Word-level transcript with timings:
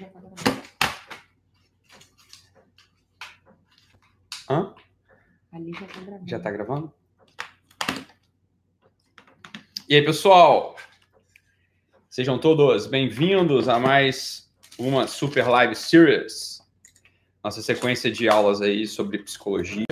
já 0.00 0.08
gravando. 0.08 0.34
Hã? 4.48 4.74
Ali 5.52 5.72
já 5.74 5.86
tá 5.86 6.00
gravando. 6.00 6.30
Já 6.30 6.40
tá 6.40 6.50
gravando? 6.50 6.92
E 9.86 9.94
aí, 9.94 10.02
pessoal? 10.02 10.76
Sejam 12.08 12.38
todos 12.38 12.86
bem-vindos 12.86 13.68
a 13.68 13.78
mais 13.78 14.50
uma 14.78 15.06
Super 15.06 15.46
Live 15.46 15.74
Series. 15.74 16.62
Nossa 17.44 17.60
sequência 17.60 18.10
de 18.10 18.26
aulas 18.26 18.62
aí 18.62 18.86
sobre 18.86 19.18
psicologia, 19.18 19.84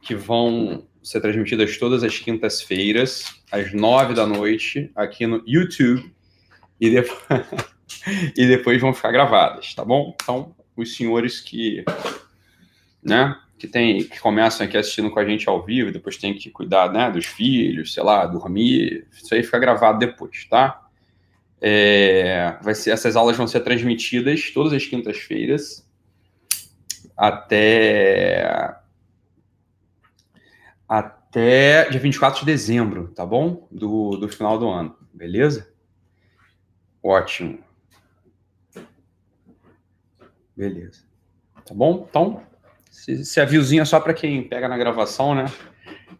que 0.00 0.16
vão 0.16 0.88
ser 1.04 1.20
transmitidas 1.20 1.78
todas 1.78 2.02
as 2.02 2.18
quintas-feiras, 2.18 3.40
às 3.52 3.72
nove 3.72 4.12
da 4.12 4.26
noite, 4.26 4.90
aqui 4.96 5.24
no 5.24 5.40
YouTube. 5.46 6.12
E 6.80 6.90
depois, 6.90 7.20
e 8.36 8.46
depois 8.46 8.80
vão 8.80 8.94
ficar 8.94 9.12
gravadas, 9.12 9.74
tá 9.74 9.84
bom? 9.84 10.14
Então, 10.20 10.54
os 10.76 10.96
senhores 10.96 11.40
que, 11.40 11.84
né, 13.02 13.36
que 13.58 13.66
tem, 13.66 14.04
que 14.04 14.18
começam 14.20 14.66
aqui 14.66 14.76
assistindo 14.76 15.10
com 15.10 15.18
a 15.18 15.24
gente 15.24 15.48
ao 15.48 15.62
vivo, 15.62 15.92
depois 15.92 16.16
tem 16.16 16.34
que 16.34 16.50
cuidar, 16.50 16.92
né, 16.92 17.10
dos 17.10 17.26
filhos, 17.26 17.92
sei 17.92 18.02
lá, 18.02 18.26
dormir, 18.26 19.06
isso 19.12 19.34
aí 19.34 19.42
fica 19.42 19.58
gravado 19.58 19.98
depois, 19.98 20.46
tá? 20.46 20.86
É, 21.60 22.56
vai 22.62 22.74
ser, 22.74 22.90
essas 22.90 23.16
aulas 23.16 23.36
vão 23.36 23.46
ser 23.46 23.60
transmitidas 23.60 24.50
todas 24.50 24.72
as 24.72 24.86
quintas-feiras 24.86 25.86
até 27.14 28.74
até 30.88 31.88
dia 31.90 32.00
24 32.00 32.40
de 32.40 32.46
dezembro, 32.46 33.08
tá 33.08 33.26
bom? 33.26 33.68
Do, 33.70 34.16
do 34.16 34.28
final 34.28 34.58
do 34.58 34.68
ano, 34.68 34.96
beleza? 35.12 35.70
Ótimo. 37.02 37.69
Beleza. 40.60 41.04
Tá 41.64 41.72
bom? 41.72 42.06
Então, 42.10 42.42
esse, 43.08 43.40
avisozinho 43.40 43.80
é 43.80 43.84
só 43.86 43.98
para 43.98 44.12
quem 44.12 44.42
pega 44.42 44.68
na 44.68 44.76
gravação, 44.76 45.34
né? 45.34 45.46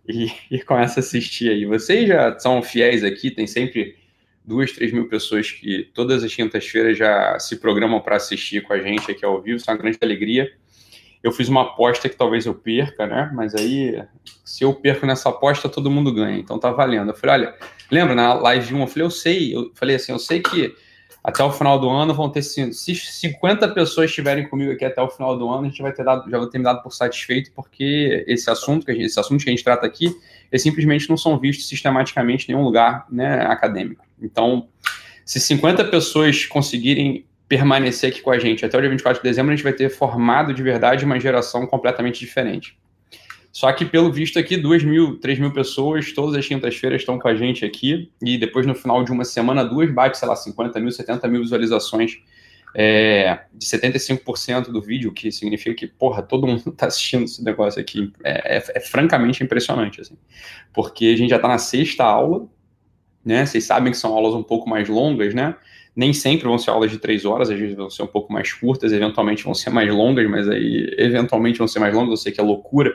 E, 0.09 0.33
e, 0.51 0.63
começa 0.63 0.99
a 0.99 1.03
assistir 1.03 1.51
aí. 1.51 1.67
Vocês 1.67 2.09
já 2.09 2.39
são 2.39 2.63
fiéis 2.63 3.05
aqui, 3.05 3.31
tem 3.31 3.47
sempre 3.47 3.99
duas, 4.43 4.73
três 4.73 4.93
mil 4.93 5.11
pessoas 5.11 5.51
que 5.53 5.91
todas 5.93 6.25
as 6.25 6.35
quintas-feiras 6.35 6.97
já 6.97 7.39
se 7.39 7.57
programam 7.57 8.01
para 8.01 8.17
assistir 8.17 8.63
com 8.63 8.73
a 8.73 8.79
gente 8.79 9.11
aqui 9.11 9.23
ao 9.23 9.43
vivo, 9.43 9.59
isso 9.59 9.71
é 9.71 9.75
uma 9.75 9.79
grande 9.79 9.99
alegria. 10.01 10.51
Eu 11.23 11.33
fiz 11.33 11.51
uma 11.51 11.61
aposta 11.61 12.09
que 12.09 12.17
talvez 12.17 12.47
eu 12.47 12.55
perca, 12.55 13.07
né? 13.07 13.31
Mas 13.35 13.55
aí, 13.55 14.03
se 14.43 14.65
eu 14.65 14.73
perco 14.73 15.05
nessa 15.05 15.29
aposta, 15.29 15.69
todo 15.69 15.91
mundo 15.91 16.15
ganha, 16.15 16.39
então 16.39 16.59
tá 16.59 16.71
valendo. 16.71 17.11
Eu 17.11 17.15
falei, 17.15 17.45
olha, 17.45 17.59
lembra 17.91 18.15
na 18.15 18.33
live 18.33 18.75
1, 18.75 18.81
eu 18.81 18.87
falei, 18.87 19.05
eu 19.05 19.11
sei, 19.11 19.55
eu 19.55 19.71
falei 19.75 19.97
assim, 19.97 20.13
eu 20.13 20.19
sei 20.19 20.41
que 20.41 20.75
até 21.23 21.43
o 21.43 21.53
final 21.53 21.79
do 21.79 21.89
ano 21.89 22.15
vão 22.15 22.31
ter 22.31 22.43
se 22.43 22.73
50 22.73 23.69
pessoas 23.69 24.09
estiverem 24.09 24.49
comigo 24.49 24.73
aqui 24.73 24.85
até 24.85 25.03
o 25.03 25.09
final 25.09 25.39
do 25.39 25.49
ano, 25.49 25.67
a 25.67 25.69
gente 25.69 25.83
vai 25.83 25.93
ter 25.93 26.03
dado, 26.03 26.31
já 26.31 26.39
vou 26.39 26.47
ter 26.47 26.59
me 26.59 26.65
dado 26.65 26.83
por 26.83 26.93
satisfeito, 26.93 27.53
porque 27.55 28.25
esse 28.27 28.51
assunto 28.51 28.87
que 28.87 28.91
a 28.91 28.95
gente, 28.95 29.07
esse 29.07 29.21
assunto 29.21 29.45
que 29.45 29.51
a 29.51 29.53
gente 29.53 29.65
trata 29.65 29.87
aqui, 29.87 30.07
eles 30.51 30.63
simplesmente 30.63 31.09
não 31.11 31.17
são 31.17 31.39
vistos 31.39 31.69
sistematicamente 31.69 32.47
em 32.51 32.55
nenhum 32.55 32.65
lugar 32.65 33.07
né, 33.11 33.43
acadêmico. 33.47 34.05
Então, 34.21 34.69
se 35.25 35.39
50 35.39 35.85
pessoas 35.87 36.47
conseguirem 36.47 37.27
permanecer 37.47 38.11
aqui 38.11 38.23
com 38.23 38.31
a 38.31 38.39
gente 38.39 38.65
até 38.65 38.79
o 38.79 38.81
dia 38.81 38.89
24 38.89 39.23
de 39.23 39.29
dezembro, 39.29 39.53
a 39.53 39.57
gente 39.57 39.65
vai 39.65 39.73
ter 39.73 39.91
formado 39.91 40.55
de 40.55 40.63
verdade 40.63 41.05
uma 41.05 41.21
geração 41.21 41.67
completamente 41.67 42.21
diferente. 42.21 42.79
Só 43.53 43.73
que, 43.73 43.85
pelo 43.85 44.13
visto 44.13 44.39
aqui, 44.39 44.57
duas 44.57 44.85
mil, 44.85 45.19
três 45.19 45.39
mil 45.39 45.53
pessoas, 45.53 46.13
todas 46.13 46.37
as 46.37 46.47
quintas-feiras 46.47 47.03
estão 47.03 47.19
com 47.19 47.27
a 47.27 47.35
gente 47.35 47.65
aqui, 47.65 48.11
e 48.23 48.39
depois, 48.39 48.65
no 48.65 48.75
final 48.75 49.03
de 49.03 49.11
uma 49.11 49.25
semana, 49.25 49.65
duas 49.65 49.93
bate, 49.93 50.19
sei 50.19 50.29
lá, 50.29 50.37
50 50.37 50.79
mil, 50.79 50.93
70 50.93 51.27
mil 51.27 51.41
visualizações 51.41 52.19
é, 52.75 53.41
de 53.53 53.67
75% 53.67 54.71
do 54.71 54.81
vídeo, 54.81 55.13
que 55.13 55.33
significa 55.33 55.75
que, 55.75 55.89
porra, 55.89 56.23
todo 56.23 56.47
mundo 56.47 56.63
está 56.69 56.87
assistindo 56.89 57.25
esse 57.25 57.43
negócio 57.43 57.81
aqui. 57.81 58.13
É, 58.23 58.59
é, 58.59 58.65
é, 58.77 58.81
francamente 58.81 59.43
impressionante, 59.43 60.01
assim. 60.01 60.17
Porque 60.73 61.07
a 61.07 61.17
gente 61.17 61.31
já 61.31 61.37
está 61.37 61.49
na 61.49 61.59
sexta 61.59 62.05
aula, 62.05 62.47
né? 63.25 63.45
Vocês 63.45 63.65
sabem 63.65 63.91
que 63.91 63.99
são 63.99 64.15
aulas 64.15 64.35
um 64.35 64.45
pouco 64.45 64.69
mais 64.69 64.89
longas, 64.89 65.35
né? 65.35 65.57
Nem 65.97 66.13
sempre 66.13 66.47
vão 66.47 66.57
ser 66.57 66.71
aulas 66.71 66.93
de 66.93 66.99
três 66.99 67.25
horas, 67.25 67.51
às 67.51 67.59
vezes 67.59 67.75
vão 67.75 67.91
ser 67.91 68.05
um 68.05 68.07
pouco 68.07 68.33
mais 68.33 68.53
curtas, 68.53 68.93
eventualmente 68.93 69.43
vão 69.43 69.55
ser 69.55 69.71
mais 69.71 69.93
longas, 69.93 70.31
mas 70.31 70.49
aí, 70.49 70.95
eventualmente 70.97 71.59
vão 71.59 71.67
ser 71.67 71.81
mais 71.81 71.93
longas, 71.93 72.11
eu 72.11 72.17
sei 72.17 72.33
que 72.33 72.41
é 72.41 72.45
loucura 72.45 72.95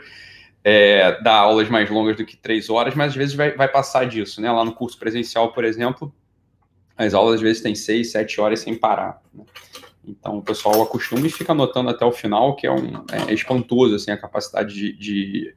é, 0.68 1.22
dar 1.22 1.36
aulas 1.36 1.70
mais 1.70 1.88
longas 1.92 2.18
do 2.18 2.26
que 2.26 2.36
três 2.36 2.72
horas, 2.72 2.96
mas 2.96 3.10
às 3.10 3.16
vezes 3.16 3.36
vai, 3.36 3.52
vai 3.52 3.68
passar 3.68 4.08
disso, 4.08 4.42
né? 4.42 4.52
Lá 4.52 4.66
no 4.66 4.74
curso 4.74 4.98
presencial, 4.98 5.54
por 5.54 5.64
exemplo, 5.64 6.12
as 6.98 7.14
aulas 7.14 7.36
às 7.36 7.42
vezes 7.42 7.62
têm 7.62 7.76
seis, 7.76 8.12
sete 8.12 8.42
horas 8.42 8.62
sem 8.62 8.74
parar. 8.74 9.22
Né? 9.32 9.44
Então 10.04 10.40
o 10.40 10.42
pessoal 10.42 10.82
acostuma 10.82 11.28
e 11.28 11.30
fica 11.30 11.52
anotando 11.52 11.92
até 11.92 12.04
o 12.04 12.12
final, 12.12 12.56
que 12.56 12.66
é, 12.66 12.72
um, 12.72 13.06
é 13.12 13.32
espantoso 13.32 13.94
assim, 13.94 14.10
a 14.10 14.18
capacidade 14.18 14.74
de, 14.74 14.94
de, 14.94 15.56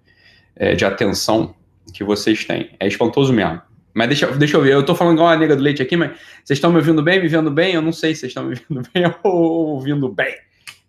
é, 0.54 0.74
de, 0.74 0.84
atenção 0.84 1.54
que 1.94 2.04
vocês 2.04 2.44
têm. 2.44 2.76
É 2.78 2.86
espantoso 2.86 3.32
mesmo. 3.32 3.62
Mas 3.94 4.08
deixa, 4.08 4.26
deixa 4.32 4.58
eu 4.58 4.60
ver, 4.60 4.74
eu 4.74 4.84
tô 4.84 4.94
falando 4.94 5.14
igual 5.14 5.28
a 5.30 5.36
nega 5.38 5.56
do 5.56 5.62
leite 5.62 5.80
aqui, 5.80 5.96
mas 5.96 6.10
vocês 6.44 6.58
estão 6.58 6.70
me 6.70 6.76
ouvindo 6.76 7.02
bem, 7.02 7.18
me 7.18 7.28
vendo 7.28 7.50
bem? 7.50 7.72
Eu 7.72 7.82
não 7.82 7.92
sei 7.92 8.14
se 8.14 8.20
vocês 8.20 8.30
estão 8.30 8.44
me 8.44 8.50
ouvindo 8.68 8.90
bem 8.92 9.04
ou 9.24 9.68
ouvindo 9.68 10.08
bem. 10.10 10.36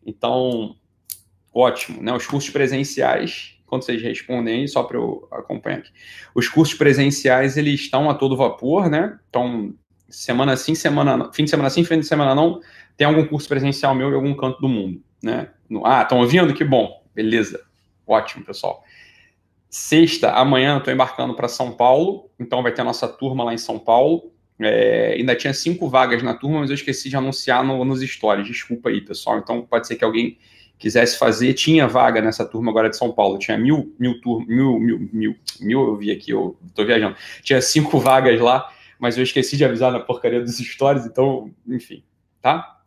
Então, 0.05 0.75
ótimo, 1.53 2.03
né? 2.03 2.11
Os 2.11 2.27
cursos 2.27 2.49
presenciais 2.49 3.58
quando 3.69 3.83
vocês 3.83 4.01
respondem 4.01 4.61
aí, 4.61 4.67
só 4.67 4.83
para 4.83 4.97
eu 4.97 5.27
acompanhar 5.31 5.79
aqui. 5.79 5.91
Os 6.35 6.47
cursos 6.47 6.75
presenciais, 6.75 7.55
eles 7.57 7.81
estão 7.81 8.09
a 8.09 8.13
todo 8.13 8.35
vapor, 8.35 8.89
né? 8.89 9.17
Então, 9.29 9.73
semana 10.09 10.57
sim, 10.57 10.75
semana 10.75 11.31
fim 11.31 11.43
de 11.43 11.49
semana 11.49 11.69
sim, 11.69 11.83
fim 11.83 11.99
de 11.99 12.05
semana 12.05 12.33
não, 12.35 12.59
tem 12.97 13.07
algum 13.07 13.25
curso 13.25 13.47
presencial 13.47 13.95
meu 13.95 14.09
em 14.11 14.15
algum 14.15 14.35
canto 14.35 14.59
do 14.59 14.67
mundo, 14.67 15.01
né? 15.23 15.49
Ah, 15.85 16.01
estão 16.01 16.19
ouvindo? 16.19 16.53
Que 16.53 16.63
bom. 16.63 17.03
Beleza. 17.13 17.61
Ótimo, 18.05 18.43
pessoal. 18.43 18.83
Sexta, 19.69 20.31
amanhã, 20.31 20.77
estou 20.77 20.91
embarcando 20.91 21.35
para 21.35 21.47
São 21.47 21.71
Paulo, 21.71 22.29
então 22.39 22.63
vai 22.63 22.71
ter 22.71 22.81
a 22.81 22.85
nossa 22.85 23.07
turma 23.07 23.43
lá 23.43 23.53
em 23.53 23.57
São 23.57 23.77
Paulo. 23.77 24.31
É, 24.59 25.13
ainda 25.17 25.35
tinha 25.35 25.53
cinco 25.53 25.87
vagas 25.87 26.21
na 26.21 26.33
turma, 26.33 26.59
mas 26.59 26.69
eu 26.69 26.73
esqueci 26.73 27.07
de 27.07 27.15
anunciar 27.15 27.63
no, 27.63 27.85
nos 27.85 28.01
stories. 28.01 28.47
Desculpa 28.47 28.89
aí, 28.89 28.99
pessoal. 28.99 29.37
Então 29.37 29.61
pode 29.61 29.87
ser 29.87 29.95
que 29.95 30.03
alguém 30.03 30.37
quisesse 30.79 31.19
fazer, 31.19 31.53
tinha 31.53 31.87
vaga 31.87 32.21
nessa 32.21 32.45
turma 32.45 32.71
agora 32.71 32.89
de 32.89 32.97
São 32.97 33.11
Paulo, 33.11 33.37
tinha 33.37 33.57
mil, 33.57 33.93
mil 33.99 34.19
turmas, 34.21 34.47
mil, 34.47 34.79
mil, 34.79 35.09
mil, 35.11 35.35
mil, 35.59 35.87
eu 35.87 35.95
vi 35.97 36.09
aqui, 36.09 36.31
eu 36.31 36.57
tô 36.73 36.85
viajando, 36.85 37.17
tinha 37.43 37.61
cinco 37.61 37.99
vagas 37.99 38.39
lá, 38.39 38.71
mas 38.97 39.17
eu 39.17 39.23
esqueci 39.23 39.57
de 39.57 39.65
avisar 39.65 39.91
na 39.91 39.99
porcaria 39.99 40.41
dos 40.41 40.57
stories, 40.57 41.05
então, 41.05 41.53
enfim, 41.67 42.01
tá? 42.41 42.79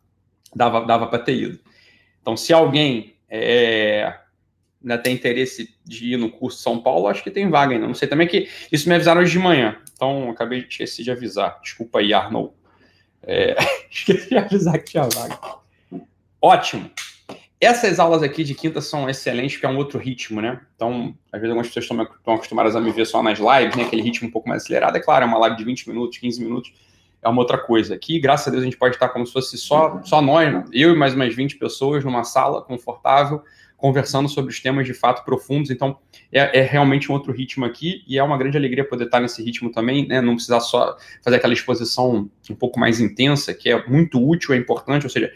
Dava, 0.55 0.81
dava 0.81 1.07
para 1.07 1.19
ter 1.19 1.35
ido. 1.35 1.59
Então, 2.19 2.35
se 2.35 2.51
alguém 2.51 3.15
é, 3.29 4.15
ainda 4.81 4.97
tem 4.97 5.13
interesse 5.13 5.75
de 5.85 6.13
ir 6.13 6.17
no 6.17 6.31
curso 6.31 6.59
São 6.59 6.79
Paulo, 6.79 7.07
acho 7.07 7.23
que 7.23 7.31
tem 7.31 7.49
vaga 7.49 7.73
ainda. 7.73 7.87
Não 7.87 7.93
sei 7.93 8.07
também 8.07 8.27
que 8.27 8.49
isso 8.71 8.89
me 8.89 8.95
avisaram 8.95 9.21
hoje 9.21 9.31
de 9.31 9.39
manhã, 9.39 9.77
então 9.93 10.29
acabei 10.29 10.61
de 10.61 10.67
esquecer 10.67 11.03
de 11.03 11.11
avisar. 11.11 11.59
Desculpa 11.61 11.99
aí, 11.99 12.13
Arnold. 12.13 12.53
É, 13.21 13.55
esqueci 13.89 14.29
de 14.29 14.37
avisar 14.37 14.79
que 14.79 14.91
tinha 14.91 15.03
vaga. 15.03 15.39
Ótimo. 16.41 16.89
Essas 17.63 17.99
aulas 17.99 18.21
aqui 18.21 18.43
de 18.43 18.53
quinta 18.53 18.81
são 18.81 19.09
excelentes, 19.09 19.53
porque 19.53 19.65
é 19.65 19.69
um 19.69 19.77
outro 19.77 19.97
ritmo, 19.99 20.41
né? 20.41 20.59
Então, 20.75 21.15
às 21.31 21.39
vezes 21.39 21.49
algumas 21.49 21.67
pessoas 21.67 21.85
estão, 21.85 22.35
acostumadas 22.35 22.75
a 22.75 22.81
me 22.81 22.91
ver 22.91 23.05
só 23.05 23.23
nas 23.23 23.39
lives, 23.39 23.75
né? 23.75 23.83
Aquele 23.83 24.01
ritmo 24.01 24.27
um 24.27 24.31
pouco 24.31 24.49
mais 24.49 24.63
acelerado. 24.63 24.95
É 24.95 24.99
claro, 24.99 25.25
é 25.25 25.27
uma 25.27 25.37
live 25.39 25.57
de 25.57 25.63
20 25.63 25.89
minutos, 25.89 26.17
15 26.17 26.43
minutos, 26.43 26.73
é 27.21 27.29
uma 27.29 27.39
outra 27.39 27.57
coisa. 27.57 27.95
Aqui, 27.95 28.19
graças 28.19 28.47
a 28.47 28.51
Deus, 28.51 28.61
a 28.61 28.65
gente 28.65 28.77
pode 28.77 28.95
estar 28.95 29.09
como 29.09 29.25
se 29.25 29.31
fosse 29.31 29.57
só, 29.57 30.01
só 30.03 30.21
nós, 30.21 30.53
né? 30.53 30.65
eu 30.73 30.93
e 30.93 30.95
mais 30.95 31.13
umas 31.13 31.33
20 31.33 31.57
pessoas 31.57 32.03
numa 32.03 32.23
sala 32.23 32.61
confortável, 32.61 33.41
conversando 33.77 34.29
sobre 34.29 34.51
os 34.51 34.59
temas 34.59 34.85
de 34.85 34.93
fato 34.93 35.23
profundos. 35.23 35.69
Então, 35.69 35.97
é, 36.31 36.59
é, 36.59 36.61
realmente 36.61 37.11
um 37.11 37.15
outro 37.15 37.31
ritmo 37.31 37.65
aqui 37.65 38.03
e 38.07 38.17
é 38.17 38.23
uma 38.23 38.37
grande 38.37 38.57
alegria 38.57 38.87
poder 38.87 39.05
estar 39.05 39.19
nesse 39.19 39.43
ritmo 39.43 39.71
também, 39.71 40.07
né? 40.07 40.21
Não 40.21 40.35
precisar 40.35 40.59
só 40.59 40.97
fazer 41.21 41.37
aquela 41.37 41.53
exposição 41.53 42.29
um 42.49 42.55
pouco 42.55 42.79
mais 42.79 42.99
intensa, 42.99 43.53
que 43.53 43.69
é 43.69 43.87
muito 43.87 44.25
útil, 44.25 44.53
é 44.53 44.57
importante, 44.57 45.05
ou 45.05 45.09
seja, 45.09 45.31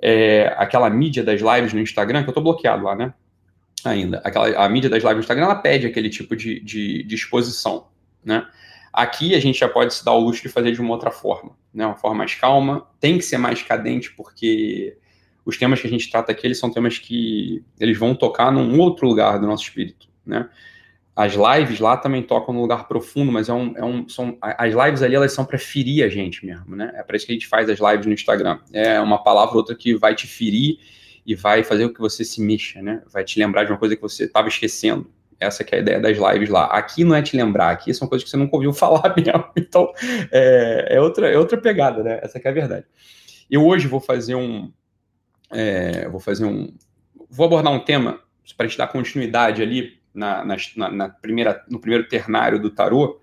é, 0.00 0.54
aquela 0.56 0.88
mídia 0.90 1.22
das 1.22 1.40
lives 1.40 1.72
no 1.72 1.80
Instagram, 1.80 2.22
que 2.22 2.28
eu 2.28 2.32
estou 2.32 2.42
bloqueado 2.42 2.84
lá, 2.84 2.94
né? 2.94 3.14
Ainda. 3.84 4.20
Aquela, 4.24 4.48
a 4.64 4.68
mídia 4.68 4.90
das 4.90 5.02
lives 5.02 5.16
no 5.16 5.20
Instagram, 5.20 5.44
ela 5.44 5.54
pede 5.54 5.86
aquele 5.86 6.10
tipo 6.10 6.34
de, 6.34 6.60
de, 6.60 7.02
de, 7.02 7.14
exposição, 7.14 7.88
né? 8.24 8.46
Aqui 8.92 9.34
a 9.34 9.40
gente 9.40 9.58
já 9.58 9.68
pode 9.68 9.94
se 9.94 10.04
dar 10.04 10.12
o 10.12 10.20
luxo 10.20 10.42
de 10.42 10.48
fazer 10.48 10.72
de 10.72 10.80
uma 10.80 10.90
outra 10.90 11.10
forma, 11.10 11.52
né? 11.72 11.86
Uma 11.86 11.96
forma 11.96 12.18
mais 12.18 12.34
calma, 12.34 12.86
tem 12.98 13.18
que 13.18 13.24
ser 13.24 13.38
mais 13.38 13.62
cadente, 13.62 14.12
porque 14.12 14.96
os 15.44 15.56
temas 15.56 15.80
que 15.80 15.86
a 15.86 15.90
gente 15.90 16.10
trata 16.10 16.32
aqui, 16.32 16.46
eles 16.46 16.58
são 16.58 16.70
temas 16.70 16.98
que 16.98 17.62
eles 17.78 17.98
vão 17.98 18.14
tocar 18.14 18.50
num 18.50 18.78
outro 18.80 19.06
lugar 19.06 19.38
do 19.38 19.46
nosso 19.46 19.64
espírito, 19.64 20.08
né? 20.24 20.48
As 21.16 21.32
lives 21.32 21.80
lá 21.80 21.96
também 21.96 22.22
tocam 22.22 22.52
num 22.52 22.60
lugar 22.60 22.86
profundo, 22.86 23.32
mas 23.32 23.48
é 23.48 23.52
um, 23.52 23.74
é 23.74 23.82
um, 23.82 24.06
são, 24.06 24.36
as 24.38 24.74
lives 24.74 25.02
ali 25.02 25.14
elas 25.14 25.32
são 25.32 25.46
para 25.46 25.58
ferir 25.58 26.04
a 26.04 26.10
gente 26.10 26.44
mesmo, 26.44 26.76
né? 26.76 26.92
É 26.94 27.02
para 27.02 27.16
isso 27.16 27.24
que 27.24 27.32
a 27.32 27.34
gente 27.34 27.46
faz 27.46 27.70
as 27.70 27.78
lives 27.80 28.04
no 28.04 28.12
Instagram. 28.12 28.58
É 28.70 29.00
uma 29.00 29.22
palavra 29.22 29.52
ou 29.52 29.56
outra 29.56 29.74
que 29.74 29.94
vai 29.94 30.14
te 30.14 30.26
ferir 30.26 30.78
e 31.24 31.34
vai 31.34 31.64
fazer 31.64 31.88
com 31.88 31.94
que 31.94 32.00
você 32.00 32.22
se 32.22 32.42
mexa, 32.42 32.82
né? 32.82 33.02
Vai 33.10 33.24
te 33.24 33.38
lembrar 33.38 33.64
de 33.64 33.72
uma 33.72 33.78
coisa 33.78 33.96
que 33.96 34.02
você 34.02 34.24
estava 34.24 34.48
esquecendo. 34.48 35.10
Essa 35.40 35.64
que 35.64 35.74
é 35.74 35.78
a 35.78 35.80
ideia 35.80 36.00
das 36.00 36.18
lives 36.18 36.50
lá. 36.50 36.66
Aqui 36.66 37.02
não 37.02 37.14
é 37.14 37.22
te 37.22 37.34
lembrar, 37.34 37.70
aqui 37.70 37.94
são 37.94 38.06
coisas 38.06 38.22
que 38.22 38.30
você 38.30 38.36
nunca 38.36 38.54
ouviu 38.54 38.72
falar 38.74 39.14
mesmo. 39.16 39.44
Então, 39.56 39.90
é, 40.30 40.96
é 40.96 41.00
outra, 41.00 41.30
é 41.30 41.38
outra 41.38 41.56
pegada, 41.56 42.02
né? 42.02 42.20
Essa 42.22 42.38
que 42.38 42.46
é 42.46 42.50
a 42.50 42.54
verdade. 42.54 42.84
Eu 43.50 43.66
hoje 43.66 43.88
vou 43.88 44.00
fazer 44.00 44.34
um. 44.34 44.70
É, 45.50 46.06
vou 46.10 46.20
fazer 46.20 46.44
um. 46.44 46.74
Vou 47.30 47.46
abordar 47.46 47.72
um 47.72 47.80
tema 47.80 48.20
para 48.54 48.68
te 48.68 48.76
dar 48.76 48.88
continuidade 48.88 49.62
ali 49.62 49.98
na, 50.16 50.44
na, 50.44 50.90
na, 50.90 51.08
primeira, 51.08 51.64
no 51.68 51.78
primeiro 51.78 52.08
ternário 52.08 52.58
do 52.58 52.70
tarô. 52.70 53.20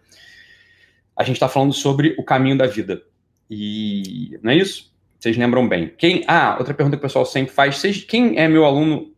A 1.16 1.24
gente 1.24 1.36
está 1.36 1.50
falando 1.50 1.74
sobre 1.74 2.16
o 2.18 2.24
caminho 2.24 2.57
da 2.57 2.66
vida. 2.66 3.01
E 3.50 4.40
não 4.42 4.51
é 4.51 4.56
isso? 4.56 4.94
Vocês 5.19 5.38
lembram 5.38 5.68
bem. 5.68 5.94
Quem? 5.98 6.24
Ah, 6.28 6.56
outra 6.57 6.74
pergunta 6.74 6.98
que 6.98 7.01
o 7.01 7.07
pessoal 7.07 7.25
sempre 7.25 7.54
faz. 7.54 7.78
Vocês, 7.78 8.04
quem 8.04 8.38
é 8.38 8.48
meu 8.48 8.66
aluno 8.66 9.13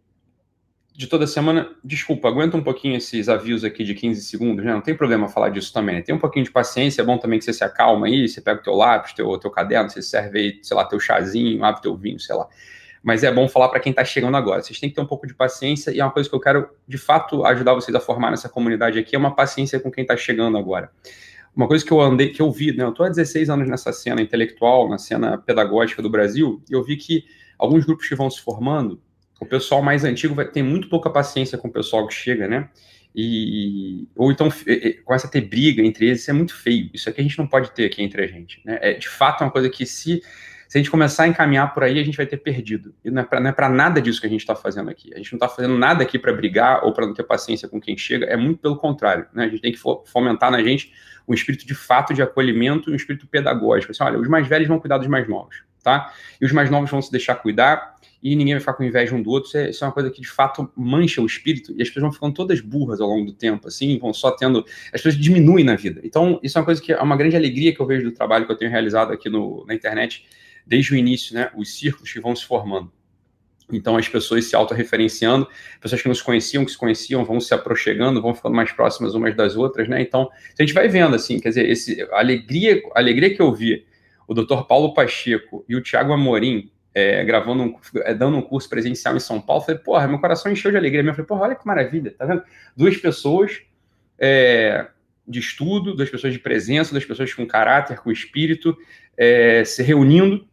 de 0.96 1.08
toda 1.08 1.28
semana, 1.28 1.70
desculpa, 1.84 2.30
aguenta 2.30 2.56
um 2.56 2.64
pouquinho 2.64 2.96
esses 2.96 3.28
avisos 3.28 3.66
aqui 3.66 3.84
de 3.84 3.94
15 3.94 4.22
segundos, 4.22 4.64
né? 4.64 4.72
Não 4.72 4.82
tem 4.82 4.96
problema 4.96 5.28
falar 5.28 5.50
disso 5.50 5.74
também, 5.74 5.96
né? 5.96 6.02
Tem 6.02 6.16
um 6.16 6.20
pouquinho 6.20 6.46
de 6.46 6.52
paciência, 6.52 7.02
é 7.02 7.06
bom 7.06 7.18
também 7.18 7.38
que 7.38 7.44
você 7.44 7.52
se 7.52 7.66
acalma 7.66 8.08
aí, 8.08 8.30
você 8.30 8.40
pega 8.40 8.62
o 8.62 8.64
teu 8.64 8.74
lápis, 8.74 9.12
teu, 9.12 9.38
teu 9.38 9.52
caderno, 9.52 9.90
você 9.90 10.02
serve 10.02 10.40
aí, 10.40 10.60
sei 10.64 10.78
lá, 10.78 10.86
teu 10.86 10.98
chazinho, 10.98 11.64
abre 11.66 11.82
teu 11.82 11.98
vinho, 11.98 12.18
sei 12.18 12.36
lá. 12.36 12.48
Mas 13.06 13.24
é 13.24 13.32
bom 13.32 13.48
falar 13.48 13.70
para 13.70 13.80
quem 13.80 13.92
está 13.92 14.04
chegando 14.04 14.36
agora. 14.36 14.64
Vocês 14.64 14.80
têm 14.80 14.90
que 14.90 14.96
ter 14.96 15.02
um 15.02 15.06
pouco 15.06 15.28
de 15.28 15.36
paciência 15.36 15.92
e 15.92 16.00
é 16.00 16.04
uma 16.04 16.10
coisa 16.10 16.28
que 16.28 16.34
eu 16.36 16.40
quero, 16.40 16.68
de 16.88 16.98
fato, 16.98 17.46
ajudar 17.46 17.76
vocês 17.76 17.94
a 17.94 18.00
formar 18.00 18.32
nessa 18.32 18.50
comunidade 18.50 18.98
aqui, 18.98 19.16
é 19.16 19.20
uma 19.20 19.36
paciência 19.36 19.80
com 19.80 19.92
quem 19.92 20.02
está 20.02 20.18
chegando 20.18 20.58
agora. 20.58 20.90
Uma 21.56 21.68
coisa 21.68 21.86
que 21.86 21.92
eu 21.92 22.02
andei, 22.02 22.30
que 22.30 22.42
eu 22.42 22.52
vi, 22.52 22.76
né? 22.76 22.84
Eu 22.84 22.90
estou 22.90 23.06
há 23.06 23.10
16 23.10 23.48
anos 23.48 23.70
nessa 23.70 23.94
cena 23.94 24.24
intelectual, 24.24 24.90
na 24.90 24.98
cena 24.98 25.38
pedagógica 25.38 26.02
do 26.02 26.10
Brasil, 26.10 26.64
e 26.68 26.74
eu 26.74 26.84
vi 26.84 26.98
que 26.98 27.26
alguns 27.60 27.86
grupos 27.86 28.10
que 28.10 28.16
vão 28.16 28.28
se 28.28 28.42
formando, 28.42 29.00
o 29.40 29.46
pessoal 29.46 29.84
mais 29.84 30.04
antigo 30.04 30.34
vai 30.34 30.46
ter 30.46 30.64
muito 30.64 30.90
pouca 30.90 31.08
paciência 31.08 31.60
com 31.60 31.68
o 31.68 31.72
pessoal 31.72 32.08
que 32.08 32.14
chega, 32.16 32.48
né? 32.48 32.70
E, 33.16 34.08
ou 34.16 34.32
então 34.32 34.50
começa 35.06 35.28
a 35.28 35.30
ter 35.30 35.42
briga 35.42 35.84
entre 35.84 36.08
eles, 36.08 36.22
isso 36.22 36.32
é 36.32 36.34
muito 36.34 36.56
feio. 36.56 36.90
Isso 36.92 37.08
aqui 37.08 37.22
a 37.22 37.24
gente 37.24 37.38
não 37.38 37.46
pode 37.46 37.70
ter 37.72 37.86
aqui 37.86 38.02
entre 38.02 38.24
a 38.24 38.28
gente. 38.28 38.62
Né? 38.66 38.80
É, 38.82 38.94
de 38.96 39.08
fato, 39.08 39.44
é 39.44 39.46
uma 39.46 39.52
coisa 39.52 39.70
que 39.70 39.86
se, 39.86 40.24
se 40.76 40.80
a 40.80 40.82
gente 40.82 40.92
começar 40.92 41.24
a 41.24 41.28
encaminhar 41.30 41.74
por 41.74 41.86
aí, 41.86 41.98
a 41.98 42.04
gente 42.04 42.18
vai 42.18 42.26
ter 42.26 42.36
perdido. 42.36 42.94
E 43.02 43.10
não 43.10 43.22
é 43.22 43.52
para 43.54 43.68
é 43.68 43.70
nada 43.70 44.02
disso 44.02 44.20
que 44.20 44.28
a 44.28 44.30
gente 44.30 44.42
está 44.42 44.54
fazendo 44.54 44.90
aqui. 44.90 45.10
A 45.14 45.18
gente 45.18 45.32
não 45.32 45.38
está 45.38 45.48
fazendo 45.48 45.78
nada 45.78 46.04
aqui 46.04 46.20
para 46.20 46.34
brigar 46.34 46.84
ou 46.84 46.92
para 46.92 47.08
não 47.08 47.14
ter 47.14 47.24
paciência 47.24 47.70
com 47.70 47.80
quem 47.80 47.98
chega, 47.98 48.26
é 48.26 48.36
muito 48.36 48.60
pelo 48.60 48.76
contrário. 48.76 49.26
Né? 49.34 49.46
A 49.46 49.48
gente 49.48 49.62
tem 49.62 49.72
que 49.72 49.80
fomentar 50.06 50.52
na 50.52 50.62
gente 50.62 50.92
um 51.26 51.34
espírito 51.34 51.66
de 51.66 51.74
fato 51.74 52.14
de 52.14 52.22
acolhimento 52.22 52.92
um 52.92 52.96
espírito 52.96 53.26
pedagógico. 53.26 53.94
Assim, 53.94 54.04
olha, 54.04 54.20
os 54.20 54.28
mais 54.28 54.50
velhos 54.50 54.68
vão 54.68 54.78
cuidar 54.78 54.98
dos 54.98 55.08
mais 55.08 55.26
novos, 55.30 55.64
tá? 55.82 56.14
E 56.42 56.46
os 56.46 56.52
mais 56.52 56.70
novos 56.70 56.92
vão 56.92 57.02
se 57.02 57.10
deixar 57.10 57.36
cuidar 57.36 57.96
e 58.22 58.36
ninguém 58.36 58.56
vai 58.56 58.60
ficar 58.60 58.74
com 58.74 58.84
inveja 58.84 59.16
um 59.16 59.24
do 59.24 59.30
outro. 59.30 59.48
Isso 59.48 59.58
é, 59.58 59.70
isso 59.70 59.82
é, 59.82 59.88
uma 59.88 59.94
coisa 59.94 60.12
que 60.12 60.20
de 60.20 60.28
fato 60.28 60.70
mancha 60.76 61.22
o 61.22 61.26
espírito 61.26 61.72
e 61.78 61.82
as 61.82 61.88
pessoas 61.88 62.02
vão 62.04 62.12
ficando 62.12 62.34
todas 62.34 62.60
burras 62.60 63.00
ao 63.00 63.08
longo 63.08 63.28
do 63.28 63.34
tempo, 63.34 63.70
assim, 63.70 63.98
vão 63.98 64.14
só 64.14 64.32
tendo. 64.32 64.66
As 64.88 65.02
pessoas 65.02 65.16
diminuem 65.16 65.64
na 65.64 65.78
vida. 65.78 66.02
Então, 66.04 66.38
isso 66.44 66.58
é 66.58 66.60
uma 66.60 66.66
coisa 66.66 66.82
que 66.82 66.92
é 66.92 67.02
uma 67.02 67.16
grande 67.16 67.38
alegria 67.38 67.74
que 67.74 67.80
eu 67.80 67.86
vejo 67.86 68.04
do 68.04 68.12
trabalho 68.12 68.46
que 68.46 68.52
eu 68.52 68.58
tenho 68.58 68.70
realizado 68.70 69.14
aqui 69.14 69.30
no, 69.30 69.66
na 69.66 69.74
internet 69.74 70.26
desde 70.66 70.94
o 70.94 70.96
início, 70.96 71.36
né? 71.36 71.52
Os 71.56 71.78
círculos 71.78 72.12
que 72.12 72.20
vão 72.20 72.36
se 72.36 72.46
formando. 72.46 72.92
Então, 73.72 73.98
as 73.98 74.08
pessoas 74.08 74.46
se 74.46 74.56
autorreferenciando, 74.56 75.48
pessoas 75.82 76.02
que 76.02 76.08
não 76.08 76.16
se 76.16 76.24
conheciam, 76.24 76.64
que 76.64 76.72
se 76.72 76.78
conheciam, 76.78 77.26
vão 77.26 77.40
se 77.40 77.54
aproximando, 77.54 78.22
vão 78.22 78.36
ficando 78.36 78.56
mais 78.56 78.72
próximas 78.72 79.16
umas 79.16 79.36
das 79.36 79.56
outras, 79.56 79.88
né? 79.88 80.02
Então, 80.02 80.30
a 80.58 80.62
gente 80.62 80.74
vai 80.74 80.88
vendo, 80.88 81.16
assim, 81.16 81.40
quer 81.40 81.50
dizer, 81.50 81.70
esse, 81.70 82.02
a, 82.12 82.20
alegria, 82.20 82.82
a 82.94 83.00
alegria 83.00 83.34
que 83.34 83.42
eu 83.42 83.52
vi 83.52 83.86
o 84.28 84.34
Dr. 84.34 84.64
Paulo 84.68 84.94
Pacheco 84.94 85.66
e 85.68 85.76
o 85.76 85.82
Tiago 85.82 86.14
Amorim 86.14 86.72
é, 86.94 87.26
gravando 87.26 87.64
um, 87.64 87.76
é, 88.04 88.14
dando 88.14 88.38
um 88.38 88.42
curso 88.42 88.70
presencial 88.70 89.16
em 89.16 89.20
São 89.20 89.42
Paulo, 89.42 89.64
falei, 89.64 89.82
porra, 89.82 90.08
meu 90.08 90.20
coração 90.20 90.52
encheu 90.52 90.72
de 90.72 90.78
alegria. 90.78 91.02
Eu 91.04 91.14
falei, 91.14 91.28
porra, 91.28 91.42
olha 91.42 91.56
que 91.56 91.68
maravilha, 91.68 92.14
tá 92.18 92.26
vendo? 92.26 92.44
Duas 92.76 92.96
pessoas 92.96 93.62
é, 94.18 94.88
de 95.28 95.40
estudo, 95.40 95.96
duas 95.96 96.10
pessoas 96.10 96.32
de 96.32 96.40
presença, 96.40 96.92
duas 96.92 97.04
pessoas 97.04 97.34
com 97.34 97.46
caráter, 97.46 98.00
com 98.00 98.12
espírito, 98.12 98.78
é, 99.18 99.66
se 99.66 99.84
reunindo 99.84 100.48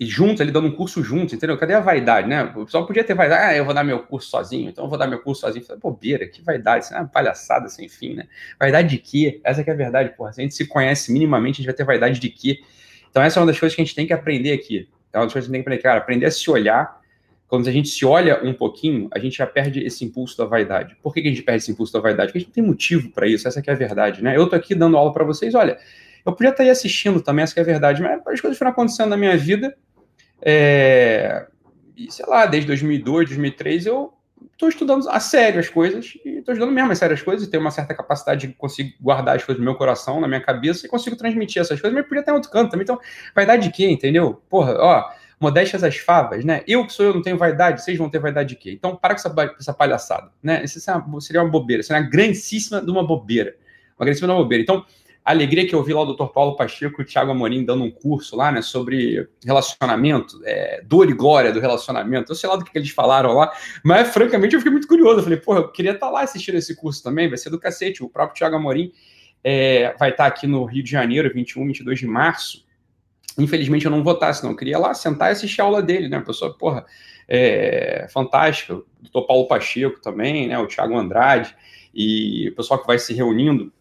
e 0.00 0.06
juntos, 0.06 0.40
ali 0.40 0.50
dando 0.50 0.66
um 0.66 0.72
curso 0.72 1.04
juntos, 1.04 1.34
entendeu? 1.34 1.58
Cadê 1.58 1.74
a 1.74 1.80
vaidade, 1.80 2.26
né? 2.26 2.42
O 2.56 2.64
pessoal 2.64 2.86
podia 2.86 3.04
ter 3.04 3.12
vaidade, 3.12 3.44
ah, 3.44 3.54
eu 3.54 3.66
vou 3.66 3.74
dar 3.74 3.84
meu 3.84 3.98
curso 3.98 4.30
sozinho, 4.30 4.70
então 4.70 4.84
eu 4.84 4.88
vou 4.88 4.98
dar 4.98 5.06
meu 5.06 5.20
curso 5.20 5.42
sozinho. 5.42 5.62
Falei, 5.62 5.78
bobeira, 5.78 6.26
que 6.26 6.40
vaidade, 6.40 6.86
isso 6.86 6.94
é 6.94 6.96
uma 6.96 7.06
palhaçada 7.06 7.68
sem 7.68 7.86
fim, 7.86 8.14
né? 8.14 8.26
Vaidade 8.58 8.88
de 8.88 8.96
quê? 8.96 9.42
Essa 9.44 9.62
que 9.62 9.68
é 9.68 9.74
a 9.74 9.76
verdade, 9.76 10.16
porra. 10.16 10.32
Se 10.32 10.40
a 10.40 10.42
gente 10.42 10.54
se 10.54 10.66
conhece 10.66 11.12
minimamente, 11.12 11.56
a 11.56 11.58
gente 11.58 11.66
vai 11.66 11.74
ter 11.74 11.84
vaidade 11.84 12.18
de 12.18 12.30
quê? 12.30 12.60
Então 13.10 13.22
essa 13.22 13.38
é 13.38 13.40
uma 13.42 13.46
das 13.48 13.60
coisas 13.60 13.76
que 13.76 13.82
a 13.82 13.84
gente 13.84 13.94
tem 13.94 14.06
que 14.06 14.14
aprender 14.14 14.52
aqui. 14.52 14.88
É 15.12 15.18
uma 15.18 15.26
das 15.26 15.34
coisas 15.34 15.50
que 15.50 15.54
a 15.54 15.58
gente 15.58 15.62
tem 15.62 15.62
que 15.62 15.68
aprender, 15.68 15.82
cara, 15.82 15.98
aprender 15.98 16.24
a 16.24 16.30
se 16.30 16.50
olhar. 16.50 16.98
Quando 17.46 17.68
a 17.68 17.72
gente 17.72 17.88
se 17.88 18.06
olha 18.06 18.42
um 18.42 18.54
pouquinho, 18.54 19.06
a 19.10 19.18
gente 19.18 19.36
já 19.36 19.46
perde 19.46 19.84
esse 19.84 20.02
impulso 20.02 20.38
da 20.38 20.46
vaidade. 20.46 20.96
Por 21.02 21.12
que, 21.12 21.20
que 21.20 21.28
a 21.28 21.30
gente 21.30 21.42
perde 21.42 21.62
esse 21.62 21.72
impulso 21.72 21.92
da 21.92 22.00
vaidade? 22.00 22.28
Porque 22.28 22.38
a 22.38 22.40
gente 22.40 22.48
não 22.48 22.54
tem 22.54 22.64
motivo 22.64 23.10
para 23.10 23.26
isso, 23.26 23.46
essa 23.46 23.60
que 23.60 23.68
é 23.68 23.72
a 23.74 23.76
verdade, 23.76 24.22
né? 24.22 24.34
Eu 24.34 24.48
tô 24.48 24.56
aqui 24.56 24.74
dando 24.74 24.96
aula 24.96 25.12
para 25.12 25.24
vocês, 25.24 25.54
olha, 25.54 25.76
eu 26.24 26.32
podia 26.32 26.50
estar 26.50 26.62
aí 26.62 26.70
assistindo 26.70 27.20
também, 27.20 27.42
essa 27.42 27.54
que 27.54 27.60
é 27.60 27.62
a 27.62 27.66
verdade, 27.66 28.02
mas 28.02 28.20
as 28.26 28.40
coisas 28.40 28.58
foram 28.58 28.70
acontecendo 28.70 29.08
na 29.08 29.16
minha 29.16 29.36
vida, 29.36 29.76
é, 30.42 31.46
e 31.96 32.10
sei 32.10 32.26
lá, 32.26 32.46
desde 32.46 32.66
2002, 32.66 33.28
2003, 33.28 33.86
eu 33.86 34.12
estou 34.52 34.68
estudando 34.68 35.08
a 35.08 35.20
sério 35.20 35.60
as 35.60 35.68
coisas, 35.68 36.14
e 36.24 36.38
estou 36.38 36.54
estudando 36.54 36.74
mesmo 36.74 36.92
a 36.92 36.94
sério 36.94 37.14
as 37.14 37.22
coisas, 37.22 37.46
e 37.46 37.50
tenho 37.50 37.62
uma 37.62 37.70
certa 37.70 37.94
capacidade 37.94 38.46
de 38.46 38.54
conseguir 38.54 38.94
guardar 39.00 39.36
as 39.36 39.44
coisas 39.44 39.58
no 39.58 39.64
meu 39.64 39.74
coração, 39.74 40.20
na 40.20 40.28
minha 40.28 40.40
cabeça, 40.40 40.86
e 40.86 40.88
consigo 40.88 41.16
transmitir 41.16 41.60
essas 41.60 41.80
coisas, 41.80 41.98
mas 41.98 42.06
podia 42.06 42.22
ter 42.22 42.32
outro 42.32 42.50
canto 42.50 42.70
também. 42.70 42.84
Então, 42.84 42.98
vaidade 43.34 43.64
de 43.64 43.70
quê, 43.70 43.88
entendeu? 43.88 44.42
Porra, 44.48 44.74
ó, 44.78 45.10
modéstias 45.40 45.82
as 45.82 45.96
favas, 45.96 46.44
né? 46.44 46.62
Eu 46.66 46.86
que 46.86 46.92
sou 46.92 47.06
eu 47.06 47.14
não 47.14 47.22
tenho 47.22 47.38
vaidade, 47.38 47.82
vocês 47.82 47.96
vão 47.96 48.10
ter 48.10 48.18
vaidade 48.18 48.50
de 48.50 48.56
quê? 48.56 48.72
Então, 48.72 48.94
para 48.94 49.14
com 49.14 49.20
essa, 49.20 49.34
essa 49.58 49.72
palhaçada, 49.72 50.30
né? 50.42 50.62
Isso 50.62 50.78
é 50.78 51.20
seria 51.20 51.42
uma 51.42 51.50
bobeira, 51.50 51.82
seria 51.82 52.02
uma 52.02 52.08
grandíssima 52.08 52.82
de 52.82 52.90
uma 52.90 53.06
bobeira. 53.06 53.56
Uma 53.98 54.04
grandíssima 54.04 54.28
de 54.28 54.32
uma 54.32 54.42
bobeira. 54.42 54.62
Então, 54.62 54.84
a 55.30 55.32
alegria 55.32 55.64
que 55.64 55.74
eu 55.74 55.82
vi 55.82 55.92
lá 55.92 56.02
o 56.02 56.12
Dr. 56.12 56.26
Paulo 56.26 56.56
Pacheco 56.56 57.00
e 57.00 57.04
o 57.04 57.06
Thiago 57.06 57.30
Amorim 57.30 57.64
dando 57.64 57.84
um 57.84 57.90
curso 57.90 58.34
lá, 58.34 58.50
né, 58.50 58.60
sobre 58.60 59.28
relacionamento, 59.44 60.40
é, 60.44 60.82
dor 60.84 61.08
e 61.08 61.12
glória 61.12 61.52
do 61.52 61.60
relacionamento. 61.60 62.32
Eu 62.32 62.36
sei 62.36 62.50
lá 62.50 62.56
do 62.56 62.64
que, 62.64 62.72
que 62.72 62.78
eles 62.78 62.90
falaram 62.90 63.34
lá, 63.34 63.52
mas 63.84 64.12
francamente 64.12 64.54
eu 64.54 64.60
fiquei 64.60 64.72
muito 64.72 64.88
curioso. 64.88 65.20
Eu 65.20 65.22
falei, 65.22 65.38
pô, 65.38 65.54
eu 65.54 65.68
queria 65.70 65.92
estar 65.92 66.06
tá 66.06 66.12
lá 66.12 66.22
assistindo 66.22 66.56
esse 66.56 66.74
curso 66.74 67.00
também, 67.00 67.28
vai 67.28 67.38
ser 67.38 67.48
do 67.48 67.60
cacete. 67.60 68.02
O 68.02 68.08
próprio 68.08 68.38
Thiago 68.38 68.56
Amorim 68.56 68.90
é, 69.44 69.94
vai 70.00 70.10
estar 70.10 70.24
tá 70.24 70.26
aqui 70.28 70.48
no 70.48 70.64
Rio 70.64 70.82
de 70.82 70.90
Janeiro, 70.90 71.30
21, 71.32 71.64
22 71.64 72.00
de 72.00 72.06
março. 72.08 72.66
Infelizmente 73.38 73.84
eu 73.84 73.90
não 73.92 74.02
vou 74.02 74.14
estar, 74.14 74.32
senão 74.32 74.50
eu 74.50 74.56
queria 74.56 74.78
lá 74.78 74.92
sentar 74.94 75.28
e 75.28 75.32
assistir 75.32 75.60
a 75.60 75.64
aula 75.64 75.80
dele, 75.80 76.08
né? 76.08 76.16
A 76.16 76.22
pessoa, 76.22 76.52
porra, 76.58 76.84
é, 77.28 78.08
fantástica. 78.12 78.74
O 78.74 78.84
doutor 79.00 79.28
Paulo 79.28 79.46
Pacheco 79.46 80.00
também, 80.00 80.48
né? 80.48 80.58
O 80.58 80.66
Thiago 80.66 80.98
Andrade 80.98 81.54
e 81.94 82.48
o 82.48 82.54
pessoal 82.56 82.80
que 82.80 82.86
vai 82.88 82.98
se 82.98 83.14
reunindo 83.14 83.72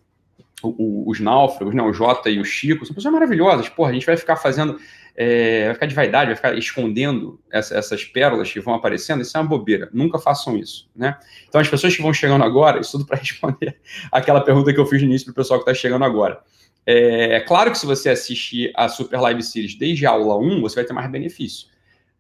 o, 0.64 1.10
os 1.10 1.20
náufragos, 1.20 1.74
né, 1.74 1.82
o 1.82 1.94
Jota 1.94 2.30
e 2.30 2.40
o 2.40 2.46
Chico, 2.46 2.86
são 2.86 2.96
pessoas 2.96 3.14
maravilhosas. 3.14 3.70
Porra, 3.70 3.92
a 3.92 3.94
gente 3.94 4.06
vai 4.06 4.18
ficar 4.18 4.36
fazendo, 4.36 4.80
é, 5.16 5.66
vai 5.66 5.74
ficar 5.74 5.86
de 5.86 5.96
vaidade, 5.96 6.28
vai 6.28 6.36
ficar 6.36 6.58
escondendo 6.58 7.40
essa, 7.52 7.78
essas 7.78 8.04
pérolas 8.04 8.52
que 8.52 8.60
vão 8.60 8.74
aparecendo, 8.74 9.22
isso 9.22 9.38
é 9.38 9.40
uma 9.40 9.48
bobeira. 9.48 9.90
Nunca 9.94 10.20
façam 10.20 10.58
isso, 10.58 10.90
né? 10.96 11.18
Então, 11.48 11.60
as 11.60 11.68
pessoas 11.68 11.96
que 11.96 12.02
vão 12.02 12.14
chegando 12.14 12.44
agora, 12.44 12.80
isso 12.80 12.92
tudo 12.94 13.06
para 13.06 13.18
responder 13.20 13.78
aquela 14.12 14.42
pergunta 14.42 14.74
que 14.74 14.80
eu 14.80 14.86
fiz 14.86 15.02
no 15.02 15.08
início 15.08 15.26
para 15.26 15.32
o 15.32 15.36
pessoal 15.36 15.60
que 15.60 15.70
está 15.70 15.80
chegando 15.80 16.06
agora. 16.06 16.40
É, 16.86 17.36
é, 17.36 17.40
claro 17.42 17.72
que 17.72 17.78
se 17.78 17.86
você 17.86 18.10
assistir 18.10 18.72
a 18.76 18.88
Super 18.88 19.20
Live 19.20 19.44
Series 19.44 19.76
desde 19.76 20.06
a 20.06 20.12
aula 20.12 20.38
1, 20.38 20.62
você 20.62 20.76
vai 20.76 20.86
ter 20.86 20.94
mais 20.94 21.10
benefício 21.12 21.68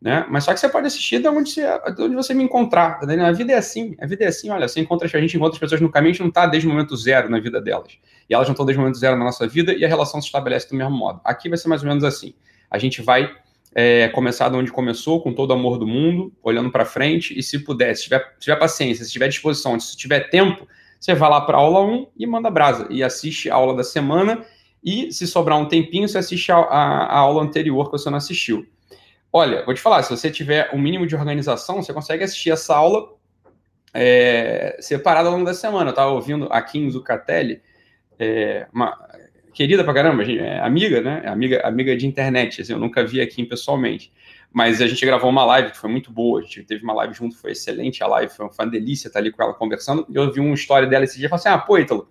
né? 0.02 0.26
Mas 0.30 0.46
só 0.46 0.54
que 0.54 0.60
você 0.60 0.70
pode 0.70 0.88
assistir 0.88 1.20
de 1.20 1.28
onde 1.28 1.52
você, 1.52 1.62
de 1.96 2.02
onde 2.02 2.16
você 2.16 2.34
me 2.34 2.44
encontrar. 2.44 3.00
A 3.02 3.32
vida 3.32 3.52
é 3.52 3.58
assim, 3.58 3.96
a 4.00 4.06
vida 4.06 4.24
é 4.24 4.28
assim, 4.28 4.50
olha, 4.50 4.68
você 4.68 4.80
encontra, 4.80 5.06
a 5.06 5.22
gente 5.22 5.36
encontra 5.36 5.56
as 5.56 5.60
pessoas 5.60 5.82
no 5.82 5.90
caminho, 5.90 6.12
a 6.12 6.14
gente 6.14 6.22
não 6.22 6.30
está 6.30 6.46
desde 6.46 6.68
o 6.68 6.72
momento 6.72 6.96
zero 6.96 7.30
na 7.30 7.40
vida 7.40 7.62
delas. 7.62 7.98
E 8.30 8.34
elas 8.34 8.48
não 8.48 8.54
estão 8.54 8.66
desde 8.66 8.80
o 8.80 8.82
momento 8.82 8.98
zero 8.98 9.18
na 9.18 9.26
nossa 9.26 9.48
vida 9.48 9.74
e 9.74 9.84
a 9.84 9.88
relação 9.88 10.22
se 10.22 10.28
estabelece 10.28 10.70
do 10.70 10.76
mesmo 10.76 10.96
modo. 10.96 11.20
Aqui 11.24 11.50
vai 11.50 11.58
ser 11.58 11.68
mais 11.68 11.82
ou 11.82 11.90
menos 11.90 12.04
assim. 12.04 12.34
A 12.72 12.78
gente 12.78 13.02
vai 13.02 13.30
é, 13.76 14.08
começar 14.10 14.50
de 14.50 14.56
onde 14.56 14.72
começou, 14.72 15.22
com 15.22 15.34
todo 15.34 15.52
o 15.52 15.54
amor 15.54 15.78
do 15.78 15.86
mundo, 15.86 16.32
olhando 16.42 16.72
para 16.72 16.86
frente, 16.86 17.38
e 17.38 17.44
se 17.44 17.60
puder, 17.60 17.96
se 17.96 18.04
tiver, 18.04 18.20
se 18.36 18.40
tiver 18.40 18.56
paciência, 18.56 19.04
se 19.04 19.12
tiver 19.12 19.28
disposição, 19.28 19.80
se 19.80 19.98
tiver 19.98 20.30
tempo, 20.30 20.68
você 21.00 21.14
vai 21.14 21.30
lá 21.30 21.42
para 21.42 21.58
aula 21.58 21.82
1 21.82 22.08
e 22.18 22.26
manda 22.26 22.50
brasa, 22.50 22.88
e 22.90 23.04
assiste 23.04 23.50
a 23.50 23.56
aula 23.56 23.76
da 23.76 23.84
semana, 23.84 24.46
e 24.84 25.12
se 25.12 25.28
sobrar 25.28 25.58
um 25.60 25.68
tempinho, 25.68 26.08
você 26.08 26.18
assiste 26.18 26.52
a, 26.52 26.58
a, 26.58 27.04
a 27.06 27.18
aula 27.18 27.44
anterior 27.44 27.86
que 27.86 27.92
você 27.92 28.10
não 28.10 28.18
assistiu. 28.18 28.66
Olha, 29.32 29.64
vou 29.64 29.74
te 29.74 29.82
falar, 29.82 30.02
se 30.04 30.10
você 30.10 30.32
tiver 30.32 30.70
um 30.74 30.80
mínimo 30.80 31.06
de 31.06 31.16
organização, 31.16 31.84
você 31.84 31.94
consegue 31.94 32.24
assistir 32.24 32.52
essa 32.52 32.76
aula 32.76 33.14
é, 33.94 34.76
separada 34.80 35.28
ao 35.30 35.34
longo 35.34 35.46
da 35.46 35.54
semana. 35.54 35.90
Eu 35.90 35.92
estava 35.92 36.12
ouvindo 36.12 36.48
a 36.52 36.62
Kim 36.62 36.90
Zucatelli, 36.90 37.62
é, 38.18 38.68
uma 38.74 38.98
querida 39.54 39.84
pra 39.84 39.94
caramba, 39.94 40.24
gente, 40.24 40.40
é 40.40 40.60
amiga, 40.60 41.02
né? 41.02 41.24
Amiga, 41.28 41.62
amiga 41.66 41.96
de 41.96 42.08
internet, 42.08 42.62
assim, 42.62 42.74
eu 42.74 42.80
nunca 42.80 43.06
vi 43.06 43.22
a 43.22 43.28
Kim 43.28 43.46
pessoalmente. 43.46 44.12
Mas 44.52 44.82
a 44.82 44.88
gente 44.88 45.06
gravou 45.06 45.30
uma 45.30 45.46
live 45.46 45.72
que 45.72 45.78
foi 45.78 45.92
muito 45.92 46.12
boa, 46.12 46.40
a 46.40 46.44
gente 46.44 46.64
teve 46.64 46.84
uma 46.84 46.94
live 46.94 47.14
junto, 47.14 47.38
foi 47.38 47.52
excelente 47.52 48.04
a 48.04 48.08
live, 48.08 48.34
foi 48.34 48.48
uma 48.48 48.68
delícia 48.68 49.08
estar 49.08 49.20
ali 49.20 49.32
com 49.32 49.44
ela 49.44 49.54
conversando. 49.54 50.08
E 50.10 50.16
eu 50.16 50.32
vi 50.32 50.40
uma 50.40 50.56
história 50.56 50.88
dela 50.88 51.04
esse 51.04 51.18
dia 51.18 51.28
e 51.28 51.30
falei 51.30 51.40
assim: 51.40 51.50
ah, 51.50 51.58
pô, 51.60 51.78
Ítalo, 51.78 52.10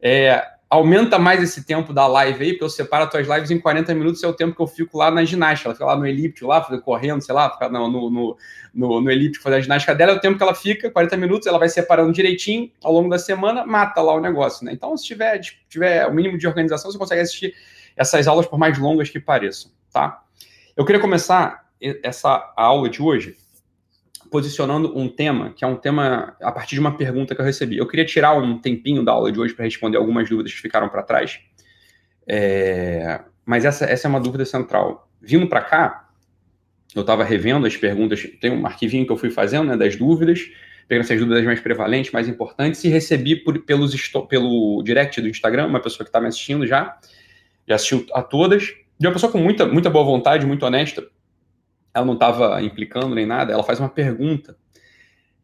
é, 0.00 0.42
aumenta 0.68 1.18
mais 1.18 1.42
esse 1.42 1.64
tempo 1.64 1.92
da 1.92 2.06
live 2.06 2.44
aí, 2.44 2.52
porque 2.52 2.64
eu 2.64 2.68
separo 2.68 3.04
as 3.04 3.10
tuas 3.10 3.26
lives 3.28 3.50
em 3.50 3.58
40 3.58 3.94
minutos, 3.94 4.22
é 4.22 4.26
o 4.26 4.32
tempo 4.32 4.54
que 4.54 4.60
eu 4.60 4.66
fico 4.66 4.98
lá 4.98 5.10
na 5.10 5.24
ginástica. 5.24 5.68
Ela 5.68 5.74
fica 5.74 5.86
lá 5.86 5.96
no 5.96 6.06
elíptico, 6.06 6.48
lá, 6.48 6.60
correndo, 6.80 7.22
sei 7.22 7.34
lá, 7.34 7.50
fica 7.50 7.68
no, 7.68 7.88
no, 7.88 8.36
no, 8.74 9.00
no 9.00 9.10
elíptico 9.10 9.44
fazer 9.44 9.56
a 9.56 9.60
ginástica 9.60 9.94
dela, 9.94 10.12
é 10.12 10.14
o 10.16 10.20
tempo 10.20 10.36
que 10.36 10.42
ela 10.42 10.54
fica, 10.54 10.90
40 10.90 11.16
minutos, 11.16 11.46
ela 11.46 11.58
vai 11.58 11.68
separando 11.68 12.12
direitinho 12.12 12.70
ao 12.82 12.92
longo 12.92 13.08
da 13.08 13.18
semana, 13.18 13.64
mata 13.64 14.00
lá 14.02 14.14
o 14.14 14.20
negócio, 14.20 14.64
né? 14.64 14.72
Então, 14.72 14.96
se 14.96 15.04
tiver, 15.04 15.40
tiver 15.68 16.06
o 16.06 16.12
mínimo 16.12 16.36
de 16.36 16.46
organização, 16.46 16.90
você 16.90 16.98
consegue 16.98 17.22
assistir 17.22 17.54
essas 17.96 18.26
aulas 18.26 18.46
por 18.46 18.58
mais 18.58 18.76
longas 18.78 19.08
que 19.08 19.20
pareçam, 19.20 19.70
tá? 19.92 20.22
Eu 20.76 20.84
queria 20.84 21.00
começar 21.00 21.64
essa 22.02 22.52
aula 22.56 22.88
de 22.88 23.00
hoje 23.00 23.36
posicionando 24.30 24.96
um 24.96 25.08
tema 25.08 25.52
que 25.54 25.64
é 25.64 25.66
um 25.66 25.76
tema 25.76 26.36
a 26.40 26.52
partir 26.52 26.74
de 26.74 26.80
uma 26.80 26.96
pergunta 26.96 27.34
que 27.34 27.40
eu 27.40 27.44
recebi. 27.44 27.78
Eu 27.78 27.86
queria 27.86 28.04
tirar 28.04 28.36
um 28.36 28.58
tempinho 28.58 29.04
da 29.04 29.12
aula 29.12 29.30
de 29.32 29.40
hoje 29.40 29.54
para 29.54 29.64
responder 29.64 29.96
algumas 29.96 30.28
dúvidas 30.28 30.52
que 30.52 30.60
ficaram 30.60 30.88
para 30.88 31.02
trás. 31.02 31.40
É, 32.26 33.20
mas 33.44 33.64
essa, 33.64 33.84
essa 33.84 34.06
é 34.06 34.08
uma 34.08 34.20
dúvida 34.20 34.44
central. 34.44 35.08
Vindo 35.20 35.46
para 35.46 35.60
cá, 35.60 36.08
eu 36.94 37.02
estava 37.02 37.24
revendo 37.24 37.66
as 37.66 37.76
perguntas, 37.76 38.26
tem 38.40 38.50
um 38.50 38.66
arquivinho 38.66 39.06
que 39.06 39.12
eu 39.12 39.16
fui 39.16 39.30
fazendo 39.30 39.68
né, 39.68 39.76
das 39.76 39.96
dúvidas, 39.96 40.40
pegando 40.88 41.04
essas 41.04 41.18
dúvidas 41.18 41.44
mais 41.44 41.60
prevalentes, 41.60 42.10
mais 42.12 42.28
importantes, 42.28 42.82
e 42.84 42.88
recebi 42.88 43.36
por, 43.36 43.58
pelos, 43.64 43.94
pelo 44.28 44.82
direct 44.82 45.20
do 45.20 45.28
Instagram, 45.28 45.66
uma 45.66 45.80
pessoa 45.80 46.04
que 46.04 46.08
está 46.08 46.20
me 46.20 46.28
assistindo 46.28 46.66
já, 46.66 46.98
já 47.68 47.74
assistiu 47.74 48.06
a 48.12 48.22
todas, 48.22 48.74
de 48.98 49.06
uma 49.06 49.12
pessoa 49.12 49.30
com 49.30 49.38
muita, 49.38 49.66
muita 49.66 49.90
boa 49.90 50.04
vontade, 50.04 50.46
muito 50.46 50.64
honesta, 50.64 51.06
ela 51.96 52.04
não 52.04 52.12
estava 52.12 52.60
implicando 52.62 53.14
nem 53.14 53.24
nada, 53.24 53.54
ela 53.54 53.62
faz 53.62 53.80
uma 53.80 53.88
pergunta 53.88 54.54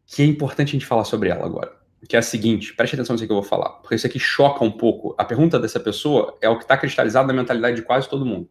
que 0.05 0.21
é 0.21 0.25
importante 0.25 0.69
a 0.69 0.71
gente 0.73 0.85
falar 0.85 1.03
sobre 1.03 1.29
ela 1.29 1.43
agora, 1.43 1.75
que 2.07 2.15
é 2.15 2.19
a 2.19 2.21
seguinte, 2.21 2.75
preste 2.75 2.93
atenção 2.93 3.15
nisso 3.15 3.25
que 3.25 3.31
eu 3.31 3.37
vou 3.37 3.43
falar, 3.43 3.69
porque 3.81 3.95
isso 3.95 4.05
aqui 4.05 4.19
choca 4.19 4.63
um 4.63 4.69
pouco. 4.69 5.15
A 5.17 5.25
pergunta 5.25 5.59
dessa 5.59 5.79
pessoa 5.79 6.37
é 6.39 6.47
o 6.47 6.57
que 6.57 6.63
está 6.63 6.77
cristalizado 6.77 7.27
na 7.27 7.33
mentalidade 7.33 7.77
de 7.77 7.81
quase 7.81 8.07
todo 8.07 8.23
mundo. 8.23 8.47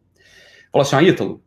Falou 0.69 0.81
assim, 0.81 0.97
ah, 0.97 1.01
Ítalo, 1.01 1.41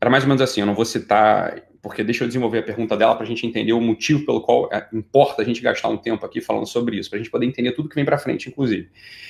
era 0.00 0.10
mais 0.10 0.24
ou 0.24 0.28
menos 0.28 0.40
assim, 0.40 0.60
eu 0.60 0.66
não 0.66 0.74
vou 0.74 0.86
citar, 0.86 1.62
porque 1.82 2.02
deixa 2.02 2.24
eu 2.24 2.28
desenvolver 2.28 2.60
a 2.60 2.62
pergunta 2.62 2.96
dela 2.96 3.14
para 3.14 3.24
a 3.24 3.26
gente 3.26 3.46
entender 3.46 3.74
o 3.74 3.80
motivo 3.80 4.24
pelo 4.24 4.40
qual 4.40 4.70
é, 4.72 4.88
importa 4.94 5.42
a 5.42 5.44
gente 5.44 5.60
gastar 5.60 5.88
um 5.88 5.98
tempo 5.98 6.24
aqui 6.24 6.40
falando 6.40 6.66
sobre 6.66 6.96
isso, 6.96 7.10
para 7.10 7.18
a 7.18 7.22
gente 7.22 7.30
poder 7.30 7.44
entender 7.44 7.72
tudo 7.72 7.90
que 7.90 7.96
vem 7.96 8.04
para 8.06 8.16
frente, 8.16 8.48
inclusive. 8.48 8.88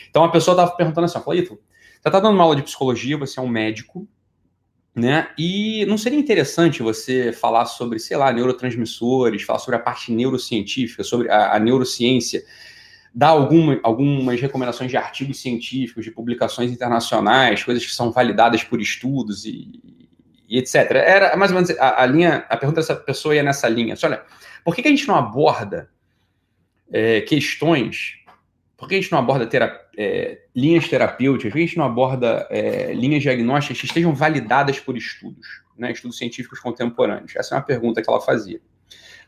Então 0.09 0.23
a 0.23 0.31
pessoa 0.31 0.55
estava 0.55 0.71
perguntando 0.77 1.07
assim, 1.07 1.19
falou, 1.19 1.35
Ítalo, 1.35 1.61
você 2.01 2.09
está 2.09 2.21
dando 2.21 2.35
uma 2.35 2.45
aula 2.45 2.55
de 2.55 2.63
psicologia, 2.63 3.19
você 3.19 3.41
é 3.41 3.43
um 3.43 3.49
médico, 3.49 4.07
né? 4.99 5.29
E 5.39 5.87
não 5.87 5.97
seria 5.97 6.19
interessante 6.19 6.83
você 6.83 7.33
falar 7.33 7.67
sobre, 7.67 7.99
sei 7.99 8.17
lá, 8.17 8.33
neurotransmissores, 8.33 9.43
falar 9.43 9.59
sobre 9.59 9.77
a 9.77 9.83
parte 9.83 10.13
neurocientífica, 10.13 11.05
sobre 11.05 11.31
a, 11.31 11.55
a 11.55 11.59
neurociência, 11.59 12.43
dar 13.15 13.29
alguma, 13.29 13.79
algumas 13.83 14.41
recomendações 14.41 14.91
de 14.91 14.97
artigos 14.97 15.41
científicos, 15.41 16.05
de 16.05 16.11
publicações 16.11 16.71
internacionais, 16.71 17.63
coisas 17.63 17.85
que 17.85 17.95
são 17.95 18.11
validadas 18.11 18.65
por 18.65 18.81
estudos 18.81 19.45
e, 19.45 19.81
e 20.49 20.59
etc. 20.59 20.75
Era 20.91 21.37
mais 21.37 21.51
ou 21.51 21.55
menos 21.55 21.71
a, 21.79 22.03
a, 22.03 22.07
linha, 22.07 22.45
a 22.49 22.57
pergunta 22.57 22.81
dessa 22.81 22.97
pessoa 22.97 23.35
ia 23.35 23.43
nessa 23.43 23.69
linha. 23.69 23.95
Assim, 23.95 24.07
olha, 24.07 24.23
por 24.65 24.75
que, 24.75 24.83
que 24.83 24.89
a 24.89 24.91
gente 24.91 25.07
não 25.07 25.15
aborda 25.15 25.89
é, 26.91 27.21
questões 27.21 28.19
por 28.79 28.89
que 28.89 28.95
a 28.95 29.01
gente 29.01 29.11
não 29.11 29.19
aborda 29.19 29.45
é, 29.99 30.39
linhas 30.55 30.89
terapêuticas? 30.89 31.53
A 31.53 31.59
gente 31.59 31.77
não 31.77 31.85
aborda 31.85 32.47
é, 32.51 32.93
linhas 32.95 33.21
diagnósticas 33.21 33.81
que 33.81 33.87
estejam 33.87 34.15
validadas 34.15 34.79
por 34.79 34.97
estudos, 34.97 35.47
né, 35.77 35.91
estudos 35.91 36.17
científicos 36.17 36.61
contemporâneos? 36.61 37.35
Essa 37.35 37.57
é 37.57 37.59
uma 37.59 37.65
pergunta 37.65 38.01
que 38.01 38.09
ela 38.09 38.21
fazia. 38.21 38.61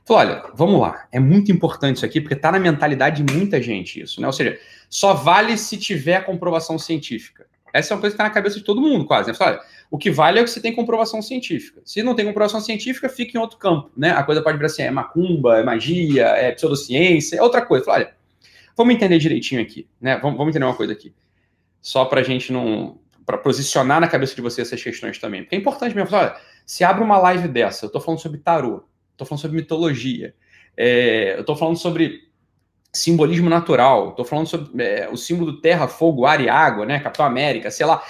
Falou, 0.05 0.23
olha, 0.23 0.43
vamos 0.55 0.81
lá, 0.81 1.09
é 1.11 1.19
muito 1.19 1.51
importante 1.51 1.97
isso 1.97 2.07
aqui, 2.07 2.21
porque 2.21 2.35
está 2.35 2.53
na 2.53 2.61
mentalidade 2.61 3.23
de 3.23 3.35
muita 3.35 3.61
gente 3.61 4.01
isso, 4.01 4.21
né? 4.21 4.27
Ou 4.29 4.33
seja, 4.33 4.59
só 4.89 5.13
vale 5.13 5.59
se 5.59 5.77
tiver 5.77 6.25
comprovação 6.25 6.79
científica. 6.79 7.47
Essa 7.73 7.93
é 7.93 7.95
uma 7.95 8.01
coisa 8.01 8.15
que 8.15 8.23
está 8.23 8.25
na 8.25 8.35
cabeça 8.35 8.57
de 8.57 8.65
todo 8.65 8.81
mundo, 8.81 9.05
quase. 9.05 9.29
Né? 9.29 9.35
Fala, 9.35 9.53
olha, 9.53 9.61
o 9.91 9.99
que 9.99 10.11
vale 10.11 10.39
é 10.39 10.43
o 10.43 10.45
que 10.45 10.51
você 10.51 10.61
tem 10.61 10.75
comprovação 10.75 11.21
científica. 11.21 11.81
Se 11.85 12.03
não 12.03 12.15
tem 12.15 12.25
comprovação 12.25 12.61
científica, 12.61 13.09
fica 13.09 13.37
em 13.37 13.41
outro 13.41 13.59
campo, 13.59 13.91
né? 13.97 14.11
A 14.11 14.23
coisa 14.23 14.43
pode 14.43 14.59
vir 14.59 14.65
assim, 14.65 14.83
é 14.83 14.91
macumba, 14.91 15.59
é 15.59 15.63
magia, 15.63 16.27
é 16.27 16.53
pseudociência, 16.53 17.37
é 17.37 17.43
outra 17.43 17.65
coisa. 17.65 17.85
Fala, 17.85 17.99
olha, 17.99 18.20
Vamos 18.81 18.95
entender 18.95 19.19
direitinho 19.19 19.61
aqui, 19.61 19.87
né? 20.01 20.17
Vamos, 20.17 20.39
vamos 20.39 20.53
entender 20.53 20.65
uma 20.65 20.75
coisa 20.75 20.95
aqui. 20.95 21.15
Só 21.83 22.07
para 22.07 22.23
a 22.23 22.25
gente 22.25 22.51
não. 22.51 22.99
para 23.27 23.37
posicionar 23.37 24.01
na 24.01 24.09
cabeça 24.09 24.35
de 24.35 24.41
você 24.41 24.63
essas 24.63 24.83
questões 24.83 25.19
também. 25.19 25.43
Porque 25.43 25.55
é 25.55 25.59
importante 25.59 25.95
mesmo. 25.95 26.17
Olha, 26.17 26.35
se 26.65 26.83
abre 26.83 27.05
uma 27.05 27.19
live 27.19 27.47
dessa, 27.47 27.85
eu 27.85 27.89
estou 27.89 28.01
falando 28.01 28.21
sobre 28.21 28.39
tarô, 28.39 28.83
estou 29.13 29.27
falando 29.27 29.43
sobre 29.43 29.59
mitologia, 29.59 30.35
é, 30.75 31.35
eu 31.35 31.41
estou 31.41 31.55
falando 31.55 31.77
sobre 31.77 32.31
simbolismo 32.91 33.51
natural, 33.51 34.13
estou 34.13 34.25
falando 34.25 34.47
sobre 34.47 34.83
é, 34.83 35.11
o 35.11 35.17
símbolo 35.19 35.53
do 35.53 35.61
terra, 35.61 35.87
fogo, 35.87 36.25
ar 36.25 36.41
e 36.41 36.49
água, 36.49 36.87
né? 36.87 37.01
Capitão 37.01 37.27
América, 37.27 37.71
sei 37.71 37.85
lá. 37.85 38.03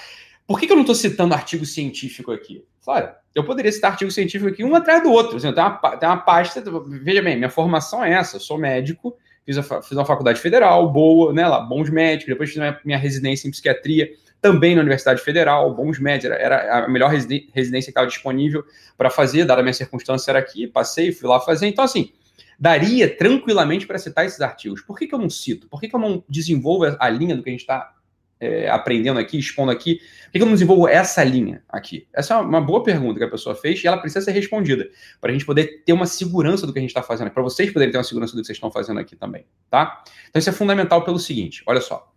Por 0.47 0.61
que, 0.61 0.69
que 0.69 0.73
eu 0.73 0.77
não 0.77 0.85
estou 0.85 0.95
citando 0.95 1.35
artigo 1.35 1.67
científico 1.67 2.31
aqui? 2.31 2.65
Olha, 2.87 3.17
eu 3.35 3.43
poderia 3.43 3.73
citar 3.73 3.91
artigo 3.91 4.13
científico 4.13 4.49
aqui 4.49 4.63
um 4.63 4.77
atrás 4.77 5.03
do 5.03 5.11
outro. 5.11 5.37
Assim, 5.37 5.53
tem, 5.53 5.65
uma, 5.65 5.97
tem 5.97 6.09
uma 6.09 6.19
pasta. 6.19 6.63
Veja 7.03 7.23
bem, 7.23 7.37
minha 7.37 7.51
formação 7.51 8.05
é 8.05 8.13
essa, 8.13 8.37
eu 8.37 8.41
sou 8.41 8.57
médico 8.57 9.17
fiz, 9.45 9.59
a, 9.59 9.63
fiz 9.63 9.93
uma 9.93 10.05
faculdade 10.05 10.41
federal, 10.41 10.91
boa, 10.91 11.33
né, 11.33 11.47
lá, 11.47 11.61
bons 11.61 11.91
médicos, 11.91 12.29
depois 12.29 12.51
fiz 12.51 12.59
minha, 12.59 12.81
minha 12.85 12.99
residência 12.99 13.49
em 13.49 13.51
psiquiatria, 13.51 14.11
também 14.41 14.75
na 14.75 14.81
Universidade 14.81 15.21
Federal, 15.21 15.75
bons 15.75 15.99
médicos, 15.99 16.37
era, 16.37 16.57
era 16.57 16.85
a 16.85 16.89
melhor 16.89 17.11
residência 17.11 17.53
que 17.53 17.91
estava 17.91 18.07
disponível 18.07 18.65
para 18.97 19.11
fazer, 19.11 19.45
dada 19.45 19.61
a 19.61 19.63
minha 19.63 19.75
circunstância 19.75 20.31
era 20.31 20.39
aqui, 20.39 20.67
passei, 20.67 21.13
fui 21.13 21.29
lá 21.29 21.39
fazer, 21.41 21.67
então 21.67 21.85
assim, 21.85 22.11
daria 22.59 23.15
tranquilamente 23.15 23.87
para 23.87 23.99
citar 23.99 24.27
esses 24.27 24.41
artigos. 24.41 24.83
Por 24.83 24.99
que, 24.99 25.07
que 25.07 25.15
eu 25.15 25.19
não 25.19 25.31
cito? 25.31 25.67
Por 25.69 25.81
que, 25.81 25.89
que 25.89 25.97
eu 25.97 26.01
não 26.01 26.23
desenvolvo 26.29 26.97
a 26.99 27.09
linha 27.09 27.35
do 27.35 27.43
que 27.43 27.49
a 27.49 27.53
gente 27.53 27.61
está 27.61 27.95
é, 28.41 28.69
aprendendo 28.71 29.21
aqui, 29.21 29.39
expondo 29.39 29.71
aqui? 29.71 30.01
Por 30.25 30.33
que, 30.33 30.39
eu 30.39 30.47
não 30.47 30.55
desenvolvo 30.55 30.89
essa 30.89 31.23
linha 31.23 31.63
aqui? 31.69 32.09
Essa 32.13 32.35
é 32.35 32.37
uma 32.39 32.61
boa 32.61 32.83
pergunta 32.83 33.19
que 33.19 33.25
a 33.25 33.31
pessoa 33.31 33.55
fez 33.55 33.85
e 33.85 33.87
ela 33.87 33.99
precisa 33.99 34.25
ser 34.25 34.33
respondida 34.33 34.89
para 35.21 35.31
a 35.31 35.33
gente 35.33 35.45
poder 35.45 35.83
ter 35.85 35.93
uma 35.93 36.07
segurança 36.07 36.67
do 36.67 36.73
que 36.73 36.79
a 36.79 36.83
gente 36.83 36.91
está 36.91 37.03
fazendo, 37.03 37.31
para 37.31 37.43
vocês 37.43 37.71
poderem 37.73 37.93
ter 37.93 37.99
uma 37.99 38.05
segurança 38.05 38.33
do 38.33 38.41
que 38.41 38.47
vocês 38.47 38.57
estão 38.57 38.71
fazendo 38.71 38.99
aqui 38.99 39.15
também, 39.15 39.45
tá? 39.69 40.03
Então 40.29 40.41
isso 40.41 40.49
é 40.49 40.53
fundamental 40.53 41.05
pelo 41.05 41.19
seguinte, 41.19 41.63
olha 41.67 41.81
só. 41.81 42.11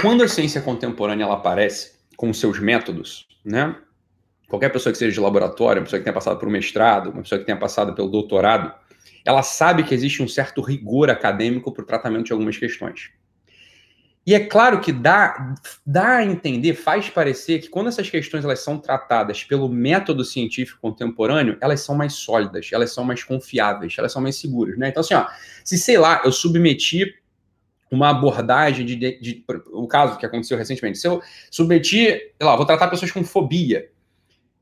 Quando 0.00 0.22
a 0.22 0.28
ciência 0.28 0.60
contemporânea 0.60 1.24
ela 1.24 1.34
aparece 1.34 1.98
com 2.16 2.32
seus 2.32 2.60
métodos, 2.60 3.26
né? 3.44 3.74
Qualquer 4.48 4.70
pessoa 4.70 4.92
que 4.92 4.98
seja 4.98 5.12
de 5.12 5.20
laboratório, 5.20 5.80
uma 5.80 5.84
pessoa 5.84 5.98
que 5.98 6.04
tenha 6.04 6.14
passado 6.14 6.38
por 6.38 6.48
um 6.48 6.52
mestrado, 6.52 7.10
uma 7.10 7.22
pessoa 7.22 7.38
que 7.38 7.44
tenha 7.44 7.58
passado 7.58 7.94
pelo 7.94 8.08
doutorado, 8.08 8.72
ela 9.28 9.42
sabe 9.42 9.82
que 9.82 9.94
existe 9.94 10.22
um 10.22 10.26
certo 10.26 10.62
rigor 10.62 11.10
acadêmico 11.10 11.70
para 11.70 11.82
o 11.82 11.86
tratamento 11.86 12.24
de 12.24 12.32
algumas 12.32 12.56
questões. 12.56 13.10
E 14.26 14.34
é 14.34 14.40
claro 14.40 14.80
que 14.80 14.90
dá, 14.90 15.54
dá 15.84 16.16
a 16.16 16.24
entender, 16.24 16.72
faz 16.72 17.10
parecer 17.10 17.58
que 17.58 17.68
quando 17.68 17.88
essas 17.88 18.08
questões 18.08 18.42
elas 18.42 18.60
são 18.60 18.78
tratadas 18.78 19.44
pelo 19.44 19.68
método 19.68 20.24
científico 20.24 20.80
contemporâneo, 20.80 21.58
elas 21.60 21.82
são 21.82 21.94
mais 21.94 22.14
sólidas, 22.14 22.70
elas 22.72 22.90
são 22.90 23.04
mais 23.04 23.22
confiáveis, 23.22 23.94
elas 23.98 24.12
são 24.12 24.22
mais 24.22 24.36
seguras. 24.36 24.78
Né? 24.78 24.88
Então, 24.88 25.02
assim, 25.02 25.12
ó, 25.12 25.26
se 25.62 25.76
sei 25.76 25.98
lá, 25.98 26.22
eu 26.24 26.32
submeti 26.32 27.14
uma 27.90 28.08
abordagem 28.08 28.86
de, 28.86 28.96
de, 28.96 29.20
de, 29.20 29.44
o 29.72 29.86
caso 29.86 30.16
que 30.16 30.24
aconteceu 30.24 30.56
recentemente, 30.56 30.96
se 30.96 31.06
eu 31.06 31.20
submeti, 31.50 32.06
sei 32.06 32.30
lá, 32.40 32.56
vou 32.56 32.64
tratar 32.64 32.88
pessoas 32.88 33.10
com 33.10 33.22
fobia, 33.22 33.90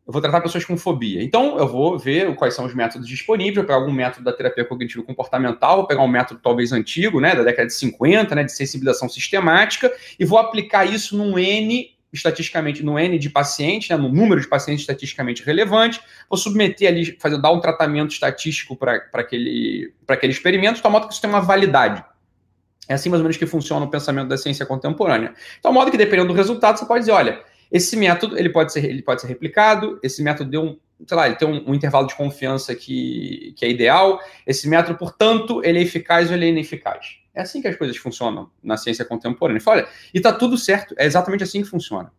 eu 0.06 0.12
vou 0.12 0.22
tratar 0.22 0.40
pessoas 0.40 0.64
com 0.64 0.76
fobia. 0.76 1.20
Então, 1.22 1.58
eu 1.58 1.66
vou 1.66 1.98
ver 1.98 2.32
quais 2.36 2.54
são 2.54 2.64
os 2.64 2.72
métodos 2.72 3.08
disponíveis, 3.08 3.66
pegar 3.66 3.74
algum 3.74 3.92
método 3.92 4.24
da 4.24 4.32
terapia 4.32 4.64
cognitivo 4.64 5.02
comportamental, 5.02 5.78
vou 5.78 5.86
pegar 5.86 6.02
um 6.02 6.08
método 6.08 6.38
talvez 6.40 6.70
antigo, 6.70 7.20
né, 7.20 7.34
da 7.34 7.42
década 7.42 7.66
de 7.66 7.74
50, 7.74 8.34
né, 8.36 8.44
de 8.44 8.52
sensibilização 8.52 9.08
sistemática, 9.08 9.92
e 10.18 10.24
vou 10.24 10.38
aplicar 10.38 10.84
isso 10.84 11.16
num 11.16 11.36
N 11.36 11.90
estatisticamente 12.12 12.84
no 12.84 12.96
N 12.96 13.18
de 13.18 13.28
pacientes, 13.28 13.88
né, 13.88 13.96
no 13.96 14.08
número 14.08 14.40
de 14.40 14.46
pacientes 14.46 14.82
estatisticamente 14.82 15.42
relevante, 15.42 16.00
vou 16.30 16.38
submeter 16.38 16.88
ali, 16.88 17.16
fazer, 17.20 17.36
dar 17.38 17.50
um 17.50 17.60
tratamento 17.60 18.12
estatístico 18.12 18.76
para 18.76 19.02
aquele, 19.12 19.92
aquele 20.06 20.32
experimento, 20.32 20.80
de 20.80 20.88
modo 20.88 21.08
que 21.08 21.14
isso 21.14 21.20
tem 21.20 21.28
uma 21.28 21.40
validade. 21.40 22.04
É 22.88 22.94
assim 22.94 23.08
mais 23.08 23.20
ou 23.20 23.24
menos 23.24 23.36
que 23.36 23.44
funciona 23.44 23.84
o 23.84 23.90
pensamento 23.90 24.28
da 24.28 24.36
ciência 24.36 24.64
contemporânea. 24.64 25.34
Então, 25.58 25.72
modo 25.72 25.90
que 25.90 25.96
dependendo 25.96 26.28
do 26.28 26.34
resultado, 26.34 26.78
você 26.78 26.86
pode 26.86 27.00
dizer, 27.00 27.12
olha, 27.12 27.42
esse 27.76 27.96
método 27.96 28.38
ele 28.38 28.48
pode 28.48 28.72
ser, 28.72 28.84
ele 28.84 29.02
pode 29.02 29.20
ser 29.20 29.28
replicado, 29.28 29.98
esse 30.02 30.22
método 30.22 30.50
deu 30.50 30.62
um, 30.62 30.78
sei 31.06 31.16
lá, 31.16 31.26
ele 31.26 31.36
tem 31.36 31.46
um, 31.46 31.70
um, 31.70 31.74
intervalo 31.74 32.06
de 32.06 32.14
confiança 32.14 32.74
que, 32.74 33.54
que 33.56 33.64
é 33.64 33.70
ideal, 33.70 34.18
esse 34.46 34.68
método, 34.68 34.98
portanto, 34.98 35.62
ele 35.62 35.78
é 35.78 35.82
eficaz 35.82 36.28
ou 36.28 36.36
ele 36.36 36.46
é 36.46 36.48
ineficaz. 36.48 37.18
É 37.34 37.42
assim 37.42 37.60
que 37.60 37.68
as 37.68 37.76
coisas 37.76 37.96
funcionam 37.98 38.50
na 38.62 38.78
ciência 38.78 39.04
contemporânea. 39.04 39.60
Fala, 39.60 39.82
olha, 39.82 39.88
e 40.14 40.16
está 40.16 40.32
tudo 40.32 40.56
certo, 40.56 40.94
é 40.98 41.04
exatamente 41.04 41.44
assim 41.44 41.62
que 41.62 41.68
funciona. 41.68 42.10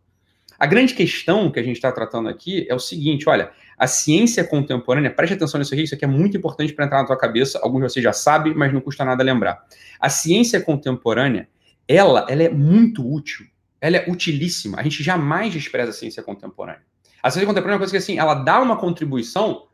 A 0.56 0.66
grande 0.66 0.94
questão 0.94 1.50
que 1.50 1.58
a 1.58 1.62
gente 1.62 1.76
está 1.76 1.90
tratando 1.92 2.28
aqui 2.28 2.66
é 2.68 2.74
o 2.74 2.80
seguinte: 2.80 3.28
olha, 3.28 3.50
a 3.76 3.86
ciência 3.86 4.42
contemporânea, 4.42 5.10
preste 5.10 5.34
atenção 5.34 5.58
nisso 5.58 5.72
aqui, 5.72 5.84
isso 5.84 5.94
aqui 5.94 6.04
é 6.04 6.08
muito 6.08 6.36
importante 6.36 6.72
para 6.72 6.84
entrar 6.84 6.98
na 6.98 7.06
tua 7.06 7.16
cabeça, 7.16 7.60
alguns 7.62 7.82
de 7.82 7.92
vocês 7.92 8.02
já 8.02 8.12
sabem, 8.12 8.54
mas 8.54 8.72
não 8.72 8.80
custa 8.80 9.04
nada 9.04 9.22
lembrar. 9.22 9.64
A 10.00 10.08
ciência 10.08 10.60
contemporânea, 10.60 11.48
ela, 11.86 12.26
ela 12.28 12.42
é 12.42 12.48
muito 12.48 13.08
útil 13.08 13.46
ela 13.80 13.96
é 13.96 14.10
utilíssima. 14.10 14.78
A 14.78 14.82
gente 14.82 15.02
jamais 15.02 15.52
despreza 15.52 15.90
a 15.90 15.94
ciência 15.94 16.22
contemporânea. 16.22 16.82
A 17.22 17.30
ciência 17.30 17.46
contemporânea 17.46 17.74
é 17.74 17.76
uma 17.76 17.80
coisa 17.80 17.92
que, 17.92 17.98
assim, 17.98 18.18
ela 18.18 18.34
dá 18.34 18.60
uma 18.60 18.76
contribuição 18.76 19.66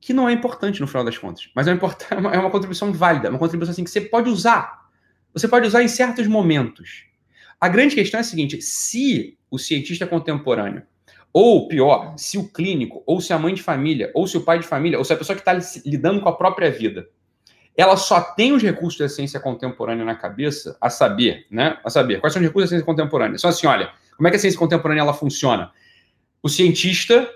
que 0.00 0.12
não 0.12 0.28
é 0.28 0.32
importante 0.32 0.80
no 0.80 0.86
final 0.86 1.04
das 1.04 1.18
contas, 1.18 1.50
mas 1.54 1.66
é 1.66 1.72
uma, 1.72 2.32
é 2.32 2.38
uma 2.38 2.50
contribuição 2.50 2.92
válida, 2.92 3.28
uma 3.28 3.38
contribuição 3.38 3.72
assim, 3.72 3.84
que 3.84 3.90
você 3.90 4.00
pode 4.00 4.30
usar. 4.30 4.86
Você 5.32 5.48
pode 5.48 5.66
usar 5.66 5.82
em 5.82 5.88
certos 5.88 6.26
momentos. 6.26 7.06
A 7.60 7.68
grande 7.68 7.94
questão 7.94 8.18
é 8.18 8.20
a 8.20 8.24
seguinte: 8.24 8.60
se 8.62 9.36
o 9.50 9.58
cientista 9.58 10.06
contemporâneo, 10.06 10.82
ou 11.32 11.68
pior, 11.68 12.14
se 12.16 12.38
o 12.38 12.48
clínico, 12.48 13.02
ou 13.06 13.20
se 13.20 13.32
a 13.32 13.38
mãe 13.38 13.52
de 13.52 13.62
família, 13.62 14.10
ou 14.14 14.26
se 14.26 14.36
o 14.36 14.42
pai 14.42 14.58
de 14.58 14.66
família, 14.66 14.98
ou 14.98 15.04
se 15.04 15.12
a 15.12 15.16
pessoa 15.16 15.36
que 15.36 15.42
está 15.42 15.52
lidando 15.84 16.20
com 16.20 16.28
a 16.28 16.36
própria 16.36 16.70
vida, 16.70 17.08
ela 17.76 17.96
só 17.96 18.20
tem 18.20 18.52
os 18.52 18.62
recursos 18.62 18.98
da 18.98 19.08
ciência 19.08 19.38
contemporânea 19.38 20.04
na 20.04 20.14
cabeça, 20.14 20.76
a 20.80 20.88
saber, 20.88 21.46
né? 21.50 21.78
A 21.84 21.90
saber, 21.90 22.20
quais 22.20 22.32
são 22.32 22.40
os 22.40 22.46
recursos 22.46 22.70
da 22.70 22.76
ciência 22.76 22.86
contemporânea? 22.86 23.38
São 23.38 23.50
assim, 23.50 23.66
olha, 23.66 23.90
como 24.16 24.26
é 24.26 24.30
que 24.30 24.36
a 24.36 24.40
ciência 24.40 24.58
contemporânea 24.58 25.02
ela 25.02 25.12
funciona? 25.12 25.70
O 26.42 26.48
cientista, 26.48 27.28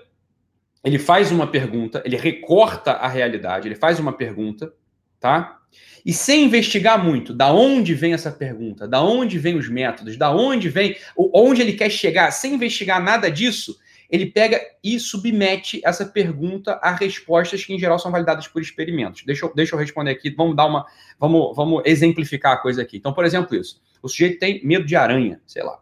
ele 0.83 0.97
faz 0.97 1.31
uma 1.31 1.45
pergunta, 1.45 2.01
ele 2.05 2.17
recorta 2.17 2.93
a 2.93 3.07
realidade, 3.07 3.67
ele 3.67 3.75
faz 3.75 3.99
uma 3.99 4.13
pergunta, 4.13 4.73
tá? 5.19 5.59
E 6.03 6.11
sem 6.11 6.45
investigar 6.45 7.03
muito, 7.03 7.33
da 7.33 7.53
onde 7.53 7.93
vem 7.93 8.13
essa 8.13 8.31
pergunta, 8.31 8.87
da 8.87 9.01
onde 9.03 9.37
vem 9.37 9.55
os 9.55 9.69
métodos, 9.69 10.17
da 10.17 10.31
onde 10.31 10.69
vem, 10.69 10.97
onde 11.15 11.61
ele 11.61 11.73
quer 11.73 11.91
chegar, 11.91 12.31
sem 12.31 12.55
investigar 12.55 13.01
nada 13.01 13.29
disso, 13.29 13.77
ele 14.11 14.25
pega 14.25 14.59
e 14.83 14.99
submete 14.99 15.81
essa 15.85 16.05
pergunta 16.05 16.73
a 16.83 16.91
respostas 16.91 17.63
que, 17.63 17.73
em 17.73 17.79
geral, 17.79 17.97
são 17.97 18.11
validadas 18.11 18.45
por 18.45 18.61
experimentos. 18.61 19.23
Deixa 19.25 19.45
eu, 19.45 19.53
deixa 19.55 19.73
eu 19.73 19.79
responder 19.79 20.11
aqui, 20.11 20.29
vamos 20.29 20.55
dar 20.55 20.65
uma. 20.65 20.85
Vamos, 21.17 21.55
vamos 21.55 21.81
exemplificar 21.85 22.51
a 22.51 22.57
coisa 22.57 22.81
aqui. 22.81 22.97
Então, 22.97 23.13
por 23.13 23.23
exemplo, 23.23 23.55
isso. 23.55 23.81
O 24.03 24.09
sujeito 24.09 24.37
tem 24.37 24.59
medo 24.65 24.85
de 24.85 24.97
aranha, 24.97 25.39
sei 25.47 25.63
lá. 25.63 25.79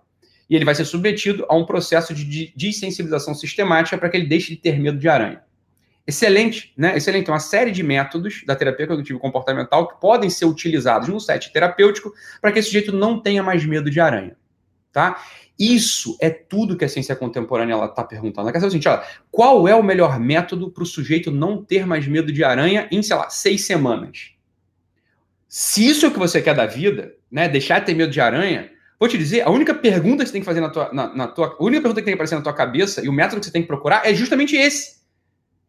E 0.48 0.56
ele 0.56 0.66
vai 0.66 0.76
ser 0.76 0.86
submetido 0.86 1.46
a 1.50 1.56
um 1.56 1.66
processo 1.66 2.14
de 2.14 2.54
desensibilização 2.56 3.34
sistemática 3.34 3.98
para 3.98 4.10
que 4.10 4.18
ele 4.18 4.28
deixe 4.28 4.50
de 4.50 4.58
ter 4.58 4.80
medo 4.80 5.00
de 5.00 5.10
aranha. 5.10 5.42
Excelente, 6.06 6.74
né? 6.76 6.98
Excelente. 6.98 7.30
Uma 7.30 7.40
série 7.40 7.72
de 7.72 7.84
métodos 7.84 8.44
da 8.46 8.56
terapia 8.56 8.88
cognitivo 8.88 9.20
comportamental 9.20 9.88
que 9.88 10.00
podem 10.00 10.30
ser 10.30 10.46
utilizados 10.46 11.08
no 11.08 11.20
set 11.20 11.52
terapêutico 11.52 12.14
para 12.42 12.52
que 12.52 12.60
esse 12.60 12.68
sujeito 12.70 12.92
não 12.92 13.20
tenha 13.20 13.44
mais 13.44 13.66
medo 13.66 13.90
de 13.92 14.00
aranha, 14.00 14.36
tá? 15.00 15.24
Isso 15.58 16.18
é 16.22 16.30
tudo 16.30 16.78
que 16.78 16.86
a 16.86 16.90
ciência 16.90 17.16
contemporânea 17.16 17.76
está 17.86 18.04
perguntando. 18.04 18.42
Ela 18.42 18.52
quer 18.52 18.60
saber 18.60 18.68
o 18.68 18.72
seguinte: 18.72 18.88
olha, 18.88 19.04
qual 19.32 19.68
é 19.68 19.76
o 19.76 19.84
melhor 19.84 20.20
método 20.20 20.70
para 20.70 20.84
o 20.84 20.86
sujeito 20.86 21.32
não 21.32 21.64
ter 21.64 21.86
mais 21.86 22.08
medo 22.08 22.32
de 22.32 22.44
aranha 22.44 22.88
em, 22.92 23.02
sei 23.02 23.16
lá, 23.16 23.30
seis 23.30 23.66
semanas? 23.66 24.32
Se 25.48 25.88
isso 25.88 26.06
é 26.06 26.10
o 26.10 26.12
que 26.12 26.20
você 26.20 26.42
quer 26.42 26.56
da 26.56 26.66
vida, 26.66 27.14
né? 27.32 27.48
Deixar 27.50 27.80
de 27.80 27.88
ter 27.88 27.94
medo 27.94 28.12
de 28.12 28.22
aranha, 28.22 28.70
vou 29.00 29.10
te 29.10 29.18
dizer, 29.18 29.42
a 29.42 29.50
única 29.50 29.74
pergunta 29.74 30.24
que 30.24 30.30
você 30.30 30.34
tem 30.34 30.42
que 30.42 30.46
fazer 30.46 30.62
na 30.62 30.70
tua. 30.70 30.94
Na, 30.94 31.14
na 31.14 31.28
tua 31.28 31.58
a 31.60 31.64
única 31.64 31.82
pergunta 31.82 32.02
que 32.02 32.06
tem 32.06 32.14
que 32.14 32.18
aparecer 32.18 32.36
na 32.36 32.42
tua 32.42 32.54
cabeça 32.54 33.04
e 33.04 33.10
o 33.10 33.14
método 33.14 33.40
que 33.40 33.46
você 33.46 33.52
tem 33.52 33.62
que 33.62 33.68
procurar 33.68 34.06
é 34.06 34.14
justamente 34.14 34.56
esse. 34.56 35.00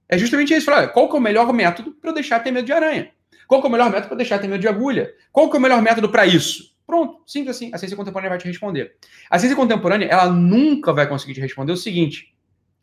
É 0.09 0.19
justamente 0.19 0.53
esse. 0.53 0.67
Falar, 0.67 0.89
qual 0.89 1.09
que 1.09 1.17
é 1.17 1.19
o 1.19 1.23
melhor 1.23 1.53
método 1.53 1.93
para 1.93 2.11
eu 2.11 2.15
deixar 2.15 2.39
de 2.39 2.45
ter 2.45 2.51
medo 2.53 2.67
de 2.67 2.73
aranha? 2.73 3.11
Qual 3.49 3.61
que 3.61 3.67
é 3.67 3.69
o 3.69 3.73
melhor 3.73 3.91
método 3.91 4.09
para 4.09 4.17
deixar 4.19 4.37
de 4.37 4.43
ter 4.43 4.49
medo 4.49 4.61
de 4.61 4.69
agulha? 4.69 5.13
Qual 5.33 5.51
que 5.51 5.57
é 5.57 5.59
o 5.59 5.63
melhor 5.63 5.83
método 5.83 6.09
para 6.09 6.27
isso? 6.27 6.71
Pronto, 6.91 7.23
simples 7.25 7.55
assim. 7.55 7.71
A 7.73 7.79
ciência 7.79 7.97
contemporânea 7.97 8.31
vai 8.31 8.39
te 8.39 8.49
responder. 8.49 8.97
A 9.31 9.39
ciência 9.39 9.55
contemporânea, 9.55 10.07
ela 10.07 10.29
nunca 10.29 10.93
vai 10.93 11.09
conseguir 11.09 11.35
te 11.35 11.41
responder 11.41 11.71
o 11.71 11.77
seguinte: 11.77 12.35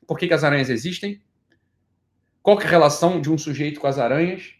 por 0.07 0.17
que, 0.17 0.29
que 0.29 0.33
as 0.33 0.45
aranhas 0.45 0.69
existem? 0.69 1.21
Qual 2.41 2.57
é 2.61 2.63
a 2.63 2.69
relação 2.69 3.19
de 3.19 3.29
um 3.29 3.37
sujeito 3.37 3.81
com 3.81 3.87
as 3.87 3.99
aranhas? 3.99 4.53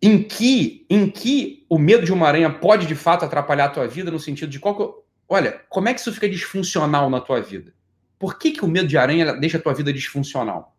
Em 0.00 0.22
que, 0.22 0.86
em 0.88 1.10
que 1.10 1.66
o 1.68 1.76
medo 1.76 2.04
de 2.04 2.12
uma 2.12 2.28
aranha 2.28 2.48
pode 2.48 2.86
de 2.86 2.94
fato 2.94 3.24
atrapalhar 3.24 3.64
a 3.64 3.70
tua 3.70 3.88
vida 3.88 4.08
no 4.08 4.20
sentido 4.20 4.50
de 4.50 4.60
qual 4.60 4.76
que, 4.76 5.02
olha, 5.28 5.60
como 5.68 5.88
é 5.88 5.94
que 5.94 5.98
isso 5.98 6.12
fica 6.12 6.28
disfuncional 6.28 7.10
na 7.10 7.20
tua 7.20 7.40
vida? 7.40 7.74
Por 8.20 8.38
que, 8.38 8.52
que 8.52 8.64
o 8.64 8.68
medo 8.68 8.86
de 8.86 8.96
aranha 8.96 9.32
deixa 9.32 9.58
a 9.58 9.60
tua 9.60 9.74
vida 9.74 9.92
disfuncional? 9.92 10.76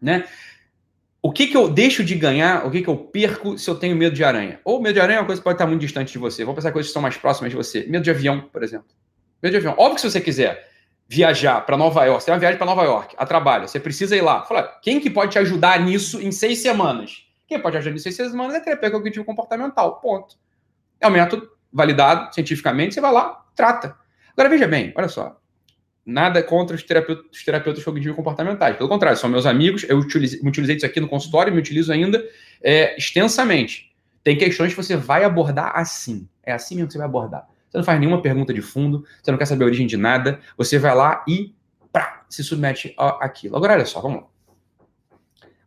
Né? 0.00 0.26
O 1.22 1.30
que, 1.30 1.46
que 1.46 1.56
eu 1.56 1.68
deixo 1.68 2.02
de 2.02 2.14
ganhar, 2.14 2.66
o 2.66 2.70
que, 2.70 2.80
que 2.82 2.88
eu 2.88 2.96
perco 2.96 3.58
se 3.58 3.68
eu 3.68 3.74
tenho 3.74 3.94
medo 3.94 4.14
de 4.14 4.24
aranha? 4.24 4.58
Ou 4.64 4.80
medo 4.80 4.94
de 4.94 5.00
aranha 5.00 5.18
é 5.18 5.20
uma 5.20 5.26
coisa 5.26 5.40
que 5.40 5.44
pode 5.44 5.56
estar 5.56 5.66
muito 5.66 5.80
distante 5.80 6.12
de 6.12 6.18
você. 6.18 6.44
Vamos 6.44 6.56
pensar 6.56 6.72
coisas 6.72 6.88
que 6.88 6.94
são 6.94 7.02
mais 7.02 7.16
próximas 7.16 7.50
de 7.50 7.56
você. 7.56 7.84
Medo 7.86 8.02
de 8.02 8.10
avião, 8.10 8.40
por 8.40 8.62
exemplo. 8.62 8.88
Medo 9.42 9.52
de 9.52 9.58
avião. 9.58 9.74
Óbvio 9.76 9.96
que 9.96 10.00
se 10.00 10.10
você 10.10 10.20
quiser 10.20 10.66
viajar 11.06 11.60
para 11.66 11.76
Nova 11.76 12.04
York, 12.04 12.22
você 12.22 12.26
tem 12.26 12.34
uma 12.34 12.40
viagem 12.40 12.56
para 12.56 12.66
Nova 12.66 12.84
York, 12.84 13.14
a 13.18 13.26
trabalho, 13.26 13.68
você 13.68 13.80
precisa 13.80 14.16
ir 14.16 14.20
lá. 14.20 14.44
Fala, 14.44 14.62
quem 14.80 15.00
que 15.00 15.10
pode 15.10 15.32
te 15.32 15.38
ajudar 15.38 15.80
nisso 15.80 16.22
em 16.22 16.30
seis 16.30 16.62
semanas? 16.62 17.26
Quem 17.46 17.60
pode 17.60 17.76
ajudar 17.76 17.92
nisso 17.92 18.08
em 18.08 18.12
seis 18.12 18.30
semanas 18.30 18.54
é 18.54 18.60
terapia 18.60 18.90
cognitivo 18.90 19.24
comportamental. 19.24 20.00
Ponto. 20.00 20.36
É 21.00 21.06
um 21.06 21.10
método 21.10 21.50
validado 21.72 22.32
cientificamente, 22.34 22.94
você 22.94 23.00
vai 23.00 23.12
lá, 23.12 23.44
trata. 23.54 23.96
Agora 24.32 24.48
veja 24.48 24.66
bem, 24.66 24.92
olha 24.96 25.08
só 25.08 25.39
nada 26.10 26.42
contra 26.42 26.74
os 26.74 26.82
terapeutas, 26.82 27.24
os 27.32 27.44
terapeutas 27.44 27.82
cognitivos 27.84 28.16
comportamentais. 28.16 28.76
Pelo 28.76 28.88
contrário, 28.88 29.16
são 29.16 29.30
meus 29.30 29.46
amigos, 29.46 29.84
eu 29.88 29.98
utilizei, 29.98 30.40
utilizei 30.42 30.76
isso 30.76 30.86
aqui 30.86 31.00
no 31.00 31.08
consultório 31.08 31.52
me 31.52 31.58
utilizo 31.58 31.92
ainda 31.92 32.22
é, 32.62 32.96
extensamente. 32.96 33.90
Tem 34.22 34.36
questões 34.36 34.74
que 34.74 34.76
você 34.76 34.96
vai 34.96 35.24
abordar 35.24 35.72
assim. 35.74 36.28
É 36.42 36.52
assim 36.52 36.74
mesmo 36.74 36.88
que 36.88 36.92
você 36.92 36.98
vai 36.98 37.06
abordar. 37.06 37.48
Você 37.70 37.78
não 37.78 37.84
faz 37.84 37.98
nenhuma 38.00 38.20
pergunta 38.20 38.52
de 38.52 38.60
fundo, 38.60 39.04
você 39.22 39.30
não 39.30 39.38
quer 39.38 39.46
saber 39.46 39.64
a 39.64 39.66
origem 39.68 39.86
de 39.86 39.96
nada, 39.96 40.40
você 40.56 40.78
vai 40.78 40.94
lá 40.94 41.24
e 41.26 41.54
pá, 41.92 42.24
se 42.28 42.42
submete 42.42 42.94
àquilo. 42.98 43.56
Agora, 43.56 43.74
olha 43.74 43.86
só, 43.86 44.00
vamos 44.00 44.22
lá. 44.22 44.26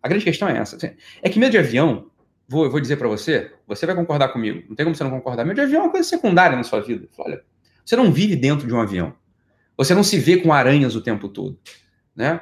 A 0.02 0.08
grande 0.10 0.26
questão 0.26 0.50
é 0.50 0.58
essa. 0.58 0.78
É 1.22 1.30
que 1.30 1.40
medo 1.40 1.52
de 1.52 1.58
avião, 1.58 2.08
vou, 2.48 2.66
eu 2.66 2.72
vou 2.72 2.82
dizer 2.82 2.98
para 2.98 3.08
você, 3.08 3.54
você 3.66 3.86
vai 3.86 3.96
concordar 3.96 4.30
comigo, 4.30 4.64
não 4.68 4.76
tem 4.76 4.86
como 4.86 4.94
você 4.94 5.04
não 5.04 5.12
concordar. 5.12 5.46
Medo 5.46 5.56
de 5.56 5.62
avião 5.62 5.82
é 5.82 5.86
uma 5.86 5.92
coisa 5.92 6.08
secundária 6.08 6.58
na 6.58 6.64
sua 6.64 6.82
vida. 6.82 7.08
Olha, 7.18 7.42
você 7.86 7.96
não 7.96 8.12
vive 8.12 8.36
dentro 8.36 8.68
de 8.68 8.74
um 8.74 8.82
avião. 8.82 9.16
Você 9.78 9.94
não 9.94 10.04
se 10.04 10.18
vê 10.18 10.38
com 10.38 10.54
aranhas 10.54 10.96
o 10.96 11.02
tempo 11.02 11.28
todo, 11.28 11.60
né? 12.16 12.42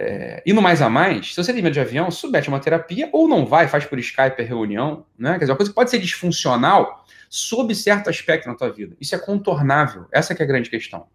É, 0.00 0.42
e 0.46 0.52
no 0.52 0.62
mais 0.62 0.80
a 0.80 0.88
mais, 0.88 1.34
se 1.34 1.42
você 1.42 1.52
tem 1.52 1.60
medo 1.60 1.72
de 1.72 1.80
avião, 1.80 2.08
submete 2.08 2.48
uma 2.48 2.60
terapia 2.60 3.08
ou 3.12 3.26
não 3.26 3.44
vai, 3.44 3.66
faz 3.66 3.84
por 3.84 3.98
Skype 3.98 4.40
a 4.40 4.44
reunião, 4.44 5.04
né? 5.18 5.32
Quer 5.32 5.40
dizer, 5.40 5.50
uma 5.50 5.56
coisa 5.56 5.72
que 5.72 5.74
pode 5.74 5.90
ser 5.90 5.98
disfuncional 5.98 7.04
sob 7.28 7.74
certo 7.74 8.08
aspecto 8.08 8.48
na 8.48 8.54
tua 8.54 8.70
vida. 8.70 8.96
Isso 9.00 9.14
é 9.14 9.18
contornável. 9.18 10.06
Essa 10.12 10.32
é 10.34 10.42
a 10.42 10.46
grande 10.46 10.70
questão. 10.70 11.06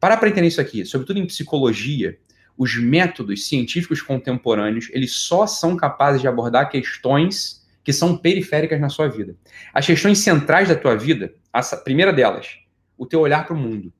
Para 0.00 0.16
para 0.16 0.28
entender 0.28 0.48
isso 0.48 0.60
aqui, 0.60 0.84
sobretudo 0.84 1.20
em 1.20 1.26
psicologia, 1.26 2.18
os 2.58 2.76
métodos 2.76 3.46
científicos 3.46 4.02
contemporâneos, 4.02 4.88
eles 4.92 5.12
só 5.12 5.46
são 5.46 5.76
capazes 5.76 6.20
de 6.20 6.28
abordar 6.28 6.68
questões 6.68 7.64
que 7.82 7.92
são 7.92 8.16
periféricas 8.16 8.80
na 8.80 8.88
sua 8.88 9.08
vida. 9.08 9.36
As 9.72 9.86
questões 9.86 10.18
centrais 10.18 10.68
da 10.68 10.74
tua 10.74 10.96
vida, 10.96 11.34
a 11.52 11.62
primeira 11.76 12.12
delas, 12.12 12.58
o 12.96 13.06
teu 13.06 13.20
olhar 13.20 13.46
para 13.46 13.54
o 13.54 13.58
mundo. 13.58 13.92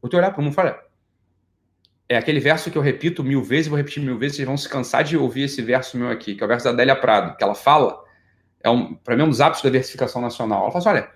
Vou 0.00 0.08
te 0.08 0.16
olhar 0.16 0.30
para 0.30 0.40
o 0.40 0.42
mundo 0.42 0.52
e 0.52 0.56
falar. 0.56 0.80
É 2.08 2.16
aquele 2.16 2.40
verso 2.40 2.70
que 2.70 2.76
eu 2.76 2.82
repito 2.82 3.22
mil 3.22 3.42
vezes, 3.42 3.68
vou 3.68 3.76
repetir 3.76 4.02
mil 4.02 4.18
vezes, 4.18 4.36
vocês 4.36 4.46
vão 4.46 4.56
se 4.56 4.68
cansar 4.68 5.04
de 5.04 5.16
ouvir 5.16 5.42
esse 5.42 5.62
verso 5.62 5.96
meu 5.96 6.08
aqui, 6.08 6.34
que 6.34 6.42
é 6.42 6.44
o 6.44 6.48
verso 6.48 6.64
da 6.64 6.70
Adélia 6.70 6.96
Prado, 6.96 7.36
que 7.36 7.44
ela 7.44 7.54
fala, 7.54 8.02
é 8.62 8.68
um, 8.68 8.94
para 8.94 9.16
mim, 9.16 9.22
um 9.22 9.28
dos 9.28 9.40
ápices 9.40 9.62
da 9.62 9.70
versificação 9.70 10.20
nacional. 10.20 10.62
Ela 10.62 10.72
fala 10.72 10.78
assim: 10.78 10.88
olha, 10.88 11.10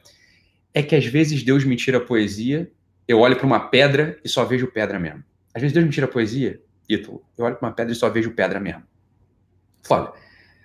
é 0.72 0.82
que 0.82 0.94
às 0.94 1.04
vezes 1.04 1.42
Deus 1.42 1.64
me 1.64 1.76
tira 1.76 1.98
a 1.98 2.00
poesia, 2.00 2.70
eu 3.08 3.18
olho 3.20 3.36
para 3.36 3.46
uma 3.46 3.60
pedra 3.68 4.18
e 4.24 4.28
só 4.28 4.44
vejo 4.44 4.68
pedra 4.68 4.98
mesmo. 4.98 5.24
Às 5.52 5.60
vezes 5.60 5.74
Deus 5.74 5.84
me 5.84 5.90
tira 5.90 6.06
a 6.06 6.10
poesia, 6.10 6.60
Ítalo, 6.88 7.24
eu 7.36 7.44
olho 7.44 7.56
para 7.56 7.68
uma 7.68 7.74
pedra 7.74 7.92
e 7.92 7.96
só 7.96 8.08
vejo 8.08 8.30
pedra 8.32 8.60
mesmo. 8.60 8.82
Fala, 9.82 10.14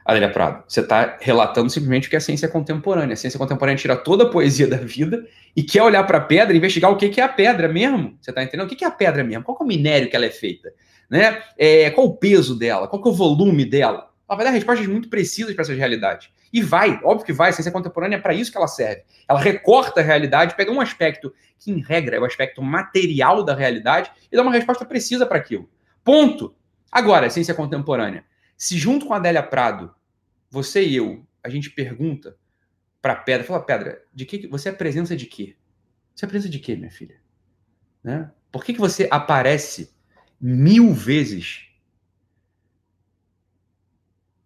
Adélia 0.10 0.32
Prado, 0.32 0.64
você 0.68 0.80
está 0.80 1.18
relatando 1.22 1.70
simplesmente 1.70 2.08
o 2.08 2.10
que 2.10 2.16
é 2.16 2.18
a 2.18 2.22
ciência 2.22 2.48
contemporânea. 2.48 3.14
A 3.14 3.18
ciência 3.18 3.38
contemporânea 3.38 3.78
tira 3.78 3.96
toda 3.96 4.24
a 4.24 4.30
poesia 4.30 4.68
da 4.68 4.78
vida 4.78 5.24
e 5.56 5.62
quer 5.62 5.84
olhar 5.84 6.04
para 6.06 6.18
a 6.18 6.22
pedra 6.22 6.54
e 6.54 6.58
investigar 6.58 6.92
o 6.92 6.98
que, 6.98 7.20
é 7.20 7.24
a 7.24 7.30
pedra 7.30 7.68
mesmo. 7.68 8.18
Você 8.20 8.32
está 8.32 8.42
entendendo? 8.42 8.66
O 8.66 8.70
que, 8.70 8.76
que 8.76 8.84
é 8.84 8.88
a 8.88 8.92
pedra 8.92 9.24
mesmo? 9.24 9.44
Qual 9.44 9.58
é 9.60 9.64
o 9.64 9.68
minério 9.68 10.10
que 10.10 10.16
ela 10.16 10.26
é 10.26 10.32
feita? 10.32 10.74
Né? 11.10 11.42
É, 11.58 11.92
qual 11.92 12.08
o 12.08 12.18
peso 12.18 12.58
dela? 12.58 12.88
Qual 12.88 13.04
é 13.04 13.08
o 13.08 13.14
volume 13.14 13.66
dela? 13.66 14.10
Ela 14.28 14.36
vai 14.36 14.46
dar 14.46 14.52
respostas 14.52 14.88
muito 14.88 15.10
precisas 15.10 15.54
para 15.54 15.62
essas 15.62 15.78
realidades. 15.78 16.30
E 16.52 16.62
vai, 16.62 17.00
óbvio 17.04 17.26
que 17.26 17.34
vai, 17.34 17.52
a 17.52 17.54
ciência 17.54 17.72
contemporânea 17.72 18.18
é 18.18 18.20
para 18.20 18.34
isso 18.34 18.52
que 18.52 18.58
ela 18.58 18.68
serve. 18.68 19.04
Ela 19.28 19.40
recorta 19.40 20.02
a 20.02 20.04
realidade, 20.04 20.56
pega 20.56 20.72
um 20.72 20.82
aspecto 20.82 21.32
que, 21.60 21.72
em 21.72 21.82
regra, 21.82 22.16
é 22.16 22.20
o 22.20 22.26
aspecto 22.26 22.64
material 22.64 23.44
da 23.44 23.54
realidade 23.54 24.12
e 24.32 24.36
dá 24.36 24.42
uma 24.42 24.52
resposta 24.52 24.86
precisa 24.86 25.26
para 25.26 25.38
aquilo. 25.38 25.70
Ponto. 26.04 26.56
Agora, 26.92 27.28
a 27.28 27.30
ciência 27.30 27.54
contemporânea, 27.54 28.24
se 28.58 28.78
junto 28.78 29.06
com 29.06 29.14
a 29.14 29.18
Adélia 29.18 29.44
Prado 29.44 29.94
você 30.50 30.86
e 30.86 30.96
eu, 30.96 31.26
a 31.44 31.50
gente 31.50 31.70
pergunta 31.70 32.38
para 33.02 33.14
a 33.14 33.16
pedra, 33.16 33.46
fala, 33.46 33.64
pedra, 33.64 34.04
de 34.14 34.26
que 34.26 34.48
você 34.48 34.70
é 34.70 34.72
presença 34.72 35.16
de 35.16 35.26
quê? 35.26 35.56
Você 36.16 36.26
é 36.26 36.28
presença 36.28 36.50
de 36.50 36.60
quê, 36.60 36.76
minha 36.76 36.92
filha? 36.92 37.16
Né? 38.04 38.32
Por 38.52 38.64
que, 38.64 38.74
que 38.74 38.80
você 38.80 39.08
aparece 39.12 39.94
mil 40.40 40.94
vezes 40.94 41.70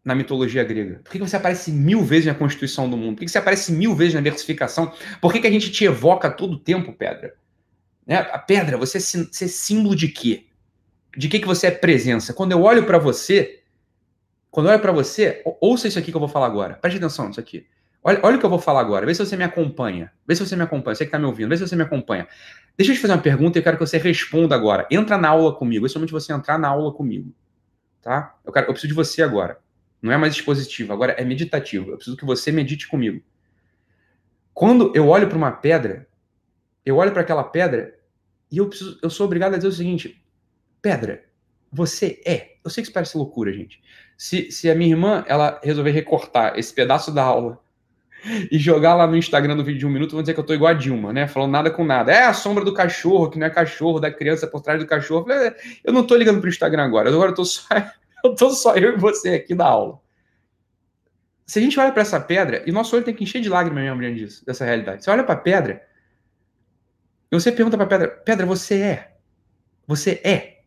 na 0.03 0.13
mitologia 0.13 0.63
grega? 0.63 0.99
Por 1.03 1.11
que, 1.11 1.17
que 1.17 1.27
você 1.27 1.35
aparece 1.35 1.71
mil 1.71 2.03
vezes 2.03 2.25
na 2.25 2.35
constituição 2.35 2.89
do 2.89 2.97
mundo? 2.97 3.15
Por 3.15 3.19
que, 3.19 3.25
que 3.25 3.31
você 3.31 3.37
aparece 3.37 3.71
mil 3.71 3.95
vezes 3.95 4.13
na 4.13 4.21
versificação? 4.21 4.93
Por 5.21 5.31
que, 5.31 5.39
que 5.39 5.47
a 5.47 5.51
gente 5.51 5.71
te 5.71 5.85
evoca 5.85 6.29
todo 6.29 6.59
tempo, 6.59 6.93
pedra? 6.93 7.35
Né? 8.05 8.17
A 8.17 8.37
pedra, 8.37 8.77
você 8.77 8.97
é, 8.97 9.01
você 9.01 9.45
é 9.45 9.47
símbolo 9.47 9.95
de 9.95 10.09
quê? 10.09 10.47
De 11.15 11.27
que, 11.27 11.39
que 11.39 11.47
você 11.47 11.67
é 11.67 11.71
presença? 11.71 12.33
Quando 12.33 12.51
eu 12.51 12.61
olho 12.61 12.85
para 12.85 12.97
você, 12.97 13.62
quando 14.53 14.67
olha 14.67 14.77
para 14.77 14.91
você, 14.91 15.41
ouça 15.59 15.87
isso 15.87 15.97
aqui 15.97 16.11
que 16.11 16.15
eu 16.15 16.19
vou 16.19 16.29
falar 16.29 16.45
agora. 16.45 16.75
Preste 16.75 16.97
atenção 16.97 17.27
nisso 17.27 17.39
aqui. 17.39 17.65
Olha, 18.03 18.19
olha 18.21 18.35
o 18.35 18.39
que 18.39 18.45
eu 18.45 18.49
vou 18.51 18.59
falar 18.59 18.81
agora. 18.81 19.03
Vê 19.03 19.15
se 19.15 19.25
você 19.25 19.35
me 19.35 19.43
acompanha. 19.43 20.11
Vê 20.27 20.35
se 20.35 20.45
você 20.45 20.55
me 20.55 20.61
acompanha. 20.61 20.93
Você 20.93 21.05
que 21.05 21.07
está 21.07 21.17
me 21.17 21.25
ouvindo. 21.25 21.49
Vê 21.49 21.57
se 21.57 21.67
você 21.67 21.75
me 21.75 21.81
acompanha. 21.81 22.27
Deixa 22.77 22.91
eu 22.91 22.95
te 22.95 23.01
fazer 23.01 23.13
uma 23.13 23.19
pergunta 23.23 23.57
e 23.57 23.59
eu 23.59 23.63
quero 23.63 23.79
que 23.79 23.83
você 23.83 23.97
responda 23.97 24.53
agora. 24.53 24.87
Entra 24.91 25.17
na 25.17 25.29
aula 25.29 25.55
comigo. 25.55 25.87
É 25.87 25.89
somente 25.89 26.11
você 26.11 26.31
entrar 26.31 26.59
na 26.59 26.67
aula 26.67 26.93
comigo. 26.93 27.33
Tá? 27.99 28.37
Eu, 28.45 28.53
quero, 28.53 28.67
eu 28.67 28.73
preciso 28.73 28.89
de 28.89 28.93
você 28.93 29.23
agora. 29.23 29.57
Não 29.99 30.11
é 30.11 30.17
mais 30.17 30.35
expositivo, 30.35 30.93
agora 30.93 31.13
é 31.13 31.25
meditativo. 31.25 31.89
Eu 31.89 31.95
preciso 31.95 32.15
que 32.15 32.23
você 32.23 32.51
medite 32.51 32.87
comigo. 32.87 33.23
Quando 34.53 34.95
eu 34.95 35.07
olho 35.07 35.27
para 35.27 35.37
uma 35.37 35.51
pedra, 35.51 36.07
eu 36.85 36.97
olho 36.97 37.11
para 37.11 37.21
aquela 37.21 37.43
pedra 37.43 37.97
e 38.51 38.59
eu, 38.59 38.69
preciso, 38.69 38.99
eu 39.01 39.09
sou 39.09 39.25
obrigado 39.25 39.55
a 39.55 39.57
dizer 39.57 39.69
o 39.69 39.71
seguinte: 39.71 40.23
pedra, 40.79 41.23
você 41.71 42.21
é. 42.23 42.57
Eu 42.63 42.69
sei 42.69 42.83
que 42.83 42.87
isso 42.87 42.93
parece 42.93 43.17
loucura, 43.17 43.51
gente. 43.51 43.81
Se, 44.17 44.51
se 44.51 44.69
a 44.69 44.75
minha 44.75 44.91
irmã 44.91 45.23
ela 45.27 45.59
resolver 45.63 45.91
recortar 45.91 46.57
esse 46.57 46.73
pedaço 46.73 47.11
da 47.11 47.23
aula 47.23 47.59
e 48.51 48.57
jogar 48.57 48.95
lá 48.95 49.05
no 49.05 49.17
Instagram 49.17 49.55
do 49.55 49.63
vídeo 49.63 49.79
de 49.79 49.85
um 49.85 49.89
minuto, 49.89 50.11
vão 50.11 50.21
dizer 50.21 50.33
que 50.33 50.39
eu 50.39 50.45
tô 50.45 50.53
igual 50.53 50.71
a 50.71 50.73
Dilma, 50.73 51.11
né? 51.11 51.27
Falando 51.27 51.51
nada 51.51 51.69
com 51.69 51.83
nada. 51.83 52.11
É 52.11 52.23
a 52.23 52.33
sombra 52.33 52.63
do 52.63 52.73
cachorro, 52.73 53.29
que 53.29 53.37
não 53.37 53.47
é 53.47 53.49
cachorro, 53.49 53.99
da 53.99 54.11
criança 54.11 54.47
por 54.47 54.61
trás 54.61 54.79
do 54.79 54.87
cachorro. 54.87 55.29
É, 55.31 55.55
eu 55.83 55.91
não 55.91 56.05
tô 56.05 56.15
ligando 56.15 56.39
pro 56.39 56.49
Instagram 56.49 56.83
agora. 56.83 57.09
Agora 57.09 57.31
eu 57.31 57.35
tô 57.35 57.43
só, 57.43 57.63
eu 58.23 58.35
tô 58.35 58.49
só 58.51 58.75
eu 58.75 58.93
e 58.93 58.97
você 58.97 59.35
aqui 59.35 59.53
da 59.53 59.65
aula. 59.65 59.99
Se 61.45 61.59
a 61.59 61.61
gente 61.61 61.77
olha 61.79 61.91
para 61.91 62.01
essa 62.01 62.19
pedra, 62.19 62.63
e 62.65 62.71
nosso 62.71 62.95
olho 62.95 63.03
tem 63.03 63.13
que 63.13 63.23
encher 63.23 63.41
de 63.41 63.49
lágrimas 63.49 63.83
mesmo 63.83 63.99
diante 63.99 64.19
disso, 64.19 64.45
dessa 64.45 64.63
realidade. 64.63 65.03
Você 65.03 65.11
olha 65.11 65.23
para 65.23 65.35
a 65.35 65.37
pedra, 65.37 65.83
e 67.29 67.35
você 67.35 67.51
pergunta 67.51 67.75
para 67.75 67.85
a 67.85 67.89
pedra: 67.89 68.07
Pedra, 68.07 68.45
você 68.45 68.75
é? 68.75 69.17
Você 69.87 70.21
é? 70.23 70.62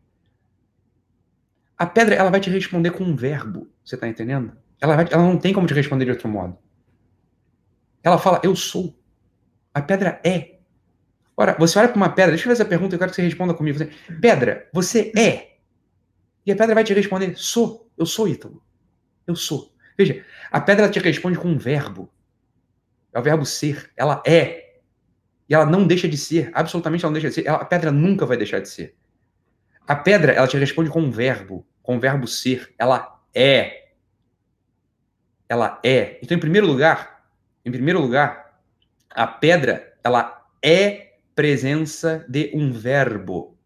A 1.77 1.85
pedra, 1.85 2.15
ela 2.15 2.31
vai 2.31 2.39
te 2.39 2.49
responder 2.49 2.91
com 2.91 3.03
um 3.03 3.15
verbo. 3.15 3.67
Você 3.85 3.95
está 3.95 4.07
entendendo? 4.07 4.51
Ela, 4.81 4.95
vai, 4.95 5.07
ela 5.11 5.23
não 5.23 5.37
tem 5.37 5.53
como 5.53 5.67
te 5.67 5.73
responder 5.73 6.05
de 6.05 6.11
outro 6.11 6.27
modo. 6.27 6.57
Ela 8.03 8.17
fala: 8.17 8.41
Eu 8.43 8.55
sou. 8.55 8.97
A 9.73 9.81
pedra 9.81 10.19
é. 10.23 10.57
Ora, 11.35 11.55
você 11.59 11.77
olha 11.77 11.87
para 11.87 11.97
uma 11.97 12.09
pedra, 12.09 12.31
deixa 12.31 12.45
eu 12.45 12.47
ver 12.47 12.53
essa 12.53 12.65
pergunta, 12.65 12.95
eu 12.95 12.99
quero 12.99 13.11
que 13.11 13.15
você 13.15 13.21
responda 13.21 13.53
comigo. 13.53 13.77
Você, 13.77 13.91
pedra, 14.19 14.67
você 14.73 15.11
é? 15.15 15.57
E 16.45 16.51
a 16.51 16.55
pedra 16.55 16.73
vai 16.73 16.83
te 16.83 16.93
responder: 16.93 17.35
Sou. 17.37 17.91
Eu 17.97 18.05
sou 18.05 18.27
Ítalo. 18.27 18.63
Eu 19.25 19.35
sou. 19.35 19.73
Veja, 19.97 20.23
a 20.51 20.61
pedra 20.61 20.89
te 20.89 20.99
responde 20.99 21.37
com 21.37 21.47
um 21.47 21.57
verbo. 21.57 22.09
É 23.13 23.19
o 23.19 23.23
verbo 23.23 23.45
ser. 23.45 23.91
Ela 23.95 24.21
é. 24.25 24.79
E 25.49 25.53
ela 25.53 25.65
não 25.65 25.85
deixa 25.85 26.07
de 26.07 26.17
ser. 26.17 26.51
Absolutamente 26.53 27.03
ela 27.03 27.11
não 27.11 27.19
deixa 27.19 27.29
de 27.29 27.35
ser. 27.35 27.47
Ela, 27.47 27.57
a 27.57 27.65
pedra 27.65 27.91
nunca 27.91 28.25
vai 28.25 28.37
deixar 28.37 28.59
de 28.59 28.69
ser. 28.69 28.95
A 29.87 29.95
pedra, 29.95 30.33
ela 30.33 30.47
te 30.47 30.57
responde 30.57 30.89
com 30.89 31.01
um 31.01 31.09
verbo. 31.09 31.65
Com 31.81 31.95
o 31.95 31.99
verbo 31.99 32.27
ser. 32.27 32.73
Ela 32.77 33.21
é. 33.33 33.91
Ela 35.47 35.79
é. 35.81 36.19
Então, 36.21 36.35
em 36.35 36.39
primeiro 36.39 36.67
lugar, 36.67 37.25
em 37.63 37.71
primeiro 37.71 38.01
lugar, 38.01 38.59
a 39.09 39.25
pedra, 39.25 39.97
ela 40.03 40.45
é 40.61 41.19
presença 41.33 42.25
de 42.27 42.51
um 42.53 42.71
verbo. 42.71 43.57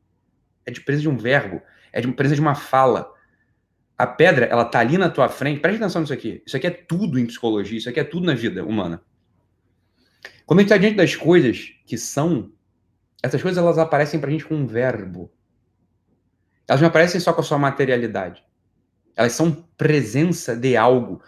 É 0.63 0.69
de 0.69 0.81
presença 0.81 1.01
de 1.01 1.09
um 1.09 1.17
verbo. 1.17 1.61
É 1.91 1.99
de 1.99 2.07
presença 2.11 2.35
de 2.35 2.41
uma 2.41 2.53
fala. 2.53 3.11
A 3.97 4.05
pedra, 4.05 4.45
ela 4.45 4.65
tá 4.65 4.79
ali 4.79 4.97
na 4.97 5.09
tua 5.09 5.27
frente. 5.27 5.59
Preste 5.59 5.77
atenção 5.77 6.01
nisso 6.01 6.13
aqui. 6.13 6.43
Isso 6.45 6.55
aqui 6.55 6.67
é 6.67 6.71
tudo 6.71 7.17
em 7.17 7.25
psicologia, 7.25 7.77
isso 7.77 7.89
aqui 7.89 7.99
é 7.99 8.03
tudo 8.03 8.27
na 8.27 8.35
vida 8.35 8.63
humana. 8.63 9.01
Quando 10.45 10.59
a 10.59 10.61
gente 10.61 10.71
está 10.71 10.77
diante 10.77 10.97
das 10.97 11.15
coisas 11.15 11.73
que 11.85 11.97
são, 11.97 12.51
essas 13.23 13.41
coisas 13.41 13.57
elas 13.57 13.77
aparecem 13.77 14.19
pra 14.19 14.29
gente 14.29 14.45
com 14.45 14.55
um 14.55 14.67
verbo. 14.67 15.31
Elas 16.67 16.81
não 16.81 16.87
aparecem 16.87 17.19
só 17.19 17.33
com 17.33 17.41
a 17.41 17.43
sua 17.43 17.57
materialidade. 17.57 18.43
Elas 19.15 19.33
são 19.33 19.51
presença 19.77 20.55
de 20.55 20.77
algo. 20.77 21.21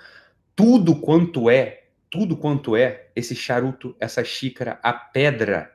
Tudo 0.55 0.95
quanto 0.95 1.49
é, 1.49 1.85
tudo 2.09 2.37
quanto 2.37 2.75
é, 2.75 3.07
esse 3.15 3.35
charuto, 3.35 3.95
essa 3.99 4.23
xícara, 4.23 4.79
a 4.81 4.93
pedra, 4.93 5.73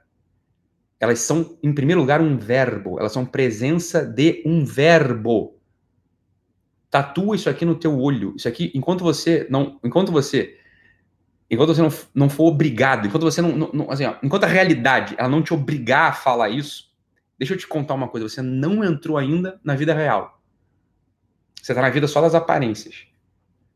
elas 1.00 1.20
são, 1.20 1.58
em 1.62 1.72
primeiro 1.72 2.00
lugar, 2.00 2.20
um 2.20 2.36
verbo. 2.36 2.98
Elas 2.98 3.12
são 3.12 3.24
presença 3.24 4.04
de 4.04 4.42
um 4.46 4.64
verbo 4.64 5.58
tatua 6.90 7.36
isso 7.36 7.48
aqui 7.48 7.64
no 7.64 7.74
teu 7.74 7.98
olho. 7.98 8.34
Isso 8.36 8.48
aqui, 8.48 8.72
enquanto 8.74 9.02
você 9.02 9.46
não, 9.50 9.78
enquanto 9.84 10.10
você, 10.10 10.58
enquanto 11.50 11.74
você 11.74 11.82
não, 11.82 11.90
não 12.14 12.30
for 12.30 12.44
obrigado, 12.44 13.06
enquanto 13.06 13.22
você 13.22 13.40
não, 13.42 13.56
não 13.56 13.90
assim, 13.90 14.04
ó, 14.04 14.16
enquanto 14.22 14.44
a 14.44 14.48
realidade 14.48 15.14
ela 15.18 15.28
não 15.28 15.42
te 15.42 15.52
obrigar 15.52 16.10
a 16.10 16.14
falar 16.14 16.48
isso, 16.48 16.87
deixa 17.38 17.54
eu 17.54 17.58
te 17.58 17.66
contar 17.66 17.94
uma 17.94 18.08
coisa, 18.08 18.28
você 18.28 18.42
não 18.42 18.84
entrou 18.84 19.16
ainda 19.16 19.60
na 19.62 19.74
vida 19.74 19.94
real. 19.94 20.42
Você 21.62 21.72
está 21.72 21.82
na 21.82 21.90
vida 21.90 22.06
só 22.06 22.20
das 22.20 22.34
aparências. 22.34 23.06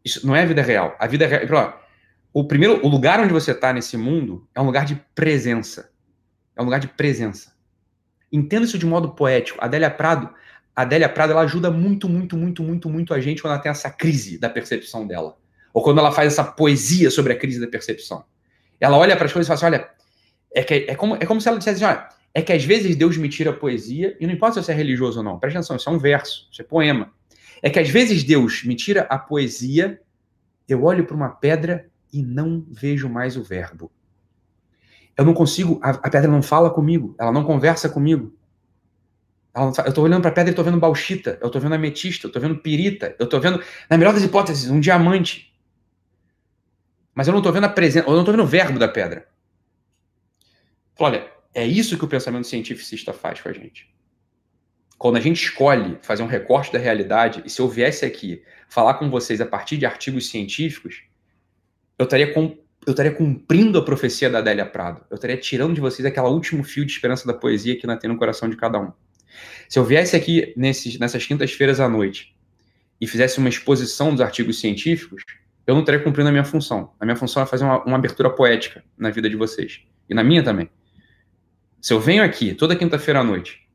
Isso 0.05 0.27
não 0.27 0.35
é 0.35 0.43
a 0.43 0.47
vida 0.47 0.63
real. 0.63 0.97
A 0.99 1.07
vida 1.07 1.27
real, 1.27 1.83
o 2.33 2.45
primeiro, 2.45 2.85
o 2.85 2.89
lugar 2.89 3.21
onde 3.21 3.33
você 3.33 3.53
está 3.53 3.73
nesse 3.73 3.97
mundo 3.97 4.49
é 4.55 4.61
um 4.61 4.65
lugar 4.65 4.87
de 4.87 4.97
presença. 5.15 5.93
É 6.57 6.63
um 6.63 6.65
lugar 6.65 6.81
de 6.81 6.89
presença. 6.89 7.53
Entenda 8.33 8.65
isso 8.65 8.79
de 8.79 8.87
modo 8.87 9.11
poético. 9.11 9.59
Adélia 9.63 9.91
Prado, 9.91 10.33
a 10.75 10.83
Adélia 10.83 11.09
Prado 11.09 11.33
ela 11.33 11.43
ajuda 11.43 11.71
muito, 11.71 12.09
muito, 12.09 12.37
muito, 12.37 12.63
muito, 12.63 12.89
muito 12.89 13.15
a 13.15 13.21
gente 13.21 13.43
quando 13.43 13.53
ela 13.53 13.63
tem 13.63 13.71
essa 13.71 13.91
crise 13.91 14.39
da 14.39 14.49
percepção 14.49 15.07
dela. 15.07 15.37
Ou 15.75 15.83
quando 15.83 15.99
ela 15.99 16.11
faz 16.11 16.33
essa 16.33 16.45
poesia 16.45 17.11
sobre 17.11 17.35
a 17.35 17.39
crise 17.39 17.61
da 17.61 17.67
percepção. 17.67 18.25
Ela 18.81 18.97
olha 18.97 19.15
para 19.15 19.27
as 19.27 19.33
coisas 19.33 19.47
e 19.47 19.49
fala 19.49 19.75
assim: 19.75 19.83
olha, 19.83 19.91
é, 20.55 20.63
que, 20.65 20.87
é, 20.89 20.95
como, 20.95 21.17
é 21.17 21.27
como 21.27 21.41
se 21.41 21.49
ela 21.49 21.59
dissesse 21.59 21.85
assim: 21.85 21.95
olha, 21.95 22.09
é 22.35 22.41
que 22.41 22.53
às 22.53 22.65
vezes 22.65 22.97
Deus 22.97 23.17
me 23.17 23.29
tira 23.29 23.51
a 23.51 23.55
poesia, 23.55 24.17
e 24.19 24.27
não 24.27 24.33
importa 24.33 24.55
se 24.55 24.67
você 24.67 24.73
é 24.73 24.75
religioso 24.75 25.19
ou 25.19 25.25
não, 25.25 25.39
presta 25.39 25.59
atenção, 25.59 25.77
isso 25.77 25.89
é 25.89 25.93
um 25.93 25.99
verso, 25.99 26.49
isso 26.51 26.63
é 26.63 26.65
poema. 26.65 27.13
É 27.63 27.69
que 27.69 27.79
às 27.79 27.89
vezes 27.89 28.25
Deus 28.25 28.65
me 28.65 28.75
tira 28.75 29.03
a 29.03 29.19
poesia, 29.19 30.01
eu 30.69 30.83
olho 30.85 31.05
para 31.05 31.17
uma 31.17 31.29
pedra 31.29 31.89
e 32.13 32.23
não 32.23 32.65
vejo 32.71 33.09
mais 33.09 33.37
o 33.37 33.43
verbo. 33.43 33.93
Eu 35.17 35.25
não 35.25 35.35
consigo, 35.35 35.79
a, 35.83 35.91
a 35.91 36.11
pedra 36.11 36.31
não 36.31 36.43
fala 36.43 36.71
comigo, 36.71 37.15
ela 37.19 37.31
não 37.31 37.45
conversa 37.45 37.89
comigo. 37.89 38.35
Eu 39.55 39.69
estou 39.89 40.05
olhando 40.05 40.23
para 40.23 40.31
a 40.31 40.35
pedra 40.35 40.51
e 40.51 40.53
estou 40.53 40.65
vendo 40.65 40.81
bauxita, 40.81 41.39
eu 41.41 41.49
estou 41.49 41.61
vendo 41.61 41.75
ametista, 41.75 42.27
eu 42.27 42.29
estou 42.29 42.41
vendo 42.41 42.57
pirita, 42.57 43.15
eu 43.19 43.25
estou 43.25 43.39
vendo, 43.39 43.63
na 43.91 43.99
melhor 43.99 44.15
das 44.15 44.23
hipóteses, 44.23 44.71
um 44.71 44.81
diamante. 44.81 45.55
Mas 47.15 47.29
eu 47.29 47.33
não 47.33 47.41
estou 47.41 47.53
vendo 47.53 47.65
a 47.65 47.69
presença, 47.69 48.09
eu 48.09 48.13
não 48.13 48.21
estou 48.21 48.33
vendo 48.33 48.45
o 48.45 48.47
verbo 48.47 48.79
da 48.79 48.89
pedra. 48.89 49.29
Olha, 50.99 51.31
é 51.55 51.67
isso 51.67 51.99
que 51.99 52.05
o 52.05 52.09
pensamento 52.09 52.47
cientificista 52.47 53.13
faz 53.13 53.41
com 53.41 53.49
a 53.49 53.53
gente. 53.53 53.93
Quando 54.97 55.17
a 55.17 55.21
gente 55.21 55.43
escolhe 55.43 55.99
fazer 56.03 56.23
um 56.23 56.27
recorte 56.27 56.73
da 56.73 56.79
realidade, 56.79 57.43
e 57.45 57.51
se 57.51 57.61
eu 57.61 57.69
viesse 57.69 58.05
aqui 58.05 58.43
falar 58.69 58.95
com 58.95 59.11
vocês 59.11 59.41
a 59.41 59.47
partir 59.47 59.77
de 59.77 59.85
artigos 59.85 60.31
científicos, 60.31 61.03
eu 61.99 62.05
estaria, 62.05 62.33
com, 62.33 62.57
eu 62.87 62.93
estaria 62.93 63.13
cumprindo 63.13 63.79
a 63.79 63.85
profecia 63.85 64.31
da 64.31 64.39
Adélia 64.39 64.65
Prado. 64.65 65.05
Eu 65.11 65.17
estaria 65.17 65.37
tirando 65.37 65.75
de 65.75 65.81
vocês 65.81 66.07
aquele 66.07 66.29
último 66.29 66.63
fio 66.63 66.85
de 66.85 66.93
esperança 66.93 67.27
da 67.27 67.35
poesia 67.35 67.77
que 67.77 67.85
ainda 67.85 67.99
tem 67.99 68.09
no 68.09 68.17
coração 68.17 68.49
de 68.49 68.57
cada 68.57 68.79
um. 68.79 68.93
Se 69.69 69.79
eu 69.79 69.85
viesse 69.85 70.15
aqui 70.15 70.53
nesses, 70.57 70.99
nessas 70.99 71.27
quintas-feiras 71.27 71.81
à 71.81 71.89
noite 71.89 72.35
e 73.01 73.07
fizesse 73.07 73.39
uma 73.39 73.49
exposição 73.49 74.13
dos 74.13 74.21
artigos 74.21 74.61
científicos, 74.61 75.25
eu 75.67 75.75
não 75.75 75.83
estaria 75.83 76.01
cumprindo 76.01 76.29
a 76.29 76.33
minha 76.33 76.45
função. 76.45 76.93
A 77.01 77.05
minha 77.05 77.17
função 77.17 77.43
é 77.43 77.47
fazer 77.47 77.65
uma, 77.65 77.83
uma 77.85 77.97
abertura 77.97 78.31
poética 78.31 78.85
na 78.97 79.11
vida 79.11 79.29
de 79.29 79.37
vocês. 79.37 79.81
E 80.09 80.15
na 80.15 80.23
minha 80.23 80.43
também. 80.43 80.71
Se 81.83 81.93
eu 81.93 82.01
venho 82.01 82.25
aqui 82.25 82.55
toda 82.55 82.75
quinta-feira 82.75 83.21
à 83.21 83.25
noite, 83.25 83.69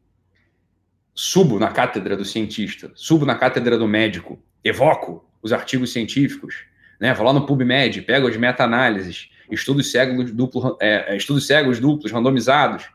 subo 1.14 1.60
na 1.60 1.68
cátedra 1.68 2.18
do 2.18 2.26
cientista, 2.26 2.92
subo 2.96 3.26
na 3.26 3.36
cátedra 3.36 3.78
do 3.78 3.88
médico, 3.88 4.42
evoco 4.64 5.30
os 5.44 5.54
artigos 5.54 5.94
científicos, 5.94 6.64
né? 7.00 7.14
vou 7.14 7.26
lá 7.26 7.34
no 7.34 7.46
PubMed, 7.46 8.02
pego 8.02 8.28
as 8.28 8.38
meta-análises, 8.38 9.30
estudos 9.52 9.92
cegos, 9.92 10.32
duplo, 10.32 10.78
é, 10.82 11.16
estudos 11.16 11.46
cegos 11.46 11.80
duplos 11.80 12.12
randomizados, 12.12 12.90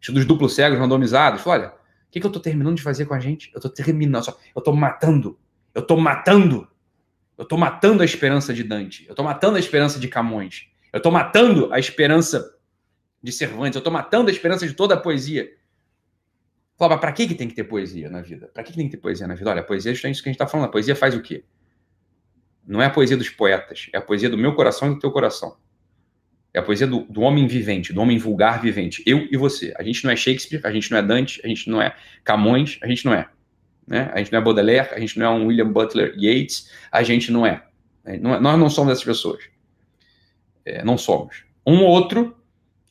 estudos 0.00 0.24
duplos 0.24 0.54
cegos 0.54 0.78
randomizados. 0.78 1.44
Olha, 1.46 1.72
que, 2.14 2.20
que 2.20 2.26
eu 2.26 2.30
tô 2.30 2.38
terminando 2.38 2.76
de 2.76 2.82
fazer 2.82 3.06
com 3.06 3.14
a 3.14 3.18
gente? 3.18 3.50
Eu 3.52 3.60
tô 3.60 3.68
terminando, 3.68 4.32
eu 4.54 4.62
tô 4.62 4.72
matando. 4.72 5.36
Eu 5.74 5.82
tô 5.82 5.96
matando. 5.96 6.68
Eu 7.36 7.44
tô 7.44 7.56
matando 7.56 8.02
a 8.02 8.04
esperança 8.04 8.54
de 8.54 8.62
Dante. 8.62 9.04
Eu 9.08 9.16
tô 9.16 9.24
matando 9.24 9.56
a 9.56 9.58
esperança 9.58 9.98
de 9.98 10.06
Camões. 10.06 10.68
Eu 10.92 11.02
tô 11.02 11.10
matando 11.10 11.72
a 11.72 11.80
esperança 11.80 12.53
de 13.24 13.32
Cervantes. 13.32 13.74
Eu 13.74 13.82
tô 13.82 13.90
matando 13.90 14.28
a 14.28 14.32
esperança 14.32 14.68
de 14.68 14.74
toda 14.74 14.94
a 14.94 14.96
poesia. 14.98 15.50
Fala, 16.76 16.98
para 16.98 17.10
que, 17.10 17.26
que 17.26 17.34
tem 17.34 17.48
que 17.48 17.54
ter 17.54 17.64
poesia 17.64 18.10
na 18.10 18.20
vida? 18.20 18.50
Para 18.52 18.62
que, 18.62 18.70
que 18.70 18.76
tem 18.76 18.86
que 18.86 18.96
ter 18.96 19.00
poesia 19.00 19.26
na 19.26 19.34
vida? 19.34 19.48
Olha, 19.48 19.62
a 19.62 19.64
poesia 19.64 19.90
é 19.90 19.94
isso 19.94 20.22
que 20.22 20.28
a 20.28 20.32
gente 20.32 20.38
tá 20.38 20.46
falando. 20.46 20.66
A 20.66 20.70
poesia 20.70 20.94
faz 20.94 21.14
o 21.14 21.22
quê? 21.22 21.42
Não 22.66 22.82
é 22.82 22.86
a 22.86 22.90
poesia 22.90 23.16
dos 23.16 23.30
poetas, 23.30 23.88
é 23.94 23.98
a 23.98 24.02
poesia 24.02 24.28
do 24.28 24.36
meu 24.36 24.54
coração 24.54 24.90
e 24.90 24.94
do 24.94 25.00
teu 25.00 25.10
coração. 25.10 25.56
É 26.52 26.58
a 26.58 26.62
poesia 26.62 26.86
do, 26.86 27.00
do, 27.04 27.22
homem 27.22 27.46
vivente, 27.46 27.92
do 27.94 28.00
homem 28.00 28.18
vulgar 28.18 28.60
vivente. 28.60 29.02
Eu 29.06 29.26
e 29.30 29.36
você. 29.38 29.72
A 29.78 29.82
gente 29.82 30.04
não 30.04 30.10
é 30.10 30.16
Shakespeare, 30.16 30.60
a 30.62 30.70
gente 30.70 30.90
não 30.90 30.98
é 30.98 31.02
Dante, 31.02 31.40
a 31.42 31.48
gente 31.48 31.70
não 31.70 31.80
é 31.80 31.96
Camões, 32.22 32.78
a 32.82 32.86
gente 32.86 33.06
não 33.06 33.14
é. 33.14 33.28
Né? 33.86 34.10
A 34.12 34.18
gente 34.18 34.32
não 34.32 34.38
é 34.38 34.42
Baudelaire, 34.42 34.88
a 34.92 35.00
gente 35.00 35.18
não 35.18 35.26
é 35.26 35.30
um 35.30 35.46
William 35.46 35.72
Butler 35.72 36.14
Yeats, 36.16 36.70
a 36.92 37.02
gente 37.02 37.32
não 37.32 37.46
é. 37.46 37.64
Não 38.20 38.34
é 38.34 38.40
nós 38.40 38.58
não 38.58 38.68
somos 38.68 38.92
essas 38.92 39.04
pessoas. 39.04 39.44
É, 40.64 40.84
não 40.84 40.98
somos. 40.98 41.44
Um 41.66 41.82
ou 41.82 41.88
outro 41.88 42.36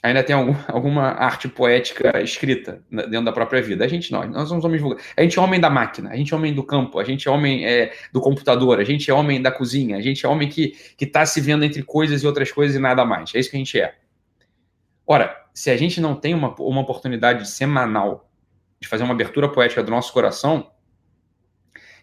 ainda 0.03 0.21
tem 0.21 0.35
algum, 0.35 0.53
alguma 0.67 1.11
arte 1.11 1.47
poética 1.47 2.21
escrita 2.21 2.83
dentro 2.91 3.23
da 3.23 3.31
própria 3.31 3.61
vida. 3.61 3.85
A 3.85 3.87
gente 3.87 4.11
não, 4.11 4.27
nós 4.27 4.49
somos 4.49 4.65
homens 4.65 4.81
vulgares. 4.81 5.05
A 5.15 5.21
gente 5.21 5.39
é 5.39 5.41
homem 5.41 5.59
da 5.59 5.69
máquina, 5.69 6.09
a 6.09 6.17
gente 6.17 6.33
é 6.33 6.37
homem 6.37 6.53
do 6.53 6.63
campo, 6.63 6.99
a 6.99 7.03
gente 7.03 7.27
é 7.27 7.31
homem 7.31 7.65
é, 7.65 7.93
do 8.11 8.19
computador, 8.19 8.79
a 8.79 8.83
gente 8.83 9.09
é 9.09 9.13
homem 9.13 9.41
da 9.41 9.51
cozinha, 9.51 9.95
a 9.95 10.01
gente 10.01 10.25
é 10.25 10.29
homem 10.29 10.49
que 10.49 10.75
está 10.99 11.25
se 11.25 11.39
vendo 11.39 11.63
entre 11.63 11.81
coisas 11.81 12.21
e 12.21 12.27
outras 12.27 12.51
coisas 12.51 12.75
e 12.75 12.79
nada 12.79 13.05
mais. 13.05 13.33
É 13.33 13.39
isso 13.39 13.49
que 13.49 13.55
a 13.55 13.59
gente 13.59 13.79
é. 13.79 13.95
Ora, 15.07 15.41
se 15.53 15.69
a 15.69 15.77
gente 15.77 16.01
não 16.01 16.15
tem 16.15 16.33
uma, 16.33 16.53
uma 16.59 16.81
oportunidade 16.81 17.47
semanal 17.47 18.29
de 18.79 18.87
fazer 18.87 19.03
uma 19.03 19.13
abertura 19.13 19.47
poética 19.47 19.81
do 19.81 19.91
nosso 19.91 20.11
coração, 20.11 20.69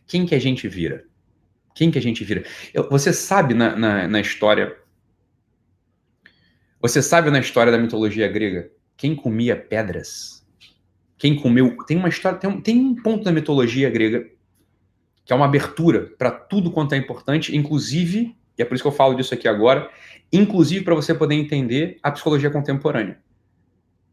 quem 0.06 0.24
que 0.24 0.34
a 0.34 0.40
gente 0.40 0.66
vira? 0.66 1.04
Quem 1.74 1.90
que 1.90 1.98
a 1.98 2.02
gente 2.02 2.24
vira? 2.24 2.44
Eu, 2.72 2.88
você 2.88 3.12
sabe 3.12 3.54
na, 3.54 3.76
na, 3.76 4.08
na 4.08 4.20
história 4.20 4.76
você 6.80 7.02
sabe 7.02 7.30
na 7.30 7.38
história 7.38 7.70
da 7.70 7.78
mitologia 7.78 8.26
grega 8.28 8.70
quem 8.96 9.14
comia 9.14 9.56
pedras? 9.56 10.46
Quem 11.18 11.36
comeu. 11.36 11.76
Tem 11.86 11.96
uma 11.96 12.08
história, 12.08 12.38
tem 12.38 12.48
um, 12.48 12.60
tem 12.60 12.78
um 12.78 12.94
ponto 12.94 13.24
da 13.24 13.32
mitologia 13.32 13.90
grega 13.90 14.26
que 15.24 15.32
é 15.32 15.36
uma 15.36 15.44
abertura 15.44 16.10
para 16.18 16.30
tudo 16.30 16.72
quanto 16.72 16.94
é 16.94 16.98
importante, 16.98 17.56
inclusive, 17.56 18.34
e 18.58 18.62
é 18.62 18.64
por 18.64 18.74
isso 18.74 18.82
que 18.82 18.88
eu 18.88 18.92
falo 18.92 19.14
disso 19.14 19.32
aqui 19.32 19.46
agora, 19.46 19.88
inclusive 20.32 20.84
para 20.84 20.94
você 20.94 21.14
poder 21.14 21.34
entender 21.34 21.98
a 22.02 22.10
psicologia 22.10 22.50
contemporânea. 22.50 23.20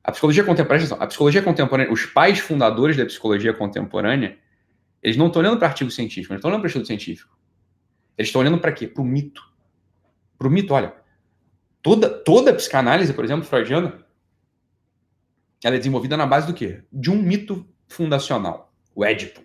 A 0.03 0.11
psicologia 0.11 0.43
contemporânea, 0.43 0.87
a 0.99 1.07
psicologia 1.07 1.41
contemporânea, 1.41 1.91
os 1.91 2.05
pais 2.05 2.39
fundadores 2.39 2.95
da 2.95 3.05
psicologia 3.05 3.53
contemporânea, 3.53 4.37
eles 5.01 5.17
não 5.17 5.27
estão 5.27 5.41
olhando 5.41 5.57
para 5.57 5.69
artigo 5.69 5.89
científico, 5.89 6.33
eles 6.33 6.39
estão 6.39 6.51
olhando 6.51 6.61
para 6.61 6.67
estudo 6.67 6.85
científico. 6.85 7.37
Eles 8.17 8.29
estão 8.29 8.41
olhando 8.41 8.59
para 8.59 8.71
quê? 8.71 8.87
Para 8.87 9.01
o 9.01 9.05
mito. 9.05 9.41
Para 10.37 10.47
o 10.47 10.51
mito, 10.51 10.73
olha. 10.73 10.93
Toda, 11.87 12.09
toda 12.09 12.51
a 12.51 12.53
psicanálise, 12.53 13.13
por 13.13 13.23
exemplo, 13.23 13.45
freudiana, 13.45 14.05
ela 15.63 15.75
é 15.75 15.77
desenvolvida 15.77 16.17
na 16.17 16.25
base 16.25 16.45
do 16.45 16.53
quê? 16.53 16.83
De 16.91 17.09
um 17.09 17.15
mito 17.15 17.65
fundacional, 17.87 18.75
o 18.93 19.05
Édipo. 19.05 19.39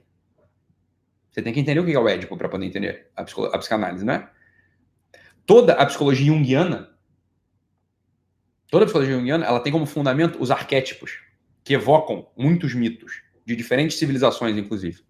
Você 1.30 1.40
tem 1.40 1.52
que 1.52 1.60
entender 1.60 1.78
o 1.78 1.84
que 1.84 1.92
é 1.94 1.98
o 2.00 2.08
Édipo 2.08 2.36
para 2.36 2.48
poder 2.48 2.66
entender 2.66 3.12
a, 3.16 3.22
a 3.22 3.58
psicanálise, 3.58 4.04
né? 4.04 4.28
Toda 5.46 5.74
a 5.74 5.86
psicologia 5.86 6.26
junguiana, 6.26 6.90
toda 8.68 8.86
a 8.86 8.86
psicologia 8.86 9.14
junguiana, 9.14 9.46
ela 9.46 9.60
tem 9.60 9.72
como 9.72 9.86
fundamento 9.86 10.42
os 10.42 10.50
arquétipos, 10.50 11.20
que 11.62 11.74
evocam 11.74 12.28
muitos 12.36 12.74
mitos, 12.74 13.22
de 13.46 13.54
diferentes 13.54 13.96
civilizações, 13.96 14.56
inclusive. 14.56 15.04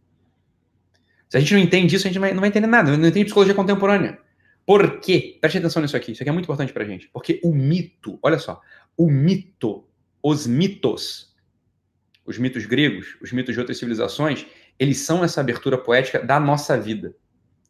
Se 1.31 1.39
a 1.39 1.41
gente 1.41 1.55
não 1.55 1.61
entende 1.61 1.97
isso, 1.97 2.07
a 2.07 2.11
gente 2.11 2.21
não 2.35 2.41
vai 2.41 2.51
entender 2.51 2.67
nada, 2.67 2.95
não 2.95 3.09
entende 3.09 3.25
psicologia 3.25 3.55
contemporânea. 3.55 4.22
Por 4.65 5.01
quê? 5.01 5.39
Preste 5.41 5.59
atenção 5.59 5.83
nisso 5.83 5.97
aqui, 5.97 6.13
isso 6.13 6.23
aqui 6.23 6.31
é 6.31 6.33
muito 6.33 6.45
importante 6.45 6.73
pra 6.73 6.85
gente. 6.85 7.09
Porque 7.09 7.41
o 7.43 7.53
mito, 7.53 8.19
olha 8.23 8.39
só, 8.39 8.61
o 8.97 9.11
mito, 9.11 9.85
os 10.23 10.47
mitos, 10.47 11.35
os 12.25 12.39
mitos 12.39 12.65
gregos, 12.67 13.17
os 13.21 13.33
mitos 13.33 13.55
de 13.55 13.61
outras 13.61 13.79
civilizações, 13.79 14.47
eles 14.79 14.99
são 14.99 15.25
essa 15.25 15.41
abertura 15.41 15.77
poética 15.77 16.21
da 16.21 16.39
nossa 16.39 16.79
vida. 16.79 17.15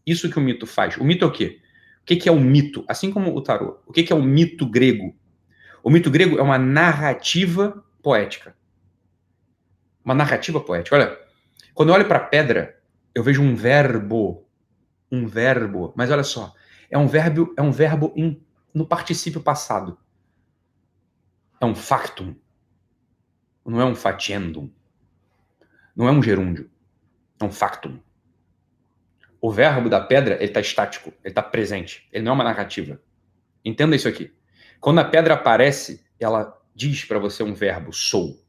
Isso 0.06 0.30
que 0.30 0.38
o 0.38 0.42
mito 0.42 0.66
faz. 0.66 0.96
O 0.96 1.04
mito 1.04 1.24
é 1.24 1.28
o 1.28 1.32
quê? 1.32 1.60
O 2.02 2.04
que 2.04 2.28
é 2.28 2.32
o 2.32 2.40
mito? 2.40 2.84
Assim 2.88 3.10
como 3.10 3.34
o 3.34 3.40
tarô. 3.40 3.80
O 3.86 3.92
que 3.92 4.12
é 4.12 4.16
o 4.16 4.22
mito 4.22 4.66
grego? 4.66 5.16
O 5.82 5.90
mito 5.90 6.10
grego 6.10 6.38
é 6.38 6.42
uma 6.42 6.58
narrativa 6.58 7.82
poética. 8.02 8.54
Uma 10.04 10.14
narrativa 10.14 10.60
poética. 10.60 10.96
Olha, 10.96 11.18
quando 11.74 11.88
eu 11.88 11.94
olho 11.94 12.06
para 12.08 12.18
a 12.18 12.24
pedra, 12.24 12.78
eu 13.14 13.22
vejo 13.22 13.40
um 13.40 13.54
verbo. 13.54 14.46
Um 15.10 15.26
verbo. 15.26 15.92
Mas 15.96 16.10
olha 16.10 16.24
só, 16.24 16.52
é 16.92 16.98
um 16.98 17.06
verbo, 17.06 17.54
é 17.56 17.62
um 17.62 17.72
verbo 17.72 18.14
no 18.74 18.86
particípio 18.86 19.40
passado. 19.40 19.98
É 21.58 21.64
um 21.64 21.74
factum. 21.74 22.36
Não 23.64 23.80
é 23.80 23.84
um 23.86 23.94
faciendum. 23.94 24.70
Não 25.96 26.06
é 26.06 26.12
um 26.12 26.22
gerúndio. 26.22 26.70
É 27.40 27.44
um 27.44 27.50
factum. 27.50 27.98
O 29.40 29.50
verbo 29.50 29.88
da 29.88 30.00
pedra, 30.00 30.34
ele 30.34 30.44
está 30.44 30.60
estático, 30.60 31.08
ele 31.24 31.30
está 31.30 31.42
presente. 31.42 32.06
Ele 32.12 32.24
não 32.24 32.32
é 32.32 32.34
uma 32.34 32.44
narrativa. 32.44 33.00
Entenda 33.64 33.96
isso 33.96 34.06
aqui. 34.06 34.30
Quando 34.78 34.98
a 34.98 35.04
pedra 35.04 35.32
aparece, 35.32 36.04
ela 36.20 36.60
diz 36.74 37.06
para 37.06 37.18
você 37.18 37.42
um 37.42 37.54
verbo, 37.54 37.90
sou. 37.90 38.41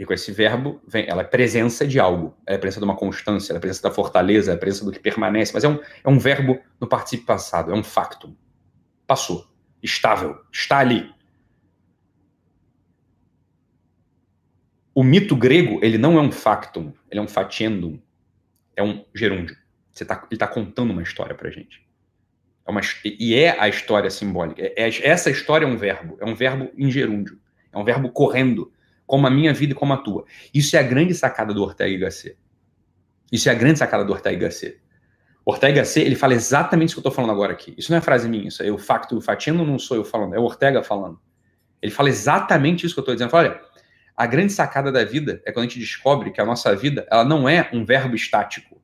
E 0.00 0.04
com 0.06 0.14
esse 0.14 0.32
verbo, 0.32 0.80
vem, 0.88 1.04
ela 1.06 1.20
é 1.20 1.24
presença 1.24 1.86
de 1.86 2.00
algo. 2.00 2.34
Ela 2.46 2.56
é 2.56 2.58
presença 2.58 2.80
de 2.80 2.84
uma 2.84 2.96
constância, 2.96 3.52
ela 3.52 3.58
é 3.58 3.60
presença 3.60 3.82
da 3.82 3.90
fortaleza, 3.90 4.50
ela 4.50 4.56
é 4.56 4.58
presença 4.58 4.82
do 4.82 4.92
que 4.92 4.98
permanece. 4.98 5.52
Mas 5.52 5.62
é 5.62 5.68
um, 5.68 5.78
é 6.02 6.08
um 6.08 6.18
verbo 6.18 6.58
no 6.80 6.86
participio 6.86 7.26
passado, 7.26 7.70
é 7.70 7.74
um 7.74 7.84
factum. 7.84 8.34
Passou. 9.06 9.46
Estável. 9.82 10.40
Está 10.50 10.78
ali. 10.78 11.12
O 14.94 15.04
mito 15.04 15.36
grego, 15.36 15.78
ele 15.82 15.98
não 15.98 16.16
é 16.16 16.22
um 16.22 16.32
factum, 16.32 16.94
ele 17.10 17.20
é 17.20 17.22
um 17.22 17.28
fatiendum, 17.28 18.00
é 18.74 18.82
um 18.82 19.04
gerúndio. 19.14 19.54
Você 19.92 20.06
tá, 20.06 20.14
ele 20.30 20.36
está 20.36 20.48
contando 20.48 20.92
uma 20.92 21.02
história 21.02 21.34
para 21.34 21.50
gente. 21.50 21.86
É 22.66 22.70
uma, 22.70 22.80
e 23.04 23.34
é 23.34 23.60
a 23.60 23.68
história 23.68 24.08
simbólica. 24.08 24.62
É, 24.62 24.88
é, 24.88 25.06
essa 25.06 25.28
história 25.30 25.66
é 25.66 25.68
um 25.68 25.76
verbo, 25.76 26.16
é 26.22 26.24
um 26.24 26.34
verbo 26.34 26.70
em 26.74 26.90
gerúndio, 26.90 27.38
é 27.70 27.76
um 27.76 27.84
verbo 27.84 28.08
correndo, 28.10 28.72
como 29.10 29.26
a 29.26 29.30
minha 29.30 29.52
vida 29.52 29.72
e 29.72 29.74
como 29.74 29.92
a 29.92 29.96
tua. 29.96 30.24
Isso 30.54 30.76
é 30.76 30.78
a 30.78 30.84
grande 30.84 31.14
sacada 31.14 31.52
do 31.52 31.60
Ortega 31.64 31.90
y 31.90 31.98
Gasset. 31.98 32.38
Isso 33.32 33.48
é 33.48 33.52
a 33.52 33.56
grande 33.56 33.80
sacada 33.80 34.04
do 34.04 34.12
Ortega 34.12 34.36
y 34.36 34.38
Gasset. 34.38 34.80
Ortega 35.44 35.72
y 35.72 35.76
Gasset, 35.78 36.06
ele 36.06 36.14
fala 36.14 36.32
exatamente 36.32 36.90
isso 36.90 36.94
que 36.94 37.04
eu 37.04 37.10
estou 37.10 37.12
falando 37.12 37.32
agora 37.32 37.52
aqui. 37.52 37.74
Isso 37.76 37.90
não 37.90 37.98
é 37.98 38.00
frase 38.00 38.28
minha, 38.28 38.46
isso 38.46 38.62
é 38.62 38.70
o 38.70 38.78
facto, 38.78 39.18
o 39.18 39.20
fatiendo 39.20 39.66
não 39.66 39.80
sou 39.80 39.96
eu 39.96 40.04
falando, 40.04 40.36
é 40.36 40.38
o 40.38 40.44
Ortega 40.44 40.80
falando. 40.84 41.18
Ele 41.82 41.90
fala 41.90 42.08
exatamente 42.08 42.86
isso 42.86 42.94
que 42.94 43.00
eu 43.00 43.02
estou 43.02 43.12
dizendo. 43.16 43.30
Fala, 43.30 43.48
olha, 43.48 43.60
a 44.16 44.26
grande 44.26 44.52
sacada 44.52 44.92
da 44.92 45.02
vida 45.04 45.42
é 45.44 45.50
quando 45.50 45.66
a 45.66 45.68
gente 45.68 45.80
descobre 45.80 46.30
que 46.30 46.40
a 46.40 46.44
nossa 46.44 46.76
vida 46.76 47.04
ela 47.10 47.24
não 47.24 47.48
é 47.48 47.68
um 47.72 47.84
verbo 47.84 48.14
estático, 48.14 48.80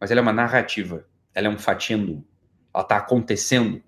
mas 0.00 0.10
ela 0.10 0.18
é 0.18 0.22
uma 0.22 0.32
narrativa, 0.32 1.06
ela 1.32 1.46
é 1.46 1.50
um 1.50 1.58
fatindo, 1.58 2.26
ela 2.74 2.82
está 2.82 2.96
acontecendo. 2.96 3.80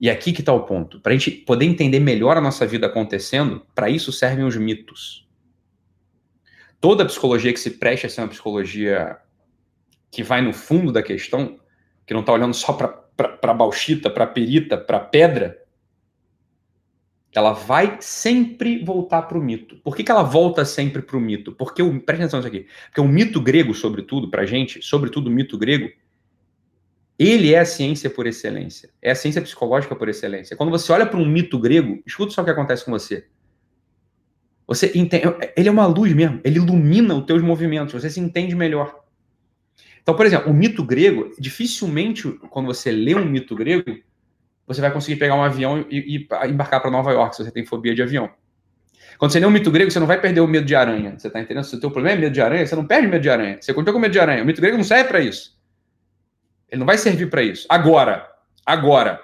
E 0.00 0.08
aqui 0.08 0.32
que 0.32 0.40
está 0.40 0.52
o 0.52 0.64
ponto. 0.64 0.98
Para 1.00 1.12
a 1.12 1.16
gente 1.16 1.30
poder 1.30 1.66
entender 1.66 2.00
melhor 2.00 2.36
a 2.36 2.40
nossa 2.40 2.66
vida 2.66 2.86
acontecendo, 2.86 3.66
para 3.74 3.90
isso 3.90 4.10
servem 4.10 4.44
os 4.44 4.56
mitos. 4.56 5.28
Toda 6.80 7.04
psicologia 7.04 7.52
que 7.52 7.60
se 7.60 7.72
preste 7.72 8.06
a 8.06 8.08
ser 8.08 8.22
uma 8.22 8.28
psicologia 8.28 9.18
que 10.10 10.22
vai 10.22 10.40
no 10.40 10.54
fundo 10.54 10.90
da 10.90 11.02
questão, 11.02 11.60
que 12.06 12.14
não 12.14 12.20
está 12.20 12.32
olhando 12.32 12.54
só 12.54 12.72
para 12.72 13.38
a 13.42 13.54
bauxita, 13.54 14.08
para 14.08 14.24
a 14.24 14.26
perita, 14.26 14.78
para 14.78 14.96
a 14.96 15.00
pedra, 15.00 15.60
ela 17.32 17.52
vai 17.52 17.98
sempre 18.00 18.82
voltar 18.82 19.22
para 19.22 19.38
o 19.38 19.42
mito. 19.42 19.76
Por 19.84 19.94
que, 19.94 20.02
que 20.02 20.10
ela 20.10 20.22
volta 20.22 20.64
sempre 20.64 21.02
para 21.02 21.16
o 21.16 21.20
mito? 21.20 21.52
Porque 21.52 21.82
o, 21.82 22.00
presta 22.00 22.24
atenção 22.24 22.40
nisso 22.40 22.48
aqui. 22.48 22.66
Porque 22.86 23.00
o 23.00 23.06
mito 23.06 23.40
grego, 23.40 23.74
sobretudo, 23.74 24.30
para 24.30 24.42
a 24.42 24.46
gente, 24.46 24.82
sobretudo 24.82 25.28
o 25.28 25.30
mito 25.30 25.56
grego, 25.58 25.90
ele 27.22 27.52
é 27.52 27.58
a 27.58 27.66
ciência 27.66 28.08
por 28.08 28.26
excelência. 28.26 28.88
É 29.02 29.10
a 29.10 29.14
ciência 29.14 29.42
psicológica 29.42 29.94
por 29.94 30.08
excelência. 30.08 30.56
Quando 30.56 30.70
você 30.70 30.90
olha 30.90 31.04
para 31.04 31.18
um 31.18 31.26
mito 31.26 31.58
grego, 31.58 32.02
escuta 32.06 32.32
só 32.32 32.40
o 32.40 32.44
que 32.46 32.50
acontece 32.50 32.82
com 32.82 32.90
você. 32.90 33.26
Você 34.66 34.90
entende, 34.94 35.24
ele 35.54 35.68
é 35.68 35.70
uma 35.70 35.84
luz 35.84 36.14
mesmo, 36.14 36.40
ele 36.42 36.56
ilumina 36.56 37.14
os 37.14 37.26
teus 37.26 37.42
movimentos, 37.42 37.92
você 37.92 38.08
se 38.08 38.20
entende 38.20 38.54
melhor. 38.54 39.00
Então, 40.00 40.14
por 40.16 40.24
exemplo, 40.24 40.50
o 40.50 40.54
mito 40.54 40.82
grego, 40.82 41.30
dificilmente, 41.38 42.26
quando 42.48 42.66
você 42.66 42.90
lê 42.90 43.14
um 43.14 43.26
mito 43.26 43.54
grego, 43.54 43.98
você 44.66 44.80
vai 44.80 44.90
conseguir 44.90 45.18
pegar 45.18 45.34
um 45.34 45.42
avião 45.42 45.84
e, 45.90 46.16
e 46.16 46.48
embarcar 46.48 46.80
para 46.80 46.90
Nova 46.90 47.12
York, 47.12 47.36
se 47.36 47.44
você 47.44 47.50
tem 47.50 47.66
fobia 47.66 47.94
de 47.94 48.02
avião. 48.02 48.30
Quando 49.18 49.32
você 49.32 49.40
lê 49.40 49.44
um 49.44 49.50
mito 49.50 49.70
grego, 49.70 49.90
você 49.90 50.00
não 50.00 50.06
vai 50.06 50.18
perder 50.18 50.40
o 50.40 50.46
medo 50.46 50.64
de 50.64 50.74
aranha. 50.74 51.18
Você 51.18 51.26
está 51.26 51.38
entendendo? 51.38 51.64
Se 51.64 51.76
o 51.76 51.80
teu 51.80 51.90
problema 51.90 52.16
é 52.16 52.20
medo 52.22 52.32
de 52.32 52.40
aranha, 52.40 52.66
você 52.66 52.74
não 52.74 52.86
perde 52.86 53.08
medo 53.08 53.20
de 53.20 53.28
aranha. 53.28 53.58
Você 53.60 53.74
continua 53.74 53.92
com 53.92 54.00
medo 54.00 54.12
de 54.12 54.20
aranha. 54.20 54.42
O 54.42 54.46
mito 54.46 54.62
grego 54.62 54.78
não 54.78 54.84
serve 54.84 55.08
para 55.10 55.20
isso. 55.20 55.59
Ele 56.70 56.78
não 56.78 56.86
vai 56.86 56.96
servir 56.96 57.28
para 57.28 57.42
isso. 57.42 57.66
Agora, 57.68 58.30
agora, 58.64 59.20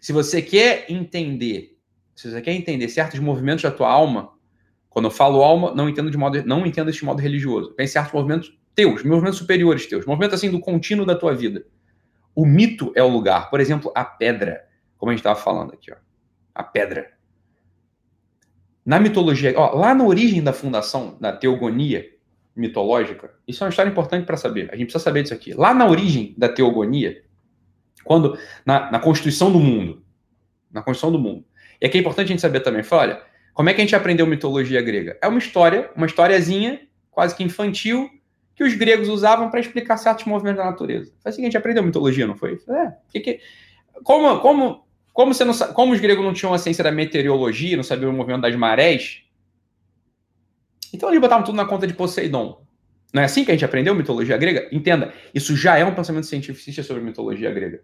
se 0.00 0.12
você 0.12 0.40
quer 0.40 0.86
entender, 0.88 1.76
se 2.14 2.30
você 2.30 2.40
quer 2.40 2.52
entender 2.52 2.88
certos 2.88 3.18
movimentos 3.18 3.62
da 3.62 3.70
tua 3.70 3.90
alma, 3.90 4.32
quando 4.88 5.06
eu 5.06 5.10
falo 5.10 5.42
alma, 5.42 5.74
não 5.74 5.88
entendo 5.88 6.10
de 6.10 6.16
modo, 6.16 6.42
não 6.44 6.64
entendo 6.66 6.90
este 6.90 7.04
modo 7.04 7.20
religioso. 7.20 7.72
Pense 7.74 7.92
certos 7.92 8.12
movimentos 8.12 8.58
teus, 8.74 9.02
movimentos 9.02 9.38
superiores 9.38 9.86
teus, 9.86 10.06
movimentos 10.06 10.34
assim 10.34 10.50
do 10.50 10.60
contínuo 10.60 11.04
da 11.04 11.14
tua 11.14 11.34
vida. 11.34 11.64
O 12.34 12.46
mito 12.46 12.92
é 12.94 13.02
o 13.02 13.08
lugar. 13.08 13.50
Por 13.50 13.60
exemplo, 13.60 13.92
a 13.94 14.04
pedra, 14.04 14.64
como 14.96 15.10
a 15.10 15.12
gente 15.12 15.20
estava 15.20 15.38
falando 15.38 15.72
aqui, 15.72 15.92
ó. 15.92 15.96
A 16.54 16.62
pedra. 16.62 17.12
Na 18.84 18.98
mitologia, 18.98 19.52
ó, 19.56 19.74
lá 19.76 19.94
na 19.94 20.04
origem 20.04 20.42
da 20.42 20.52
fundação 20.52 21.16
da 21.20 21.32
teogonia 21.32 22.08
mitológica, 22.60 23.30
isso 23.48 23.62
é 23.62 23.66
uma 23.66 23.70
história 23.70 23.90
importante 23.90 24.26
para 24.26 24.36
saber. 24.36 24.68
A 24.72 24.76
gente 24.76 24.86
precisa 24.86 25.02
saber 25.02 25.22
disso 25.22 25.34
aqui. 25.34 25.52
Lá 25.54 25.72
na 25.72 25.86
origem 25.86 26.34
da 26.36 26.48
teogonia, 26.48 27.22
quando 28.04 28.38
na, 28.64 28.90
na 28.90 28.98
constituição 28.98 29.50
do 29.50 29.58
mundo, 29.58 30.02
na 30.70 30.82
construção 30.82 31.10
do 31.10 31.18
mundo. 31.18 31.44
E 31.80 31.86
aqui 31.86 31.98
é 31.98 32.00
importante 32.00 32.26
a 32.26 32.28
gente 32.28 32.40
saber 32.40 32.60
também, 32.60 32.82
fala, 32.82 33.02
olha, 33.02 33.22
como 33.54 33.68
é 33.68 33.74
que 33.74 33.80
a 33.80 33.84
gente 33.84 33.96
aprendeu 33.96 34.26
mitologia 34.26 34.80
grega? 34.82 35.18
É 35.22 35.26
uma 35.26 35.38
história, 35.38 35.90
uma 35.96 36.06
historiazinha 36.06 36.80
quase 37.10 37.34
que 37.34 37.42
infantil, 37.42 38.08
que 38.54 38.62
os 38.62 38.74
gregos 38.74 39.08
usavam 39.08 39.50
para 39.50 39.60
explicar 39.60 39.96
certos 39.96 40.24
movimentos 40.26 40.58
da 40.58 40.70
natureza. 40.70 41.12
Foi 41.20 41.30
assim 41.30 41.38
que 41.38 41.46
a 41.46 41.48
gente 41.48 41.56
aprendeu 41.56 41.82
mitologia, 41.82 42.26
não 42.26 42.36
foi? 42.36 42.58
É, 42.68 42.92
que, 43.10 43.20
que, 43.20 43.40
como, 44.04 44.38
como, 44.40 44.86
como, 45.12 45.34
você 45.34 45.44
não, 45.44 45.54
como 45.74 45.92
os 45.92 46.00
gregos 46.00 46.24
não 46.24 46.32
tinham 46.32 46.54
a 46.54 46.58
ciência 46.58 46.84
da 46.84 46.92
meteorologia, 46.92 47.76
não 47.76 47.82
sabiam 47.82 48.10
o 48.10 48.14
movimento 48.14 48.42
das 48.42 48.54
marés, 48.54 49.22
então 50.92 51.08
eles 51.08 51.20
botavam 51.20 51.44
tudo 51.44 51.56
na 51.56 51.64
conta 51.64 51.86
de 51.86 51.94
Poseidon. 51.94 52.62
Não 53.12 53.22
é 53.22 53.24
assim 53.24 53.44
que 53.44 53.50
a 53.50 53.54
gente 53.54 53.64
aprendeu 53.64 53.94
mitologia 53.94 54.36
grega? 54.36 54.68
Entenda, 54.70 55.12
isso 55.34 55.56
já 55.56 55.76
é 55.76 55.84
um 55.84 55.94
pensamento 55.94 56.26
cientificista 56.26 56.82
sobre 56.82 57.02
mitologia 57.02 57.50
grega. 57.50 57.82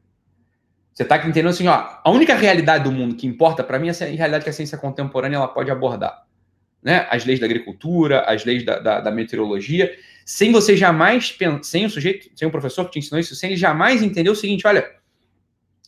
Você 0.92 1.02
está 1.02 1.18
entendendo 1.18 1.48
assim, 1.48 1.66
ó, 1.66 1.98
a 2.02 2.10
única 2.10 2.34
realidade 2.34 2.84
do 2.84 2.92
mundo 2.92 3.16
que 3.16 3.26
importa 3.26 3.62
para 3.62 3.78
mim 3.78 3.88
é 3.88 3.90
a 3.90 4.06
realidade 4.06 4.44
que 4.44 4.50
a 4.50 4.52
ciência 4.52 4.78
contemporânea 4.78 5.36
ela 5.36 5.48
pode 5.48 5.70
abordar. 5.70 6.24
Né? 6.82 7.06
As 7.10 7.24
leis 7.24 7.38
da 7.38 7.44
agricultura, 7.44 8.20
as 8.22 8.44
leis 8.44 8.64
da, 8.64 8.78
da, 8.78 9.00
da 9.00 9.10
meteorologia, 9.10 9.94
sem 10.24 10.52
você 10.52 10.76
jamais, 10.76 11.36
sem 11.62 11.84
o 11.84 11.90
sujeito, 11.90 12.30
sem 12.34 12.48
o 12.48 12.50
professor 12.50 12.84
que 12.86 12.92
te 12.92 12.98
ensinou 13.00 13.20
isso, 13.20 13.34
sem 13.34 13.50
ele 13.50 13.58
jamais 13.58 14.02
entender 14.02 14.30
o 14.30 14.34
seguinte, 14.34 14.66
olha, 14.66 14.88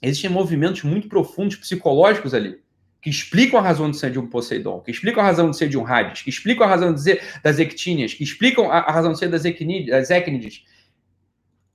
existem 0.03 0.29
movimentos 0.29 0.83
muito 0.83 1.09
profundos 1.09 1.57
psicológicos 1.57 2.35
ali, 2.35 2.61
que 3.01 3.09
explicam 3.09 3.59
a 3.59 3.63
razão 3.63 3.91
de 3.91 3.97
ser 3.97 4.11
de 4.11 4.19
um 4.19 4.27
Poseidon, 4.27 4.81
que 4.81 4.91
explicam 4.91 5.23
a 5.23 5.27
razão 5.27 5.51
de 5.51 5.57
ser 5.57 5.69
de 5.69 5.79
um 5.79 5.87
Hades, 5.87 6.23
que 6.23 6.31
explicam 6.31 6.67
a 6.67 6.69
razão 6.69 6.93
de 6.93 7.01
ser 7.01 7.23
das 7.43 7.59
Ectíneas, 7.59 8.13
que 8.13 8.25
explicam 8.25 8.71
a, 8.71 8.79
a 8.79 8.93
razão 8.93 9.13
de 9.13 9.19
ser 9.19 9.29
das, 9.29 9.45
Ecnídeas. 9.45 10.65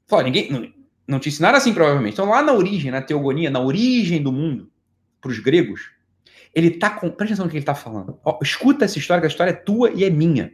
Fala, 0.05 0.23
ninguém 0.23 0.51
não, 0.51 0.73
não 1.07 1.19
te 1.19 1.29
ensinaram 1.29 1.57
assim, 1.57 1.73
provavelmente. 1.73 2.13
Então, 2.13 2.29
lá 2.29 2.41
na 2.41 2.53
origem, 2.53 2.91
na 2.91 3.01
teogonia, 3.01 3.49
na 3.49 3.61
origem 3.61 4.21
do 4.21 4.31
mundo, 4.33 4.69
para 5.21 5.31
os 5.31 5.39
gregos, 5.39 5.91
ele 6.53 6.67
está 6.67 6.89
com. 6.89 7.09
Presta 7.09 7.33
atenção 7.33 7.45
no 7.45 7.51
que 7.51 7.57
ele 7.57 7.63
está 7.63 7.73
falando. 7.73 8.19
Ó, 8.23 8.39
escuta 8.41 8.83
essa 8.83 8.99
história, 8.99 9.21
que 9.21 9.27
a 9.27 9.29
história 9.29 9.51
é 9.51 9.53
tua 9.53 9.91
e 9.91 10.03
é 10.03 10.09
minha. 10.09 10.51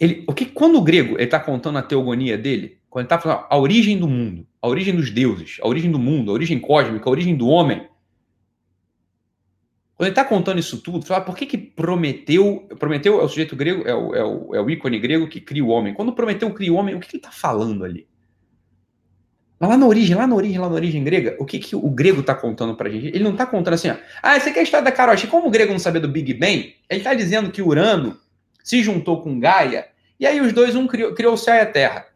Ele, 0.00 0.24
o 0.26 0.32
que, 0.32 0.46
quando 0.46 0.76
o 0.76 0.82
grego 0.82 1.14
ele 1.14 1.24
está 1.24 1.38
contando 1.38 1.78
a 1.78 1.82
teogonia 1.82 2.36
dele, 2.36 2.78
quando 2.88 3.04
ele 3.04 3.06
está 3.06 3.18
falando 3.18 3.46
a 3.48 3.58
origem 3.58 3.98
do 3.98 4.08
mundo, 4.08 4.46
a 4.60 4.68
origem 4.68 4.94
dos 4.94 5.10
deuses, 5.10 5.58
a 5.62 5.68
origem 5.68 5.90
do 5.90 5.98
mundo, 5.98 6.30
a 6.30 6.34
origem 6.34 6.58
cósmica, 6.58 7.08
a 7.08 7.10
origem 7.10 7.36
do 7.36 7.46
homem, 7.46 7.86
quando 9.96 10.08
ele 10.08 10.12
está 10.12 10.24
contando 10.24 10.58
isso 10.58 10.78
tudo, 10.82 11.06
fala, 11.06 11.24
por 11.24 11.34
que, 11.34 11.46
que 11.46 11.56
Prometeu. 11.56 12.68
Prometeu 12.78 13.18
é 13.18 13.24
o 13.24 13.28
sujeito 13.28 13.56
grego, 13.56 13.88
é 13.88 13.94
o, 13.94 14.14
é, 14.14 14.22
o, 14.22 14.54
é 14.54 14.60
o 14.60 14.68
ícone 14.68 14.98
grego 14.98 15.26
que 15.26 15.40
cria 15.40 15.64
o 15.64 15.68
homem. 15.68 15.94
Quando 15.94 16.12
Prometeu 16.12 16.52
cria 16.52 16.70
o 16.70 16.76
homem, 16.76 16.94
o 16.94 17.00
que, 17.00 17.08
que 17.08 17.16
ele 17.16 17.20
está 17.20 17.30
falando 17.30 17.82
ali? 17.82 18.06
Mas 19.58 19.70
lá 19.70 19.78
na 19.78 19.86
origem, 19.86 20.14
lá 20.14 20.26
na 20.26 20.34
origem, 20.34 20.58
lá 20.58 20.68
na 20.68 20.74
origem 20.74 21.02
grega, 21.02 21.34
o 21.40 21.46
que, 21.46 21.58
que 21.58 21.74
o 21.74 21.88
grego 21.88 22.20
está 22.20 22.34
contando 22.34 22.76
pra 22.76 22.90
gente? 22.90 23.06
Ele 23.06 23.24
não 23.24 23.32
está 23.32 23.46
contando 23.46 23.72
assim, 23.72 23.88
ó, 23.88 23.96
ah, 24.22 24.38
você 24.38 24.52
quer 24.52 24.60
a 24.60 24.62
história 24.64 24.84
da 24.84 24.92
Karoshi. 24.92 25.28
Como 25.28 25.48
o 25.48 25.50
grego 25.50 25.72
não 25.72 25.78
sabia 25.78 26.00
do 26.00 26.08
Big 26.08 26.34
Bang, 26.34 26.74
ele 26.90 27.00
está 27.00 27.14
dizendo 27.14 27.50
que 27.50 27.62
Urano 27.62 28.20
se 28.62 28.82
juntou 28.82 29.22
com 29.22 29.40
Gaia, 29.40 29.88
e 30.20 30.26
aí 30.26 30.42
os 30.42 30.52
dois, 30.52 30.76
um 30.76 30.86
criou, 30.86 31.14
criou 31.14 31.32
o 31.32 31.38
céu 31.38 31.54
e 31.54 31.60
a 31.60 31.66
terra. 31.66 32.06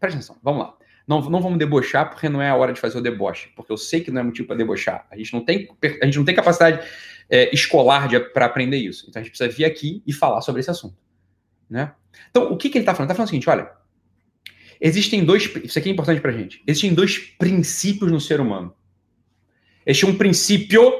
Presta 0.00 0.18
atenção, 0.18 0.36
vamos 0.42 0.62
lá. 0.62 0.74
Não, 1.10 1.20
não 1.28 1.42
vamos 1.42 1.58
debochar 1.58 2.08
porque 2.08 2.28
não 2.28 2.40
é 2.40 2.50
a 2.50 2.54
hora 2.54 2.72
de 2.72 2.78
fazer 2.78 2.96
o 2.96 3.00
deboche, 3.00 3.48
porque 3.56 3.72
eu 3.72 3.76
sei 3.76 4.00
que 4.00 4.12
não 4.12 4.20
é 4.20 4.22
motivo 4.22 4.46
para 4.46 4.54
debochar. 4.54 5.08
A 5.10 5.16
gente 5.16 5.32
não 5.32 5.44
tem, 5.44 5.68
a 6.00 6.06
gente 6.06 6.16
não 6.16 6.24
tem 6.24 6.36
capacidade 6.36 6.88
é, 7.28 7.52
escolar 7.52 8.08
para 8.32 8.46
aprender 8.46 8.76
isso. 8.76 9.06
Então 9.08 9.18
a 9.18 9.24
gente 9.24 9.32
precisa 9.32 9.50
vir 9.50 9.64
aqui 9.64 10.04
e 10.06 10.12
falar 10.12 10.40
sobre 10.40 10.60
esse 10.60 10.70
assunto. 10.70 10.96
Né? 11.68 11.92
Então, 12.30 12.52
o 12.52 12.56
que, 12.56 12.70
que 12.70 12.78
ele 12.78 12.82
está 12.82 12.94
falando? 12.94 13.10
Ele 13.10 13.12
está 13.12 13.16
falando 13.16 13.26
o 13.26 13.30
seguinte: 13.30 13.50
olha, 13.50 13.72
existem 14.80 15.24
dois. 15.24 15.52
Isso 15.64 15.80
aqui 15.80 15.88
é 15.88 15.92
importante 15.92 16.20
para 16.20 16.30
gente. 16.30 16.62
Existem 16.64 16.94
dois 16.94 17.18
princípios 17.18 18.12
no 18.12 18.20
ser 18.20 18.40
humano. 18.40 18.72
Existe 19.84 20.06
um 20.06 20.16
princípio, 20.16 20.92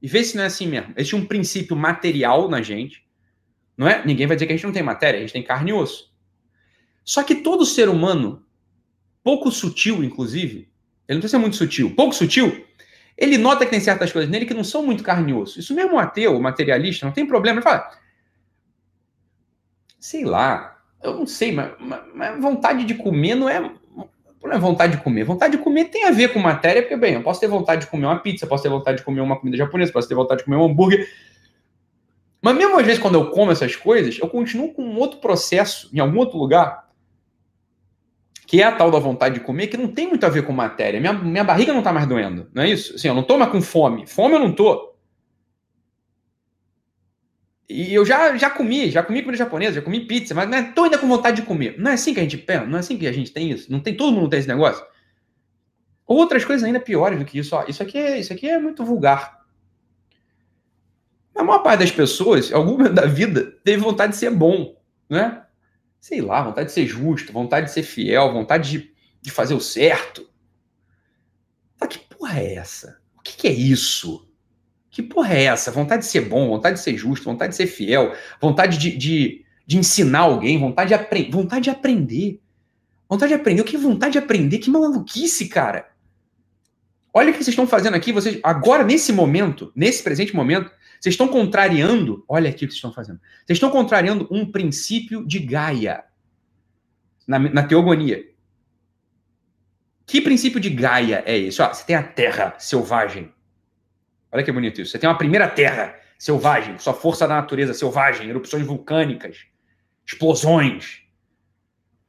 e 0.00 0.08
vê 0.08 0.24
se 0.24 0.34
não 0.34 0.44
é 0.44 0.46
assim 0.46 0.66
mesmo. 0.66 0.94
Existe 0.96 1.14
um 1.14 1.26
princípio 1.26 1.76
material 1.76 2.48
na 2.48 2.62
gente. 2.62 3.06
Não 3.76 3.86
é? 3.86 4.02
Ninguém 4.02 4.26
vai 4.26 4.34
dizer 4.34 4.46
que 4.46 4.54
a 4.54 4.56
gente 4.56 4.64
não 4.64 4.72
tem 4.72 4.82
matéria, 4.82 5.18
a 5.18 5.20
gente 5.20 5.34
tem 5.34 5.42
carne 5.42 5.72
e 5.72 5.74
osso. 5.74 6.10
Só 7.04 7.22
que 7.22 7.34
todo 7.34 7.66
ser 7.66 7.90
humano 7.90 8.47
pouco 9.28 9.50
sutil, 9.50 10.02
inclusive, 10.02 10.70
ele 11.06 11.16
não 11.16 11.20
precisa 11.20 11.36
ser 11.36 11.38
muito 11.38 11.54
sutil, 11.54 11.94
pouco 11.94 12.14
sutil, 12.14 12.64
ele 13.14 13.36
nota 13.36 13.66
que 13.66 13.70
tem 13.70 13.78
certas 13.78 14.10
coisas 14.10 14.30
nele 14.30 14.46
que 14.46 14.54
não 14.54 14.64
são 14.64 14.82
muito 14.82 15.02
carne 15.02 15.32
e 15.32 15.34
osso. 15.34 15.60
Isso 15.60 15.74
mesmo 15.74 15.96
o 15.96 15.98
ateu, 15.98 16.40
materialista, 16.40 17.04
não 17.04 17.12
tem 17.12 17.26
problema. 17.26 17.58
Ele 17.58 17.62
fala, 17.62 17.90
sei 20.00 20.24
lá, 20.24 20.78
eu 21.02 21.14
não 21.14 21.26
sei, 21.26 21.52
mas, 21.52 21.72
mas, 21.78 22.00
mas 22.14 22.40
vontade 22.40 22.86
de 22.86 22.94
comer 22.94 23.34
não 23.34 23.50
é, 23.50 23.60
não 23.60 24.50
é 24.50 24.58
vontade 24.58 24.96
de 24.96 25.02
comer. 25.02 25.24
Vontade 25.24 25.58
de 25.58 25.62
comer 25.62 25.90
tem 25.90 26.06
a 26.06 26.10
ver 26.10 26.32
com 26.32 26.38
matéria, 26.38 26.80
porque, 26.80 26.96
bem, 26.96 27.12
eu 27.12 27.22
posso 27.22 27.38
ter 27.38 27.48
vontade 27.48 27.82
de 27.82 27.90
comer 27.90 28.06
uma 28.06 28.20
pizza, 28.20 28.46
posso 28.46 28.62
ter 28.62 28.70
vontade 28.70 28.96
de 28.96 29.04
comer 29.04 29.20
uma 29.20 29.38
comida 29.38 29.58
japonesa, 29.58 29.92
posso 29.92 30.08
ter 30.08 30.14
vontade 30.14 30.38
de 30.38 30.44
comer 30.46 30.56
um 30.56 30.64
hambúrguer. 30.64 31.06
Mas 32.40 32.56
mesmo 32.56 32.78
às 32.78 32.86
vezes, 32.86 33.02
quando 33.02 33.16
eu 33.16 33.30
como 33.30 33.52
essas 33.52 33.76
coisas, 33.76 34.18
eu 34.18 34.28
continuo 34.30 34.72
com 34.72 34.82
um 34.82 34.96
outro 34.96 35.20
processo 35.20 35.90
em 35.92 35.98
algum 35.98 36.16
outro 36.16 36.38
lugar 36.38 36.87
que 38.48 38.62
é 38.62 38.64
a 38.64 38.72
tal 38.72 38.90
da 38.90 38.98
vontade 38.98 39.34
de 39.34 39.40
comer, 39.42 39.66
que 39.66 39.76
não 39.76 39.88
tem 39.88 40.08
muito 40.08 40.24
a 40.24 40.28
ver 40.30 40.42
com 40.42 40.54
matéria. 40.54 40.98
Minha, 40.98 41.12
minha 41.12 41.44
barriga 41.44 41.70
não 41.70 41.80
está 41.80 41.92
mais 41.92 42.06
doendo, 42.06 42.48
não 42.54 42.62
é 42.62 42.70
isso? 42.70 42.94
Assim, 42.94 43.06
eu 43.06 43.12
não 43.12 43.20
estou 43.20 43.36
mais 43.36 43.52
com 43.52 43.60
fome. 43.60 44.06
Fome 44.06 44.36
eu 44.36 44.38
não 44.38 44.48
estou. 44.48 44.98
E 47.68 47.92
eu 47.92 48.06
já, 48.06 48.34
já 48.38 48.48
comi, 48.48 48.90
já 48.90 49.02
comi 49.02 49.20
comida 49.20 49.36
japonesa, 49.36 49.74
já 49.74 49.82
comi 49.82 50.00
pizza, 50.06 50.34
mas 50.34 50.48
não 50.48 50.58
estou 50.60 50.84
ainda 50.84 50.96
com 50.96 51.06
vontade 51.06 51.42
de 51.42 51.46
comer. 51.46 51.78
Não 51.78 51.90
é 51.90 51.94
assim 51.94 52.14
que 52.14 52.20
a 52.20 52.22
gente 52.22 52.38
pensa, 52.38 52.64
não 52.64 52.78
é 52.78 52.80
assim 52.80 52.96
que 52.96 53.06
a 53.06 53.12
gente 53.12 53.30
tem 53.30 53.50
isso. 53.50 53.70
Não 53.70 53.80
tem, 53.80 53.94
todo 53.94 54.14
mundo 54.14 54.30
tem 54.30 54.38
esse 54.38 54.48
negócio. 54.48 54.82
Outras 56.06 56.42
coisas 56.42 56.64
ainda 56.64 56.80
piores 56.80 57.18
do 57.18 57.26
que 57.26 57.38
isso. 57.38 57.54
Ó, 57.54 57.66
isso, 57.68 57.82
aqui 57.82 57.98
é, 57.98 58.18
isso 58.18 58.32
aqui 58.32 58.48
é 58.48 58.58
muito 58.58 58.82
vulgar. 58.82 59.40
A 61.36 61.44
maior 61.44 61.58
parte 61.58 61.80
das 61.80 61.92
pessoas, 61.92 62.50
algum 62.50 62.78
momento 62.78 62.94
da 62.96 63.04
vida, 63.04 63.58
teve 63.62 63.82
vontade 63.82 64.12
de 64.12 64.18
ser 64.18 64.30
bom, 64.30 64.74
né? 65.06 65.42
Sei 66.00 66.20
lá, 66.20 66.42
vontade 66.42 66.68
de 66.68 66.72
ser 66.72 66.86
justo, 66.86 67.32
vontade 67.32 67.66
de 67.66 67.72
ser 67.72 67.82
fiel, 67.82 68.32
vontade 68.32 68.70
de, 68.70 68.92
de 69.20 69.30
fazer 69.30 69.54
o 69.54 69.60
certo. 69.60 70.28
Mas 71.80 71.90
que 71.90 71.98
porra 71.98 72.40
é 72.40 72.54
essa? 72.54 72.98
O 73.16 73.22
que, 73.22 73.36
que 73.36 73.48
é 73.48 73.52
isso? 73.52 74.28
Que 74.90 75.02
porra 75.02 75.34
é 75.34 75.44
essa? 75.44 75.70
Vontade 75.70 76.02
de 76.02 76.08
ser 76.08 76.22
bom, 76.22 76.48
vontade 76.48 76.76
de 76.76 76.82
ser 76.82 76.96
justo, 76.96 77.24
vontade 77.24 77.50
de 77.50 77.56
ser 77.56 77.66
fiel, 77.66 78.14
vontade 78.40 78.78
de, 78.78 78.96
de, 78.96 79.44
de 79.66 79.78
ensinar 79.78 80.20
alguém, 80.20 80.58
vontade 80.58 80.88
de, 80.88 80.94
aprender, 80.94 81.30
vontade 81.30 81.64
de 81.64 81.70
aprender. 81.70 82.40
Vontade 83.08 83.30
de 83.32 83.40
aprender. 83.40 83.62
O 83.62 83.64
que 83.64 83.76
é 83.76 83.78
vontade 83.78 84.12
de 84.12 84.18
aprender? 84.18 84.58
Que 84.58 84.70
maluquice, 84.70 85.48
cara. 85.48 85.88
Olha 87.12 87.30
o 87.30 87.32
que 87.32 87.38
vocês 87.38 87.48
estão 87.48 87.66
fazendo 87.66 87.94
aqui. 87.94 88.12
Vocês, 88.12 88.38
agora, 88.42 88.84
nesse 88.84 89.12
momento, 89.12 89.72
nesse 89.74 90.02
presente 90.02 90.36
momento, 90.36 90.70
vocês 91.00 91.14
estão 91.14 91.28
contrariando, 91.28 92.24
olha 92.28 92.50
aqui 92.50 92.64
o 92.64 92.68
que 92.68 92.74
vocês 92.74 92.78
estão 92.78 92.92
fazendo. 92.92 93.20
Vocês 93.46 93.56
estão 93.56 93.70
contrariando 93.70 94.26
um 94.30 94.50
princípio 94.50 95.24
de 95.26 95.38
Gaia 95.38 96.04
na, 97.26 97.38
na 97.38 97.62
teogonia. 97.62 98.24
Que 100.04 100.20
princípio 100.20 100.58
de 100.58 100.70
Gaia 100.70 101.22
é 101.26 101.36
esse? 101.36 101.60
Ó, 101.62 101.68
você 101.68 101.84
tem 101.84 101.94
a 101.94 102.02
terra 102.02 102.56
selvagem. 102.58 103.32
Olha 104.32 104.42
que 104.42 104.50
bonito 104.50 104.80
isso. 104.80 104.90
Você 104.90 104.98
tem 104.98 105.08
uma 105.08 105.18
primeira 105.18 105.48
terra 105.48 105.94
selvagem, 106.18 106.78
sua 106.78 106.94
força 106.94 107.28
da 107.28 107.36
natureza 107.36 107.72
selvagem, 107.72 108.28
erupções 108.28 108.66
vulcânicas, 108.66 109.46
explosões, 110.04 111.02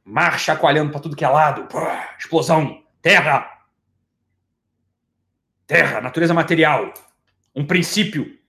mar 0.04 0.38
chacoalhando 0.38 0.90
para 0.90 1.00
tudo 1.00 1.14
que 1.14 1.24
é 1.24 1.28
lado, 1.28 1.68
explosão, 2.18 2.82
terra. 3.00 3.48
Terra, 5.66 6.00
natureza 6.00 6.34
material. 6.34 6.92
Um 7.54 7.64
princípio 7.64 8.39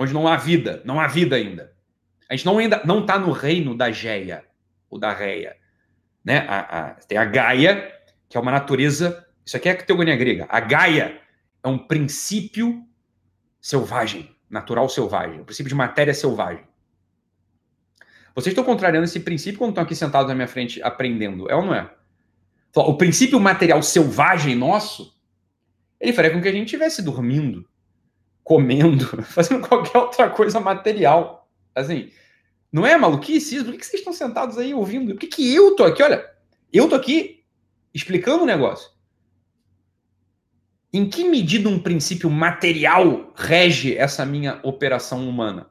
onde 0.00 0.14
não 0.14 0.26
há 0.26 0.34
vida, 0.34 0.80
não 0.82 0.98
há 0.98 1.06
vida 1.06 1.36
ainda. 1.36 1.74
A 2.26 2.34
gente 2.34 2.46
não 2.46 2.56
ainda 2.56 2.80
não 2.86 3.00
está 3.00 3.18
no 3.18 3.32
reino 3.32 3.76
da 3.76 3.92
Geia, 3.92 4.42
ou 4.88 4.98
da 4.98 5.12
Reia. 5.12 5.54
Né? 6.24 6.38
A, 6.48 6.60
a, 6.60 6.90
tem 6.94 7.18
a 7.18 7.24
Gaia, 7.26 7.92
que 8.26 8.34
é 8.34 8.40
uma 8.40 8.50
natureza. 8.50 9.26
Isso 9.44 9.58
aqui 9.58 9.68
é 9.68 9.72
a 9.72 9.76
categoria 9.76 10.16
grega. 10.16 10.46
A 10.48 10.58
Gaia 10.58 11.20
é 11.62 11.68
um 11.68 11.76
princípio 11.76 12.82
selvagem, 13.60 14.34
natural 14.48 14.88
selvagem, 14.88 15.40
um 15.40 15.44
princípio 15.44 15.68
de 15.68 15.74
matéria 15.74 16.14
selvagem. 16.14 16.64
Vocês 18.34 18.52
estão 18.52 18.64
contrariando 18.64 19.04
esse 19.04 19.20
princípio 19.20 19.58
quando 19.58 19.72
estão 19.72 19.84
aqui 19.84 19.94
sentados 19.94 20.28
na 20.28 20.34
minha 20.34 20.48
frente 20.48 20.82
aprendendo, 20.82 21.50
é 21.50 21.54
ou 21.54 21.66
não 21.66 21.74
é? 21.74 21.90
O 22.74 22.96
princípio 22.96 23.38
material 23.38 23.82
selvagem 23.82 24.54
nosso, 24.54 25.14
ele 26.00 26.14
faria 26.14 26.30
com 26.30 26.40
que 26.40 26.48
a 26.48 26.52
gente 26.52 26.66
estivesse 26.66 27.02
dormindo, 27.02 27.68
comendo, 28.42 29.06
fazendo 29.24 29.66
qualquer 29.66 29.98
outra 29.98 30.30
coisa 30.30 30.60
material. 30.60 31.48
Assim, 31.74 32.10
não 32.72 32.86
é 32.86 32.96
maluquice 32.96 33.56
isso? 33.56 33.64
Por 33.64 33.74
que 33.74 33.84
vocês 33.84 34.00
estão 34.00 34.12
sentados 34.12 34.58
aí 34.58 34.74
ouvindo? 34.74 35.12
Por 35.12 35.20
que, 35.20 35.26
que 35.26 35.54
eu 35.54 35.74
tô 35.76 35.84
aqui? 35.84 36.02
Olha, 36.02 36.24
eu 36.72 36.88
tô 36.88 36.94
aqui 36.94 37.44
explicando 37.92 38.44
o 38.44 38.46
negócio. 38.46 38.90
Em 40.92 41.08
que 41.08 41.24
medida 41.24 41.68
um 41.68 41.78
princípio 41.78 42.28
material 42.28 43.32
rege 43.36 43.96
essa 43.96 44.26
minha 44.26 44.58
operação 44.62 45.28
humana? 45.28 45.70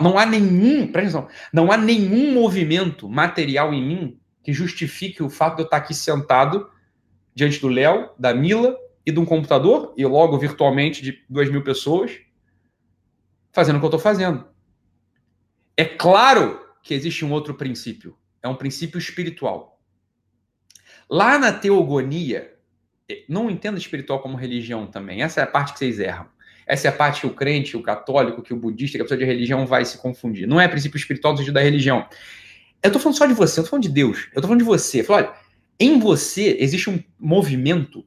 Não 0.00 0.16
há 0.16 0.24
nenhum, 0.24 0.86
presta 0.86 1.18
atenção, 1.18 1.36
não 1.52 1.72
há 1.72 1.76
nenhum 1.76 2.32
movimento 2.32 3.08
material 3.08 3.74
em 3.74 3.84
mim 3.84 4.20
que 4.42 4.52
justifique 4.52 5.22
o 5.22 5.28
fato 5.28 5.56
de 5.56 5.62
eu 5.62 5.64
estar 5.64 5.78
aqui 5.78 5.92
sentado 5.92 6.70
diante 7.34 7.60
do 7.60 7.68
Léo, 7.68 8.10
da 8.18 8.32
Mila 8.32 8.76
e 9.04 9.12
de 9.12 9.18
um 9.18 9.24
computador, 9.24 9.92
e 9.96 10.04
logo 10.06 10.38
virtualmente 10.38 11.02
de 11.02 11.24
duas 11.28 11.50
mil 11.50 11.62
pessoas, 11.62 12.20
fazendo 13.52 13.76
o 13.76 13.78
que 13.78 13.84
eu 13.84 13.88
estou 13.88 14.00
fazendo. 14.00 14.46
É 15.76 15.84
claro 15.84 16.60
que 16.82 16.94
existe 16.94 17.24
um 17.24 17.32
outro 17.32 17.54
princípio. 17.54 18.16
É 18.42 18.48
um 18.48 18.56
princípio 18.56 18.98
espiritual. 18.98 19.80
Lá 21.08 21.38
na 21.38 21.52
teogonia, 21.52 22.54
eh, 23.08 23.24
não 23.28 23.50
entenda 23.50 23.78
espiritual 23.78 24.20
como 24.20 24.36
religião 24.36 24.86
também. 24.86 25.22
Essa 25.22 25.40
é 25.40 25.44
a 25.44 25.46
parte 25.46 25.72
que 25.72 25.78
vocês 25.78 25.98
erram. 25.98 26.26
Essa 26.66 26.88
é 26.88 26.90
a 26.90 26.94
parte 26.94 27.20
que 27.20 27.26
o 27.26 27.34
crente, 27.34 27.76
o 27.76 27.82
católico, 27.82 28.42
que 28.42 28.54
o 28.54 28.56
budista, 28.56 28.96
que 28.96 29.02
a 29.02 29.04
pessoa 29.04 29.18
de 29.18 29.24
religião 29.24 29.66
vai 29.66 29.84
se 29.84 29.98
confundir. 29.98 30.46
Não 30.46 30.60
é 30.60 30.68
princípio 30.68 30.96
espiritual 30.96 31.34
do 31.34 31.38
sentido 31.38 31.54
da 31.54 31.60
religião. 31.60 32.06
Eu 32.82 32.88
estou 32.88 33.00
falando 33.00 33.18
só 33.18 33.26
de 33.26 33.34
você, 33.34 33.60
eu 33.60 33.62
estou 33.62 33.70
falando 33.70 33.82
de 33.82 33.88
Deus. 33.88 34.18
Eu 34.32 34.38
estou 34.38 34.42
falando 34.44 34.60
de 34.60 34.64
você. 34.64 35.00
Eu 35.00 35.04
falo, 35.04 35.26
olha, 35.26 35.34
em 35.78 35.98
você 35.98 36.56
existe 36.58 36.90
um 36.90 37.02
movimento 37.18 38.04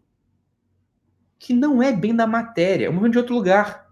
que 1.40 1.54
não 1.54 1.82
é 1.82 1.92
bem 1.92 2.16
da 2.16 2.26
matéria, 2.26 2.88
é 2.88 2.90
um 2.90 2.94
movimento 2.94 3.14
de 3.14 3.20
outro 3.20 3.36
lugar. 3.36 3.86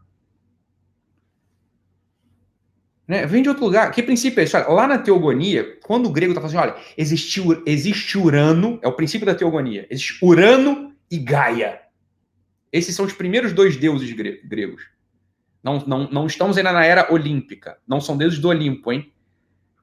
Né? 3.07 3.25
Vem 3.25 3.43
de 3.43 3.49
outro 3.49 3.65
lugar. 3.65 3.91
Que 3.91 4.01
princípio 4.01 4.39
é 4.39 4.43
esse? 4.43 4.55
Olha, 4.55 4.67
lá 4.67 4.87
na 4.87 4.97
teogonia, 4.97 5.77
quando 5.83 6.07
o 6.07 6.11
grego 6.11 6.31
está 6.31 6.41
falando 6.41 6.57
assim, 6.57 6.71
olha, 6.71 6.83
existe, 6.97 7.41
existe 7.65 8.17
Urano, 8.17 8.79
é 8.81 8.87
o 8.87 8.93
princípio 8.93 9.25
da 9.25 9.35
teogonia, 9.35 9.85
existe 9.89 10.23
Urano 10.23 10.93
e 11.11 11.17
Gaia. 11.17 11.81
Esses 12.71 12.95
são 12.95 13.05
os 13.05 13.13
primeiros 13.13 13.53
dois 13.53 13.77
deuses 13.77 14.11
gregos. 14.11 14.93
Não, 15.63 15.79
não, 15.85 16.09
não 16.09 16.25
estamos 16.25 16.57
ainda 16.57 16.73
na 16.73 16.83
era 16.83 17.13
olímpica. 17.13 17.77
Não 17.87 18.01
são 18.01 18.17
deuses 18.17 18.39
do 18.39 18.49
Olimpo, 18.49 18.91
hein? 18.91 19.13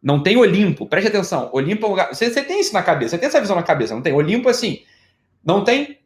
Não 0.03 0.23
tem 0.23 0.37
Olimpo. 0.37 0.87
Preste 0.87 1.09
atenção. 1.09 1.51
Olimpo 1.53 1.85
é 1.85 1.89
um 1.89 1.91
lugar. 1.91 2.15
Você, 2.15 2.29
você 2.29 2.43
tem 2.43 2.61
isso 2.61 2.75
na 2.75 2.83
cabeça. 2.83 3.11
Você 3.11 3.19
tem 3.19 3.29
essa 3.29 3.41
visão 3.41 3.57
na 3.57 3.63
cabeça. 3.63 3.95
Não 3.95 4.03
tem? 4.03 4.13
Olimpo, 4.13 4.49
assim. 4.49 4.83
Não 5.45 5.63
tem. 5.63 6.00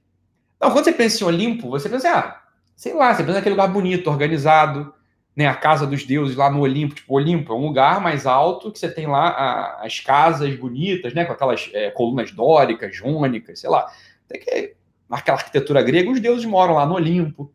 Não, 0.65 0.71
quando 0.71 0.87
você 0.87 0.93
pensa 0.93 1.23
em 1.23 1.27
Olimpo, 1.27 1.69
você 1.69 1.91
pensa, 1.91 2.11
ah, 2.11 2.41
sei 2.75 2.95
lá, 2.95 3.15
você 3.15 3.23
pensa 3.23 3.35
naquele 3.35 3.55
lugar 3.55 3.69
bonito, 3.69 4.09
organizado, 4.09 4.95
né? 5.37 5.47
A 5.47 5.55
casa 5.55 5.87
dos 5.87 6.05
deuses 6.05 6.35
lá 6.37 6.51
no 6.51 6.61
Olimpo. 6.61 6.95
Tipo, 6.95 7.17
Olimpo 7.17 7.53
é 7.53 7.57
um 7.57 7.67
lugar 7.67 8.01
mais 8.01 8.25
alto 8.25 8.73
que 8.73 8.79
você 8.79 8.91
tem 8.91 9.07
lá 9.07 9.29
a, 9.29 9.85
as 9.85 10.01
casas 10.01 10.57
bonitas, 10.57 11.13
né? 11.13 11.27
Com 11.27 11.35
aquelas 11.35 11.69
é, 11.75 11.91
colunas 11.91 12.33
dóricas, 12.33 12.97
jônicas, 12.97 13.61
sei 13.61 13.69
lá. 13.69 13.93
Tem 14.27 14.41
que. 14.41 14.75
Naquela 15.07 15.37
arquitetura 15.37 15.83
grega, 15.83 16.11
os 16.11 16.19
deuses 16.19 16.47
moram 16.47 16.77
lá 16.77 16.87
no 16.87 16.95
Olimpo. 16.95 17.53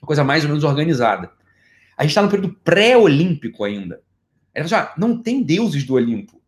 Uma 0.00 0.06
coisa 0.06 0.24
mais 0.24 0.42
ou 0.42 0.48
menos 0.48 0.64
organizada. 0.64 1.30
A 1.94 2.04
gente 2.04 2.12
está 2.12 2.22
no 2.22 2.30
período 2.30 2.56
pré-olímpico 2.64 3.64
ainda. 3.64 4.00
Ele 4.54 4.66
fala 4.66 4.82
assim, 4.82 4.92
ah, 4.92 4.94
não 4.96 5.22
tem 5.22 5.42
deuses 5.42 5.84
do 5.84 5.92
Olimpo. 5.92 6.40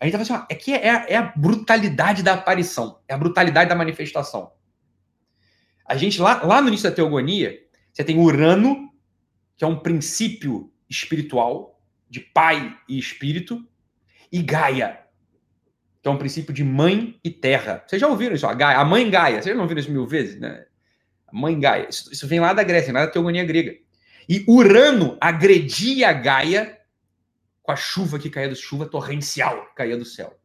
A 0.00 0.06
gente 0.06 0.12
tá 0.16 0.24
falando 0.24 0.40
assim, 0.40 0.46
ah, 0.50 0.54
é 0.54 0.54
que 0.54 0.72
é, 0.72 1.12
é, 1.12 1.16
a 1.18 1.30
brutalidade 1.36 2.22
da 2.22 2.32
aparição, 2.32 3.00
é 3.06 3.12
a 3.12 3.18
brutalidade 3.18 3.68
da 3.68 3.76
manifestação. 3.76 4.55
A 5.88 5.96
gente, 5.96 6.20
lá, 6.20 6.42
lá 6.42 6.60
no 6.60 6.68
início 6.68 6.88
da 6.88 6.94
teogonia, 6.94 7.58
você 7.92 8.04
tem 8.04 8.18
Urano, 8.18 8.90
que 9.56 9.64
é 9.64 9.66
um 9.66 9.78
princípio 9.78 10.72
espiritual, 10.88 11.80
de 12.08 12.20
pai 12.20 12.76
e 12.88 12.98
espírito, 12.98 13.66
e 14.30 14.42
Gaia, 14.42 15.00
que 16.02 16.08
é 16.08 16.10
um 16.10 16.18
princípio 16.18 16.52
de 16.52 16.62
mãe 16.62 17.18
e 17.22 17.30
terra. 17.30 17.84
Vocês 17.86 18.00
já 18.00 18.08
ouviram 18.08 18.34
isso? 18.34 18.46
A, 18.46 18.54
Gaia, 18.54 18.78
a 18.78 18.84
mãe 18.84 19.08
Gaia, 19.10 19.42
vocês 19.42 19.56
já 19.56 19.62
ouviram 19.62 19.80
isso 19.80 19.90
mil 19.90 20.06
vezes? 20.06 20.38
Né? 20.38 20.66
A 21.26 21.36
mãe 21.36 21.58
Gaia. 21.58 21.88
Isso, 21.88 22.12
isso 22.12 22.26
vem 22.26 22.40
lá 22.40 22.52
da 22.52 22.62
Grécia, 22.62 22.92
lá 22.92 23.06
da 23.06 23.10
teogonia 23.10 23.44
grega. 23.44 23.74
E 24.28 24.44
Urano 24.48 25.16
agredia 25.20 26.12
Gaia 26.12 26.78
com 27.62 27.72
a 27.72 27.76
chuva 27.76 28.18
que 28.18 28.30
caía 28.30 28.48
do 28.48 28.56
chuva 28.56 28.86
torrencial 28.86 29.66
caía 29.74 29.96
do 29.96 30.04
céu, 30.04 30.38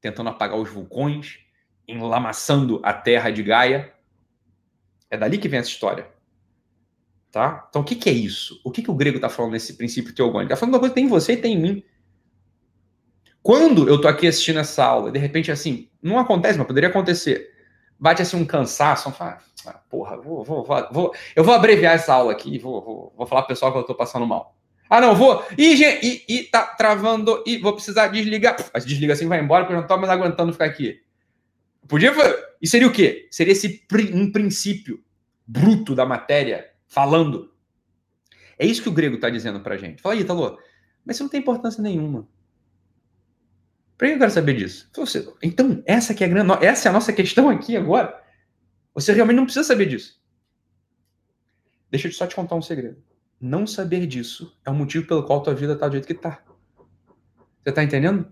tentando 0.00 0.30
apagar 0.30 0.56
os 0.56 0.70
vulcões, 0.70 1.40
enlamaçando 1.86 2.80
a 2.84 2.92
terra 2.92 3.30
de 3.30 3.42
Gaia. 3.42 3.92
É 5.10 5.16
dali 5.16 5.38
que 5.38 5.48
vem 5.48 5.60
essa 5.60 5.70
história. 5.70 6.06
Tá? 7.30 7.66
Então, 7.68 7.82
o 7.82 7.84
que, 7.84 7.94
que 7.94 8.08
é 8.08 8.12
isso? 8.12 8.60
O 8.64 8.70
que, 8.70 8.82
que 8.82 8.90
o 8.90 8.94
grego 8.94 9.16
está 9.16 9.28
falando 9.28 9.52
nesse 9.52 9.74
princípio 9.74 10.14
teogônico? 10.14 10.52
Está 10.52 10.56
falando 10.56 10.74
uma 10.74 10.80
coisa 10.80 10.94
que 10.94 11.00
tem 11.00 11.06
em 11.06 11.10
você 11.10 11.32
e 11.34 11.36
tem 11.36 11.54
em 11.54 11.60
mim. 11.60 11.84
Quando 13.42 13.88
eu 13.88 14.00
tô 14.00 14.08
aqui 14.08 14.26
assistindo 14.26 14.58
essa 14.58 14.84
aula, 14.84 15.10
de 15.10 15.18
repente, 15.18 15.50
assim, 15.50 15.88
não 16.02 16.18
acontece, 16.18 16.58
mas 16.58 16.66
poderia 16.66 16.88
acontecer. 16.88 17.50
Bate 17.98 18.22
assim 18.22 18.36
um 18.36 18.44
cansaço, 18.44 19.10
fala, 19.12 19.38
ah, 19.66 19.80
porra, 19.90 20.16
vou, 20.16 20.44
vou, 20.44 20.64
vou, 20.90 21.14
eu 21.34 21.44
vou 21.44 21.54
abreviar 21.54 21.94
essa 21.94 22.14
aula 22.14 22.32
aqui, 22.32 22.58
vou, 22.58 22.82
vou, 22.82 23.14
vou 23.16 23.26
falar 23.26 23.42
pro 23.42 23.48
pessoal 23.48 23.72
que 23.72 23.78
eu 23.78 23.82
tô 23.84 23.94
passando 23.94 24.26
mal. 24.26 24.56
Ah, 24.88 25.00
não, 25.00 25.14
vou. 25.14 25.44
Ih, 25.56 25.76
gente, 25.76 26.24
e, 26.28 26.38
e 26.38 26.44
tá 26.44 26.62
travando, 26.62 27.42
e 27.46 27.58
vou 27.58 27.74
precisar 27.74 28.08
desligar. 28.08 28.56
Desliga 28.84 29.12
assim, 29.12 29.28
vai 29.28 29.40
embora, 29.40 29.64
porque 29.64 29.74
eu 29.74 29.80
não 29.80 29.86
tô 29.86 29.96
mais 29.98 30.10
aguentando 30.10 30.52
ficar 30.52 30.64
aqui. 30.64 31.00
Podia. 31.86 32.12
E 32.60 32.66
seria 32.66 32.88
o 32.88 32.92
quê? 32.92 33.28
Seria 33.30 33.52
esse 33.52 33.86
um 34.12 34.30
princípio 34.32 35.02
bruto 35.46 35.94
da 35.94 36.04
matéria 36.04 36.70
falando. 36.86 37.52
É 38.58 38.66
isso 38.66 38.82
que 38.82 38.88
o 38.88 38.92
grego 38.92 39.16
está 39.16 39.30
dizendo 39.30 39.60
pra 39.60 39.76
gente. 39.76 40.02
Fala 40.02 40.14
aí, 40.14 40.24
Talô, 40.24 40.58
mas 41.04 41.16
isso 41.16 41.24
não 41.24 41.30
tem 41.30 41.40
importância 41.40 41.82
nenhuma. 41.82 42.28
Por 43.96 44.06
que 44.06 44.14
eu 44.14 44.18
quero 44.18 44.30
saber 44.30 44.54
disso? 44.54 44.90
Então, 45.42 45.82
essa, 45.84 46.14
que 46.14 46.22
é 46.22 46.26
a, 46.26 46.30
grande, 46.30 46.64
essa 46.64 46.88
é 46.88 46.90
a 46.90 46.92
nossa 46.92 47.12
questão 47.12 47.48
aqui 47.48 47.76
agora. 47.76 48.22
Você 48.94 49.12
realmente 49.12 49.36
não 49.36 49.44
precisa 49.44 49.64
saber 49.64 49.86
disso. 49.86 50.20
Deixa 51.90 52.06
eu 52.06 52.12
só 52.12 52.26
te 52.26 52.36
contar 52.36 52.54
um 52.54 52.62
segredo. 52.62 53.02
Não 53.40 53.66
saber 53.66 54.06
disso 54.06 54.56
é 54.64 54.70
o 54.70 54.74
motivo 54.74 55.06
pelo 55.06 55.24
qual 55.24 55.42
tua 55.42 55.54
vida 55.54 55.72
está 55.72 55.88
do 55.88 55.92
jeito 55.92 56.06
que 56.06 56.12
está. 56.12 56.42
Você 57.62 57.70
está 57.70 57.82
entendendo? 57.82 58.30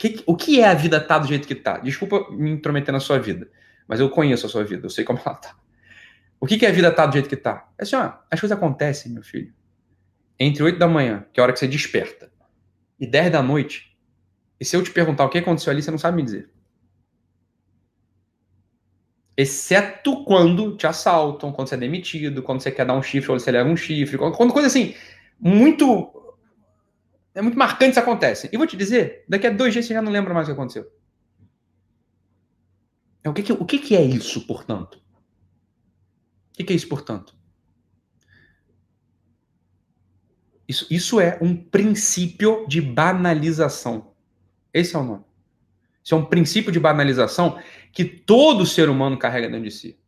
Que, 0.00 0.22
o 0.24 0.34
que 0.34 0.60
é 0.60 0.66
a 0.66 0.72
vida 0.72 0.98
tá 0.98 1.18
do 1.18 1.28
jeito 1.28 1.46
que 1.46 1.52
está? 1.52 1.76
Desculpa 1.76 2.26
me 2.30 2.50
intrometer 2.50 2.90
na 2.90 3.00
sua 3.00 3.18
vida, 3.18 3.50
mas 3.86 4.00
eu 4.00 4.08
conheço 4.08 4.46
a 4.46 4.48
sua 4.48 4.64
vida, 4.64 4.86
eu 4.86 4.90
sei 4.90 5.04
como 5.04 5.20
ela 5.24 5.34
está. 5.34 5.54
O 6.40 6.46
que, 6.46 6.56
que 6.56 6.64
é 6.64 6.70
a 6.70 6.72
vida 6.72 6.90
tá 6.90 7.04
do 7.04 7.12
jeito 7.12 7.28
que 7.28 7.34
está? 7.34 7.68
É 7.78 7.82
assim, 7.82 7.96
ó, 7.96 8.14
as 8.30 8.40
coisas 8.40 8.56
acontecem, 8.56 9.12
meu 9.12 9.22
filho. 9.22 9.52
Entre 10.38 10.62
8 10.62 10.78
da 10.78 10.88
manhã, 10.88 11.26
que 11.30 11.38
é 11.38 11.42
a 11.42 11.44
hora 11.44 11.52
que 11.52 11.58
você 11.58 11.68
desperta, 11.68 12.32
e 12.98 13.06
10 13.06 13.30
da 13.30 13.42
noite, 13.42 13.94
e 14.58 14.64
se 14.64 14.74
eu 14.74 14.82
te 14.82 14.90
perguntar 14.90 15.26
o 15.26 15.28
que 15.28 15.36
aconteceu 15.36 15.70
ali, 15.70 15.82
você 15.82 15.90
não 15.90 15.98
sabe 15.98 16.16
me 16.16 16.22
dizer 16.22 16.48
exceto 19.40 20.22
quando 20.24 20.76
te 20.76 20.86
assaltam, 20.86 21.50
quando 21.50 21.68
você 21.68 21.74
é 21.74 21.78
demitido, 21.78 22.42
quando 22.42 22.60
você 22.60 22.70
quer 22.70 22.84
dar 22.84 22.94
um 22.94 23.02
chifre 23.02 23.32
ou 23.32 23.38
você 23.38 23.50
leva 23.50 23.68
um 23.68 23.76
chifre, 23.76 24.18
quando 24.18 24.52
coisa 24.52 24.66
assim, 24.66 24.94
muito. 25.38 26.12
É 27.34 27.40
muito 27.40 27.58
marcante 27.58 27.92
isso 27.92 28.00
acontece. 28.00 28.48
E 28.52 28.56
vou 28.56 28.66
te 28.66 28.76
dizer, 28.76 29.24
daqui 29.28 29.46
a 29.46 29.50
dois 29.50 29.72
dias 29.72 29.86
você 29.86 29.94
já 29.94 30.02
não 30.02 30.10
lembra 30.10 30.34
mais 30.34 30.48
o 30.48 30.50
que 30.50 30.52
aconteceu. 30.52 30.90
É, 33.22 33.28
o 33.28 33.32
que, 33.32 33.42
que, 33.42 33.52
o 33.52 33.64
que, 33.64 33.78
que 33.78 33.96
é 33.96 34.02
isso, 34.02 34.46
portanto? 34.46 34.94
O 34.94 36.56
que, 36.56 36.64
que 36.64 36.72
é 36.72 36.76
isso, 36.76 36.88
portanto? 36.88 37.34
Isso, 40.66 40.86
isso 40.90 41.20
é 41.20 41.38
um 41.40 41.56
princípio 41.56 42.66
de 42.68 42.80
banalização. 42.80 44.14
Esse 44.72 44.94
é 44.94 44.98
o 44.98 45.04
nome. 45.04 45.24
Isso 46.02 46.14
é 46.14 46.16
um 46.16 46.24
princípio 46.24 46.72
de 46.72 46.80
banalização 46.80 47.60
que 47.92 48.04
todo 48.04 48.64
ser 48.64 48.88
humano 48.88 49.18
carrega 49.18 49.48
dentro 49.48 49.64
de 49.64 49.70
si. 49.70 49.98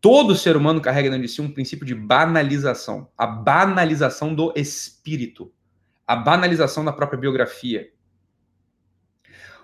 Todo 0.00 0.34
ser 0.34 0.56
humano 0.56 0.80
carrega 0.80 1.10
dentro 1.10 1.26
de 1.26 1.32
si 1.32 1.40
um 1.40 1.50
princípio 1.50 1.86
de 1.86 1.94
banalização. 1.94 3.10
A 3.16 3.26
banalização 3.26 4.34
do 4.34 4.52
espírito. 4.56 5.52
A 6.06 6.14
banalização 6.14 6.84
da 6.84 6.92
própria 6.92 7.18
biografia. 7.18 7.90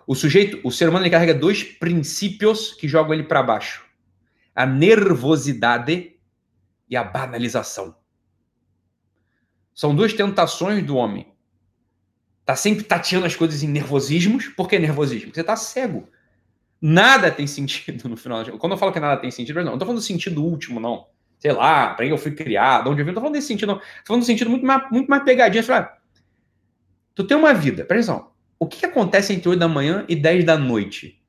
O 0.07 0.15
sujeito, 0.15 0.61
o 0.65 0.71
ser 0.71 0.89
humano, 0.89 1.05
ele 1.05 1.13
carrega 1.13 1.33
dois 1.33 1.63
princípios 1.63 2.73
que 2.73 2.89
jogam 2.89 3.15
ele 3.15 3.23
para 3.23 3.43
baixo: 3.43 3.85
a 4.55 4.67
nervosidade 4.67 6.17
e 6.89 6.97
a 6.97 7.05
banalização. 7.05 7.97
São 9.75 9.95
duas 9.95 10.13
tentações 10.13 10.85
do 10.85 10.97
homem. 10.97 11.33
Tá 12.45 12.57
sempre 12.57 12.85
tateando 12.85 13.27
as 13.27 13.37
coisas 13.37 13.63
em 13.63 13.69
nervosismos. 13.69 14.49
Por 14.49 14.69
que 14.69 14.79
nervosismo? 14.79 15.27
Porque 15.27 15.41
você 15.41 15.45
tá 15.45 15.57
cego. 15.57 16.09
Nada 16.81 17.31
tem 17.31 17.47
sentido 17.47 18.09
no 18.09 18.17
final. 18.17 18.45
Quando 18.59 18.73
eu 18.73 18.79
falo 18.79 18.93
que 18.93 18.99
nada 18.99 19.21
tem 19.21 19.31
sentido, 19.31 19.63
não, 19.63 19.73
não 19.73 19.79
tô 19.79 19.85
falando 19.85 20.01
do 20.01 20.05
sentido 20.05 20.45
último, 20.45 20.81
não. 20.81 21.07
Sei 21.39 21.53
lá, 21.53 21.95
para 21.95 22.05
quem 22.05 22.11
eu 22.11 22.19
fui 22.19 22.33
criado, 22.33 22.91
onde 22.91 23.01
eu 23.01 23.05
vim, 23.05 23.13
não 23.13 23.15
tô 23.15 23.21
falando 23.21 23.35
desse 23.35 23.47
sentido, 23.47 23.69
não. 23.69 23.79
Tô 23.79 23.85
falando 24.07 24.23
do 24.23 24.27
sentido 24.27 24.51
muito 24.51 24.67
mais, 24.67 24.91
muito 24.91 25.09
mais 25.09 25.23
pegadinha. 25.23 25.63
Falar, 25.63 26.02
tu 27.15 27.25
tem 27.25 27.37
uma 27.37 27.53
vida, 27.53 27.85
presta 27.85 28.13
atenção. 28.13 28.33
O 28.59 28.67
que, 28.67 28.87
acontece 28.87 29.33
entre 29.33 29.49
8 29.49 29.59
da 29.59 29.69
manhã 29.69 30.05
e 30.09 30.15
10 30.15 30.45
da 30.45 30.57
noite? 30.57 31.21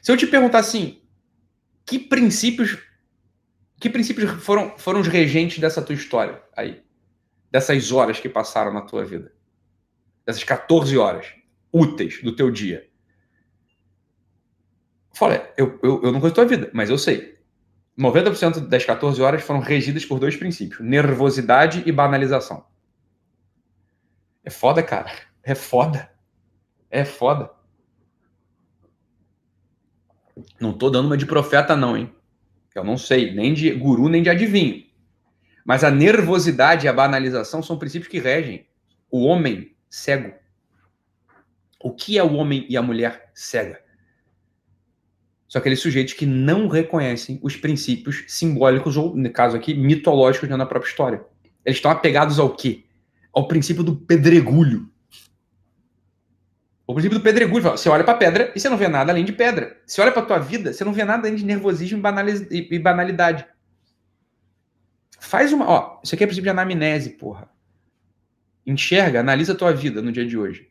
Se 0.00 0.10
eu 0.10 0.16
te 0.16 0.26
perguntar 0.26 0.58
assim, 0.58 1.02
que 1.84 1.98
princípios 1.98 2.78
que 3.78 3.90
princípios 3.90 4.30
foram, 4.44 4.78
foram 4.78 5.00
os 5.00 5.08
regentes 5.08 5.58
dessa 5.58 5.82
tua 5.82 5.94
história 5.94 6.40
aí? 6.56 6.82
dessas 7.52 7.92
horas 7.92 8.18
que 8.18 8.30
passaram 8.30 8.72
na 8.72 8.80
tua 8.80 9.04
vida. 9.04 9.30
Dessas 10.24 10.42
14 10.42 10.96
horas 10.96 11.26
úteis 11.70 12.22
do 12.22 12.34
teu 12.34 12.50
dia. 12.50 12.88
Fala, 15.14 15.52
eu, 15.58 15.78
eu, 15.82 16.02
eu 16.02 16.12
não 16.12 16.18
conheço 16.18 16.40
a 16.40 16.46
tua 16.46 16.46
vida, 16.46 16.70
mas 16.72 16.88
eu 16.88 16.96
sei. 16.96 17.38
90% 17.98 18.68
das 18.68 18.84
14 18.86 19.20
horas 19.20 19.42
foram 19.42 19.60
regidas 19.60 20.06
por 20.06 20.18
dois 20.18 20.34
princípios: 20.34 20.80
nervosidade 20.80 21.82
e 21.84 21.92
banalização. 21.92 22.64
É 24.44 24.50
foda, 24.50 24.82
cara. 24.82 25.10
É 25.42 25.54
foda. 25.54 26.10
É 26.90 27.04
foda. 27.04 27.50
Não 30.60 30.72
tô 30.72 30.90
dando 30.90 31.06
uma 31.06 31.16
de 31.16 31.26
profeta, 31.26 31.76
não, 31.76 31.96
hein? 31.96 32.12
Eu 32.74 32.84
não 32.84 32.96
sei, 32.96 33.34
nem 33.34 33.52
de 33.52 33.70
guru, 33.70 34.08
nem 34.08 34.22
de 34.22 34.30
adivinho. 34.30 34.84
Mas 35.64 35.84
a 35.84 35.90
nervosidade 35.90 36.86
e 36.86 36.88
a 36.88 36.92
banalização 36.92 37.62
são 37.62 37.78
princípios 37.78 38.10
que 38.10 38.18
regem 38.18 38.66
o 39.10 39.24
homem 39.24 39.76
cego. 39.88 40.32
O 41.80 41.92
que 41.92 42.16
é 42.18 42.22
o 42.22 42.34
homem 42.34 42.66
e 42.68 42.76
a 42.76 42.82
mulher 42.82 43.30
cega? 43.34 43.80
São 45.48 45.60
aqueles 45.60 45.80
sujeitos 45.80 46.14
que 46.14 46.24
não 46.24 46.66
reconhecem 46.66 47.38
os 47.42 47.56
princípios 47.56 48.24
simbólicos, 48.26 48.96
ou, 48.96 49.14
no 49.14 49.30
caso 49.30 49.54
aqui, 49.56 49.74
mitológicos 49.74 50.48
da 50.48 50.66
própria 50.66 50.88
história. 50.88 51.24
Eles 51.64 51.76
estão 51.76 51.90
apegados 51.90 52.38
ao 52.38 52.56
quê? 52.56 52.84
Ao 53.32 53.48
princípio 53.48 53.82
do 53.82 53.96
pedregulho. 53.96 54.90
O 56.86 56.94
princípio 56.94 57.18
do 57.18 57.22
pedregulho. 57.22 57.62
Você 57.62 57.88
olha 57.88 58.04
para 58.04 58.18
pedra 58.18 58.52
e 58.54 58.60
você 58.60 58.68
não 58.68 58.76
vê 58.76 58.88
nada 58.88 59.12
além 59.12 59.24
de 59.24 59.32
pedra. 59.32 59.80
Você 59.86 60.00
olha 60.00 60.12
para 60.12 60.22
tua 60.22 60.38
vida, 60.38 60.72
você 60.72 60.84
não 60.84 60.92
vê 60.92 61.04
nada 61.04 61.26
além 61.26 61.36
de 61.36 61.44
nervosismo 61.44 62.02
e 62.50 62.78
banalidade. 62.78 63.46
Faz 65.18 65.52
uma. 65.52 65.68
Ó, 65.68 66.00
isso 66.02 66.14
aqui 66.14 66.24
é 66.24 66.26
princípio 66.26 66.44
de 66.44 66.50
anamnese, 66.50 67.10
porra. 67.10 67.48
Enxerga, 68.66 69.20
analisa 69.20 69.52
a 69.52 69.56
tua 69.56 69.72
vida 69.72 70.02
no 70.02 70.12
dia 70.12 70.26
de 70.26 70.36
hoje. 70.36 70.68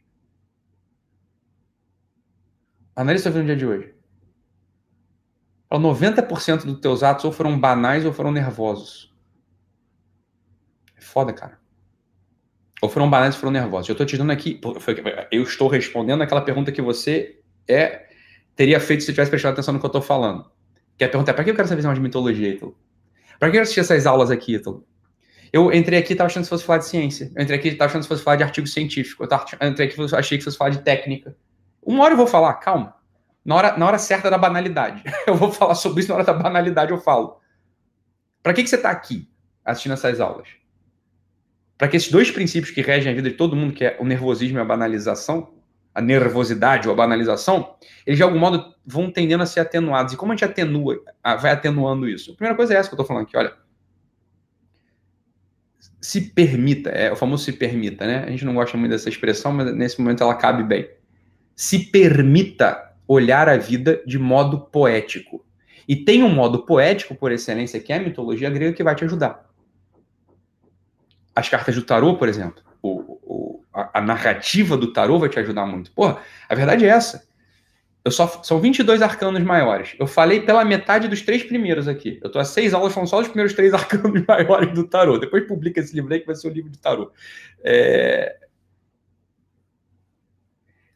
Analisa 2.95 3.29
a 3.29 3.31
tua 3.31 3.41
vida 3.41 3.53
no 3.53 3.57
dia 3.57 3.65
de 3.65 3.65
hoje. 3.65 3.95
90% 5.79 6.65
dos 6.65 6.79
teus 6.81 7.01
atos 7.01 7.23
ou 7.23 7.31
foram 7.31 7.57
banais 7.57 8.05
ou 8.05 8.11
foram 8.11 8.31
nervosos. 8.31 9.15
É 10.97 11.01
foda, 11.01 11.31
cara. 11.31 11.60
Ou 12.81 12.89
foram 12.89 13.09
banais 13.09 13.35
ou 13.35 13.41
foram 13.41 13.53
nervosos. 13.53 13.87
Eu 13.87 13.93
estou 13.93 14.05
te 14.05 14.17
dando 14.17 14.31
aqui, 14.31 14.59
eu 15.31 15.43
estou 15.43 15.67
respondendo 15.67 16.23
aquela 16.23 16.41
pergunta 16.41 16.71
que 16.71 16.81
você 16.81 17.39
é 17.67 18.07
teria 18.55 18.79
feito 18.79 19.03
se 19.03 19.11
tivesse 19.11 19.29
prestado 19.29 19.53
atenção 19.53 19.73
no 19.73 19.79
que 19.79 19.85
eu 19.85 19.89
estou 19.89 20.01
falando. 20.01 20.49
Que 20.97 21.03
é 21.03 21.07
a 21.07 21.09
pergunta 21.09 21.31
é, 21.31 21.33
para 21.33 21.43
que 21.43 21.51
eu 21.51 21.55
quero 21.55 21.67
saber 21.67 21.83
mais 21.83 21.95
de 21.95 22.01
mitologia, 22.01 22.49
Ítalo? 22.49 22.75
Para 23.39 23.49
que 23.49 23.57
eu 23.57 23.61
assistir 23.61 23.79
essas 23.79 24.05
aulas 24.05 24.29
aqui, 24.29 24.55
Ítalo? 24.55 24.85
Eu 25.53 25.73
entrei 25.73 25.99
aqui 25.99 26.11
e 26.11 26.13
estava 26.13 26.27
achando 26.27 26.43
que 26.43 26.49
fosse 26.49 26.63
falar 26.63 26.79
de 26.79 26.85
ciência. 26.85 27.31
Eu 27.35 27.43
entrei 27.43 27.59
aqui 27.59 27.69
e 27.69 27.71
estava 27.71 27.89
achando 27.89 28.03
que 28.03 28.07
fosse 28.07 28.23
falar 28.23 28.37
de 28.37 28.43
artigo 28.43 28.67
científico. 28.67 29.23
Eu, 29.23 29.67
entrei 29.67 29.87
aqui 29.87 29.99
e 29.99 30.15
achei 30.15 30.37
que 30.37 30.43
fosse 30.43 30.57
falar 30.57 30.69
de 30.69 30.81
técnica. 30.81 31.35
Uma 31.81 32.03
hora 32.03 32.13
eu 32.13 32.17
vou 32.17 32.27
falar, 32.27 32.53
calma. 32.55 32.95
Na 33.43 33.55
hora, 33.55 33.77
na 33.77 33.87
hora 33.87 33.97
certa 33.97 34.29
da 34.29 34.37
banalidade. 34.37 35.03
Eu 35.25 35.35
vou 35.35 35.51
falar 35.51 35.73
sobre 35.73 36.01
isso 36.01 36.09
na 36.09 36.15
hora 36.15 36.23
da 36.23 36.33
banalidade, 36.33 36.91
eu 36.91 36.99
falo. 36.99 37.39
Para 38.43 38.53
que, 38.53 38.61
que 38.61 38.69
você 38.69 38.75
está 38.75 38.91
aqui 38.91 39.27
assistindo 39.65 39.93
essas 39.93 40.19
aulas? 40.19 40.47
Para 41.81 41.87
que 41.87 41.97
esses 41.97 42.11
dois 42.11 42.29
princípios 42.29 42.71
que 42.71 42.79
regem 42.79 43.11
a 43.11 43.15
vida 43.15 43.27
de 43.27 43.35
todo 43.35 43.55
mundo, 43.55 43.73
que 43.73 43.83
é 43.83 43.97
o 43.99 44.05
nervosismo 44.05 44.59
e 44.59 44.61
a 44.61 44.63
banalização, 44.63 45.51
a 45.95 45.99
nervosidade 45.99 46.87
ou 46.87 46.93
a 46.93 46.95
banalização, 46.95 47.73
eles 48.05 48.17
de 48.17 48.23
algum 48.23 48.37
modo 48.37 48.75
vão 48.85 49.09
tendendo 49.09 49.41
a 49.41 49.47
ser 49.47 49.61
atenuados. 49.61 50.13
E 50.13 50.15
como 50.15 50.31
a 50.31 50.35
gente 50.35 50.45
atenua, 50.45 51.03
vai 51.41 51.49
atenuando 51.49 52.07
isso? 52.07 52.33
A 52.33 52.35
primeira 52.35 52.55
coisa 52.55 52.75
é 52.75 52.77
essa 52.77 52.87
que 52.87 52.93
eu 52.93 52.97
estou 52.97 53.07
falando 53.07 53.23
aqui, 53.23 53.35
olha. 53.35 53.51
Se 55.99 56.21
permita, 56.21 56.91
é 56.91 57.11
o 57.11 57.15
famoso 57.15 57.45
se 57.45 57.53
permita, 57.53 58.05
né? 58.05 58.25
A 58.27 58.29
gente 58.29 58.45
não 58.45 58.53
gosta 58.53 58.77
muito 58.77 58.91
dessa 58.91 59.09
expressão, 59.09 59.51
mas 59.51 59.75
nesse 59.75 59.99
momento 59.99 60.21
ela 60.21 60.35
cabe 60.35 60.61
bem. 60.61 60.87
Se 61.55 61.79
permita 61.79 62.93
olhar 63.07 63.49
a 63.49 63.57
vida 63.57 64.03
de 64.05 64.19
modo 64.19 64.59
poético. 64.59 65.43
E 65.87 65.95
tem 65.95 66.21
um 66.21 66.29
modo 66.29 66.63
poético, 66.63 67.15
por 67.15 67.31
excelência, 67.31 67.79
que 67.79 67.91
é 67.91 67.95
a 67.97 68.03
mitologia 68.03 68.51
grega, 68.51 68.71
que 68.71 68.83
vai 68.83 68.93
te 68.93 69.03
ajudar. 69.03 69.49
As 71.41 71.49
cartas 71.49 71.73
do 71.73 71.81
tarô, 71.81 72.15
por 72.17 72.29
exemplo, 72.29 72.61
o, 72.83 73.17
o, 73.23 73.63
a, 73.73 73.97
a, 73.99 74.01
narrativa 74.01 74.77
do 74.77 74.93
tarô 74.93 75.17
vai 75.17 75.27
te 75.27 75.39
ajudar 75.39 75.65
muito. 75.65 75.91
Porra, 75.91 76.19
a 76.47 76.53
verdade 76.53 76.85
é 76.85 76.89
essa. 76.89 77.27
Eu 78.05 78.11
só, 78.11 78.27
são 78.43 78.59
22 78.59 79.01
arcanos 79.01 79.41
maiores. 79.41 79.95
Eu 79.99 80.05
falei 80.05 80.41
pela 80.41 80.63
metade 80.63 81.07
dos 81.07 81.21
três 81.23 81.41
primeiros 81.43 81.87
aqui. 81.87 82.19
Eu 82.23 82.31
tô 82.31 82.37
há 82.37 82.45
seis 82.45 82.75
aulas 82.75 82.93
falando 82.93 83.09
só 83.09 83.17
dos 83.17 83.27
primeiros 83.27 83.53
três 83.53 83.73
arcanos 83.75 84.23
maiores 84.27 84.71
do 84.73 84.87
tarô. 84.87 85.17
Depois 85.17 85.47
publica 85.47 85.79
esse 85.79 85.95
livro 85.95 86.13
aí 86.13 86.19
que 86.19 86.27
vai 86.27 86.35
ser 86.35 86.47
o 86.47 86.53
livro 86.53 86.69
de 86.69 86.77
tarô. 86.77 87.11
É... 87.63 88.37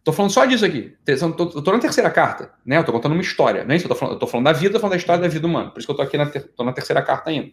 Tô 0.03 0.13
falando 0.13 0.31
só 0.31 0.45
disso 0.45 0.63
aqui. 0.63 0.95
Eu 1.07 1.33
tô, 1.33 1.71
na 1.71 1.79
terceira 1.79 2.11
carta, 2.11 2.51
né? 2.63 2.77
Eu 2.77 2.83
tô 2.83 2.91
contando 2.91 3.13
uma 3.13 3.21
história, 3.21 3.65
é 3.67 3.75
isso? 3.75 3.85
Eu 3.85 3.89
tô 3.89 3.95
falando, 3.95 4.13
eu 4.13 4.19
tô 4.19 4.27
falando 4.27 4.45
da 4.45 4.53
vida, 4.53 4.73
tô 4.73 4.79
falando 4.79 4.91
da 4.91 4.97
história 4.97 5.21
da 5.23 5.27
vida 5.27 5.47
humana. 5.47 5.71
Por 5.71 5.79
isso 5.79 5.87
que 5.87 5.91
eu 5.91 5.97
tô 5.97 6.03
aqui 6.03 6.15
na, 6.15 6.27
ter, 6.27 6.43
tô 6.49 6.63
na 6.63 6.71
terceira 6.71 7.01
carta 7.01 7.31
ainda. 7.31 7.51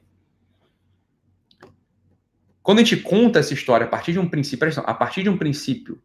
Quando 2.62 2.78
a 2.78 2.84
gente 2.84 2.96
conta 2.98 3.40
essa 3.40 3.52
história 3.52 3.86
a 3.86 3.88
partir 3.88 4.12
de 4.12 4.18
um 4.18 4.28
princípio, 4.28 4.64
atenção, 4.64 4.84
a 4.86 4.94
partir 4.94 5.22
de 5.22 5.28
um 5.28 5.36
princípio 5.36 6.00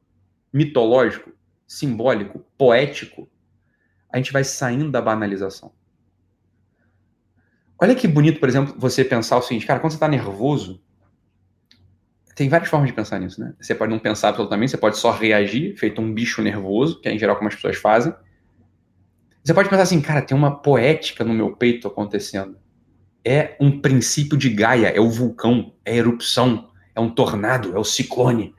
mitológico, 0.51 1.31
simbólico, 1.67 2.39
poético, 2.57 3.29
a 4.11 4.17
gente 4.17 4.33
vai 4.33 4.43
saindo 4.43 4.89
da 4.89 5.01
banalização. 5.01 5.71
Olha 7.79 7.93
que 7.93 8.07
bonito, 8.07 8.39
por 8.39 8.49
exemplo, 8.49 8.73
você 8.77 9.05
pensar 9.05 9.37
o 9.37 9.41
seguinte, 9.41 9.67
cara, 9.67 9.79
quando 9.79 9.91
você 9.91 9.97
está 9.97 10.07
nervoso, 10.07 10.81
tem 12.33 12.49
várias 12.49 12.69
formas 12.69 12.89
de 12.89 12.95
pensar 12.95 13.19
nisso, 13.19 13.39
né? 13.39 13.53
Você 13.59 13.75
pode 13.75 13.91
não 13.91 13.99
pensar 13.99 14.29
absolutamente, 14.29 14.71
você 14.71 14.77
pode 14.77 14.97
só 14.97 15.11
reagir, 15.11 15.77
feito 15.77 16.01
um 16.01 16.11
bicho 16.11 16.41
nervoso, 16.41 16.99
que 16.99 17.07
é 17.07 17.13
em 17.13 17.19
geral 17.19 17.35
como 17.35 17.49
as 17.49 17.55
pessoas 17.55 17.77
fazem. 17.77 18.13
Você 19.43 19.53
pode 19.53 19.69
pensar 19.69 19.83
assim, 19.83 20.01
cara, 20.01 20.23
tem 20.23 20.35
uma 20.35 20.59
poética 20.59 21.23
no 21.23 21.33
meu 21.33 21.55
peito 21.55 21.87
acontecendo 21.87 22.57
é 23.27 23.57
um 23.59 23.81
princípio 23.81 24.37
de 24.37 24.49
Gaia, 24.49 24.87
é 24.87 25.01
o 25.01 25.09
vulcão, 25.09 25.73
é 25.83 25.91
a 25.91 25.95
erupção, 25.95 26.69
é 26.95 26.99
um 27.01 27.09
tornado, 27.09 27.75
é 27.75 27.77
o 27.77 27.83
ciclone, 27.83 28.55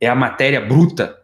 é 0.00 0.06
a 0.06 0.14
matéria 0.14 0.60
bruta, 0.60 1.20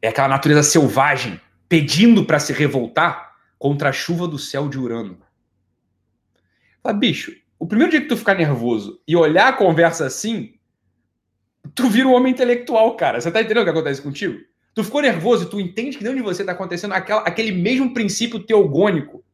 é 0.00 0.06
aquela 0.06 0.28
natureza 0.28 0.62
selvagem 0.62 1.40
pedindo 1.68 2.24
para 2.24 2.38
se 2.38 2.52
revoltar 2.52 3.32
contra 3.58 3.88
a 3.88 3.92
chuva 3.92 4.28
do 4.28 4.38
céu 4.38 4.68
de 4.68 4.78
Urano. 4.78 5.18
Fala, 6.80 6.94
bicho, 6.94 7.32
o 7.58 7.66
primeiro 7.66 7.90
dia 7.90 8.00
que 8.00 8.06
tu 8.06 8.16
ficar 8.16 8.36
nervoso 8.36 9.00
e 9.08 9.16
olhar 9.16 9.48
a 9.48 9.52
conversa 9.52 10.06
assim, 10.06 10.54
tu 11.74 11.88
vira 11.88 12.06
um 12.06 12.14
homem 12.14 12.32
intelectual, 12.32 12.94
cara. 12.94 13.20
Você 13.20 13.28
tá 13.28 13.40
entendendo 13.40 13.62
o 13.62 13.64
que 13.64 13.70
acontece 13.70 14.00
contigo? 14.00 14.38
Tu 14.72 14.84
ficou 14.84 15.02
nervoso 15.02 15.46
e 15.46 15.50
tu 15.50 15.58
entende 15.58 15.98
que 15.98 16.04
dentro 16.04 16.18
de 16.18 16.22
você 16.22 16.44
tá 16.44 16.52
acontecendo 16.52 16.92
aquela, 16.92 17.22
aquele 17.22 17.50
mesmo 17.50 17.92
princípio 17.92 18.38
teogônico 18.38 19.25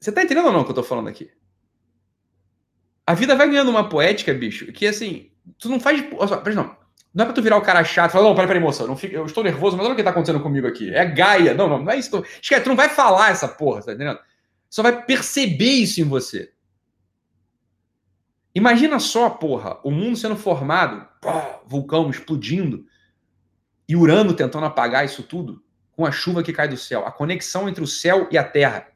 você 0.00 0.10
tá 0.10 0.22
entendendo 0.22 0.46
ou 0.46 0.52
não 0.52 0.60
o 0.62 0.64
que 0.64 0.70
eu 0.70 0.74
tô 0.74 0.82
falando 0.82 1.08
aqui? 1.08 1.30
A 3.06 3.14
vida 3.14 3.36
vai 3.36 3.48
ganhando 3.48 3.70
uma 3.70 3.88
poética, 3.88 4.32
bicho, 4.32 4.72
que 4.72 4.86
assim, 4.86 5.30
tu 5.58 5.68
não 5.68 5.78
faz. 5.78 6.02
Olha 6.12 6.54
não. 6.54 6.80
Não 7.12 7.24
é 7.24 7.26
pra 7.26 7.34
tu 7.34 7.42
virar 7.42 7.56
o 7.56 7.62
cara 7.62 7.82
chato 7.82 8.10
e 8.10 8.12
falar, 8.12 8.24
não, 8.24 8.34
peraí, 8.34 8.46
peraí, 8.46 8.62
moça, 8.62 8.84
eu, 8.84 8.86
não 8.86 8.96
fico, 8.96 9.16
eu 9.16 9.26
estou 9.26 9.42
nervoso, 9.42 9.76
mas 9.76 9.84
olha 9.84 9.94
o 9.94 9.96
que 9.96 10.02
tá 10.02 10.10
acontecendo 10.10 10.40
comigo 10.40 10.66
aqui. 10.66 10.94
É 10.94 11.04
Gaia. 11.04 11.54
Não, 11.54 11.68
não, 11.68 11.82
não 11.82 11.92
é 11.92 11.98
isso. 11.98 12.24
Esquece, 12.40 12.62
tu 12.62 12.68
não 12.68 12.76
vai 12.76 12.88
falar 12.88 13.30
essa 13.30 13.48
porra, 13.48 13.82
tá 13.82 13.92
entendendo? 13.92 14.20
Só 14.68 14.82
vai 14.82 15.04
perceber 15.04 15.72
isso 15.72 16.00
em 16.00 16.04
você. 16.04 16.52
Imagina 18.54 18.98
só, 19.00 19.28
porra, 19.28 19.78
o 19.82 19.90
mundo 19.90 20.16
sendo 20.16 20.36
formado, 20.36 21.06
pô, 21.20 21.30
vulcão 21.66 22.08
explodindo, 22.10 22.86
e 23.88 23.96
Urano 23.96 24.32
tentando 24.32 24.66
apagar 24.66 25.04
isso 25.04 25.24
tudo, 25.24 25.64
com 25.90 26.06
a 26.06 26.12
chuva 26.12 26.44
que 26.44 26.52
cai 26.52 26.68
do 26.68 26.76
céu. 26.76 27.04
A 27.04 27.10
conexão 27.10 27.68
entre 27.68 27.82
o 27.82 27.88
céu 27.88 28.28
e 28.30 28.38
a 28.38 28.44
terra. 28.44 28.86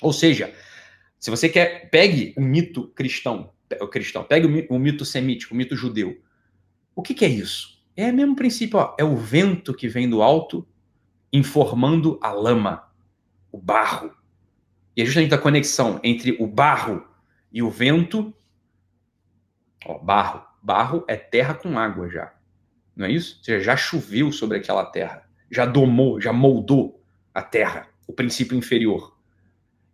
Ou 0.00 0.12
seja, 0.12 0.52
se 1.18 1.30
você 1.30 1.48
quer, 1.48 1.88
pegue 1.90 2.34
o 2.36 2.40
mito 2.40 2.88
cristão, 2.88 3.52
o 3.80 3.86
cristão, 3.86 4.24
pegue 4.24 4.66
o 4.68 4.78
mito 4.78 5.04
semítico, 5.04 5.54
o 5.54 5.56
mito 5.56 5.76
judeu. 5.76 6.20
O 6.96 7.02
que, 7.02 7.14
que 7.14 7.24
é 7.24 7.28
isso? 7.28 7.80
É 7.96 8.10
o 8.10 8.14
mesmo 8.14 8.34
princípio, 8.34 8.78
ó, 8.78 8.96
é 8.98 9.04
o 9.04 9.16
vento 9.16 9.72
que 9.72 9.88
vem 9.88 10.08
do 10.10 10.20
alto 10.20 10.66
informando 11.32 12.18
a 12.20 12.32
lama, 12.32 12.90
o 13.52 13.58
barro. 13.58 14.12
E 14.96 15.02
é 15.02 15.04
justamente 15.04 15.34
a 15.34 15.38
conexão 15.38 16.00
entre 16.02 16.36
o 16.40 16.46
barro 16.46 17.06
e 17.52 17.62
o 17.62 17.70
vento. 17.70 18.34
Ó, 19.86 19.98
barro. 19.98 20.44
Barro 20.62 21.04
é 21.06 21.16
terra 21.16 21.54
com 21.54 21.78
água 21.78 22.08
já. 22.08 22.34
Não 22.96 23.06
é 23.06 23.12
isso? 23.12 23.38
Ou 23.38 23.44
seja, 23.44 23.64
já 23.64 23.76
choveu 23.76 24.32
sobre 24.32 24.58
aquela 24.58 24.84
terra. 24.84 25.28
Já 25.50 25.66
domou, 25.66 26.20
já 26.20 26.32
moldou 26.32 27.02
a 27.32 27.42
terra, 27.42 27.88
o 28.06 28.12
princípio 28.12 28.56
inferior 28.56 29.11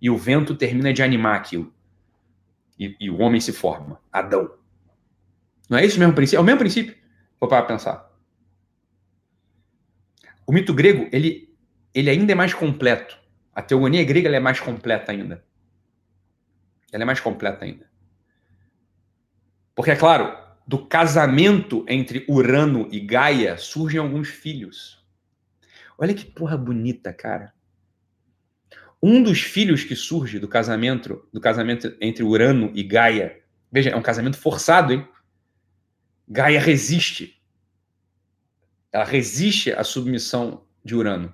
e 0.00 0.08
o 0.10 0.16
vento 0.16 0.54
termina 0.54 0.92
de 0.92 1.02
animar 1.02 1.36
aquilo. 1.36 1.72
E, 2.78 2.96
e 3.00 3.10
o 3.10 3.18
homem 3.18 3.40
se 3.40 3.52
forma, 3.52 4.00
Adão. 4.12 4.50
Não 5.68 5.78
é 5.78 5.84
isso 5.84 5.96
o 5.96 6.00
mesmo 6.00 6.14
princípio? 6.14 6.38
É 6.38 6.40
o 6.40 6.44
mesmo 6.44 6.60
princípio. 6.60 6.96
Vou 7.40 7.48
para 7.48 7.64
pensar. 7.64 8.08
O 10.46 10.52
mito 10.52 10.72
grego, 10.72 11.08
ele, 11.12 11.54
ele 11.92 12.08
ainda 12.08 12.32
é 12.32 12.34
mais 12.34 12.54
completo. 12.54 13.18
A 13.54 13.60
teogonia 13.60 14.04
grega 14.04 14.34
é 14.34 14.40
mais 14.40 14.60
completa 14.60 15.12
ainda. 15.12 15.44
Ela 16.92 17.02
é 17.02 17.06
mais 17.06 17.20
completa 17.20 17.64
ainda. 17.64 17.88
Porque, 19.74 19.90
é 19.90 19.96
claro, 19.96 20.36
do 20.66 20.86
casamento 20.86 21.84
entre 21.88 22.24
Urano 22.28 22.88
e 22.90 23.00
Gaia 23.00 23.56
surgem 23.58 24.00
alguns 24.00 24.28
filhos. 24.28 25.04
Olha 25.98 26.14
que 26.14 26.24
porra 26.24 26.56
bonita, 26.56 27.12
cara. 27.12 27.52
Um 29.02 29.22
dos 29.22 29.40
filhos 29.40 29.84
que 29.84 29.94
surge 29.94 30.38
do 30.38 30.48
casamento, 30.48 31.26
do 31.32 31.40
casamento 31.40 31.96
entre 32.00 32.24
Urano 32.24 32.70
e 32.74 32.82
Gaia, 32.82 33.40
veja, 33.70 33.90
é 33.90 33.96
um 33.96 34.02
casamento 34.02 34.36
forçado, 34.36 34.92
hein? 34.92 35.06
Gaia 36.28 36.60
resiste. 36.60 37.40
Ela 38.92 39.04
resiste 39.04 39.72
à 39.72 39.84
submissão 39.84 40.66
de 40.84 40.94
Urano. 40.94 41.32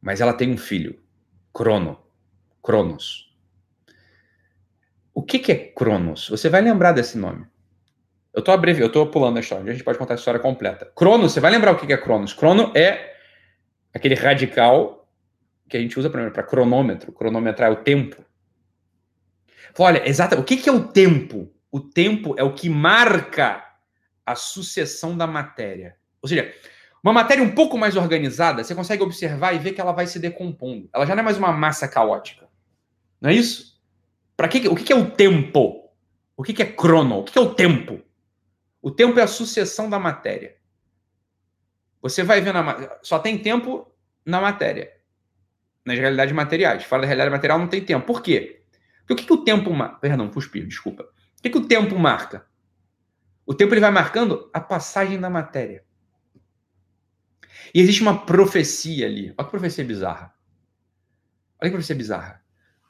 Mas 0.00 0.20
ela 0.20 0.32
tem 0.32 0.50
um 0.50 0.58
filho, 0.58 0.98
Crono, 1.52 1.98
Cronos. 2.62 3.34
O 5.14 5.22
que, 5.22 5.38
que 5.38 5.52
é 5.52 5.56
Cronos? 5.56 6.28
Você 6.28 6.48
vai 6.48 6.60
lembrar 6.60 6.92
desse 6.92 7.18
nome. 7.18 7.46
Eu 8.32 8.40
estou 8.40 8.54
abrevi... 8.54 8.80
eu 8.80 8.92
tô 8.92 9.06
pulando 9.06 9.38
a 9.38 9.40
história, 9.40 9.68
a 9.68 9.72
gente 9.72 9.84
pode 9.84 9.98
contar 9.98 10.14
a 10.14 10.16
história 10.16 10.38
completa. 10.38 10.86
Cronos, 10.94 11.32
você 11.32 11.40
vai 11.40 11.50
lembrar 11.50 11.72
o 11.72 11.76
que, 11.76 11.86
que 11.86 11.92
é 11.92 11.96
Cronos? 11.96 12.32
Crono 12.32 12.72
é 12.76 13.14
aquele 13.92 14.14
radical 14.14 14.99
que 15.70 15.76
a 15.76 15.80
gente 15.80 15.98
usa 15.98 16.10
para 16.10 16.42
cronômetro, 16.42 17.12
cronometrar 17.12 17.70
é 17.70 17.72
o 17.72 17.76
tempo. 17.76 18.22
Olha, 19.78 20.06
exato, 20.06 20.36
o 20.38 20.44
que, 20.44 20.56
que 20.56 20.68
é 20.68 20.72
o 20.72 20.88
tempo? 20.88 21.50
O 21.70 21.78
tempo 21.78 22.34
é 22.36 22.42
o 22.42 22.52
que 22.52 22.68
marca 22.68 23.64
a 24.26 24.34
sucessão 24.34 25.16
da 25.16 25.28
matéria. 25.28 25.96
Ou 26.20 26.28
seja, 26.28 26.52
uma 27.02 27.12
matéria 27.12 27.42
um 27.42 27.54
pouco 27.54 27.78
mais 27.78 27.96
organizada, 27.96 28.64
você 28.64 28.74
consegue 28.74 29.02
observar 29.02 29.54
e 29.54 29.58
ver 29.58 29.72
que 29.72 29.80
ela 29.80 29.92
vai 29.92 30.08
se 30.08 30.18
decompondo. 30.18 30.90
Ela 30.92 31.06
já 31.06 31.14
não 31.14 31.20
é 31.20 31.24
mais 31.24 31.38
uma 31.38 31.52
massa 31.52 31.86
caótica. 31.86 32.48
Não 33.20 33.30
é 33.30 33.34
isso? 33.34 33.80
Para 34.36 34.48
que 34.48 34.66
o 34.68 34.74
que, 34.74 34.92
é 34.92 34.96
o 34.96 35.10
tempo? 35.10 35.88
O 36.36 36.42
que, 36.42 36.60
é 36.60 36.66
crono? 36.66 37.20
O 37.20 37.24
que 37.24 37.38
é 37.38 37.40
o 37.40 37.54
tempo? 37.54 38.02
O 38.82 38.90
tempo 38.90 39.20
é 39.20 39.22
a 39.22 39.28
sucessão 39.28 39.88
da 39.88 39.98
matéria. 39.98 40.56
Você 42.02 42.24
vai 42.24 42.40
ver 42.40 42.52
na 42.52 42.98
só 43.02 43.18
tem 43.18 43.38
tempo 43.38 43.86
na 44.24 44.40
matéria. 44.40 44.99
Nas 45.84 45.98
realidades 45.98 46.34
materiais. 46.34 46.84
Fora 46.84 47.02
da 47.02 47.06
realidade 47.06 47.30
material 47.30 47.58
não 47.58 47.68
tem 47.68 47.84
tempo. 47.84 48.06
Por 48.06 48.22
quê? 48.22 48.62
Porque 49.00 49.12
o 49.12 49.16
que, 49.16 49.26
que 49.26 49.32
o 49.32 49.44
tempo 49.44 49.72
marca? 49.72 49.96
Perdão, 49.96 50.28
cuspir, 50.28 50.66
desculpa. 50.66 51.02
O 51.02 51.42
que, 51.42 51.50
que 51.50 51.58
o 51.58 51.66
tempo 51.66 51.98
marca? 51.98 52.46
O 53.46 53.54
tempo 53.54 53.74
ele 53.74 53.80
vai 53.80 53.90
marcando 53.90 54.48
a 54.52 54.60
passagem 54.60 55.18
da 55.18 55.28
matéria. 55.28 55.84
E 57.74 57.80
existe 57.80 58.02
uma 58.02 58.24
profecia 58.24 59.06
ali. 59.06 59.34
Olha 59.36 59.44
que 59.44 59.50
profecia 59.50 59.84
bizarra. 59.84 60.34
Olha 61.60 61.70
que 61.70 61.70
profecia 61.70 61.96
bizarra. 61.96 62.44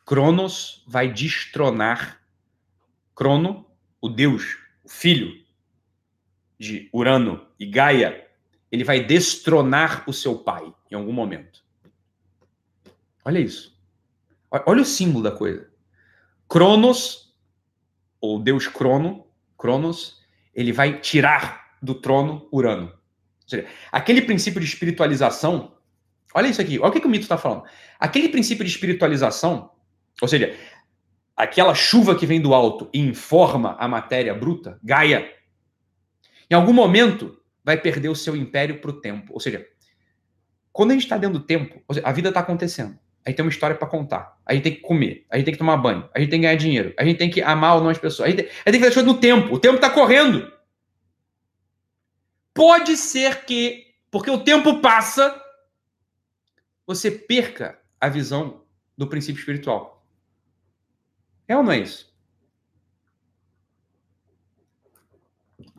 Cronos 0.04 0.84
vai 0.86 1.12
destronar. 1.12 2.20
Crono, 3.14 3.66
o 4.00 4.08
deus, 4.08 4.58
o 4.84 4.88
filho 4.88 5.44
de 6.58 6.88
Urano 6.92 7.46
e 7.58 7.66
Gaia, 7.66 8.26
ele 8.70 8.84
vai 8.84 9.04
destronar 9.04 10.04
o 10.06 10.12
seu 10.12 10.38
pai 10.38 10.74
em 10.90 10.94
algum 10.94 11.12
momento. 11.12 11.59
Olha 13.24 13.38
isso. 13.38 13.78
Olha 14.50 14.82
o 14.82 14.84
símbolo 14.84 15.22
da 15.22 15.30
coisa. 15.30 15.68
Cronos, 16.48 17.34
ou 18.20 18.42
Deus 18.42 18.66
Crono, 18.66 19.26
Cronos, 19.56 20.20
ele 20.54 20.72
vai 20.72 21.00
tirar 21.00 21.76
do 21.80 21.94
trono 21.94 22.48
Urano. 22.52 22.86
Ou 22.86 23.48
seja, 23.48 23.66
aquele 23.92 24.22
princípio 24.22 24.60
de 24.60 24.66
espiritualização. 24.66 25.76
Olha 26.34 26.48
isso 26.48 26.60
aqui, 26.60 26.78
olha 26.78 26.88
o 26.88 26.92
que, 26.92 27.00
que 27.00 27.06
o 27.06 27.10
mito 27.10 27.22
está 27.22 27.38
falando. 27.38 27.64
Aquele 27.98 28.28
princípio 28.28 28.64
de 28.64 28.70
espiritualização, 28.70 29.72
ou 30.20 30.28
seja, 30.28 30.56
aquela 31.36 31.74
chuva 31.74 32.14
que 32.14 32.26
vem 32.26 32.40
do 32.40 32.54
alto 32.54 32.88
e 32.92 33.00
informa 33.00 33.76
a 33.78 33.88
matéria 33.88 34.34
bruta, 34.34 34.78
Gaia, 34.82 35.32
em 36.50 36.54
algum 36.54 36.72
momento 36.72 37.40
vai 37.64 37.76
perder 37.76 38.08
o 38.08 38.14
seu 38.14 38.36
império 38.36 38.80
para 38.80 38.90
o 38.90 39.00
tempo. 39.00 39.32
Ou 39.32 39.40
seja, 39.40 39.66
quando 40.72 40.90
a 40.90 40.94
gente 40.94 41.04
está 41.04 41.16
dentro 41.16 41.38
do 41.38 41.44
tempo, 41.44 41.82
a 42.02 42.12
vida 42.12 42.28
está 42.28 42.40
acontecendo. 42.40 42.98
A 43.24 43.30
gente 43.30 43.36
tem 43.36 43.44
uma 43.44 43.50
história 43.50 43.76
para 43.76 43.86
contar. 43.86 44.38
A 44.46 44.54
gente 44.54 44.62
tem 44.62 44.74
que 44.74 44.80
comer. 44.80 45.26
A 45.30 45.36
gente 45.36 45.44
tem 45.44 45.54
que 45.54 45.58
tomar 45.58 45.76
banho. 45.76 46.08
A 46.14 46.18
gente 46.18 46.30
tem 46.30 46.40
que 46.40 46.46
ganhar 46.46 46.56
dinheiro. 46.56 46.94
A 46.96 47.04
gente 47.04 47.18
tem 47.18 47.30
que 47.30 47.42
amar 47.42 47.76
ou 47.76 47.82
não 47.82 47.90
as 47.90 47.98
pessoas. 47.98 48.26
A 48.26 48.30
gente 48.30 48.42
tem, 48.42 48.46
a 48.46 48.48
gente 48.48 48.64
tem 48.64 48.72
que 48.72 48.80
fazer 48.80 48.94
coisas 48.94 49.12
no 49.12 49.20
tempo. 49.20 49.54
O 49.54 49.58
tempo 49.58 49.74
está 49.76 49.90
correndo. 49.90 50.50
Pode 52.54 52.96
ser 52.96 53.44
que, 53.44 53.94
porque 54.10 54.30
o 54.30 54.42
tempo 54.42 54.80
passa, 54.80 55.40
você 56.86 57.10
perca 57.10 57.78
a 58.00 58.08
visão 58.08 58.64
do 58.96 59.06
princípio 59.06 59.38
espiritual. 59.38 60.04
É 61.46 61.56
ou 61.56 61.62
não 61.62 61.72
é 61.72 61.78
isso? 61.78 62.10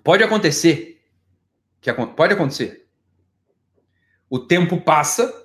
Pode 0.03 0.23
acontecer. 0.23 1.01
Que, 1.79 1.91
pode 1.93 2.33
acontecer. 2.33 2.87
O 4.29 4.39
tempo 4.39 4.79
passa 4.79 5.40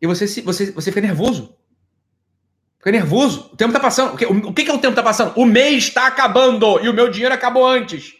e 0.00 0.06
você, 0.06 0.26
se, 0.26 0.40
você, 0.42 0.70
você 0.70 0.90
fica 0.90 1.06
nervoso. 1.06 1.56
Fica 2.78 2.92
nervoso. 2.92 3.50
O 3.52 3.56
tempo 3.56 3.70
está 3.70 3.80
passando. 3.80 4.14
O 4.14 4.16
que, 4.16 4.26
o, 4.26 4.48
o 4.48 4.54
que, 4.54 4.64
que 4.64 4.70
é 4.70 4.74
o 4.74 4.78
tempo 4.78 4.92
está 4.92 5.02
passando? 5.02 5.36
O 5.36 5.44
mês 5.44 5.84
está 5.84 6.06
acabando 6.06 6.80
e 6.80 6.88
o 6.88 6.94
meu 6.94 7.10
dinheiro 7.10 7.34
acabou 7.34 7.66
antes. 7.66 8.14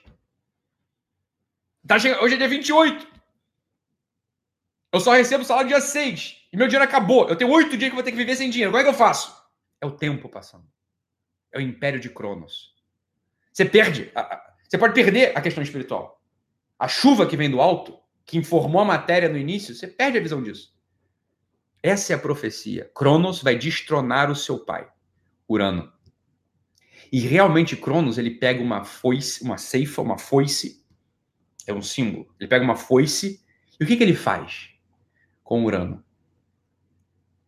Tá 1.87 1.99
chegando, 1.99 2.23
hoje 2.23 2.35
é 2.35 2.39
dia 2.39 2.49
28. 2.49 3.07
Eu 4.93 5.01
só 5.01 5.13
recebo 5.13 5.43
o 5.43 5.47
salário 5.47 5.69
dia 5.69 5.81
6. 5.81 6.49
E 6.53 6.57
meu 6.57 6.67
dinheiro 6.67 6.85
acabou. 6.85 7.29
Eu 7.29 7.37
tenho 7.37 7.51
oito 7.51 7.77
dias 7.77 7.91
que 7.91 7.95
vou 7.95 8.03
ter 8.03 8.11
que 8.11 8.17
viver 8.17 8.35
sem 8.35 8.51
dinheiro. 8.51 8.73
Como 8.73 8.81
é 8.81 8.85
que 8.85 8.91
eu 8.91 8.95
faço? 8.95 9.35
É 9.81 9.87
o 9.87 9.91
tempo 9.91 10.29
passando. 10.29 10.65
É 11.53 11.59
o 11.59 11.61
império 11.61 12.01
de 12.01 12.09
Cronos. 12.11 12.75
Você 13.53 13.65
perde. 13.65 14.11
Você 14.69 14.79
pode 14.79 14.95
perder 14.95 15.37
a 15.37 15.41
questão 15.41 15.63
espiritual. 15.63 16.21
A 16.79 16.89
chuva 16.89 17.27
que 17.27 17.37
vem 17.37 17.51
do 17.51 17.61
alto, 17.61 17.99
que 18.25 18.37
informou 18.37 18.81
a 18.81 18.85
matéria 18.85 19.29
no 19.29 19.39
início, 19.39 19.75
você 19.75 19.87
perde 19.87 20.19
a 20.19 20.21
visão 20.21 20.43
disso. 20.43 20.76
Essa 21.87 22.15
é 22.15 22.17
a 22.17 22.19
profecia. 22.19 22.91
Cronos 22.93 23.41
vai 23.41 23.57
destronar 23.57 24.29
o 24.29 24.35
seu 24.35 24.59
pai, 24.59 24.91
Urano. 25.49 25.93
E 27.13 27.21
realmente 27.21 27.77
Cronos, 27.77 28.19
ele 28.19 28.33
pega 28.33 28.61
uma 28.61 28.83
foice, 28.83 29.45
uma 29.45 29.57
ceifa, 29.57 30.03
uma 30.03 30.19
foice, 30.19 30.85
é 31.65 31.73
um 31.73 31.81
símbolo. 31.81 32.29
Ele 32.41 32.49
pega 32.49 32.65
uma 32.65 32.75
foice, 32.75 33.41
e 33.79 33.85
o 33.85 33.87
que, 33.87 33.97
que 33.97 34.03
ele 34.03 34.17
faz 34.17 34.71
com 35.45 35.65
Urano? 35.65 36.05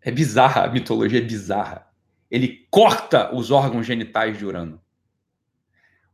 É 0.00 0.12
bizarra, 0.12 0.66
a 0.66 0.70
mitologia 0.70 1.18
é 1.18 1.24
bizarra. 1.24 1.92
Ele 2.30 2.64
corta 2.70 3.34
os 3.34 3.50
órgãos 3.50 3.84
genitais 3.84 4.38
de 4.38 4.46
Urano. 4.46 4.80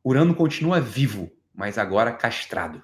Urano 0.02 0.34
continua 0.34 0.80
vivo, 0.80 1.30
mas 1.54 1.76
agora 1.76 2.10
castrado. 2.10 2.82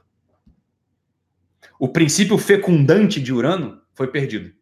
O 1.78 1.88
princípio 1.88 2.36
fecundante 2.36 3.18
de 3.18 3.32
Urano 3.32 3.80
foi 3.94 4.08
perdido. 4.08 4.59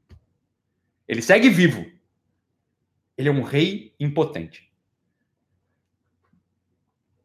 Ele 1.09 1.23
segue 1.23 1.49
vivo. 1.49 1.91
Ele 3.17 3.29
é 3.29 3.33
um 3.33 3.43
rei 3.43 3.95
impotente. 3.99 4.71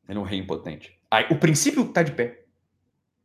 Ele 0.08 0.18
é 0.18 0.22
um 0.22 0.26
rei 0.26 0.40
impotente. 0.40 0.98
Aí, 1.12 1.28
o 1.30 1.38
princípio 1.38 1.84
está 1.84 2.02
de 2.02 2.14
pé. 2.14 2.46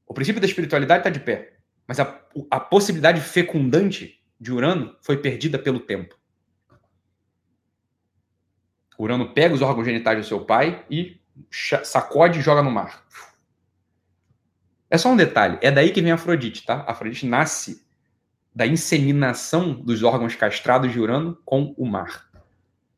O 0.06 0.12
princípio 0.12 0.40
da 0.40 0.46
espiritualidade 0.46 1.00
está 1.00 1.10
de 1.10 1.20
pé. 1.20 1.58
Mas 1.86 2.00
a, 2.00 2.20
a 2.50 2.60
possibilidade 2.60 3.20
fecundante 3.20 4.22
de 4.38 4.52
Urano 4.52 4.96
foi 5.00 5.16
perdida 5.16 5.58
pelo 5.58 5.80
tempo. 5.80 6.18
Urano 8.98 9.32
pega 9.32 9.54
os 9.54 9.62
órgãos 9.62 9.86
genitais 9.86 10.18
do 10.18 10.26
seu 10.26 10.44
pai 10.44 10.84
e 10.90 11.20
sacode 11.84 12.40
e 12.40 12.42
joga 12.42 12.62
no 12.62 12.70
mar. 12.70 13.06
É 14.90 14.98
só 14.98 15.10
um 15.10 15.16
detalhe. 15.16 15.58
É 15.62 15.70
daí 15.70 15.92
que 15.92 16.02
vem 16.02 16.10
Afrodite, 16.10 16.64
tá? 16.64 16.84
Afrodite 16.86 17.26
nasce 17.26 17.86
da 18.58 18.66
inseminação 18.66 19.72
dos 19.72 20.02
órgãos 20.02 20.34
castrados 20.34 20.90
de 20.90 20.98
Urano 20.98 21.38
com 21.44 21.72
o 21.78 21.86
mar. 21.86 22.28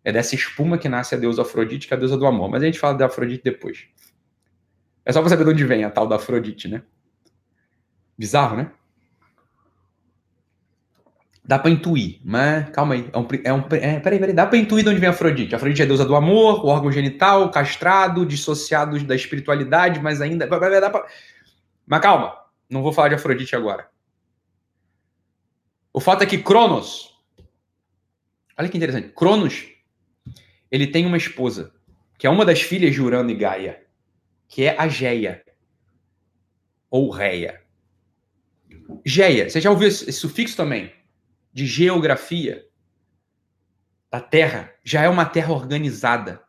É 0.02 0.10
dessa 0.10 0.34
espuma 0.34 0.78
que 0.78 0.88
nasce 0.88 1.14
a 1.14 1.18
deusa 1.18 1.42
Afrodite, 1.42 1.86
que 1.86 1.92
é 1.92 1.98
a 1.98 2.00
deusa 2.00 2.16
do 2.16 2.24
amor. 2.26 2.48
Mas 2.48 2.62
a 2.62 2.64
gente 2.64 2.78
fala 2.78 2.96
da 2.96 3.04
Afrodite 3.04 3.44
depois. 3.44 3.84
É 5.04 5.12
só 5.12 5.20
pra 5.20 5.28
saber 5.28 5.44
de 5.44 5.50
onde 5.50 5.64
vem 5.66 5.84
a 5.84 5.90
tal 5.90 6.06
da 6.06 6.16
Afrodite, 6.16 6.66
né? 6.66 6.80
Bizarro, 8.16 8.56
né? 8.56 8.72
Dá 11.44 11.58
pra 11.58 11.70
intuir, 11.70 12.22
mas 12.24 12.70
calma 12.70 12.94
aí. 12.94 13.10
É 13.12 13.18
um, 13.18 13.28
é 13.44 13.52
um, 13.52 13.58
é, 13.72 14.00
peraí, 14.00 14.18
peraí. 14.18 14.32
Dá 14.32 14.46
pra 14.46 14.56
intuir 14.56 14.82
de 14.82 14.88
onde 14.88 14.98
vem 14.98 15.10
a 15.10 15.12
Afrodite. 15.12 15.54
A 15.54 15.58
Afrodite 15.58 15.82
é 15.82 15.84
a 15.84 15.88
deusa 15.88 16.06
do 16.06 16.16
amor, 16.16 16.64
o 16.64 16.68
órgão 16.68 16.90
genital, 16.90 17.50
castrado, 17.50 18.24
dissociado 18.24 18.98
da 19.04 19.14
espiritualidade, 19.14 20.00
mas 20.00 20.22
ainda. 20.22 20.48
Mas 21.86 22.00
calma, 22.00 22.34
não 22.70 22.82
vou 22.82 22.94
falar 22.94 23.08
de 23.08 23.16
Afrodite 23.16 23.54
agora. 23.54 23.90
O 25.92 26.00
fato 26.00 26.22
é 26.22 26.26
que 26.26 26.38
Cronos, 26.38 27.16
olha 28.56 28.68
que 28.68 28.76
interessante, 28.76 29.08
Cronos, 29.08 29.68
ele 30.70 30.86
tem 30.86 31.04
uma 31.04 31.16
esposa, 31.16 31.74
que 32.16 32.26
é 32.26 32.30
uma 32.30 32.44
das 32.44 32.60
filhas 32.60 32.94
de 32.94 33.00
Urano 33.00 33.30
e 33.30 33.34
Gaia, 33.34 33.84
que 34.46 34.64
é 34.64 34.76
a 34.78 34.86
Geia, 34.86 35.44
ou 36.88 37.10
Reia. 37.10 37.62
Geia, 39.04 39.48
você 39.48 39.60
já 39.60 39.70
ouviu 39.70 39.88
esse 39.88 40.12
sufixo 40.12 40.56
também? 40.56 40.92
De 41.52 41.66
geografia. 41.66 42.66
A 44.12 44.20
Terra 44.20 44.72
já 44.84 45.02
é 45.02 45.08
uma 45.08 45.24
Terra 45.24 45.52
organizada, 45.52 46.42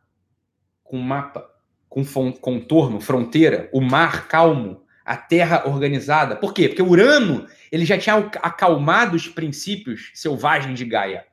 com 0.84 0.98
mapa, 0.98 1.50
com 1.88 2.04
contorno, 2.34 3.02
fronteira, 3.02 3.70
o 3.74 3.82
mar 3.82 4.28
calmo, 4.28 4.84
a 5.12 5.18
Terra 5.18 5.68
organizada. 5.68 6.38
Por 6.38 6.54
quê? 6.54 6.70
Porque 6.70 6.82
Urano 6.82 7.46
ele 7.70 7.84
já 7.84 7.98
tinha 7.98 8.16
acalmado 8.16 9.14
os 9.18 9.28
princípios 9.28 10.10
selvagens 10.14 10.80
de 10.80 10.86
Gaia. 10.86 11.26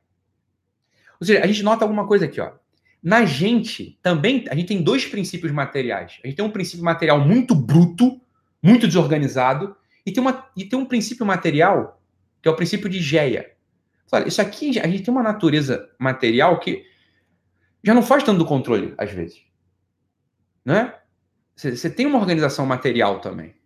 Ou 1.21 1.25
seja, 1.25 1.45
a 1.45 1.47
gente 1.47 1.63
nota 1.63 1.85
alguma 1.85 2.05
coisa 2.05 2.25
aqui, 2.25 2.41
ó. 2.41 2.55
Na 3.01 3.25
gente 3.25 3.97
também 4.03 4.45
a 4.51 4.57
gente 4.57 4.67
tem 4.67 4.83
dois 4.83 5.07
princípios 5.07 5.53
materiais. 5.53 6.19
A 6.25 6.27
gente 6.27 6.37
tem 6.37 6.45
um 6.45 6.51
princípio 6.51 6.85
material 6.85 7.21
muito 7.21 7.55
bruto, 7.55 8.21
muito 8.61 8.89
desorganizado, 8.89 9.77
e 10.05 10.11
tem, 10.11 10.21
uma, 10.21 10.51
e 10.57 10.65
tem 10.65 10.77
um 10.77 10.85
princípio 10.85 11.25
material 11.25 12.03
que 12.43 12.49
é 12.49 12.51
o 12.51 12.57
princípio 12.57 12.89
de 12.89 13.01
Geia. 13.01 13.53
Olha, 14.11 14.27
isso 14.27 14.43
aqui 14.43 14.81
a 14.81 14.89
gente 14.89 15.05
tem 15.05 15.15
uma 15.15 15.23
natureza 15.23 15.89
material 16.01 16.59
que 16.59 16.85
já 17.85 17.95
não 17.95 18.03
faz 18.03 18.25
tanto 18.25 18.39
do 18.39 18.45
controle 18.45 18.93
às 18.99 19.13
vezes, 19.13 19.41
né? 20.65 20.95
Você 21.55 21.91
tem 21.91 22.07
uma 22.07 22.19
organização 22.19 22.67
material 22.67 23.21
também. 23.21 23.58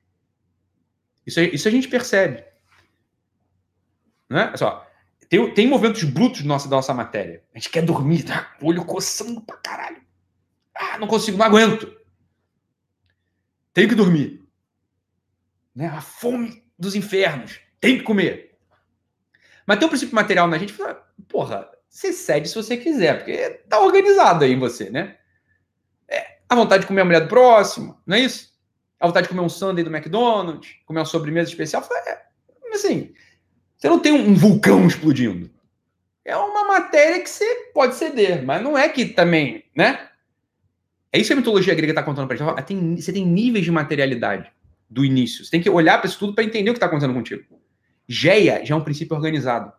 Isso, 1.27 1.41
isso 1.41 1.69
a 1.69 1.71
gente 1.71 1.89
percebe. 1.89 2.45
Né? 4.29 4.53
Só, 4.57 4.87
tem, 5.29 5.55
tem 5.55 5.67
movimentos 5.67 6.05
brutos 6.05 6.43
nossa, 6.43 6.69
da 6.69 6.77
nossa 6.77 6.93
matéria. 6.93 7.43
A 7.55 7.59
gente 7.59 7.71
quer 7.71 7.83
dormir, 7.83 8.25
tá? 8.25 8.55
Olho 8.61 8.85
coçando 8.85 9.41
pra 9.41 9.57
caralho. 9.57 10.03
Ah, 10.75 10.99
não 10.99 11.07
consigo, 11.07 11.39
não 11.39 11.47
aguento. 11.47 11.95
Tenho 13.73 13.89
que 13.89 13.95
dormir. 13.95 14.47
Né? 15.75 15.87
A 15.87 16.01
fome 16.01 16.63
dos 16.79 16.95
infernos. 16.95 17.61
Tem 17.81 17.97
que 17.97 18.05
comer. 18.05 18.59
Mas 19.67 19.79
tem 19.79 19.87
um 19.87 19.89
princípio 19.89 20.15
material 20.15 20.47
na 20.49 20.59
gente. 20.59 20.75
Porra, 21.29 21.71
você 21.89 22.13
cede 22.13 22.49
se 22.49 22.55
você 22.55 22.77
quiser, 22.77 23.19
porque 23.19 23.49
tá 23.69 23.81
organizado 23.81 24.45
aí 24.45 24.53
em 24.53 24.59
você, 24.59 24.91
né? 24.91 25.17
É, 26.09 26.41
a 26.49 26.55
vontade 26.55 26.83
de 26.83 26.87
comer 26.87 27.03
a 27.03 27.05
mulher 27.05 27.21
do 27.21 27.29
próximo, 27.29 27.99
não 28.07 28.17
é 28.17 28.21
isso? 28.21 28.52
A 29.03 29.09
vontade 29.09 29.25
de 29.25 29.31
comer 29.31 29.41
um 29.41 29.49
sundae 29.49 29.83
do 29.83 29.95
McDonald's, 29.95 30.77
comer 30.87 31.01
uma 31.01 31.05
sobremesa 31.05 31.51
especial. 31.51 31.83
É, 32.07 32.23
assim, 32.73 33.13
você 33.77 33.89
não 33.89 33.99
tem 33.99 34.13
um 34.13 34.33
vulcão 34.33 34.87
explodindo. 34.87 35.51
é 36.25 36.37
uma 36.37 36.65
matéria 36.65 37.21
que 37.21 37.29
você 37.29 37.73
pode 37.75 37.97
ceder, 37.97 38.45
mas 38.45 38.63
não 38.63 38.79
é 38.79 38.89
que 38.89 39.07
também, 39.07 39.65
né? 39.77 40.09
É 41.11 41.19
isso 41.19 41.29
que 41.29 41.33
a 41.33 41.37
mitologia 41.37 41.75
grega 41.75 41.91
está 41.91 42.03
contando 42.03 42.29
para 42.29 42.37
gente. 42.37 43.03
Você 43.03 43.13
tem 43.13 43.27
níveis 43.27 43.65
de 43.65 43.73
materialidade 43.73 44.53
do 44.89 45.05
início. 45.05 45.45
Você 45.45 45.51
tem 45.51 45.61
que 45.61 45.69
olhar 45.69 45.99
para 45.99 46.09
isso 46.09 46.19
tudo 46.19 46.33
para 46.33 46.45
entender 46.45 46.71
o 46.71 46.73
que 46.73 46.77
está 46.77 46.87
acontecendo 46.87 47.13
contigo. 47.13 47.43
Geia 48.07 48.65
já 48.65 48.75
é 48.75 48.79
um 48.79 48.85
princípio 48.85 49.17
organizado. 49.17 49.73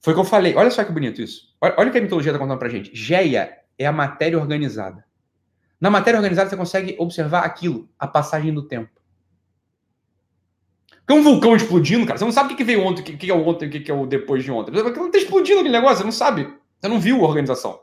Foi 0.00 0.12
o 0.12 0.16
que 0.16 0.20
eu 0.20 0.24
falei. 0.24 0.54
Olha 0.54 0.70
só 0.70 0.84
que 0.84 0.92
bonito 0.92 1.20
isso. 1.20 1.52
Olha, 1.60 1.74
olha 1.78 1.88
o 1.88 1.92
que 1.92 1.98
a 1.98 2.02
mitologia 2.02 2.30
está 2.30 2.38
contando 2.38 2.58
para 2.58 2.68
gente. 2.68 2.94
Geia 2.94 3.58
é 3.78 3.86
a 3.86 3.92
matéria 3.92 4.38
organizada. 4.38 5.05
Na 5.80 5.90
matéria 5.90 6.18
organizada 6.18 6.48
você 6.48 6.56
consegue 6.56 6.96
observar 6.98 7.44
aquilo, 7.44 7.88
a 7.98 8.06
passagem 8.06 8.52
do 8.52 8.62
tempo. 8.62 8.90
Que 11.06 11.12
é 11.12 11.16
um 11.16 11.22
vulcão 11.22 11.54
explodindo, 11.54 12.04
cara. 12.06 12.18
Você 12.18 12.24
não 12.24 12.32
sabe 12.32 12.54
o 12.54 12.56
que 12.56 12.64
veio 12.64 12.82
ontem, 12.82 13.14
o 13.14 13.18
que 13.18 13.30
é 13.30 13.34
o 13.34 13.46
ontem, 13.46 13.68
o 13.68 13.70
que 13.70 13.90
é 13.90 13.94
o 13.94 14.06
depois 14.06 14.42
de 14.42 14.50
ontem. 14.50 14.72
Porque 14.72 14.98
não 14.98 15.06
está 15.06 15.18
explodindo 15.18 15.60
aquele 15.60 15.76
negócio, 15.76 15.98
você 15.98 16.04
não 16.04 16.12
sabe. 16.12 16.52
Você 16.80 16.88
não 16.88 16.98
viu 16.98 17.24
a 17.24 17.28
organização. 17.28 17.80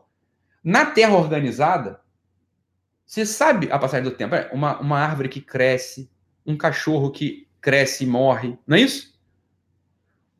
Na 0.63 0.85
Terra 0.85 1.15
organizada, 1.15 2.01
você 3.05 3.25
sabe 3.25 3.71
a 3.71 3.79
passagem 3.79 4.09
do 4.09 4.15
tempo. 4.15 4.35
É 4.35 4.49
uma, 4.51 4.79
uma 4.79 4.99
árvore 4.99 5.29
que 5.29 5.39
cresce, 5.39 6.09
um 6.45 6.57
cachorro 6.57 7.11
que 7.11 7.47
cresce 7.61 8.03
e 8.03 8.07
morre, 8.07 8.57
não 8.67 8.75
é 8.75 8.81
isso? 8.81 9.13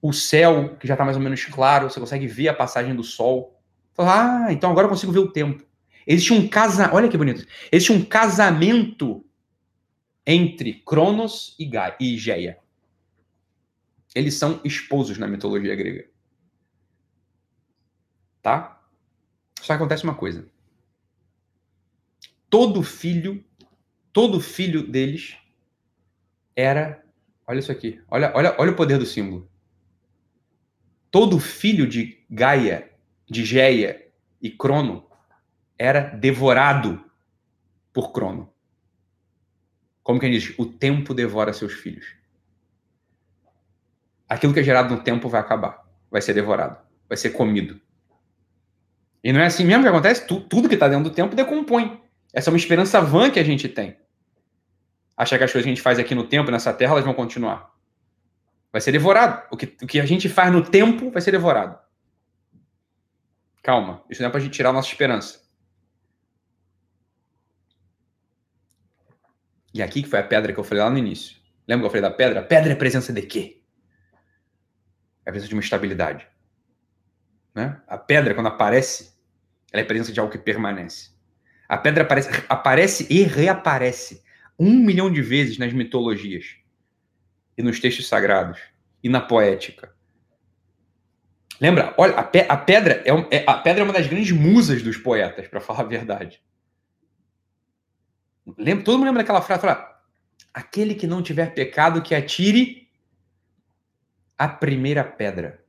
O 0.01 0.11
céu, 0.11 0.75
que 0.77 0.85
já 0.85 0.95
está 0.95 1.05
mais 1.05 1.15
ou 1.15 1.23
menos 1.23 1.45
claro, 1.45 1.89
você 1.89 1.99
consegue 1.99 2.27
ver 2.27 2.49
a 2.49 2.53
passagem 2.53 2.93
do 2.93 3.03
sol. 3.03 3.57
ah, 3.97 4.47
então 4.49 4.69
agora 4.69 4.85
eu 4.85 4.89
consigo 4.89 5.13
ver 5.13 5.19
o 5.19 5.31
tempo. 5.31 5.63
Existe 6.05 6.33
um 6.33 6.47
casamento, 6.47 6.95
olha 6.95 7.09
que 7.09 7.17
bonito. 7.17 7.45
Existe 7.71 7.91
um 7.91 8.03
casamento 8.03 9.25
entre 10.25 10.73
Cronos 10.85 11.55
e, 11.59 11.65
Gaia, 11.65 11.95
Geia. 11.99 12.59
Eles 14.15 14.35
são 14.35 14.61
esposos 14.63 15.17
na 15.17 15.27
mitologia 15.27 15.75
grega. 15.75 16.07
Tá? 18.41 18.81
Só 19.61 19.73
acontece 19.73 20.03
uma 20.03 20.15
coisa. 20.15 20.47
Todo 22.49 22.83
filho, 22.83 23.43
todo 24.11 24.39
filho 24.39 24.85
deles 24.85 25.37
era, 26.55 27.03
olha 27.47 27.59
isso 27.59 27.71
aqui, 27.71 27.99
olha, 28.09 28.31
olha, 28.35 28.55
olha 28.59 28.71
o 28.71 28.75
poder 28.75 28.99
do 28.99 29.05
símbolo. 29.05 29.49
Todo 31.09 31.39
filho 31.39 31.87
de 31.87 32.23
Gaia, 32.29 32.91
de 33.27 33.43
Geia 33.45 34.07
e 34.41 34.51
Crono 34.51 35.07
era 35.77 36.01
devorado 36.01 37.03
por 37.91 38.11
Crono. 38.11 38.51
Como 40.01 40.19
que 40.19 40.25
ele 40.25 40.37
diz? 40.37 40.57
O 40.57 40.65
tempo 40.65 41.13
devora 41.13 41.53
seus 41.53 41.73
filhos. 41.73 42.15
Aquilo 44.27 44.53
que 44.53 44.59
é 44.59 44.63
gerado 44.63 44.93
no 44.93 45.01
tempo 45.01 45.29
vai 45.29 45.39
acabar, 45.39 45.85
vai 46.09 46.21
ser 46.21 46.33
devorado, 46.33 46.77
vai 47.07 47.17
ser 47.17 47.31
comido. 47.31 47.79
E 49.23 49.31
não 49.31 49.39
é 49.39 49.45
assim 49.45 49.63
mesmo 49.63 49.83
que 49.83 49.89
acontece? 49.89 50.27
tudo 50.27 50.67
que 50.67 50.73
está 50.73 50.87
dentro 50.87 51.05
do 51.05 51.15
tempo 51.15 51.35
decompõe. 51.35 52.01
Essa 52.33 52.49
é 52.49 52.51
uma 52.51 52.57
esperança 52.57 52.99
vã 52.99 53.29
que 53.29 53.39
a 53.39 53.43
gente 53.43 53.69
tem. 53.69 53.97
Achar 55.15 55.37
que 55.37 55.43
as 55.43 55.51
coisas 55.51 55.63
que 55.63 55.69
a 55.69 55.75
gente 55.75 55.83
faz 55.83 55.99
aqui 55.99 56.15
no 56.15 56.25
tempo, 56.25 56.49
nessa 56.49 56.73
terra, 56.73 56.93
elas 56.93 57.05
vão 57.05 57.13
continuar. 57.13 57.71
Vai 58.71 58.81
ser 58.81 58.91
devorado. 58.91 59.47
O 59.51 59.55
que, 59.55 59.77
o 59.83 59.87
que 59.87 59.99
a 59.99 60.05
gente 60.05 60.27
faz 60.27 60.51
no 60.51 60.63
tempo 60.63 61.11
vai 61.11 61.21
ser 61.21 61.31
devorado. 61.31 61.77
Calma. 63.61 64.03
Isso 64.09 64.21
não 64.21 64.29
é 64.29 64.31
para 64.31 64.39
a 64.39 64.43
gente 64.43 64.53
tirar 64.53 64.71
a 64.71 64.73
nossa 64.73 64.89
esperança. 64.89 65.42
E 69.73 69.81
aqui 69.81 70.03
que 70.03 70.09
foi 70.09 70.19
a 70.19 70.23
pedra 70.23 70.53
que 70.53 70.59
eu 70.59 70.63
falei 70.63 70.83
lá 70.83 70.89
no 70.89 70.97
início. 70.97 71.37
Lembra 71.67 71.83
que 71.83 71.85
eu 71.87 71.89
falei 71.89 72.01
da 72.01 72.15
pedra? 72.15 72.39
A 72.41 72.43
pedra 72.43 72.73
é 72.73 72.75
presença 72.75 73.11
de 73.11 73.21
quê? 73.21 73.61
É 75.25 75.29
a 75.29 75.31
presença 75.31 75.49
de 75.49 75.55
uma 75.55 75.61
estabilidade. 75.61 76.27
Né? 77.55 77.81
A 77.87 77.97
pedra, 77.97 78.35
quando 78.35 78.47
aparece, 78.47 79.13
ela 79.71 79.81
é 79.81 79.85
presença 79.85 80.11
de 80.11 80.19
algo 80.19 80.31
que 80.31 80.37
permanece. 80.37 81.11
A 81.67 81.77
pedra 81.77 82.03
aparece, 82.03 82.29
aparece 82.49 83.07
e 83.09 83.23
reaparece 83.23 84.23
um 84.59 84.73
milhão 84.73 85.11
de 85.11 85.21
vezes 85.21 85.57
nas 85.57 85.73
mitologias 85.73 86.57
e 87.57 87.63
nos 87.63 87.79
textos 87.79 88.07
sagrados 88.07 88.59
e 89.03 89.09
na 89.09 89.21
poética. 89.21 89.93
Lembra? 91.59 91.93
Olha, 91.97 92.15
a, 92.15 92.23
pe 92.23 92.45
a 92.47 92.57
pedra 92.57 93.03
é, 93.05 93.37
é, 93.37 93.43
a 93.47 93.53
pedra 93.55 93.81
é 93.81 93.83
uma 93.83 93.93
das 93.93 94.07
grandes 94.07 94.31
musas 94.31 94.81
dos 94.81 94.97
poetas, 94.97 95.47
para 95.47 95.61
falar 95.61 95.81
a 95.81 95.83
verdade. 95.83 96.41
Lembra, 98.57 98.83
todo 98.83 98.97
mundo 98.97 99.07
lembra 99.07 99.23
daquela 99.23 99.41
frase? 99.41 99.61
Fala, 99.61 99.93
Aquele 100.53 100.93
que 100.93 101.07
não 101.07 101.23
tiver 101.23 101.53
pecado, 101.53 102.01
que 102.01 102.13
atire 102.13 102.87
a 104.37 104.47
primeira 104.47 105.03
pedra. 105.03 105.63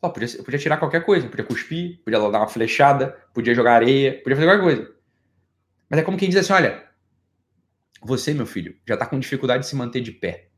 Podia, 0.00 0.42
podia 0.42 0.58
tirar 0.58 0.76
qualquer 0.76 1.04
coisa, 1.04 1.28
podia 1.28 1.44
cuspir, 1.44 2.00
podia 2.04 2.18
dar 2.18 2.28
uma 2.28 2.48
flechada, 2.48 3.08
podia 3.34 3.54
jogar 3.54 3.74
areia, 3.74 4.20
podia 4.22 4.36
fazer 4.36 4.46
qualquer 4.46 4.62
coisa. 4.62 4.94
Mas 5.88 6.00
é 6.00 6.02
como 6.02 6.16
quem 6.16 6.28
diz 6.28 6.38
assim: 6.38 6.52
olha, 6.52 6.88
você, 8.00 8.32
meu 8.32 8.46
filho, 8.46 8.78
já 8.86 8.94
está 8.94 9.04
com 9.04 9.18
dificuldade 9.18 9.64
de 9.64 9.68
se 9.68 9.76
manter 9.76 10.00
de 10.00 10.12
pé. 10.12 10.48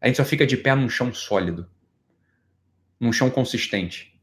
A 0.00 0.06
gente 0.06 0.16
só 0.16 0.24
fica 0.24 0.46
de 0.46 0.56
pé 0.56 0.74
num 0.74 0.88
chão 0.88 1.14
sólido, 1.14 1.68
num 3.00 3.12
chão 3.12 3.30
consistente, 3.30 4.20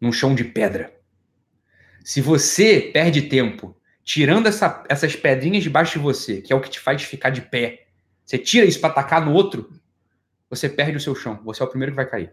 num 0.00 0.12
chão 0.12 0.34
de 0.34 0.44
pedra. 0.44 0.94
Se 2.04 2.20
você 2.20 2.90
perde 2.92 3.22
tempo 3.22 3.76
tirando 4.04 4.46
essa, 4.46 4.84
essas 4.88 5.14
pedrinhas 5.14 5.62
debaixo 5.62 5.98
de 5.98 5.98
você, 5.98 6.40
que 6.40 6.52
é 6.52 6.56
o 6.56 6.60
que 6.60 6.70
te 6.70 6.80
faz 6.80 7.02
ficar 7.02 7.30
de 7.30 7.42
pé, 7.42 7.86
você 8.24 8.38
tira 8.38 8.66
isso 8.66 8.80
para 8.80 8.90
atacar 8.90 9.24
no 9.24 9.32
outro, 9.32 9.70
você 10.48 10.68
perde 10.68 10.96
o 10.96 11.00
seu 11.00 11.14
chão. 11.14 11.40
Você 11.44 11.62
é 11.62 11.66
o 11.66 11.68
primeiro 11.68 11.92
que 11.92 11.96
vai 11.96 12.06
cair. 12.06 12.32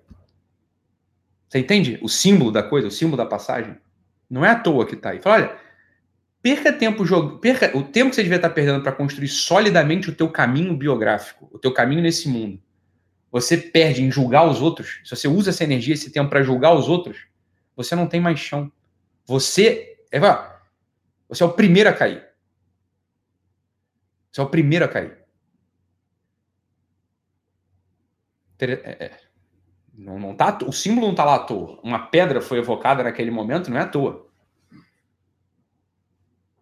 Você 1.48 1.60
entende 1.60 1.98
o 2.02 2.10
símbolo 2.10 2.52
da 2.52 2.62
coisa, 2.62 2.88
o 2.88 2.92
símbolo 2.92 3.18
da 3.18 3.26
passagem? 3.26 3.78
Não 4.30 4.46
é 4.46 4.50
à 4.50 4.56
toa 4.56 4.86
que 4.86 4.94
está 4.94 5.12
aí. 5.12 5.22
Fala, 5.22 5.36
olha, 5.36 5.58
perca 6.42 6.72
tempo 6.72 7.06
jogando, 7.06 7.40
perca 7.40 7.76
o 7.76 7.84
tempo 7.84 8.10
que 8.10 8.16
você 8.16 8.24
devia 8.24 8.36
estar 8.36 8.50
tá 8.50 8.54
perdendo 8.54 8.84
para 8.84 8.92
construir 8.92 9.28
solidamente 9.30 10.10
o 10.10 10.16
teu 10.16 10.30
caminho 10.30 10.76
biográfico, 10.76 11.50
o 11.52 11.58
teu 11.58 11.74
caminho 11.74 12.02
nesse 12.02 12.30
mundo. 12.30 12.62
Você 13.32 13.58
perde 13.58 14.04
em 14.04 14.12
julgar 14.12 14.48
os 14.48 14.62
outros. 14.62 15.02
Se 15.04 15.16
você 15.16 15.28
usa 15.28 15.50
essa 15.50 15.64
energia, 15.64 15.94
esse 15.94 16.12
tempo 16.12 16.30
para 16.30 16.44
julgar 16.44 16.74
os 16.74 16.88
outros, 16.88 17.18
você 17.76 17.96
não 17.96 18.08
tem 18.08 18.20
mais 18.20 18.40
chão. 18.40 18.72
Você, 19.26 19.98
é, 20.12 20.20
você 21.30 21.44
é 21.44 21.46
o 21.46 21.54
primeiro 21.54 21.88
a 21.90 21.94
cair. 21.94 22.28
Você 24.32 24.42
é 24.42 24.44
o 24.44 24.50
primeiro 24.50 24.84
a 24.84 24.88
cair. 24.88 25.18
É, 28.60 29.06
é. 29.06 29.20
Não, 29.94 30.20
não 30.20 30.36
tá, 30.36 30.58
o 30.66 30.72
símbolo 30.72 31.08
não 31.08 31.12
está 31.12 31.24
lá 31.24 31.36
à 31.36 31.40
toa. 31.40 31.80
Uma 31.84 32.08
pedra 32.08 32.42
foi 32.42 32.58
evocada 32.58 33.04
naquele 33.04 33.30
momento, 33.30 33.70
não 33.70 33.78
é 33.78 33.82
à 33.82 33.88
toa. 33.88 34.28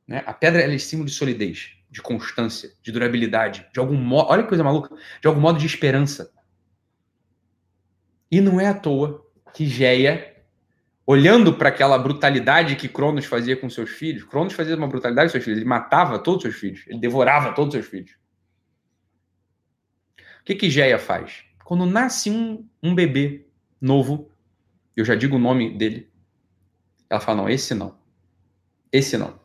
Né? 0.07 0.23
A 0.25 0.33
pedra 0.33 0.61
é 0.61 0.77
símbolo 0.77 1.07
de 1.07 1.15
solidez, 1.15 1.77
de 1.89 2.01
constância, 2.01 2.71
de 2.81 2.91
durabilidade, 2.91 3.67
de 3.71 3.79
algum 3.79 3.95
modo. 3.95 4.29
Olha 4.29 4.43
que 4.43 4.49
coisa 4.49 4.63
maluca! 4.63 4.95
De 5.21 5.27
algum 5.27 5.39
modo 5.39 5.59
de 5.59 5.65
esperança. 5.65 6.33
E 8.29 8.41
não 8.41 8.59
é 8.59 8.67
à 8.67 8.73
toa 8.73 9.25
que 9.53 9.65
Geia 9.65 10.36
olhando 11.09 11.53
para 11.53 11.69
aquela 11.69 11.97
brutalidade 11.97 12.75
que 12.75 12.89
Cronos 12.89 13.23
fazia 13.23 13.55
com 13.55 13.69
seus 13.69 13.91
filhos, 13.91 14.25
Cronos 14.25 14.51
fazia 14.51 14.75
uma 14.75 14.89
brutalidade 14.89 15.29
com 15.29 15.31
seus 15.31 15.45
filhos, 15.45 15.59
ele 15.59 15.67
matava 15.67 16.19
todos 16.19 16.43
os 16.43 16.51
seus 16.51 16.55
filhos, 16.59 16.85
ele 16.85 16.99
devorava 16.99 17.53
todos 17.53 17.73
os 17.73 17.79
seus 17.79 17.89
filhos. 17.89 18.11
O 20.41 20.43
que 20.43 20.53
que 20.53 20.69
Geia 20.69 20.99
faz? 20.99 21.45
Quando 21.63 21.85
nasce 21.85 22.29
um, 22.29 22.67
um 22.83 22.93
bebê 22.93 23.47
novo, 23.79 24.29
eu 24.97 25.05
já 25.05 25.15
digo 25.15 25.37
o 25.37 25.39
nome 25.39 25.77
dele, 25.77 26.11
ela 27.09 27.21
fala, 27.21 27.43
não, 27.43 27.49
esse 27.49 27.73
não, 27.73 27.97
esse 28.91 29.17
não. 29.17 29.39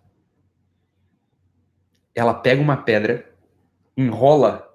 Ela 2.12 2.34
pega 2.34 2.60
uma 2.60 2.76
pedra, 2.76 3.32
enrola, 3.96 4.68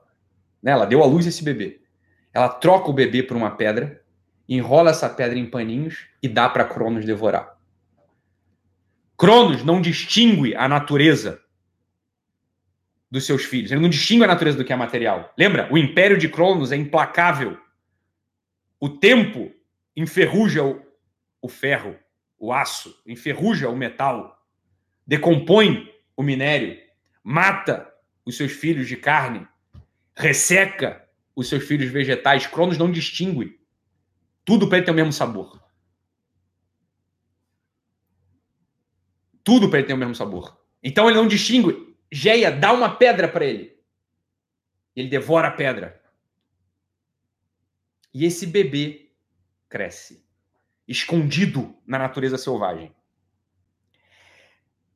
né, 0.63 0.71
ela 0.71 0.85
deu 0.85 1.03
à 1.03 1.05
luz 1.05 1.27
esse 1.27 1.43
bebê, 1.43 1.81
ela 2.33 2.47
troca 2.47 2.89
o 2.89 2.93
bebê 2.93 3.23
por 3.23 3.35
uma 3.35 3.51
pedra, 3.51 4.01
enrola 4.47 4.91
essa 4.91 5.09
pedra 5.09 5.37
em 5.37 5.49
paninhos 5.49 6.07
e 6.21 6.27
dá 6.27 6.47
para 6.47 6.65
Cronos 6.65 7.05
devorar. 7.05 7.57
Cronos 9.17 9.63
não 9.63 9.81
distingue 9.81 10.55
a 10.55 10.67
natureza 10.67 11.41
dos 13.09 13.25
seus 13.25 13.43
filhos. 13.43 13.71
Ele 13.71 13.81
não 13.81 13.89
distingue 13.89 14.23
a 14.23 14.27
natureza 14.27 14.57
do 14.57 14.63
que 14.63 14.71
é 14.71 14.75
material. 14.75 15.33
Lembra? 15.37 15.67
O 15.71 15.77
império 15.77 16.17
de 16.17 16.29
Cronos 16.29 16.71
é 16.71 16.75
implacável. 16.75 17.57
O 18.79 18.89
tempo 18.89 19.51
enferruja 19.95 20.63
o, 20.63 20.81
o 21.41 21.49
ferro, 21.49 21.97
o 22.37 22.53
aço, 22.53 22.95
enferruja 23.07 23.69
o 23.69 23.75
metal, 23.75 24.45
decompõe 25.05 25.91
o 26.15 26.21
minério, 26.21 26.77
mata 27.23 27.91
os 28.23 28.37
seus 28.37 28.51
filhos 28.51 28.87
de 28.87 28.95
carne, 28.95 29.47
resseca 30.15 31.03
os 31.35 31.47
seus 31.47 31.63
filhos 31.63 31.89
vegetais. 31.91 32.45
Cronos 32.45 32.77
não 32.77 32.91
distingue. 32.91 33.56
Tudo 34.47 34.69
para 34.69 34.77
ele 34.77 34.85
ter 34.85 34.91
o 34.91 34.95
mesmo 34.95 35.11
sabor. 35.11 35.61
Tudo 39.43 39.69
para 39.69 39.79
ele 39.79 39.87
ter 39.89 39.93
o 39.93 39.97
mesmo 39.97 40.15
sabor. 40.15 40.57
Então 40.81 41.09
ele 41.09 41.17
não 41.17 41.27
distingue. 41.27 41.97
Geia, 42.09 42.49
dá 42.49 42.71
uma 42.71 42.95
pedra 42.95 43.27
para 43.27 43.43
ele. 43.43 43.77
Ele 44.95 45.09
devora 45.09 45.49
a 45.49 45.51
pedra. 45.51 46.01
E 48.13 48.23
esse 48.23 48.47
bebê 48.47 49.11
cresce. 49.67 50.25
escondido 50.87 51.77
na 51.85 51.99
natureza 51.99 52.37
selvagem. 52.37 52.95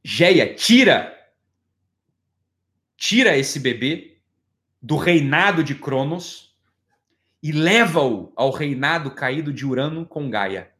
Geia 0.02 0.56
tira 0.56 1.18
tira 2.96 3.38
esse 3.38 3.60
bebê 3.60 4.22
do 4.82 4.96
reinado 4.96 5.62
de 5.62 5.76
Cronos 5.76 6.51
e 7.42 7.52
leva-o 7.52 8.32
ao 8.36 8.52
reinado 8.52 9.12
caído 9.12 9.52
de 9.52 9.66
Urano 9.66 10.06
com 10.06 10.30
Gaia. 10.30 10.72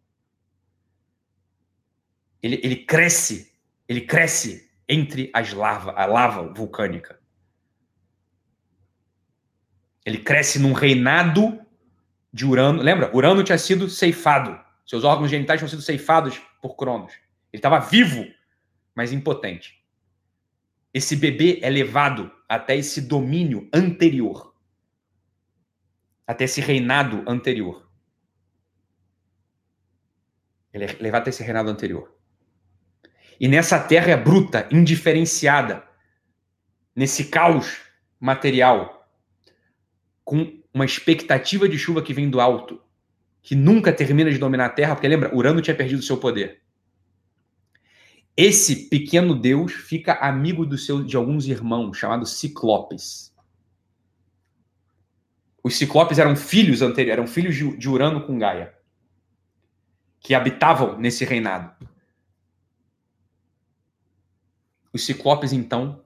Ele, 2.42 2.60
ele 2.64 2.76
cresce, 2.76 3.54
ele 3.88 4.02
cresce 4.02 4.70
entre 4.88 5.30
as 5.34 5.54
lava, 5.54 5.92
a 5.92 6.06
lava 6.06 6.54
vulcânica. 6.54 7.20
Ele 10.06 10.18
cresce 10.18 10.60
num 10.60 10.74
reinado 10.74 11.60
de 12.34 12.46
Urano. 12.46 12.82
Lembra? 12.82 13.16
Urano 13.16 13.44
tinha 13.44 13.58
sido 13.58 13.90
ceifado. 13.90 14.60
Seus 14.86 15.04
órgãos 15.04 15.30
genitais 15.30 15.60
tinham 15.60 15.70
sido 15.70 15.82
ceifados 15.82 16.42
por 16.62 16.76
Cronos. 16.76 17.14
Ele 17.54 17.60
estava 17.60 17.80
vivo, 17.80 18.26
mas 18.96 19.12
impotente. 19.12 19.82
Esse 20.94 21.16
bebê 21.16 21.60
é 21.62 21.70
levado 21.70 22.32
até 22.50 22.76
esse 22.76 23.02
domínio 23.02 23.70
anterior, 23.74 24.51
até 26.32 26.46
esse 26.46 26.62
reinado 26.62 27.24
anterior. 27.28 27.86
Ele 30.74 30.86
é 30.86 30.98
levado 31.02 31.24
até 31.24 31.30
esse 31.30 31.44
reinado 31.44 31.70
anterior. 31.70 32.16
E 33.38 33.50
nessa 33.50 33.78
terra 33.78 34.16
bruta, 34.16 34.66
indiferenciada, 34.72 35.84
nesse 36.96 37.26
caos 37.26 37.82
material, 38.18 39.10
com 40.24 40.62
uma 40.74 40.86
expectativa 40.86 41.68
de 41.68 41.78
chuva 41.78 42.02
que 42.02 42.14
vem 42.14 42.30
do 42.30 42.40
alto, 42.40 42.82
que 43.42 43.54
nunca 43.54 43.92
termina 43.92 44.32
de 44.32 44.38
dominar 44.38 44.68
a 44.68 44.70
terra, 44.70 44.96
porque 44.96 45.10
lembra, 45.10 45.36
Urano 45.36 45.62
tinha 45.62 45.76
perdido 45.76 46.02
seu 46.02 46.18
poder. 46.18 46.62
Esse 48.38 48.88
pequeno 48.88 49.36
deus 49.36 49.74
fica 49.74 50.14
amigo 50.14 50.78
seu, 50.78 51.04
de 51.04 51.18
alguns 51.18 51.46
irmãos, 51.46 51.98
chamados 51.98 52.40
Ciclopes. 52.40 53.31
Os 55.64 55.78
Ciclopes 55.78 56.20
eram 56.20 56.36
filhos 56.36 56.82
anteriores, 56.82 57.20
eram 57.20 57.28
filhos 57.28 57.56
de, 57.56 57.78
de 57.78 57.90
Urano 57.90 58.26
com 58.26 58.38
Gaia, 58.38 58.74
que 60.20 60.34
habitavam 60.34 60.98
nesse 60.98 61.24
reinado. 61.24 61.88
Os 64.94 65.06
Ciclopes, 65.06 65.54
então, 65.54 66.04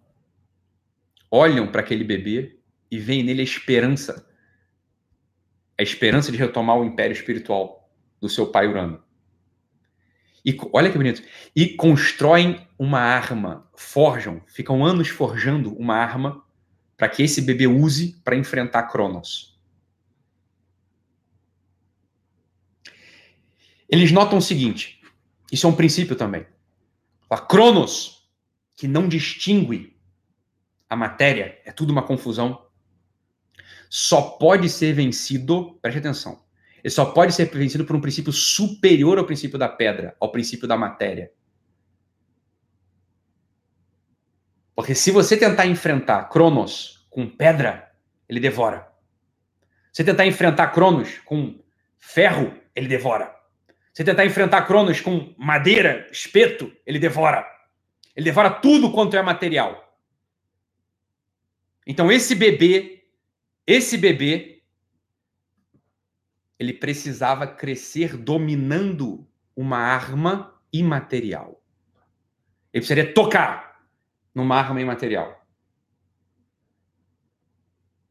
olham 1.32 1.72
para 1.72 1.82
aquele 1.82 2.04
bebê 2.04 2.60
e 2.92 3.00
veem 3.00 3.24
nele 3.24 3.42
a 3.42 3.44
esperança 3.44 4.26
a 5.78 5.84
esperança 5.84 6.32
de 6.32 6.38
retomar 6.38 6.78
o 6.78 6.86
império 6.86 7.14
espiritual 7.14 7.90
do 8.22 8.30
seu 8.30 8.48
pai 8.48 8.68
Urano. 8.68 9.04
E 10.46 10.56
olha 10.72 10.92
que 10.92 10.98
bonito. 10.98 11.22
E 11.56 11.70
constroem 11.70 12.66
uma 12.78 13.00
arma, 13.00 13.70
forjam, 13.76 14.42
ficam 14.48 14.86
anos 14.86 15.10
forjando 15.10 15.76
uma 15.76 15.96
arma 15.96 16.45
para 16.98 17.10
que 17.10 17.24
esse 17.24 17.42
bebê 17.42 17.68
use 17.68 18.20
para 18.24 18.36
enfrentar 18.36 18.84
Cronos. 18.84 19.60
Eles 23.90 24.12
notam 24.12 24.38
o 24.40 24.42
seguinte: 24.42 25.02
isso 25.52 25.68
é 25.68 25.70
um 25.70 25.76
princípio 25.76 26.16
também. 26.16 26.46
A 27.30 27.38
Cronos, 27.38 28.30
que 28.76 28.88
não 28.88 29.08
distingue 29.08 29.98
a 30.90 30.96
matéria, 30.96 31.60
é 31.66 31.72
tudo 31.72 31.92
uma 31.92 32.04
confusão, 32.04 32.66
só 33.90 34.22
pode 34.22 34.70
ser 34.70 34.94
vencido, 34.94 35.78
preste 35.82 36.00
atenção, 36.00 36.44
ele 36.84 36.92
só 36.92 37.06
pode 37.06 37.34
ser 37.34 37.50
vencido 37.50 37.84
por 37.84 37.96
um 37.96 38.02
princípio 38.02 38.32
superior 38.32 39.18
ao 39.18 39.26
princípio 39.26 39.58
da 39.58 39.68
pedra, 39.68 40.16
ao 40.20 40.32
princípio 40.32 40.68
da 40.68 40.78
matéria. 40.78 41.32
Porque 44.76 44.94
se 44.94 45.10
você 45.10 45.38
tentar 45.38 45.66
enfrentar 45.66 46.26
Cronos 46.26 47.08
com 47.10 47.30
pedra, 47.30 47.92
ele 48.28 48.40
devora. 48.40 48.92
Se 49.94 50.04
tentar 50.04 50.26
enfrentar 50.26 50.68
Cronos 50.68 51.20
com 51.20 51.58
ferro, 51.98 52.54
ele 52.76 52.88
devora. 52.88 53.34
Se 53.94 54.04
tentar 54.04 54.26
enfrentar 54.26 54.64
Cronos 54.64 55.00
com 55.00 55.34
madeira, 55.38 56.06
espeto, 56.12 56.76
ele 56.86 57.00
devora. 57.00 57.48
Ele 58.14 58.26
devora 58.26 58.50
tudo 58.50 58.92
quanto 58.92 59.16
é 59.16 59.22
material. 59.22 59.98
Então 61.88 62.12
esse 62.12 62.36
bebê, 62.36 63.06
esse 63.66 63.98
bebê 63.98 64.62
ele 66.60 66.74
precisava 66.74 67.48
crescer 67.48 68.18
dominando 68.18 69.28
uma 69.56 69.78
arma 69.78 70.60
imaterial. 70.72 71.62
Ele 72.74 72.82
precisaria 72.82 73.14
tocar 73.14 73.65
numa 74.36 74.58
arma 74.58 74.82
imaterial. 74.82 75.44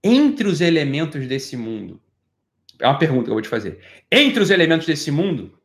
Entre 0.02 0.48
os 0.48 0.60
elementos 0.60 1.28
desse 1.28 1.56
mundo, 1.56 2.02
é 2.80 2.86
uma 2.86 2.98
pergunta 2.98 3.24
que 3.24 3.30
eu 3.30 3.34
vou 3.34 3.42
te 3.42 3.48
fazer. 3.48 3.80
Entre 4.10 4.42
os 4.42 4.50
elementos 4.50 4.86
desse 4.86 5.10
mundo, 5.10 5.56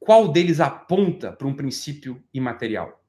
qual 0.00 0.28
deles 0.28 0.60
aponta 0.60 1.32
para 1.32 1.46
um 1.46 1.54
princípio 1.54 2.22
imaterial? 2.32 3.04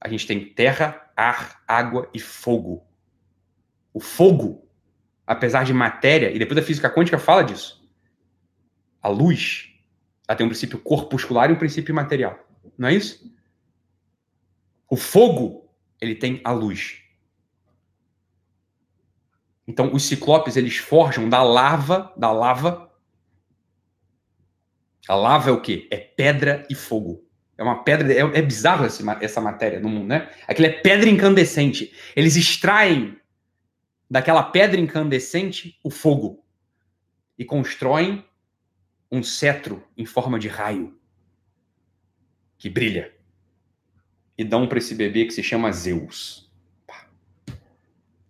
A 0.00 0.08
gente 0.08 0.26
tem 0.26 0.54
terra, 0.54 1.12
ar, 1.16 1.62
água 1.66 2.08
e 2.14 2.18
fogo. 2.18 2.86
O 3.92 4.00
fogo 4.00 4.62
apesar 5.26 5.64
de 5.64 5.72
matéria, 5.72 6.30
e 6.30 6.38
depois 6.38 6.58
a 6.58 6.62
física 6.62 6.90
quântica 6.90 7.18
fala 7.18 7.42
disso. 7.42 7.82
A 9.00 9.08
luz, 9.08 9.70
ela 10.28 10.36
tem 10.36 10.46
um 10.46 10.50
princípio 10.50 10.78
corpuscular 10.78 11.50
e 11.50 11.52
um 11.52 11.58
princípio 11.58 11.94
material. 11.94 12.38
Não 12.76 12.88
é 12.88 12.94
isso? 12.94 13.32
O 14.92 14.96
fogo, 14.96 15.74
ele 15.98 16.14
tem 16.14 16.42
a 16.44 16.52
luz. 16.52 17.00
Então, 19.66 19.94
os 19.94 20.04
ciclopes, 20.04 20.54
eles 20.54 20.76
forjam 20.76 21.30
da 21.30 21.42
lava, 21.42 22.12
da 22.14 22.30
lava. 22.30 22.92
A 25.08 25.14
lava 25.14 25.48
é 25.48 25.52
o 25.54 25.62
quê? 25.62 25.88
É 25.90 25.96
pedra 25.96 26.66
e 26.68 26.74
fogo. 26.74 27.26
É 27.56 27.62
uma 27.62 27.82
pedra, 27.82 28.12
é, 28.12 28.18
é 28.18 28.42
bizarro 28.42 28.84
essa, 28.84 29.02
essa 29.22 29.40
matéria 29.40 29.80
no 29.80 29.88
mundo, 29.88 30.08
né? 30.08 30.30
Aquilo 30.46 30.66
é 30.66 30.72
pedra 30.72 31.08
incandescente. 31.08 31.90
Eles 32.14 32.36
extraem 32.36 33.18
daquela 34.10 34.42
pedra 34.42 34.78
incandescente 34.78 35.80
o 35.82 35.90
fogo 35.90 36.44
e 37.38 37.46
constroem 37.46 38.22
um 39.10 39.22
cetro 39.22 39.82
em 39.96 40.04
forma 40.04 40.38
de 40.38 40.48
raio 40.48 41.00
que 42.58 42.68
brilha 42.68 43.21
e 44.36 44.44
dão 44.44 44.66
para 44.66 44.78
esse 44.78 44.94
bebê 44.94 45.24
que 45.24 45.32
se 45.32 45.42
chama 45.42 45.72
Zeus. 45.72 46.50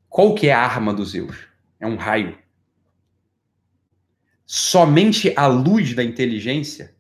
Qual 0.09 0.34
que 0.34 0.48
é 0.48 0.53
a 0.53 0.61
arma 0.61 0.92
dos 0.92 1.11
Zeus? 1.11 1.36
É 1.80 1.86
um 1.86 1.96
raio. 1.96 2.38
Somente 4.44 5.32
a 5.36 5.46
luz 5.46 5.94
da 5.94 6.05
inteligência 6.05 6.94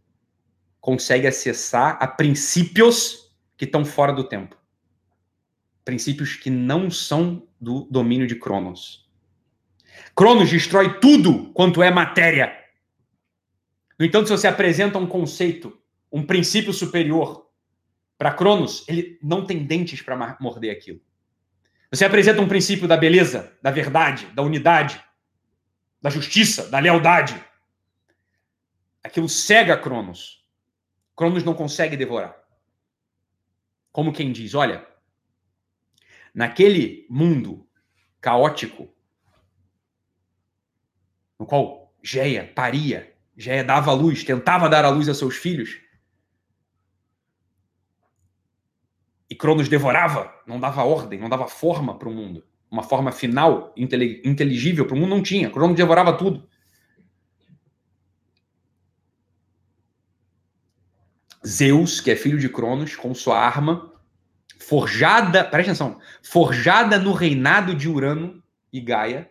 consegue 0.80 1.26
acessar 1.26 1.98
a 2.00 2.06
princípios 2.06 3.30
que 3.56 3.64
estão 3.64 3.84
fora 3.84 4.12
do 4.12 4.24
tempo 4.24 4.56
princípios 5.84 6.36
que 6.36 6.50
não 6.50 6.90
são 6.90 7.46
do 7.60 7.86
domínio 7.90 8.26
de 8.26 8.36
Cronos. 8.36 9.08
Cronos 10.14 10.50
destrói 10.50 11.00
tudo 11.00 11.50
quanto 11.52 11.82
é 11.82 11.90
matéria. 11.90 12.52
No 13.98 14.04
entanto, 14.04 14.26
se 14.26 14.32
você 14.32 14.46
apresenta 14.46 14.98
um 14.98 15.06
conceito, 15.06 15.76
um 16.10 16.22
princípio 16.22 16.72
superior 16.72 17.48
para 18.22 18.34
Cronos, 18.34 18.84
ele 18.86 19.18
não 19.20 19.44
tem 19.44 19.64
dentes 19.64 20.00
para 20.00 20.38
morder 20.40 20.70
aquilo. 20.70 21.00
Você 21.90 22.04
apresenta 22.04 22.40
um 22.40 22.46
princípio 22.46 22.86
da 22.86 22.96
beleza, 22.96 23.52
da 23.60 23.72
verdade, 23.72 24.26
da 24.26 24.42
unidade, 24.42 25.04
da 26.00 26.08
justiça, 26.08 26.70
da 26.70 26.78
lealdade. 26.78 27.34
Aquilo 29.02 29.28
cega 29.28 29.76
Cronos. 29.76 30.46
Cronos 31.16 31.42
não 31.42 31.52
consegue 31.52 31.96
devorar. 31.96 32.40
Como 33.90 34.12
quem 34.12 34.30
diz, 34.30 34.54
olha, 34.54 34.86
naquele 36.32 37.04
mundo 37.10 37.68
caótico, 38.20 38.88
no 41.40 41.44
qual 41.44 41.92
Geia 42.00 42.52
paria, 42.54 43.16
Geia 43.36 43.64
dava 43.64 43.92
luz, 43.92 44.22
tentava 44.22 44.68
dar 44.68 44.84
a 44.84 44.90
luz 44.90 45.08
a 45.08 45.14
seus 45.14 45.34
filhos, 45.34 45.81
e 49.32 49.34
Cronos 49.34 49.66
devorava, 49.66 50.30
não 50.46 50.60
dava 50.60 50.84
ordem, 50.84 51.18
não 51.18 51.26
dava 51.26 51.48
forma 51.48 51.98
para 51.98 52.06
o 52.06 52.12
mundo. 52.12 52.44
Uma 52.70 52.82
forma 52.82 53.10
final, 53.10 53.72
inteligível 53.74 54.84
para 54.84 54.94
o 54.94 54.98
mundo 54.98 55.08
não 55.08 55.22
tinha. 55.22 55.48
Cronos 55.48 55.74
devorava 55.74 56.14
tudo. 56.18 56.46
Zeus, 61.46 61.98
que 61.98 62.10
é 62.10 62.14
filho 62.14 62.38
de 62.38 62.50
Cronos, 62.50 62.94
com 62.94 63.14
sua 63.14 63.38
arma, 63.38 63.90
forjada, 64.58 65.42
presta 65.42 65.72
atenção, 65.72 65.98
forjada 66.22 66.98
no 66.98 67.14
reinado 67.14 67.74
de 67.74 67.88
Urano 67.88 68.44
e 68.70 68.82
Gaia, 68.82 69.30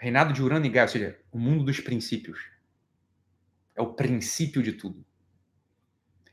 Reinado 0.00 0.32
de 0.32 0.40
Urano 0.40 0.64
e 0.64 0.68
Gaia, 0.68 0.86
ou 0.86 0.92
seja, 0.92 1.20
o 1.32 1.38
mundo 1.40 1.64
dos 1.64 1.80
princípios. 1.80 2.38
É 3.74 3.82
o 3.82 3.94
princípio 3.94 4.62
de 4.62 4.72
tudo. 4.72 5.07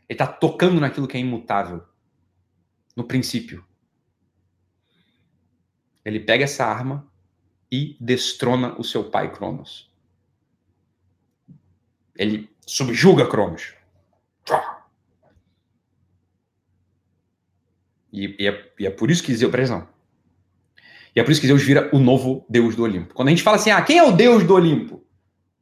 Ele 0.07 0.15
está 0.15 0.27
tocando 0.27 0.79
naquilo 0.79 1.07
que 1.07 1.17
é 1.17 1.19
imutável. 1.19 1.83
No 2.95 3.03
princípio. 3.03 3.65
Ele 6.03 6.19
pega 6.19 6.43
essa 6.43 6.65
arma 6.65 7.11
e 7.71 7.97
destrona 7.99 8.79
o 8.79 8.83
seu 8.83 9.09
pai, 9.09 9.33
Cronos. 9.33 9.91
Ele 12.15 12.49
subjuga 12.65 13.27
Cronos. 13.27 13.73
E, 18.13 18.35
e, 18.39 18.47
é, 18.47 18.71
e 18.79 18.87
é, 18.87 18.89
por 18.89 19.11
isso 19.11 19.21
que 19.21 19.35
Zeus, 19.35 19.51
presta 19.51 19.89
E 21.13 21.19
é 21.19 21.23
por 21.23 21.31
isso 21.31 21.41
que 21.41 21.47
Zeus 21.47 21.61
vira 21.61 21.89
o 21.93 21.99
novo 21.99 22.45
deus 22.47 22.75
do 22.75 22.83
Olimpo. 22.83 23.13
Quando 23.13 23.27
a 23.27 23.31
gente 23.31 23.43
fala 23.43 23.57
assim, 23.57 23.71
ah, 23.71 23.81
quem 23.81 23.97
é 23.97 24.03
o 24.03 24.13
deus 24.13 24.45
do 24.45 24.53
Olimpo? 24.53 25.05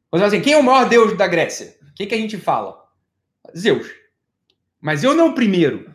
Quando 0.08 0.22
assim, 0.22 0.40
quem 0.40 0.52
é 0.52 0.58
o 0.58 0.62
maior 0.62 0.88
deus 0.88 1.16
da 1.16 1.26
Grécia? 1.26 1.76
O 1.90 1.94
que, 1.94 2.06
que 2.06 2.14
a 2.14 2.18
gente 2.18 2.36
fala? 2.36 2.80
Zeus. 3.56 4.03
Mas 4.84 5.02
eu 5.02 5.14
não 5.14 5.32
primeiro. 5.32 5.94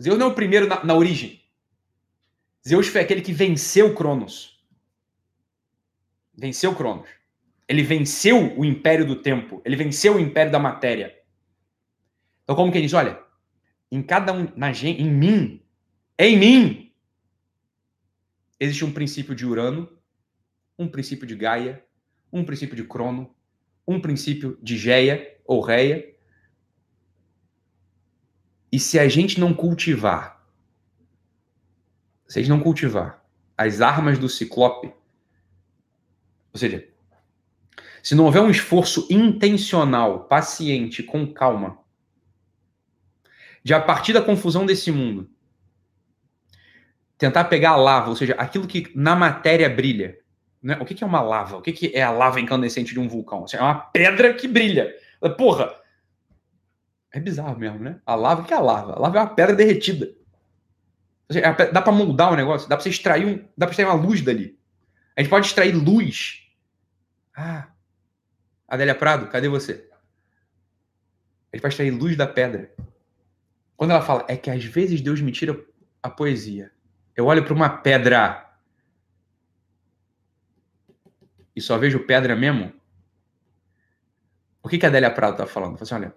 Zeus 0.00 0.16
não 0.16 0.28
é 0.28 0.30
o 0.30 0.34
primeiro 0.34 0.68
na, 0.68 0.84
na 0.84 0.94
origem. 0.94 1.42
Zeus 2.66 2.86
foi 2.86 3.00
aquele 3.00 3.20
que 3.20 3.32
venceu 3.32 3.96
Cronos. 3.96 4.64
Venceu 6.32 6.76
Cronos. 6.76 7.08
Ele 7.66 7.82
venceu 7.82 8.56
o 8.56 8.64
império 8.64 9.04
do 9.04 9.16
tempo. 9.16 9.60
Ele 9.64 9.74
venceu 9.74 10.14
o 10.14 10.20
império 10.20 10.52
da 10.52 10.60
matéria. 10.60 11.20
Então, 12.44 12.54
como 12.54 12.70
que 12.70 12.78
ele 12.78 12.86
diz? 12.86 12.94
Olha, 12.94 13.20
em 13.90 14.00
cada 14.00 14.32
um, 14.32 14.46
na 14.54 14.72
gente, 14.72 15.02
em 15.02 15.10
mim, 15.10 15.60
em 16.16 16.38
mim, 16.38 16.92
existe 18.60 18.84
um 18.84 18.92
princípio 18.92 19.34
de 19.34 19.44
Urano, 19.44 19.98
um 20.78 20.86
princípio 20.86 21.26
de 21.26 21.34
Gaia, 21.34 21.84
um 22.32 22.44
princípio 22.44 22.76
de 22.76 22.84
Crono, 22.84 23.34
um 23.84 24.00
princípio 24.00 24.56
de 24.62 24.78
Geia 24.78 25.40
ou 25.44 25.60
Reia. 25.60 26.16
E 28.70 28.78
se 28.78 28.98
a 28.98 29.08
gente 29.08 29.40
não 29.40 29.54
cultivar, 29.54 30.44
se 32.26 32.38
a 32.38 32.42
gente 32.42 32.50
não 32.50 32.60
cultivar 32.60 33.24
as 33.56 33.80
armas 33.80 34.18
do 34.18 34.28
Ciclope, 34.28 34.92
ou 36.52 36.58
seja, 36.58 36.86
se 38.02 38.14
não 38.14 38.24
houver 38.24 38.42
um 38.42 38.50
esforço 38.50 39.06
intencional, 39.10 40.24
paciente, 40.24 41.02
com 41.02 41.26
calma, 41.32 41.78
de 43.62 43.74
a 43.74 43.80
partir 43.80 44.12
da 44.12 44.22
confusão 44.22 44.64
desse 44.64 44.90
mundo, 44.90 45.28
tentar 47.18 47.44
pegar 47.44 47.70
a 47.70 47.76
lava, 47.76 48.10
ou 48.10 48.16
seja, 48.16 48.34
aquilo 48.34 48.66
que 48.66 48.90
na 48.94 49.16
matéria 49.16 49.68
brilha. 49.68 50.18
Né? 50.62 50.78
O 50.80 50.84
que 50.84 51.02
é 51.02 51.06
uma 51.06 51.20
lava? 51.20 51.56
O 51.56 51.62
que 51.62 51.92
é 51.94 52.02
a 52.02 52.10
lava 52.10 52.40
incandescente 52.40 52.92
de 52.92 53.00
um 53.00 53.08
vulcão? 53.08 53.44
é 53.52 53.60
uma 53.60 53.74
pedra 53.74 54.32
que 54.34 54.46
brilha. 54.46 54.94
Porra! 55.36 55.74
É 57.12 57.20
bizarro 57.20 57.58
mesmo, 57.58 57.78
né? 57.78 58.00
A 58.04 58.14
lava, 58.14 58.42
o 58.42 58.44
que 58.44 58.52
é 58.52 58.56
a 58.56 58.60
lava? 58.60 58.92
A 58.94 58.98
lava 58.98 59.18
é 59.18 59.20
uma 59.22 59.34
pedra 59.34 59.54
derretida. 59.54 60.10
Seja, 61.30 61.52
dá 61.72 61.82
para 61.82 61.92
moldar 61.92 62.32
o 62.32 62.36
negócio, 62.36 62.68
dá 62.68 62.76
para 62.76 62.82
você 62.82 62.90
extrair 62.90 63.26
um, 63.26 63.48
dá 63.56 63.66
para 63.66 63.70
extrair 63.70 63.86
uma 63.86 63.94
luz 63.94 64.22
dali. 64.22 64.58
A 65.16 65.20
gente 65.20 65.30
pode 65.30 65.46
extrair 65.46 65.72
luz. 65.72 66.46
Ah, 67.36 67.68
Adélia 68.66 68.94
Prado, 68.94 69.28
cadê 69.28 69.48
você? 69.48 69.88
A 71.52 71.56
gente 71.56 71.62
pode 71.62 71.74
extrair 71.74 71.90
luz 71.90 72.16
da 72.16 72.26
pedra. 72.26 72.74
Quando 73.76 73.92
ela 73.92 74.02
fala, 74.02 74.24
é 74.28 74.36
que 74.36 74.50
às 74.50 74.64
vezes 74.64 75.00
Deus 75.00 75.20
me 75.20 75.32
tira 75.32 75.58
a 76.02 76.10
poesia. 76.10 76.72
Eu 77.16 77.26
olho 77.26 77.44
para 77.44 77.54
uma 77.54 77.68
pedra 77.68 78.48
e 81.54 81.60
só 81.60 81.76
vejo 81.76 82.06
pedra 82.06 82.36
mesmo. 82.36 82.72
O 84.62 84.68
que, 84.68 84.78
que 84.78 84.86
a 84.86 84.88
Adélia 84.88 85.10
Prado 85.10 85.32
está 85.32 85.46
falando? 85.46 85.76
Fala 85.76 85.82
assim, 85.82 85.94
olha, 85.94 86.14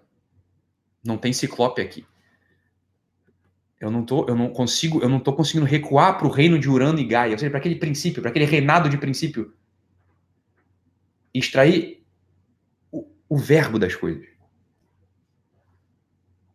não 1.04 1.18
tem 1.18 1.32
ciclope 1.32 1.80
aqui. 1.80 2.06
Eu 3.80 3.90
não 3.90 4.04
tô, 4.04 4.28
eu 4.28 4.36
não 4.36 4.48
consigo, 4.48 5.02
eu 5.02 5.08
não 5.08 5.18
tô 5.18 5.32
conseguindo 5.32 5.66
recuar 5.66 6.16
para 6.16 6.26
o 6.26 6.30
reino 6.30 6.58
de 6.58 6.68
Urano 6.68 7.00
e 7.00 7.04
Gaia, 7.04 7.32
ou 7.32 7.38
seja, 7.38 7.50
para 7.50 7.58
aquele 7.58 7.74
princípio, 7.76 8.22
para 8.22 8.30
aquele 8.30 8.44
reinado 8.44 8.88
de 8.88 8.96
princípio. 8.96 9.52
Extrair 11.34 12.04
o, 12.92 13.10
o 13.28 13.36
verbo 13.36 13.78
das 13.78 13.96
coisas. 13.96 14.24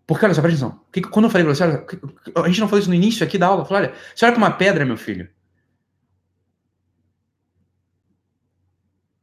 Porque, 0.06 0.24
olha 0.24 0.34
só, 0.34 0.41
presta 0.41 0.66
atenção. 0.66 0.86
Que, 0.89 1.02
quando 1.02 1.26
eu 1.26 1.30
falei 1.30 1.45
pra 1.45 1.54
você, 1.54 1.64
olha, 1.64 1.86
a 2.45 2.48
gente 2.48 2.62
não 2.62 2.70
falou 2.70 2.80
isso 2.80 2.89
no 2.89 2.95
início 2.95 3.26
aqui 3.26 3.38
da 3.38 3.48
aula. 3.48 3.64
Eu 3.64 3.66
falei, 3.66 3.89
olha, 3.89 3.98
você 4.16 4.24
olha 4.24 4.34
pra 4.34 4.43
uma 4.43 4.52
pedra, 4.52 4.86
meu 4.86 4.95
filho. 4.95 5.30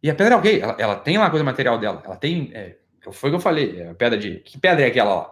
E 0.03 0.11
a 0.11 0.15
pedra 0.15 0.35
é 0.35 0.37
ok, 0.37 0.61
ela, 0.61 0.77
ela 0.79 0.97
tem 0.97 1.17
lá 1.17 1.25
a 1.25 1.31
coisa 1.31 1.43
material 1.43 1.79
dela. 1.79 2.03
Ela 2.05 2.17
tem. 2.17 2.51
É, 2.53 2.77
foi 3.13 3.31
o 3.31 3.33
que 3.33 3.37
eu 3.37 3.41
falei. 3.41 3.81
É 3.81 3.95
pedra 3.95 4.19
de. 4.19 4.41
Que 4.41 4.59
pedra 4.59 4.85
é 4.85 4.89
aquela 4.89 5.15
lá? 5.15 5.31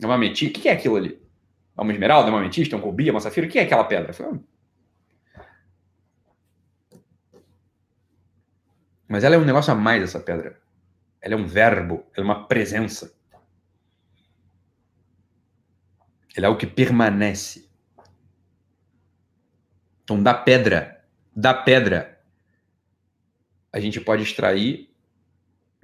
É 0.00 0.06
uma 0.06 0.14
ametista? 0.14 0.58
O 0.58 0.62
que 0.62 0.68
é 0.68 0.72
aquilo 0.72 0.96
ali? 0.96 1.20
É 1.76 1.80
uma 1.80 1.92
esmeralda, 1.92 2.28
é 2.28 2.32
uma 2.32 2.40
ametista, 2.40 2.76
é 2.76 2.78
um 2.78 2.82
rubi, 2.82 3.08
é 3.08 3.12
uma 3.12 3.20
safira? 3.20 3.46
O 3.46 3.50
que 3.50 3.58
é 3.58 3.62
aquela 3.62 3.84
pedra? 3.84 4.12
Falei, 4.12 4.40
Mas 9.08 9.22
ela 9.22 9.34
é 9.34 9.38
um 9.38 9.44
negócio 9.44 9.72
a 9.72 9.76
mais, 9.76 10.02
essa 10.02 10.18
pedra. 10.18 10.60
Ela 11.20 11.34
é 11.34 11.36
um 11.36 11.46
verbo, 11.46 12.06
ela 12.16 12.26
é 12.26 12.30
uma 12.30 12.46
presença. 12.46 13.14
Ele 16.36 16.46
é 16.46 16.48
o 16.48 16.56
que 16.56 16.66
permanece. 16.66 17.68
Então, 20.02 20.22
da 20.22 20.34
pedra, 20.34 21.04
da 21.34 21.54
pedra, 21.54 22.20
a 23.72 23.80
gente 23.80 24.00
pode 24.00 24.22
extrair. 24.22 24.93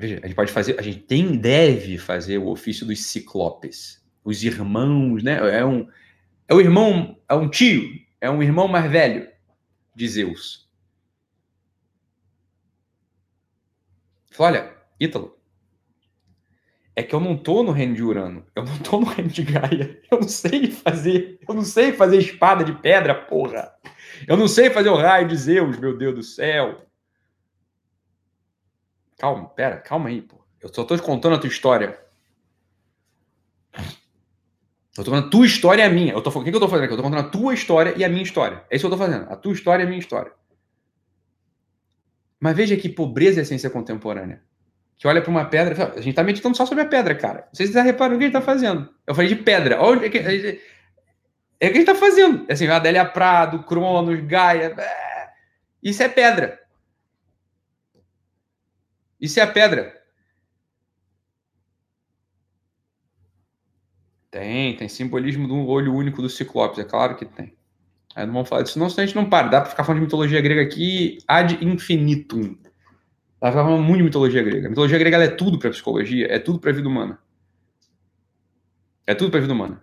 Veja, 0.01 0.18
a 0.22 0.26
gente 0.26 0.34
pode 0.34 0.51
fazer, 0.51 0.80
a 0.80 0.82
gente 0.82 1.01
tem, 1.01 1.36
deve 1.36 1.98
fazer 1.98 2.38
o 2.38 2.48
ofício 2.48 2.86
dos 2.86 3.05
ciclopes. 3.05 4.03
Os 4.24 4.42
irmãos, 4.42 5.22
né? 5.22 5.59
É 5.59 5.62
um, 5.62 5.86
é 6.48 6.55
o 6.55 6.61
irmão, 6.61 7.18
é 7.28 7.34
um 7.34 7.51
tio, 7.51 7.86
é 8.18 8.30
um 8.30 8.42
irmão 8.42 8.66
mais 8.66 8.90
velho 8.90 9.28
de 9.94 10.09
Zeus. 10.09 10.70
olha, 14.38 14.74
Ítalo, 14.98 15.38
é 16.96 17.03
que 17.03 17.14
eu 17.14 17.20
não 17.20 17.36
tô 17.36 17.62
no 17.62 17.70
reino 17.70 17.94
de 17.94 18.03
Urano, 18.03 18.46
eu 18.57 18.64
não 18.64 18.78
tô 18.78 19.01
no 19.01 19.05
reino 19.05 19.30
de 19.30 19.42
Gaia. 19.42 20.01
Eu 20.11 20.18
não 20.18 20.28
sei 20.28 20.70
fazer, 20.70 21.38
eu 21.46 21.55
não 21.55 21.62
sei 21.62 21.92
fazer 21.92 22.16
espada 22.16 22.64
de 22.64 22.72
pedra, 22.72 23.14
porra. 23.14 23.70
Eu 24.26 24.38
não 24.38 24.48
sei 24.48 24.70
fazer 24.70 24.88
o 24.88 24.96
raio 24.96 25.28
de 25.28 25.36
Zeus, 25.36 25.78
meu 25.78 25.94
Deus 25.94 26.14
do 26.14 26.22
céu. 26.22 26.89
Calma, 29.20 29.48
pera, 29.50 29.76
calma 29.76 30.08
aí, 30.08 30.22
pô. 30.22 30.36
Eu 30.60 30.72
só 30.72 30.82
tô 30.82 30.96
te 30.96 31.02
contando 31.02 31.34
a 31.34 31.38
tua 31.38 31.48
história. 31.48 32.00
Eu 34.96 35.04
tô 35.04 35.10
contando 35.10 35.26
a 35.26 35.30
tua 35.30 35.46
história 35.46 35.82
e 35.82 35.86
a 35.86 35.90
minha. 35.90 36.12
Eu 36.14 36.22
tô, 36.22 36.30
o 36.30 36.42
que, 36.42 36.50
que 36.50 36.56
eu 36.56 36.60
tô 36.60 36.68
fazendo 36.68 36.84
aqui? 36.84 36.94
Eu 36.94 36.96
tô 36.96 37.02
contando 37.02 37.26
a 37.26 37.30
tua 37.30 37.52
história 37.52 37.94
e 37.96 38.02
a 38.02 38.08
minha 38.08 38.22
história. 38.22 38.64
É 38.70 38.76
isso 38.76 38.88
que 38.88 38.92
eu 38.92 38.98
tô 38.98 39.04
fazendo. 39.04 39.30
A 39.30 39.36
tua 39.36 39.52
história 39.52 39.82
e 39.82 39.86
a 39.86 39.88
minha 39.88 40.00
história. 40.00 40.32
Mas 42.40 42.56
veja 42.56 42.76
que 42.76 42.88
pobreza 42.88 43.40
é 43.40 43.42
a 43.42 43.44
ciência 43.44 43.68
contemporânea 43.68 44.42
que 45.00 45.08
olha 45.08 45.22
para 45.22 45.30
uma 45.30 45.46
pedra 45.46 45.94
a 45.94 45.96
gente 45.96 46.10
está 46.10 46.22
meditando 46.22 46.54
só 46.54 46.66
sobre 46.66 46.84
a 46.84 46.86
pedra, 46.86 47.14
cara. 47.14 47.48
Vocês 47.50 47.72
já 47.72 47.80
reparam 47.80 48.16
o 48.16 48.18
que 48.18 48.24
a 48.24 48.26
gente 48.26 48.36
está 48.36 48.44
fazendo. 48.44 48.86
Eu 49.06 49.14
falei 49.14 49.30
de 49.30 49.36
pedra. 49.36 49.80
Olha, 49.80 50.04
é, 50.04 50.10
que, 50.10 50.18
é, 50.18 50.22
é 50.22 50.26
o 50.26 50.28
que 50.28 51.64
a 51.64 51.66
gente 51.68 51.78
está 51.78 51.94
fazendo. 51.94 52.44
Assim, 52.50 52.66
Adélia 52.66 53.06
Prado, 53.06 53.62
Cronos, 53.62 54.20
Gaia. 54.26 54.74
É, 54.76 55.28
isso 55.82 56.02
é 56.02 56.08
pedra. 56.10 56.60
Isso 59.20 59.38
é 59.38 59.42
a 59.42 59.46
pedra. 59.46 60.00
Tem, 64.30 64.76
tem 64.76 64.88
simbolismo 64.88 65.48
do 65.48 65.66
olho 65.66 65.94
único 65.94 66.22
do 66.22 66.28
Ciclopes, 66.28 66.78
é 66.78 66.84
claro 66.84 67.16
que 67.16 67.24
tem. 67.24 67.52
Aí 68.14 68.24
não 68.26 68.32
vamos 68.32 68.48
falar 68.48 68.62
disso, 68.62 68.78
não, 68.78 68.88
senão 68.88 69.02
a 69.02 69.06
gente 69.06 69.16
não 69.16 69.28
para. 69.28 69.48
Dá 69.48 69.60
para 69.60 69.70
ficar 69.70 69.84
falando 69.84 70.00
de 70.00 70.06
mitologia 70.06 70.40
grega 70.40 70.62
aqui 70.62 71.18
ad 71.26 71.58
infinitum. 71.64 72.56
Ela 73.40 73.52
falava 73.52 73.76
muito 73.78 73.98
de 73.98 74.04
mitologia 74.04 74.42
grega. 74.42 74.66
A 74.66 74.70
mitologia 74.70 74.98
grega 74.98 75.16
é 75.24 75.28
tudo 75.28 75.58
para 75.58 75.70
psicologia, 75.70 76.26
é 76.30 76.38
tudo 76.38 76.60
para 76.60 76.72
vida 76.72 76.88
humana. 76.88 77.18
É 79.06 79.14
tudo 79.14 79.30
para 79.30 79.40
vida 79.40 79.52
humana. 79.52 79.82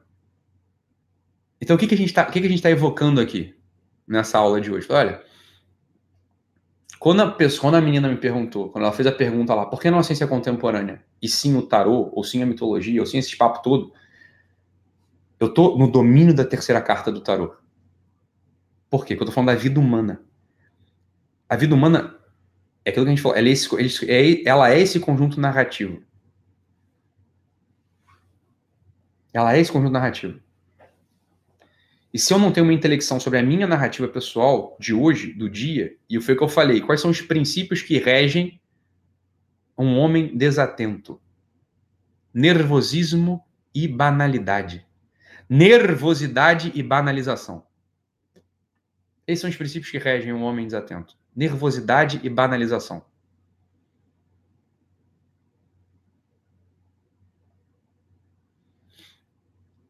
Então 1.60 1.76
o 1.76 1.80
que, 1.80 1.88
que 1.88 1.96
a 1.96 1.98
gente 1.98 2.10
está 2.10 2.24
tá 2.24 2.70
evocando 2.70 3.20
aqui 3.20 3.56
nessa 4.08 4.38
aula 4.38 4.62
de 4.62 4.72
hoje? 4.72 4.88
Olha, 4.90 5.22
quando 7.00 7.22
a, 7.22 7.32
pessoa, 7.32 7.62
quando 7.62 7.76
a 7.76 7.82
menina 7.82 8.08
me 8.08 8.18
perguntou, 8.18 8.70
quando 8.70 8.86
ela 8.86 8.94
fez 8.94 9.08
a 9.08 9.12
pergunta 9.12 9.54
lá, 9.54 9.66
por 9.66 9.80
que 9.80 9.92
não 9.92 10.00
a 10.00 10.04
ciência 10.04 10.28
contemporânea? 10.28 11.04
E 11.22 11.28
sim 11.28 11.56
o 11.56 11.62
tarô, 11.62 12.10
ou 12.14 12.24
sim 12.24 12.42
a 12.42 12.46
mitologia, 12.46 13.00
ou 13.00 13.06
sim 13.06 13.18
esse 13.18 13.38
papo 13.38 13.62
todo, 13.62 13.94
eu 15.40 15.54
tô 15.54 15.78
no 15.78 15.90
domínio 15.90 16.34
da 16.34 16.44
terceira 16.44 16.82
carta 16.82 17.12
do 17.12 17.22
tarô. 17.22 17.56
Por 18.90 19.06
quê? 19.06 19.16
Porque 19.16 19.24
eu 19.24 19.28
tô 19.28 19.32
falando 19.32 19.50
da 19.50 19.56
vida 19.56 19.80
humana. 19.80 20.22
A 21.48 21.56
vida 21.56 21.76
humana 21.76 22.18
é 22.84 22.90
aquilo 22.90 23.06
que 23.06 23.12
a 23.12 23.16
gente 23.16 23.22
falou, 23.22 23.38
ela 23.38 23.48
é 23.48 23.52
esse, 23.52 24.12
é, 24.12 24.48
ela 24.48 24.72
é 24.72 24.80
esse 24.80 25.00
conjunto 25.00 25.40
narrativo. 25.40 26.02
Ela 29.34 29.56
é 29.56 29.60
esse 29.60 29.72
conjunto 29.72 29.92
narrativo. 29.92 30.40
E 32.18 32.20
se 32.20 32.34
eu 32.34 32.40
não 32.40 32.52
tenho 32.52 32.66
uma 32.66 32.74
intelecção 32.74 33.20
sobre 33.20 33.38
a 33.38 33.44
minha 33.44 33.68
narrativa 33.68 34.08
pessoal 34.08 34.76
de 34.80 34.92
hoje, 34.92 35.32
do 35.34 35.48
dia, 35.48 35.96
e 36.10 36.20
foi 36.20 36.34
o 36.34 36.38
que 36.38 36.44
eu 36.44 36.50
falei, 36.50 36.82
quais 36.82 37.00
são 37.00 37.12
os 37.12 37.22
princípios 37.22 37.84
que 37.84 38.00
regem 38.00 38.60
um 39.78 40.00
homem 40.00 40.36
desatento? 40.36 41.22
Nervosismo 42.34 43.46
e 43.72 43.88
banalidade. 43.88 44.84
Nervosidade 45.48 46.72
e 46.74 46.82
banalização. 46.82 47.68
Esses 49.28 49.42
são 49.42 49.50
os 49.52 49.56
princípios 49.56 49.92
que 49.92 50.00
regem 50.00 50.34
um 50.34 50.42
homem 50.42 50.66
desatento. 50.66 51.16
Nervosidade 51.36 52.20
e 52.24 52.30
banalização. 52.32 53.06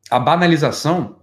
A 0.10 0.20
banalização, 0.20 1.17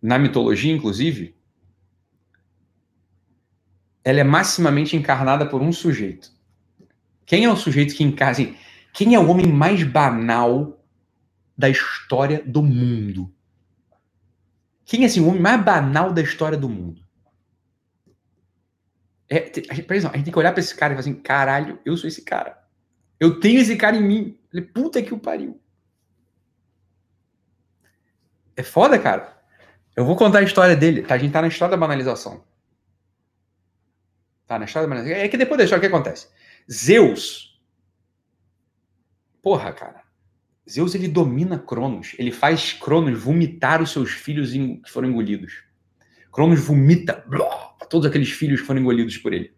na 0.00 0.18
mitologia, 0.18 0.72
inclusive, 0.72 1.36
ela 4.04 4.20
é 4.20 4.24
maximamente 4.24 4.96
encarnada 4.96 5.44
por 5.46 5.60
um 5.60 5.72
sujeito. 5.72 6.32
Quem 7.26 7.44
é 7.44 7.50
o 7.50 7.56
sujeito 7.56 7.94
que 7.94 8.04
encarna? 8.04 8.32
Assim, 8.32 8.56
quem 8.92 9.14
é 9.14 9.18
o 9.18 9.28
homem 9.28 9.46
mais 9.46 9.82
banal 9.82 10.82
da 11.56 11.68
história 11.68 12.42
do 12.44 12.62
mundo? 12.62 13.32
Quem 14.84 15.02
é 15.02 15.06
assim, 15.06 15.20
o 15.20 15.28
homem 15.28 15.40
mais 15.40 15.62
banal 15.62 16.12
da 16.12 16.22
história 16.22 16.56
do 16.56 16.68
mundo? 16.68 17.02
É, 19.28 19.52
a, 19.68 19.74
gente, 19.74 19.92
a 19.92 19.94
gente 19.94 20.24
tem 20.24 20.32
que 20.32 20.38
olhar 20.38 20.52
para 20.52 20.60
esse 20.60 20.74
cara 20.74 20.94
e 20.94 20.96
falar 20.96 21.00
assim: 21.00 21.20
caralho, 21.20 21.78
eu 21.84 21.96
sou 21.96 22.08
esse 22.08 22.22
cara. 22.22 22.58
Eu 23.20 23.40
tenho 23.40 23.60
esse 23.60 23.76
cara 23.76 23.96
em 23.96 24.02
mim. 24.02 24.38
Ele, 24.52 24.62
puta 24.62 25.02
que 25.02 25.12
o 25.12 25.18
pariu. 25.18 25.60
É 28.56 28.62
foda, 28.62 28.98
cara. 28.98 29.37
Eu 29.98 30.04
vou 30.04 30.14
contar 30.14 30.38
a 30.38 30.42
história 30.42 30.76
dele. 30.76 31.02
Tá? 31.02 31.16
A 31.16 31.18
gente 31.18 31.32
tá 31.32 31.42
na 31.42 31.48
história 31.48 31.72
da 31.72 31.76
banalização. 31.76 32.44
Tá 34.46 34.56
na 34.56 34.64
história 34.64 34.86
da 34.86 34.94
banalização. 34.94 35.24
É 35.24 35.28
que 35.28 35.36
depois 35.36 35.58
da 35.58 35.64
história, 35.64 35.80
o 35.80 35.90
que 35.90 35.92
acontece? 35.92 36.28
Zeus. 36.70 37.60
Porra, 39.42 39.72
cara. 39.72 40.04
Zeus 40.70 40.94
ele 40.94 41.08
domina 41.08 41.58
Cronos. 41.58 42.14
Ele 42.16 42.30
faz 42.30 42.74
Cronos 42.74 43.18
vomitar 43.18 43.82
os 43.82 43.90
seus 43.90 44.12
filhos 44.12 44.52
que 44.52 44.88
foram 44.88 45.08
engolidos. 45.08 45.64
Cronos 46.30 46.60
vomita 46.60 47.24
blá, 47.26 47.76
todos 47.90 48.06
aqueles 48.06 48.30
filhos 48.30 48.60
que 48.60 48.68
foram 48.68 48.80
engolidos 48.80 49.18
por 49.18 49.32
ele. 49.32 49.52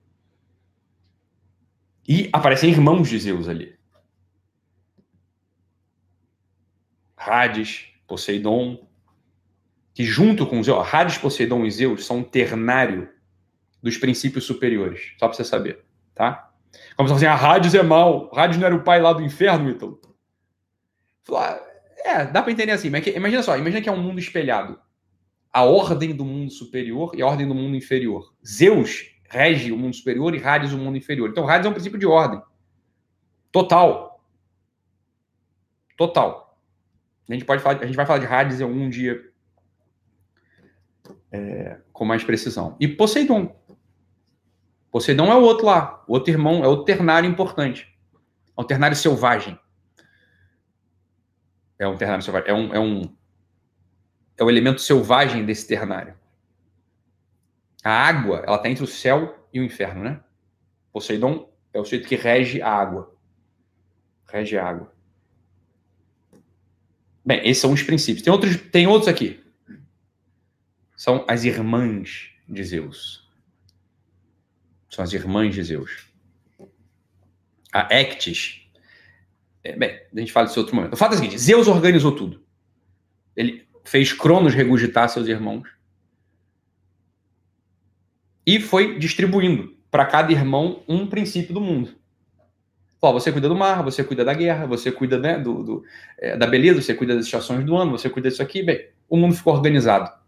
E 2.08 2.30
aparecem 2.32 2.70
irmãos 2.70 3.10
de 3.10 3.18
Zeus 3.18 3.46
ali. 3.46 3.78
Hades, 7.14 7.88
Poseidon, 8.06 8.89
que 9.94 10.04
junto 10.04 10.46
com 10.46 10.62
Zeus, 10.62 10.86
Hades, 10.92 11.18
Poseidon 11.18 11.64
e 11.64 11.70
Zeus 11.70 12.06
são 12.06 12.18
um 12.18 12.22
ternário 12.22 13.08
dos 13.82 13.96
princípios 13.96 14.44
superiores. 14.44 15.14
Só 15.18 15.26
para 15.26 15.36
você 15.36 15.44
saber, 15.44 15.84
tá? 16.14 16.50
Como 16.96 17.08
se 17.08 17.14
assim, 17.14 17.26
a 17.26 17.34
ah, 17.34 17.54
Hades 17.54 17.74
é 17.74 17.82
mal. 17.82 18.30
Hades 18.34 18.58
não 18.58 18.66
era 18.66 18.74
o 18.74 18.84
pai 18.84 19.00
lá 19.00 19.12
do 19.12 19.22
inferno, 19.22 19.70
Ítalo? 19.70 20.00
Ah, 21.32 21.60
é, 22.04 22.24
dá 22.26 22.42
para 22.42 22.52
entender 22.52 22.72
assim. 22.72 22.90
Mas 22.90 23.02
que, 23.02 23.10
imagina 23.10 23.42
só, 23.42 23.56
imagina 23.56 23.80
que 23.80 23.88
é 23.88 23.92
um 23.92 24.02
mundo 24.02 24.18
espelhado. 24.18 24.78
A 25.52 25.64
ordem 25.64 26.14
do 26.14 26.24
mundo 26.24 26.50
superior 26.52 27.12
e 27.14 27.22
a 27.22 27.26
ordem 27.26 27.46
do 27.46 27.54
mundo 27.54 27.76
inferior. 27.76 28.32
Zeus 28.46 29.06
rege 29.28 29.72
o 29.72 29.76
mundo 29.76 29.94
superior 29.94 30.34
e 30.34 30.42
Hades 30.42 30.72
o 30.72 30.78
mundo 30.78 30.96
inferior. 30.96 31.28
Então, 31.28 31.48
Hades 31.48 31.66
é 31.66 31.68
um 31.68 31.72
princípio 31.72 31.98
de 31.98 32.06
ordem. 32.06 32.40
Total. 33.50 34.24
Total. 35.96 36.58
A 37.28 37.32
gente, 37.32 37.44
pode 37.44 37.62
falar, 37.62 37.80
a 37.80 37.86
gente 37.86 37.96
vai 37.96 38.06
falar 38.06 38.18
de 38.18 38.26
Hades 38.26 38.60
em 38.60 38.64
algum 38.64 38.88
dia 38.88 39.29
é, 41.30 41.78
com 41.92 42.04
mais 42.04 42.24
precisão. 42.24 42.76
E 42.80 42.88
Poseidon. 42.88 43.56
Poseidon 44.90 45.26
é 45.26 45.36
o 45.36 45.42
outro 45.42 45.66
lá, 45.66 46.04
o 46.08 46.14
outro 46.14 46.32
irmão, 46.32 46.64
é 46.64 46.68
o 46.68 46.84
ternário 46.84 47.28
importante. 47.28 47.88
É 48.56 48.60
um 48.60 48.64
ternário 48.64 48.96
selvagem. 48.96 49.58
É 51.78 51.86
um 51.86 51.96
ternário 51.96 52.22
selvagem. 52.22 52.50
É 52.50 52.54
um, 52.54 52.74
é 52.74 52.80
um, 52.80 53.16
é 54.36 54.44
o 54.44 54.50
elemento 54.50 54.80
selvagem 54.80 55.44
desse 55.44 55.66
ternário. 55.66 56.14
A 57.82 57.90
água, 57.90 58.42
ela 58.46 58.56
está 58.56 58.68
entre 58.68 58.84
o 58.84 58.86
céu 58.86 59.48
e 59.52 59.60
o 59.60 59.64
inferno, 59.64 60.02
né? 60.02 60.20
Poseidon 60.92 61.50
é 61.72 61.80
o 61.80 61.84
sujeito 61.84 62.08
que 62.08 62.16
rege 62.16 62.60
a 62.60 62.70
água. 62.70 63.14
Rege 64.28 64.58
a 64.58 64.66
água. 64.66 64.92
Bem, 67.24 67.40
esses 67.48 67.60
são 67.60 67.72
os 67.72 67.82
princípios. 67.82 68.22
Tem 68.22 68.32
outros, 68.32 68.56
tem 68.56 68.86
outros 68.86 69.08
aqui. 69.08 69.42
São 71.00 71.24
as 71.26 71.44
irmãs 71.44 72.28
de 72.46 72.62
Zeus. 72.62 73.26
São 74.90 75.02
as 75.02 75.14
irmãs 75.14 75.54
de 75.54 75.62
Zeus. 75.62 76.12
A 77.72 77.88
Ectis. 77.94 78.68
É, 79.64 79.74
bem, 79.74 79.98
a 80.14 80.20
gente 80.20 80.30
fala 80.30 80.46
desse 80.46 80.58
outro 80.58 80.76
momento. 80.76 80.92
O 80.92 80.98
fato 80.98 81.12
é 81.12 81.14
o 81.14 81.18
seguinte: 81.18 81.38
Zeus 81.38 81.68
organizou 81.68 82.14
tudo. 82.14 82.44
Ele 83.34 83.66
fez 83.82 84.12
Cronos 84.12 84.52
regurgitar 84.52 85.08
seus 85.08 85.26
irmãos. 85.26 85.70
E 88.46 88.60
foi 88.60 88.98
distribuindo 88.98 89.74
para 89.90 90.04
cada 90.04 90.30
irmão 90.30 90.84
um 90.86 91.06
princípio 91.06 91.54
do 91.54 91.62
mundo. 91.62 91.96
Ó, 93.00 93.10
você 93.10 93.32
cuida 93.32 93.48
do 93.48 93.56
mar, 93.56 93.82
você 93.82 94.04
cuida 94.04 94.22
da 94.22 94.34
guerra, 94.34 94.66
você 94.66 94.92
cuida 94.92 95.18
né, 95.18 95.38
do, 95.38 95.64
do 95.64 95.84
é, 96.18 96.36
da 96.36 96.46
beleza, 96.46 96.82
você 96.82 96.92
cuida 96.92 97.16
das 97.16 97.24
estações 97.24 97.64
do 97.64 97.74
ano, 97.74 97.92
você 97.92 98.10
cuida 98.10 98.28
disso 98.28 98.42
aqui. 98.42 98.62
Bem, 98.62 98.90
o 99.08 99.16
mundo 99.16 99.34
ficou 99.34 99.54
organizado. 99.54 100.19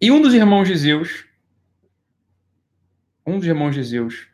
E 0.00 0.10
um 0.10 0.20
dos 0.20 0.34
irmãos 0.34 0.68
de 0.68 0.76
Zeus, 0.76 1.24
um 3.26 3.38
dos 3.38 3.46
irmãos 3.46 3.74
de 3.74 3.82
Zeus, 3.82 4.28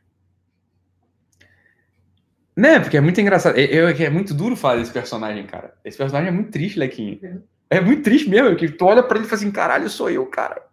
né? 2.57 2.81
Porque 2.81 2.97
é 2.97 3.01
muito 3.01 3.21
engraçado. 3.21 3.57
É, 3.57 3.65
é, 3.65 4.03
é 4.05 4.11
muito 4.11 4.35
duro 4.35 4.57
falar 4.57 4.77
desse 4.77 4.93
personagem, 4.93 5.47
cara. 5.47 5.75
Esse 5.85 5.97
personagem 5.97 6.29
é 6.29 6.33
muito 6.33 6.51
triste, 6.51 6.79
Lequinho. 6.79 7.43
É 7.71 7.81
muito 7.81 8.03
triste 8.03 8.29
mesmo. 8.29 8.57
Que 8.57 8.69
tu 8.69 8.85
olha 8.85 9.03
para 9.03 9.19
ele 9.19 9.27
e 9.27 9.29
fala 9.29 9.41
assim: 9.41 9.51
caralho, 9.51 9.89
sou 9.89 10.11
eu, 10.11 10.27
cara. 10.27 10.67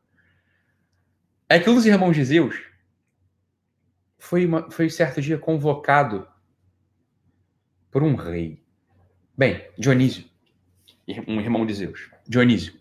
É 1.48 1.60
que 1.60 1.70
um 1.70 1.76
dos 1.76 1.86
irmãos 1.86 2.14
de 2.14 2.24
Zeus 2.24 2.62
foi, 4.18 4.46
uma, 4.46 4.70
foi 4.70 4.90
certo 4.90 5.22
dia 5.22 5.38
convocado 5.38 6.28
por 7.90 8.04
um 8.04 8.16
rei. 8.16 8.62
Bem, 9.38 9.66
Dionísio, 9.78 10.26
um 11.28 11.40
irmão 11.40 11.66
de 11.66 11.74
Zeus. 11.74 12.12
Dionísio 12.28 12.79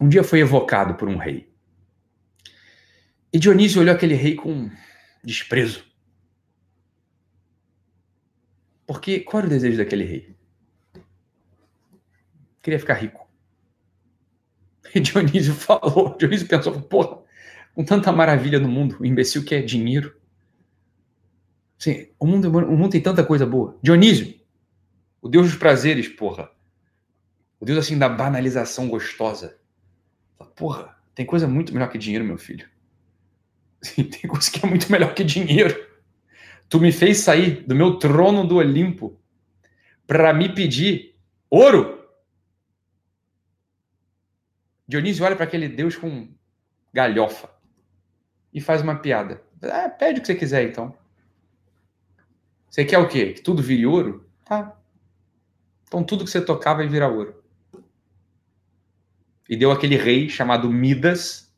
um 0.00 0.08
dia 0.08 0.22
foi 0.22 0.40
evocado 0.40 0.94
por 0.94 1.08
um 1.08 1.16
rei. 1.16 1.48
E 3.32 3.38
Dionísio 3.38 3.80
olhou 3.80 3.94
aquele 3.94 4.14
rei 4.14 4.34
com 4.34 4.70
desprezo. 5.22 5.84
Porque 8.86 9.20
qual 9.20 9.40
era 9.40 9.46
o 9.46 9.50
desejo 9.50 9.76
daquele 9.76 10.04
rei? 10.04 10.36
Queria 12.62 12.78
ficar 12.78 12.94
rico. 12.94 13.28
E 14.94 15.00
Dionísio 15.00 15.52
falou, 15.54 16.16
Dionísio 16.16 16.48
pensou, 16.48 16.80
porra, 16.80 17.22
com 17.74 17.84
tanta 17.84 18.10
maravilha 18.10 18.58
no 18.58 18.68
mundo, 18.68 18.96
o 18.98 19.04
imbecil 19.04 19.44
quer 19.44 19.62
dinheiro. 19.62 20.16
Assim, 21.78 22.08
o 22.18 22.26
mundo, 22.26 22.48
o 22.48 22.76
mundo 22.76 22.90
tem 22.90 23.00
tanta 23.00 23.22
coisa 23.22 23.44
boa. 23.44 23.78
Dionísio, 23.82 24.34
o 25.20 25.28
deus 25.28 25.48
dos 25.48 25.56
prazeres, 25.58 26.08
porra. 26.08 26.50
O 27.60 27.64
deus 27.64 27.78
assim 27.78 27.98
da 27.98 28.08
banalização 28.08 28.88
gostosa. 28.88 29.58
Porra, 30.54 30.96
tem 31.14 31.26
coisa 31.26 31.48
muito 31.48 31.72
melhor 31.72 31.90
que 31.90 31.98
dinheiro, 31.98 32.24
meu 32.24 32.38
filho. 32.38 32.68
Tem 33.82 34.28
coisa 34.28 34.50
que 34.50 34.64
é 34.64 34.68
muito 34.68 34.90
melhor 34.90 35.14
que 35.14 35.22
dinheiro. 35.22 35.86
Tu 36.68 36.80
me 36.80 36.90
fez 36.90 37.18
sair 37.18 37.62
do 37.64 37.74
meu 37.74 37.98
trono 37.98 38.46
do 38.46 38.56
Olimpo 38.56 39.20
para 40.06 40.32
me 40.34 40.52
pedir 40.52 41.16
ouro. 41.48 42.04
Dionísio 44.86 45.24
olha 45.24 45.36
para 45.36 45.44
aquele 45.44 45.68
Deus 45.68 45.96
com 45.96 46.28
galhofa 46.92 47.50
e 48.52 48.60
faz 48.60 48.82
uma 48.82 48.96
piada. 48.96 49.42
Ah, 49.62 49.88
pede 49.88 50.18
o 50.18 50.22
que 50.22 50.26
você 50.26 50.34
quiser, 50.34 50.64
então. 50.68 50.96
Você 52.68 52.84
quer 52.84 52.98
o 52.98 53.08
quê? 53.08 53.32
Que 53.32 53.42
tudo 53.42 53.62
vire 53.62 53.86
ouro? 53.86 54.28
Tá. 54.44 54.76
Então 55.84 56.02
tudo 56.02 56.24
que 56.24 56.30
você 56.30 56.40
tocar 56.40 56.74
vai 56.74 56.88
virar 56.88 57.08
ouro 57.08 57.37
e 59.48 59.56
deu 59.56 59.70
aquele 59.70 59.96
rei 59.96 60.28
chamado 60.28 60.70
Midas 60.70 61.48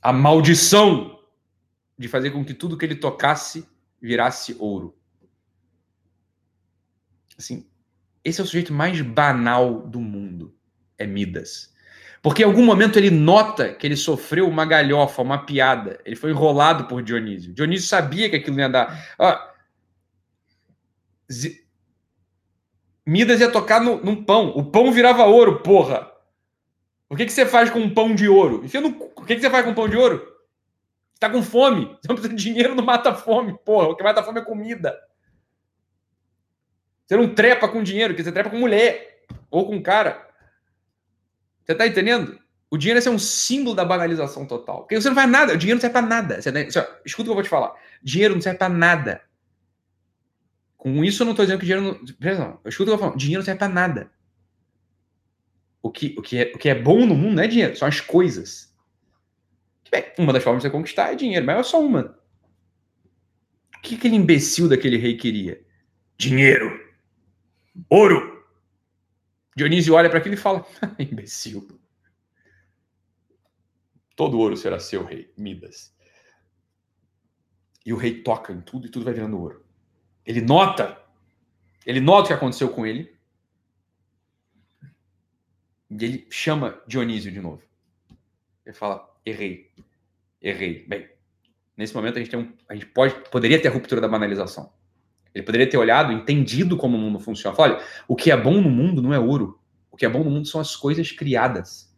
a 0.00 0.12
maldição 0.12 1.20
de 1.98 2.08
fazer 2.08 2.30
com 2.30 2.44
que 2.44 2.54
tudo 2.54 2.78
que 2.78 2.84
ele 2.84 2.94
tocasse 2.94 3.68
virasse 4.00 4.56
ouro. 4.58 4.96
Assim, 7.36 7.68
esse 8.24 8.40
é 8.40 8.44
o 8.44 8.46
sujeito 8.46 8.72
mais 8.72 9.00
banal 9.00 9.86
do 9.86 10.00
mundo, 10.00 10.56
é 10.96 11.06
Midas. 11.06 11.74
Porque 12.22 12.42
em 12.42 12.46
algum 12.46 12.64
momento 12.64 12.98
ele 12.98 13.10
nota 13.10 13.72
que 13.72 13.86
ele 13.86 13.96
sofreu 13.96 14.48
uma 14.48 14.64
galhofa, 14.64 15.22
uma 15.22 15.44
piada. 15.44 16.00
Ele 16.04 16.16
foi 16.16 16.30
enrolado 16.30 16.86
por 16.86 17.02
Dionísio. 17.02 17.52
Dionísio 17.52 17.86
sabia 17.86 18.28
que 18.28 18.36
aquilo 18.36 18.58
ia 18.58 18.68
dar. 18.68 19.14
Ah, 19.18 19.54
Midas 23.08 23.40
ia 23.40 23.50
tocar 23.50 23.80
no, 23.80 23.96
num 24.04 24.22
pão. 24.22 24.50
O 24.50 24.62
pão 24.62 24.92
virava 24.92 25.24
ouro, 25.24 25.62
porra. 25.62 26.12
O 27.08 27.16
que, 27.16 27.24
que 27.24 27.32
você 27.32 27.46
faz 27.46 27.70
com 27.70 27.78
um 27.78 27.94
pão 27.94 28.14
de 28.14 28.28
ouro? 28.28 28.62
Enfia 28.62 28.82
no... 28.82 28.88
O 28.88 29.24
que, 29.24 29.34
que 29.34 29.40
você 29.40 29.48
faz 29.48 29.64
com 29.64 29.70
um 29.70 29.74
pão 29.74 29.88
de 29.88 29.96
ouro? 29.96 30.18
Você 30.18 31.18
tá 31.18 31.30
com 31.30 31.42
fome. 31.42 31.86
Você 32.02 32.06
não 32.06 32.14
precisa 32.16 32.34
de 32.36 32.42
dinheiro, 32.42 32.74
não 32.74 32.84
mata 32.84 33.14
fome, 33.14 33.58
porra. 33.64 33.88
O 33.88 33.96
que 33.96 34.02
mata 34.02 34.22
fome 34.22 34.40
é 34.40 34.44
comida. 34.44 34.94
Você 37.06 37.16
não 37.16 37.34
trepa 37.34 37.66
com 37.66 37.82
dinheiro, 37.82 38.14
que 38.14 38.22
você 38.22 38.30
trepa 38.30 38.50
com 38.50 38.58
mulher 38.58 39.24
ou 39.50 39.66
com 39.66 39.82
cara. 39.82 40.28
Você 41.64 41.74
tá 41.74 41.86
entendendo? 41.86 42.38
O 42.70 42.76
dinheiro 42.76 43.02
é 43.02 43.10
um 43.10 43.18
símbolo 43.18 43.74
da 43.74 43.86
banalização 43.86 44.44
total. 44.44 44.80
Porque 44.80 45.00
você 45.00 45.08
não 45.08 45.16
faz 45.16 45.30
nada. 45.30 45.54
O 45.54 45.56
dinheiro 45.56 45.76
não 45.76 45.80
serve 45.80 45.94
para 45.94 46.06
nada. 46.06 46.42
Você, 46.42 46.50
escuta 47.06 47.22
o 47.22 47.24
que 47.24 47.30
eu 47.30 47.34
vou 47.34 47.42
te 47.42 47.48
falar. 47.48 47.72
Dinheiro 48.02 48.34
não 48.34 48.42
serve 48.42 48.58
para 48.58 48.68
nada. 48.68 49.22
Com 50.78 51.04
isso, 51.04 51.22
eu 51.22 51.24
não 51.24 51.32
estou 51.32 51.44
dizendo 51.44 51.58
que 51.58 51.66
dinheiro 51.66 51.84
não. 51.84 52.14
Perdão, 52.14 52.60
escuta 52.64 52.94
o 52.94 52.98
que 52.98 53.04
eu. 53.04 53.16
Dinheiro 53.16 53.40
não 53.40 53.44
serve 53.44 53.58
para 53.58 53.68
nada. 53.68 54.10
O 55.82 55.90
que, 55.90 56.14
o, 56.16 56.22
que 56.22 56.38
é, 56.38 56.52
o 56.54 56.58
que 56.58 56.68
é 56.68 56.74
bom 56.74 57.04
no 57.04 57.16
mundo 57.16 57.34
não 57.34 57.42
é 57.42 57.48
dinheiro, 57.48 57.76
são 57.76 57.88
as 57.88 58.00
coisas. 58.00 58.72
Bem, 59.90 60.04
uma 60.18 60.32
das 60.32 60.42
formas 60.42 60.62
de 60.62 60.68
você 60.68 60.72
conquistar 60.72 61.12
é 61.12 61.16
dinheiro, 61.16 61.44
mas 61.44 61.58
é 61.58 61.62
só 61.64 61.84
uma. 61.84 62.16
O 63.76 63.80
que 63.80 63.96
aquele 63.96 64.14
imbecil 64.14 64.68
daquele 64.68 64.96
rei 64.96 65.16
queria? 65.16 65.64
Dinheiro. 66.16 66.78
Ouro. 67.88 68.46
Dionísio 69.56 69.94
olha 69.94 70.08
para 70.08 70.20
aquilo 70.20 70.34
e 70.34 70.38
fala: 70.38 70.64
imbecil. 70.98 71.66
Todo 74.14 74.38
ouro 74.38 74.56
será 74.56 74.78
seu, 74.78 75.04
rei, 75.04 75.32
Midas. 75.36 75.92
E 77.84 77.92
o 77.92 77.96
rei 77.96 78.22
toca 78.22 78.52
em 78.52 78.60
tudo 78.60 78.86
e 78.86 78.90
tudo 78.90 79.04
vai 79.04 79.14
virando 79.14 79.40
ouro. 79.40 79.67
Ele 80.28 80.42
nota, 80.42 81.00
ele 81.86 82.00
nota 82.00 82.24
o 82.24 82.26
que 82.26 82.32
aconteceu 82.34 82.68
com 82.68 82.84
ele. 82.84 83.16
E 85.90 86.04
ele 86.04 86.26
chama 86.28 86.78
Dionísio 86.86 87.32
de 87.32 87.40
novo. 87.40 87.62
Ele 88.66 88.74
fala: 88.74 89.08
errei, 89.24 89.70
errei. 90.42 90.84
Bem, 90.86 91.08
nesse 91.74 91.94
momento 91.94 92.16
a 92.16 92.18
gente, 92.18 92.30
tem 92.30 92.38
um, 92.38 92.52
a 92.68 92.74
gente 92.74 92.84
pode, 92.84 93.14
poderia 93.30 93.58
ter 93.58 93.68
a 93.68 93.70
ruptura 93.70 94.02
da 94.02 94.06
banalização. 94.06 94.70
Ele 95.34 95.46
poderia 95.46 95.68
ter 95.68 95.78
olhado, 95.78 96.12
entendido 96.12 96.76
como 96.76 96.98
o 96.98 97.00
mundo 97.00 97.18
funciona. 97.18 97.56
Fala, 97.56 97.76
olha, 97.76 97.84
o 98.06 98.14
que 98.14 98.30
é 98.30 98.36
bom 98.36 98.60
no 98.60 98.68
mundo 98.68 99.00
não 99.00 99.14
é 99.14 99.18
ouro. 99.18 99.58
O 99.90 99.96
que 99.96 100.04
é 100.04 100.10
bom 100.10 100.22
no 100.22 100.30
mundo 100.30 100.46
são 100.46 100.60
as 100.60 100.76
coisas 100.76 101.10
criadas. 101.10 101.90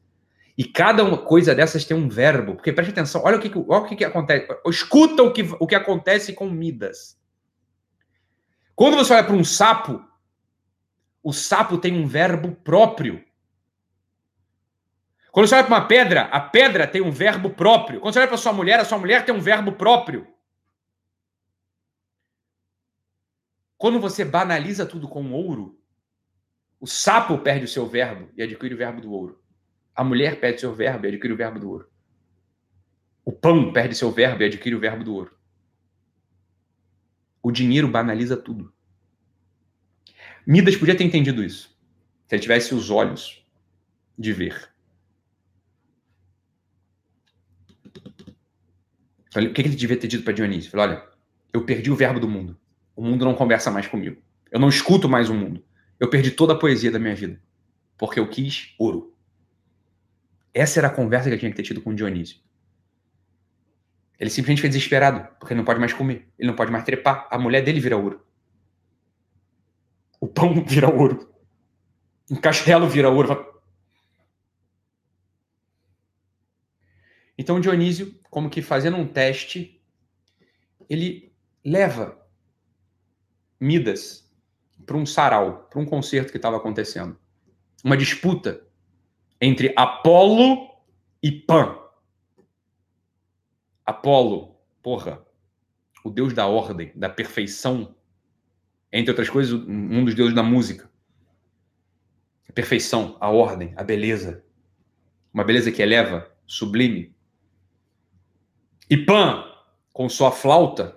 E 0.56 0.64
cada 0.64 1.02
uma 1.02 1.18
coisa 1.18 1.52
dessas 1.52 1.84
tem 1.84 1.96
um 1.96 2.08
verbo. 2.08 2.54
Porque 2.54 2.72
preste 2.72 2.92
atenção, 2.92 3.22
olha 3.24 3.38
o 3.38 3.40
que, 3.40 3.50
olha 3.66 3.82
o 3.82 3.88
que, 3.88 3.96
que 3.96 4.04
acontece. 4.04 4.46
Escuta 4.66 5.20
o 5.24 5.32
que, 5.32 5.42
o 5.58 5.66
que 5.66 5.74
acontece 5.74 6.32
com 6.32 6.48
Midas. 6.48 7.19
Quando 8.80 8.96
você 8.96 9.12
olha 9.12 9.24
para 9.24 9.36
um 9.36 9.44
sapo, 9.44 10.02
o 11.22 11.34
sapo 11.34 11.76
tem 11.76 12.02
um 12.02 12.06
verbo 12.06 12.56
próprio. 12.56 13.22
Quando 15.30 15.46
você 15.46 15.54
olha 15.54 15.64
para 15.64 15.76
uma 15.76 15.86
pedra, 15.86 16.22
a 16.22 16.40
pedra 16.40 16.86
tem 16.86 17.02
um 17.02 17.10
verbo 17.10 17.50
próprio. 17.50 18.00
Quando 18.00 18.14
você 18.14 18.20
olha 18.20 18.28
para 18.28 18.38
sua 18.38 18.54
mulher, 18.54 18.80
a 18.80 18.84
sua 18.86 18.96
mulher 18.96 19.26
tem 19.26 19.34
um 19.34 19.38
verbo 19.38 19.72
próprio. 19.72 20.26
Quando 23.76 24.00
você 24.00 24.24
banaliza 24.24 24.86
tudo 24.86 25.06
com 25.06 25.30
ouro, 25.30 25.78
o 26.80 26.86
sapo 26.86 27.36
perde 27.36 27.66
o 27.66 27.68
seu 27.68 27.86
verbo 27.86 28.30
e 28.34 28.42
adquire 28.42 28.72
o 28.72 28.78
verbo 28.78 29.02
do 29.02 29.12
ouro. 29.12 29.42
A 29.94 30.02
mulher 30.02 30.40
perde 30.40 30.58
seu 30.58 30.74
verbo 30.74 31.04
e 31.04 31.08
adquire 31.10 31.34
o 31.34 31.36
verbo 31.36 31.58
do 31.58 31.68
ouro. 31.68 31.90
O 33.26 33.30
pão 33.30 33.74
perde 33.74 33.94
seu 33.94 34.10
verbo 34.10 34.42
e 34.42 34.46
adquire 34.46 34.74
o 34.74 34.80
verbo 34.80 35.04
do 35.04 35.14
ouro. 35.14 35.39
O 37.42 37.50
dinheiro 37.50 37.88
banaliza 37.88 38.36
tudo. 38.36 38.72
Midas 40.46 40.76
podia 40.76 40.96
ter 40.96 41.04
entendido 41.04 41.44
isso. 41.44 41.76
Se 42.26 42.34
ele 42.34 42.42
tivesse 42.42 42.74
os 42.74 42.90
olhos 42.90 43.44
de 44.18 44.32
ver. 44.32 44.70
O 49.34 49.52
que 49.52 49.62
ele 49.62 49.68
devia 49.70 49.96
ter 49.96 50.08
dito 50.08 50.24
para 50.24 50.32
Dionísio? 50.32 50.70
Falei, 50.70 50.88
olha, 50.88 51.08
eu 51.52 51.64
perdi 51.64 51.90
o 51.90 51.96
verbo 51.96 52.20
do 52.20 52.28
mundo. 52.28 52.58
O 52.96 53.02
mundo 53.02 53.24
não 53.24 53.34
conversa 53.34 53.70
mais 53.70 53.86
comigo. 53.86 54.20
Eu 54.50 54.58
não 54.58 54.68
escuto 54.68 55.08
mais 55.08 55.30
o 55.30 55.34
mundo. 55.34 55.64
Eu 55.98 56.10
perdi 56.10 56.30
toda 56.30 56.52
a 56.52 56.58
poesia 56.58 56.90
da 56.90 56.98
minha 56.98 57.14
vida. 57.14 57.40
Porque 57.96 58.18
eu 58.18 58.28
quis 58.28 58.74
ouro. 58.78 59.14
Essa 60.52 60.80
era 60.80 60.88
a 60.88 60.90
conversa 60.90 61.28
que 61.28 61.34
ele 61.34 61.40
tinha 61.40 61.50
que 61.50 61.56
ter 61.56 61.62
tido 61.62 61.80
com 61.80 61.94
Dionísio. 61.94 62.38
Ele 64.20 64.28
simplesmente 64.28 64.60
foi 64.60 64.68
desesperado, 64.68 65.26
porque 65.38 65.54
ele 65.54 65.58
não 65.58 65.64
pode 65.64 65.80
mais 65.80 65.94
comer, 65.94 66.28
ele 66.38 66.48
não 66.48 66.54
pode 66.54 66.70
mais 66.70 66.84
trepar. 66.84 67.26
A 67.30 67.38
mulher 67.38 67.64
dele 67.64 67.80
vira 67.80 67.96
ouro. 67.96 68.22
O 70.20 70.28
pão 70.28 70.62
vira 70.68 70.94
ouro. 70.94 71.32
Um 72.30 72.36
castelo 72.36 72.86
vira 72.86 73.08
ouro. 73.08 73.50
Então 77.38 77.58
Dionísio, 77.58 78.14
como 78.28 78.50
que 78.50 78.60
fazendo 78.60 78.98
um 78.98 79.06
teste, 79.06 79.82
ele 80.88 81.32
leva 81.64 82.20
Midas 83.58 84.30
para 84.84 84.96
um 84.96 85.06
sarau, 85.06 85.66
para 85.70 85.80
um 85.80 85.86
concerto 85.86 86.30
que 86.30 86.36
estava 86.36 86.58
acontecendo. 86.58 87.18
Uma 87.82 87.96
disputa 87.96 88.62
entre 89.40 89.72
Apolo 89.76 90.68
e 91.22 91.32
Pan. 91.32 91.79
Apolo, 93.90 94.56
porra, 94.80 95.20
o 96.04 96.10
deus 96.10 96.32
da 96.32 96.46
ordem, 96.46 96.92
da 96.94 97.08
perfeição, 97.08 97.94
entre 98.92 99.10
outras 99.10 99.28
coisas, 99.28 99.52
um 99.52 100.04
dos 100.04 100.14
deuses 100.14 100.34
da 100.34 100.44
música. 100.44 100.88
A 102.48 102.52
perfeição, 102.52 103.16
a 103.20 103.28
ordem, 103.28 103.72
a 103.76 103.82
beleza. 103.82 104.44
Uma 105.34 105.42
beleza 105.42 105.72
que 105.72 105.82
eleva, 105.82 106.30
sublime. 106.46 107.14
E 108.88 108.96
Pan, 108.96 109.44
com 109.92 110.08
sua 110.08 110.30
flauta, 110.30 110.96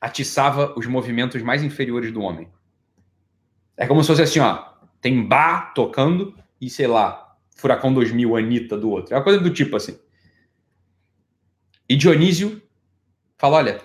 atiçava 0.00 0.72
os 0.78 0.86
movimentos 0.86 1.42
mais 1.42 1.64
inferiores 1.64 2.12
do 2.12 2.20
homem. 2.20 2.48
É 3.76 3.88
como 3.88 4.02
se 4.02 4.08
fosse 4.08 4.22
assim, 4.22 4.38
ó, 4.38 4.72
tem 5.00 5.26
Bá 5.26 5.72
tocando 5.74 6.36
e, 6.60 6.70
sei 6.70 6.86
lá, 6.86 7.36
Furacão 7.56 7.92
2000, 7.92 8.36
Anitta 8.36 8.76
do 8.76 8.88
outro. 8.88 9.14
É 9.14 9.16
uma 9.16 9.24
coisa 9.24 9.40
do 9.40 9.50
tipo 9.50 9.76
assim. 9.76 9.98
E 11.88 11.96
Dionísio 11.96 12.62
fala: 13.36 13.56
olha, 13.56 13.80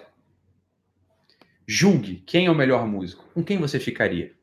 julgue 1.68 2.24
quem 2.26 2.46
é 2.46 2.52
o 2.52 2.56
melhor 2.56 2.88
músico. 2.88 3.26
Com 3.34 3.44
quem 3.44 3.58
você 3.58 3.80
ficaria? 3.80 4.34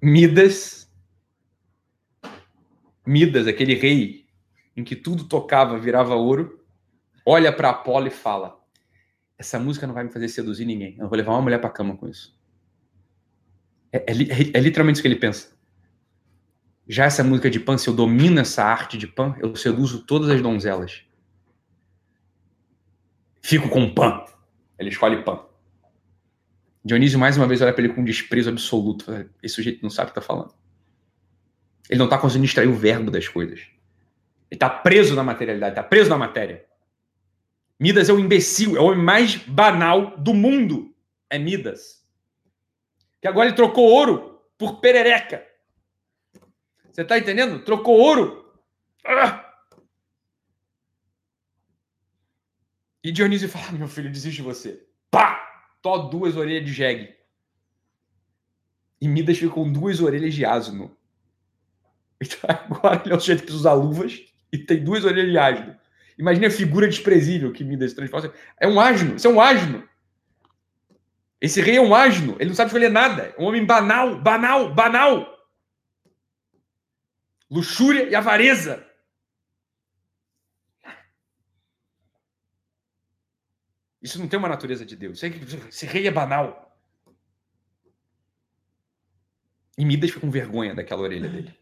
Midas. 0.00 0.90
Midas, 3.06 3.46
aquele 3.46 3.74
rei 3.74 4.26
em 4.76 4.84
que 4.84 4.96
tudo 4.96 5.24
tocava, 5.24 5.78
virava 5.78 6.14
ouro, 6.14 6.64
olha 7.26 7.52
para 7.52 7.70
Apolo 7.70 8.06
e 8.06 8.10
fala: 8.10 8.58
Essa 9.38 9.58
música 9.58 9.86
não 9.86 9.94
vai 9.94 10.04
me 10.04 10.10
fazer 10.10 10.28
seduzir 10.28 10.64
ninguém. 10.64 10.96
Eu 10.98 11.08
vou 11.08 11.16
levar 11.16 11.32
uma 11.32 11.42
mulher 11.42 11.60
para 11.60 11.70
cama 11.70 11.96
com 11.96 12.08
isso. 12.08 12.36
É, 13.92 13.98
é, 13.98 14.12
é, 14.54 14.60
literalmente 14.60 14.96
isso 14.96 15.02
que 15.02 15.08
ele 15.08 15.16
pensa. 15.16 15.54
Já 16.88 17.04
essa 17.04 17.22
música 17.22 17.48
de 17.48 17.60
Pan, 17.60 17.78
se 17.78 17.88
eu 17.88 17.94
domino 17.94 18.40
essa 18.40 18.64
arte 18.64 18.98
de 18.98 19.06
Pan, 19.06 19.34
eu 19.40 19.54
seduzo 19.56 20.04
todas 20.04 20.28
as 20.28 20.42
donzelas. 20.42 21.02
Fico 23.40 23.68
com 23.68 23.92
Pan. 23.92 24.24
Ele 24.78 24.88
escolhe 24.88 25.22
Pan. 25.22 25.44
Dionísio 26.84 27.18
mais 27.18 27.36
uma 27.36 27.46
vez 27.46 27.60
olha 27.60 27.72
para 27.72 27.84
ele 27.84 27.94
com 27.94 28.04
desprezo 28.04 28.50
absoluto. 28.50 29.06
Esse 29.42 29.54
sujeito 29.54 29.82
não 29.82 29.90
sabe 29.90 30.10
o 30.10 30.12
que 30.12 30.18
está 30.18 30.26
falando. 30.26 30.52
Ele 31.88 31.98
não 31.98 32.06
está 32.06 32.18
conseguindo 32.18 32.46
extrair 32.46 32.68
o 32.68 32.74
verbo 32.74 33.10
das 33.10 33.28
coisas. 33.28 33.60
Ele 34.50 34.56
está 34.56 34.68
preso 34.68 35.14
na 35.14 35.22
materialidade, 35.22 35.72
está 35.72 35.82
preso 35.82 36.10
na 36.10 36.18
matéria. 36.18 36.64
Midas 37.78 38.08
é 38.08 38.12
o 38.12 38.18
imbecil, 38.18 38.76
é 38.76 38.80
o 38.80 38.86
homem 38.86 39.02
mais 39.02 39.36
banal 39.36 40.16
do 40.16 40.34
mundo. 40.34 40.94
É 41.30 41.38
Midas 41.38 42.02
que 43.22 43.28
agora 43.28 43.46
ele 43.46 43.56
trocou 43.56 43.88
ouro 43.88 44.42
por 44.58 44.80
perereca. 44.80 45.46
Você 46.92 47.02
está 47.02 47.18
entendendo? 47.18 47.64
Trocou 47.64 47.98
ouro. 47.98 48.52
Ah! 49.04 49.42
E 53.02 53.10
Dionísio 53.10 53.48
fala: 53.48 53.66
ah, 53.70 53.72
meu 53.72 53.88
filho, 53.88 54.10
desiste 54.10 54.36
de 54.36 54.42
você. 54.42 54.86
Pá! 55.10 55.40
Tó 55.80 55.96
duas 55.98 56.36
orelhas 56.36 56.64
de 56.64 56.72
jegue. 56.72 57.14
E 59.00 59.08
Midas 59.08 59.38
fica 59.38 59.52
com 59.52 59.72
duas 59.72 60.00
orelhas 60.00 60.34
de 60.34 60.44
asno. 60.44 60.96
Então 62.20 62.38
agora 62.48 63.02
ele 63.04 63.14
é 63.14 63.16
o 63.16 63.20
sujeito 63.20 63.44
que 63.44 63.52
usar 63.52 63.72
luvas 63.72 64.20
e 64.52 64.58
tem 64.58 64.84
duas 64.84 65.04
orelhas 65.04 65.32
de 65.32 65.38
asno. 65.38 65.76
Imagina 66.18 66.46
a 66.46 66.50
figura 66.50 66.86
desprezível 66.86 67.52
que 67.52 67.64
Midas 67.64 67.94
transforma. 67.94 68.32
É 68.60 68.68
um 68.68 68.78
asno, 68.78 69.16
isso 69.16 69.26
é 69.26 69.30
um 69.30 69.40
asno. 69.40 69.88
Esse 71.40 71.60
rei 71.60 71.78
é 71.78 71.80
um 71.80 71.94
asno, 71.94 72.36
ele 72.38 72.50
não 72.50 72.54
sabe 72.54 72.68
escolher 72.68 72.90
nada. 72.90 73.34
É 73.36 73.42
um 73.42 73.46
homem 73.46 73.64
banal, 73.64 74.20
banal, 74.20 74.72
banal. 74.72 75.41
Luxúria 77.52 78.08
e 78.08 78.14
avareza. 78.14 78.82
Isso 84.00 84.18
não 84.18 84.26
tem 84.26 84.38
uma 84.38 84.48
natureza 84.48 84.86
de 84.86 84.96
Deus. 84.96 85.22
Esse 85.22 85.84
rei 85.84 86.06
é 86.06 86.10
banal. 86.10 86.74
E 89.76 89.84
Midas 89.84 90.08
fica 90.08 90.22
com 90.22 90.30
vergonha 90.30 90.74
daquela 90.74 91.02
orelha 91.02 91.28
dele. 91.28 91.54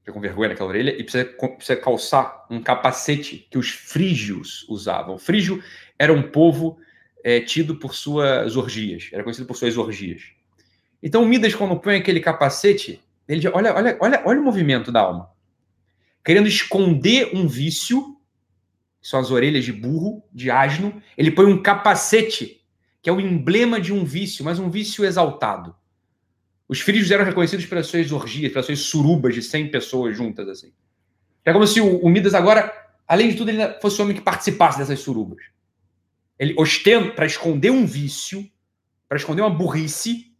Fica 0.00 0.14
com 0.14 0.20
vergonha 0.20 0.48
daquela 0.48 0.70
orelha 0.70 0.90
e 0.98 1.04
precisa, 1.04 1.76
calçar 1.76 2.46
um 2.50 2.62
capacete 2.62 3.46
que 3.50 3.58
os 3.58 3.68
frígios 3.68 4.66
usavam. 4.66 5.16
O 5.16 5.18
frígio 5.18 5.62
era 5.98 6.12
um 6.12 6.22
povo 6.22 6.80
é, 7.22 7.38
tido 7.38 7.76
por 7.76 7.94
suas 7.94 8.56
orgias, 8.56 9.10
era 9.12 9.22
conhecido 9.22 9.46
por 9.46 9.56
suas 9.56 9.76
orgias. 9.76 10.32
Então, 11.02 11.26
Midas, 11.26 11.54
quando 11.54 11.78
põe 11.78 11.96
aquele 11.96 12.20
capacete, 12.20 13.02
ele 13.28 13.46
olha, 13.48 13.74
olha, 13.74 13.98
olha, 14.00 14.22
olha 14.24 14.40
o 14.40 14.44
movimento 14.44 14.90
da 14.90 15.00
alma. 15.00 15.30
Querendo 16.24 16.46
esconder 16.46 17.30
um 17.34 17.46
vício, 17.46 18.16
são 19.00 19.18
as 19.18 19.30
orelhas 19.30 19.64
de 19.64 19.72
burro, 19.72 20.22
de 20.32 20.50
asno, 20.50 21.02
ele 21.16 21.30
põe 21.30 21.46
um 21.46 21.60
capacete, 21.60 22.62
que 23.00 23.10
é 23.10 23.12
o 23.12 23.20
emblema 23.20 23.80
de 23.80 23.92
um 23.92 24.04
vício, 24.04 24.44
mas 24.44 24.58
um 24.58 24.70
vício 24.70 25.04
exaltado. 25.04 25.74
Os 26.68 26.80
frígios 26.80 27.10
eram 27.10 27.24
reconhecidos 27.24 27.66
pelas 27.66 27.86
suas 27.86 28.12
orgias, 28.12 28.52
pelas 28.52 28.66
suas 28.66 28.78
surubas 28.78 29.34
de 29.34 29.42
100 29.42 29.70
pessoas 29.70 30.16
juntas, 30.16 30.48
assim. 30.48 30.72
É 31.44 31.52
como 31.52 31.66
se 31.66 31.80
o, 31.80 31.98
o 31.98 32.08
Midas 32.08 32.34
agora, 32.34 32.72
além 33.06 33.28
de 33.28 33.36
tudo, 33.36 33.50
ele 33.50 33.78
fosse 33.80 34.00
o 34.00 34.04
homem 34.04 34.16
que 34.16 34.22
participasse 34.22 34.78
dessas 34.78 35.00
surubas. 35.00 35.42
Ele 36.38 36.54
ostenta 36.56 37.12
para 37.12 37.26
esconder 37.26 37.70
um 37.70 37.84
vício, 37.84 38.48
para 39.08 39.18
esconder 39.18 39.42
uma 39.42 39.50
burrice. 39.50 40.31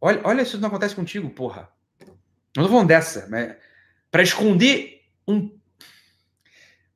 Olha, 0.00 0.20
olha 0.24 0.44
se 0.44 0.50
isso 0.50 0.60
não 0.60 0.68
acontece 0.68 0.94
contigo, 0.94 1.30
porra. 1.30 1.68
Não 2.56 2.64
tô 2.64 2.70
falando 2.70 2.88
dessa, 2.88 3.26
mas 3.28 3.56
para 4.10 4.22
esconder 4.22 5.02
um 5.26 5.54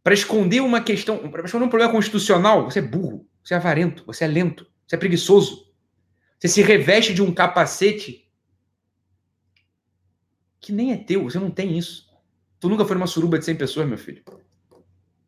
para 0.03 0.15
esconder 0.15 0.61
uma 0.61 0.83
questão, 0.83 1.31
para 1.31 1.45
esconder 1.45 1.67
um 1.67 1.69
problema 1.69 1.93
constitucional, 1.93 2.65
você 2.65 2.79
é 2.79 2.83
burro, 2.83 3.29
você 3.45 3.53
é 3.53 3.57
avarento, 3.59 4.05
você 4.07 4.25
é 4.25 4.27
lento, 4.27 4.67
você 4.87 4.97
é 4.97 4.99
preguiçoso. 4.99 5.71
Você 6.39 6.49
se 6.49 6.63
reveste 6.63 7.13
de 7.13 7.21
um 7.21 7.35
capacete 7.35 8.27
que 10.59 10.73
nem 10.73 10.93
é 10.93 10.97
teu, 10.97 11.25
você 11.25 11.39
não 11.39 11.51
tem 11.51 11.77
isso. 11.77 12.09
Tu 12.59 12.69
nunca 12.69 12.85
foi 12.85 12.97
numa 12.97 13.07
suruba 13.07 13.39
de 13.39 13.45
100 13.45 13.57
pessoas, 13.57 13.87
meu 13.87 13.99
filho. 13.99 14.23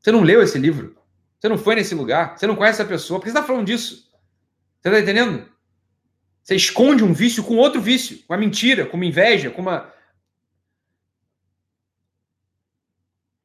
Você 0.01 0.11
não 0.11 0.23
leu 0.23 0.43
esse 0.43 0.59
livro. 0.59 0.97
Você 1.39 1.49
não 1.49 1.59
foi 1.59 1.75
nesse 1.75 1.95
lugar, 1.95 2.39
você 2.39 2.47
não 2.47 2.57
conhece 2.57 2.81
a 2.81 2.85
pessoa, 2.85 3.19
por 3.19 3.25
que 3.25 3.31
você 3.31 3.37
está 3.37 3.47
falando 3.47 3.67
disso? 3.67 4.11
Você 4.81 4.89
está 4.89 5.01
entendendo? 5.01 5.52
Você 6.43 6.57
esconde 6.57 7.05
um 7.05 7.13
vício 7.13 7.45
com 7.45 7.57
outro 7.57 7.81
vício, 7.81 8.19
com 8.27 8.33
uma 8.33 8.39
mentira, 8.39 8.87
com 8.87 8.97
uma 8.97 9.07
inveja, 9.07 9.51
com 9.51 9.63
uma. 9.63 9.93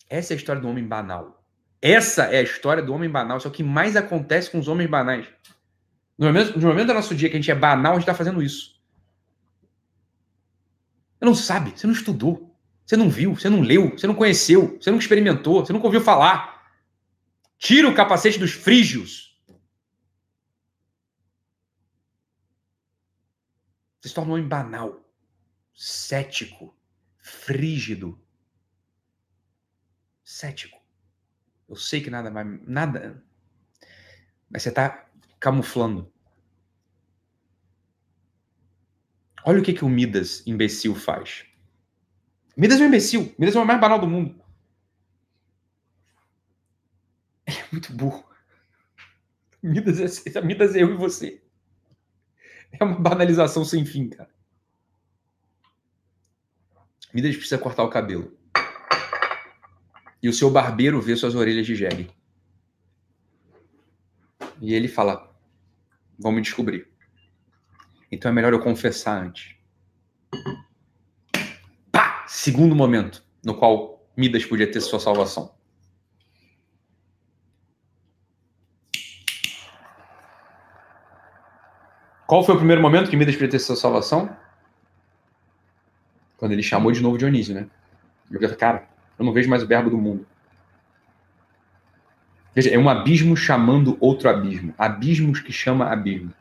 Essa 0.10 0.34
é 0.34 0.36
a 0.36 0.38
história 0.38 0.62
do 0.62 0.68
homem 0.68 0.84
banal. 0.84 1.44
Essa 1.82 2.24
é 2.24 2.40
a 2.40 2.44
história 2.44 2.82
do 2.82 2.94
homem 2.94 3.10
banal. 3.10 3.38
Isso 3.38 3.48
é 3.48 3.52
o 3.52 3.54
que 3.54 3.64
mais 3.64 3.96
acontece 3.96 4.50
com 4.50 4.58
os 4.58 4.68
homens 4.68 4.90
banais. 4.90 5.28
No 6.18 6.26
momento, 6.26 6.60
no 6.60 6.68
momento 6.68 6.88
do 6.88 6.94
nosso 6.96 7.14
dia 7.14 7.30
que 7.30 7.36
a 7.36 7.40
gente 7.40 7.52
é 7.52 7.56
banal, 7.56 7.92
a 7.92 7.96
gente 7.96 8.04
está 8.04 8.16
fazendo 8.16 8.42
isso. 8.42 8.76
Você 11.20 11.26
não 11.26 11.36
sabe, 11.36 11.74
você 11.76 11.86
não 11.86 11.94
estudou, 11.94 12.56
você 12.86 12.96
não 12.96 13.10
viu, 13.10 13.36
você 13.36 13.50
não 13.50 13.62
leu, 13.62 13.92
você 13.92 14.08
não 14.08 14.16
conheceu, 14.16 14.78
você 14.80 14.90
não 14.90 14.98
experimentou, 14.98 15.64
você 15.64 15.74
nunca 15.74 15.86
ouviu 15.86 16.02
falar. 16.02 16.66
Tira 17.60 17.88
o 17.88 17.94
capacete 17.94 18.40
dos 18.40 18.52
frígios. 18.52 19.27
Se 24.08 24.14
torna 24.14 24.32
um 24.32 24.34
homem 24.36 24.48
banal, 24.48 25.04
cético, 25.74 26.76
frígido. 27.20 28.20
Cético. 30.24 30.78
Eu 31.68 31.76
sei 31.76 32.02
que 32.02 32.10
nada 32.10 32.32
vai. 32.32 32.44
Nada. 32.44 33.24
Mas 34.50 34.64
você 34.64 34.70
está 34.70 35.10
camuflando. 35.40 36.12
Olha 39.46 39.62
o 39.62 39.64
que, 39.64 39.74
que 39.74 39.86
o 39.86 39.90
Midas, 39.90 40.46
imbecil, 40.46 40.94
faz. 40.96 41.46
Midas 42.56 42.80
é 42.82 42.84
um 42.84 42.88
imbecil. 42.88 43.34
Midas 43.38 43.56
é 43.56 43.60
o 43.60 43.66
mais 43.66 43.80
banal 43.80 44.00
do 44.00 44.08
mundo. 44.08 44.44
Ele 47.46 47.58
é 47.58 47.68
muito 47.72 47.94
burro. 47.94 48.28
Midas 49.62 50.36
é, 50.36 50.42
Midas 50.42 50.76
é 50.76 50.84
eu 50.84 50.94
e 50.94 50.98
você. 50.98 51.42
É 52.72 52.84
uma 52.84 53.00
banalização 53.00 53.64
sem 53.66 53.86
fim, 53.86 54.10
cara. 54.10 54.30
Midas 57.14 57.36
precisa 57.36 57.58
cortar 57.58 57.84
o 57.84 57.90
cabelo. 57.90 58.38
E 60.22 60.30
o 60.30 60.34
seu 60.34 60.50
barbeiro 60.50 61.02
vê 61.02 61.16
suas 61.16 61.36
orelhas 61.36 61.66
de 61.66 61.76
jegue. 61.76 62.12
E 64.62 64.74
ele 64.74 64.88
fala: 64.88 65.36
Vão 66.18 66.32
me 66.32 66.42
descobrir. 66.42 66.88
Então 68.12 68.30
é 68.30 68.34
melhor 68.34 68.54
eu 68.54 68.60
confessar 68.60 69.22
antes. 69.24 69.56
Pá! 71.92 72.26
Segundo 72.28 72.76
momento 72.76 73.24
no 73.44 73.56
qual 73.56 74.08
Midas 74.16 74.46
podia 74.46 74.72
ter 74.72 74.82
sua 74.82 75.00
salvação. 75.00 75.57
Qual 82.28 82.44
foi 82.44 82.56
o 82.56 82.58
primeiro 82.58 82.82
momento 82.82 83.10
que 83.10 83.16
Midas 83.16 83.36
podia 83.36 83.50
ter 83.50 83.60
sua 83.60 83.78
salvação? 83.78 84.30
Quando 86.36 86.52
ele 86.52 86.62
chamou 86.62 86.92
de 86.92 87.02
novo 87.02 87.18
Dionísio, 87.18 87.56
né? 87.56 87.68
Ele 88.30 88.40
falou, 88.42 88.58
cara, 88.58 88.88
eu 89.18 89.26
não 89.26 89.32
vejo 89.32 89.50
mais 89.50 89.64
o 89.64 89.68
verbo 89.68 89.90
do 89.90 89.98
mundo. 89.98 90.28
Veja, 92.54 92.70
é 92.70 92.78
um 92.78 92.90
abismo 92.90 93.38
chamando 93.38 93.98
outro 94.02 94.30
abismo. 94.30 94.76
Abismos 94.78 95.40
que 95.40 95.54
chama 95.54 95.90
abismo. 95.90 96.34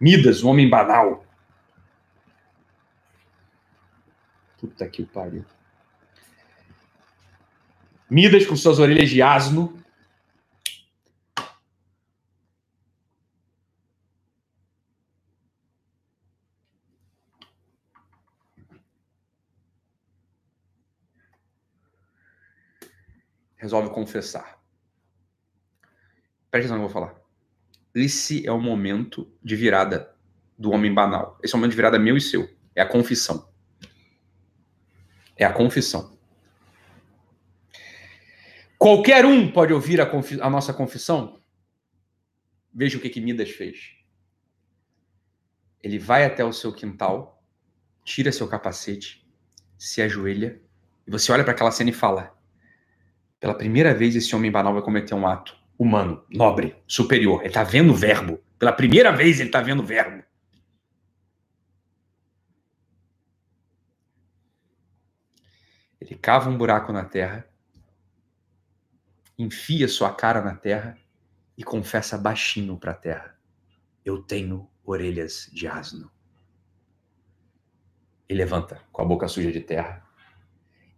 Midas, 0.00 0.42
o 0.42 0.48
homem 0.48 0.70
banal. 0.70 1.24
Puta 4.58 4.88
que 4.88 5.02
o 5.02 5.06
pariu. 5.06 5.44
Midas 8.08 8.46
com 8.46 8.56
suas 8.56 8.78
orelhas 8.78 9.10
de 9.10 9.20
asno 9.20 9.83
resolve 23.74 23.90
confessar. 23.90 24.60
Presta 26.50 26.72
atenção 26.72 26.76
no 26.76 26.88
que 26.88 26.96
eu 26.96 27.00
vou 27.00 27.08
falar. 27.08 27.20
Esse 27.94 28.46
é 28.46 28.52
o 28.52 28.60
momento 28.60 29.32
de 29.42 29.56
virada 29.56 30.14
do 30.56 30.70
homem 30.70 30.92
banal. 30.92 31.38
Esse 31.42 31.54
é 31.54 31.56
o 31.56 31.58
momento 31.58 31.72
de 31.72 31.76
virada 31.76 31.98
meu 31.98 32.16
e 32.16 32.20
seu. 32.20 32.48
É 32.74 32.80
a 32.80 32.86
confissão. 32.86 33.48
É 35.36 35.44
a 35.44 35.52
confissão. 35.52 36.16
Qualquer 38.78 39.24
um 39.24 39.50
pode 39.50 39.72
ouvir 39.72 40.00
a, 40.00 40.06
confi 40.06 40.40
a 40.40 40.48
nossa 40.48 40.72
confissão. 40.72 41.40
Veja 42.72 42.98
o 42.98 43.00
que, 43.00 43.08
que 43.08 43.20
Midas 43.20 43.50
fez. 43.50 43.96
Ele 45.82 45.98
vai 45.98 46.24
até 46.24 46.44
o 46.44 46.52
seu 46.52 46.72
quintal, 46.72 47.42
tira 48.04 48.32
seu 48.32 48.48
capacete, 48.48 49.26
se 49.76 50.00
ajoelha, 50.00 50.60
e 51.06 51.10
você 51.10 51.30
olha 51.30 51.44
para 51.44 51.52
aquela 51.52 51.70
cena 51.70 51.90
e 51.90 51.92
fala: 51.92 52.36
pela 53.40 53.54
primeira 53.54 53.94
vez, 53.94 54.16
esse 54.16 54.34
homem 54.34 54.50
banal 54.50 54.72
vai 54.72 54.82
cometer 54.82 55.14
um 55.14 55.26
ato 55.26 55.56
humano, 55.78 56.24
nobre, 56.30 56.76
superior. 56.86 57.40
Ele 57.40 57.48
está 57.48 57.62
vendo 57.62 57.92
o 57.92 57.96
verbo. 57.96 58.42
Pela 58.58 58.72
primeira 58.72 59.12
vez, 59.12 59.40
ele 59.40 59.48
está 59.48 59.60
vendo 59.60 59.82
o 59.82 59.86
verbo. 59.86 60.22
Ele 66.00 66.14
cava 66.16 66.50
um 66.50 66.56
buraco 66.56 66.92
na 66.92 67.04
terra, 67.04 67.48
enfia 69.38 69.88
sua 69.88 70.14
cara 70.14 70.42
na 70.42 70.54
terra 70.54 70.98
e 71.56 71.64
confessa 71.64 72.18
baixinho 72.18 72.76
para 72.76 72.92
a 72.92 72.94
terra: 72.94 73.38
Eu 74.04 74.22
tenho 74.22 74.70
orelhas 74.84 75.48
de 75.52 75.66
asno. 75.66 76.10
E 78.28 78.34
levanta 78.34 78.82
com 78.92 79.02
a 79.02 79.04
boca 79.04 79.28
suja 79.28 79.50
de 79.50 79.60
terra. 79.60 80.06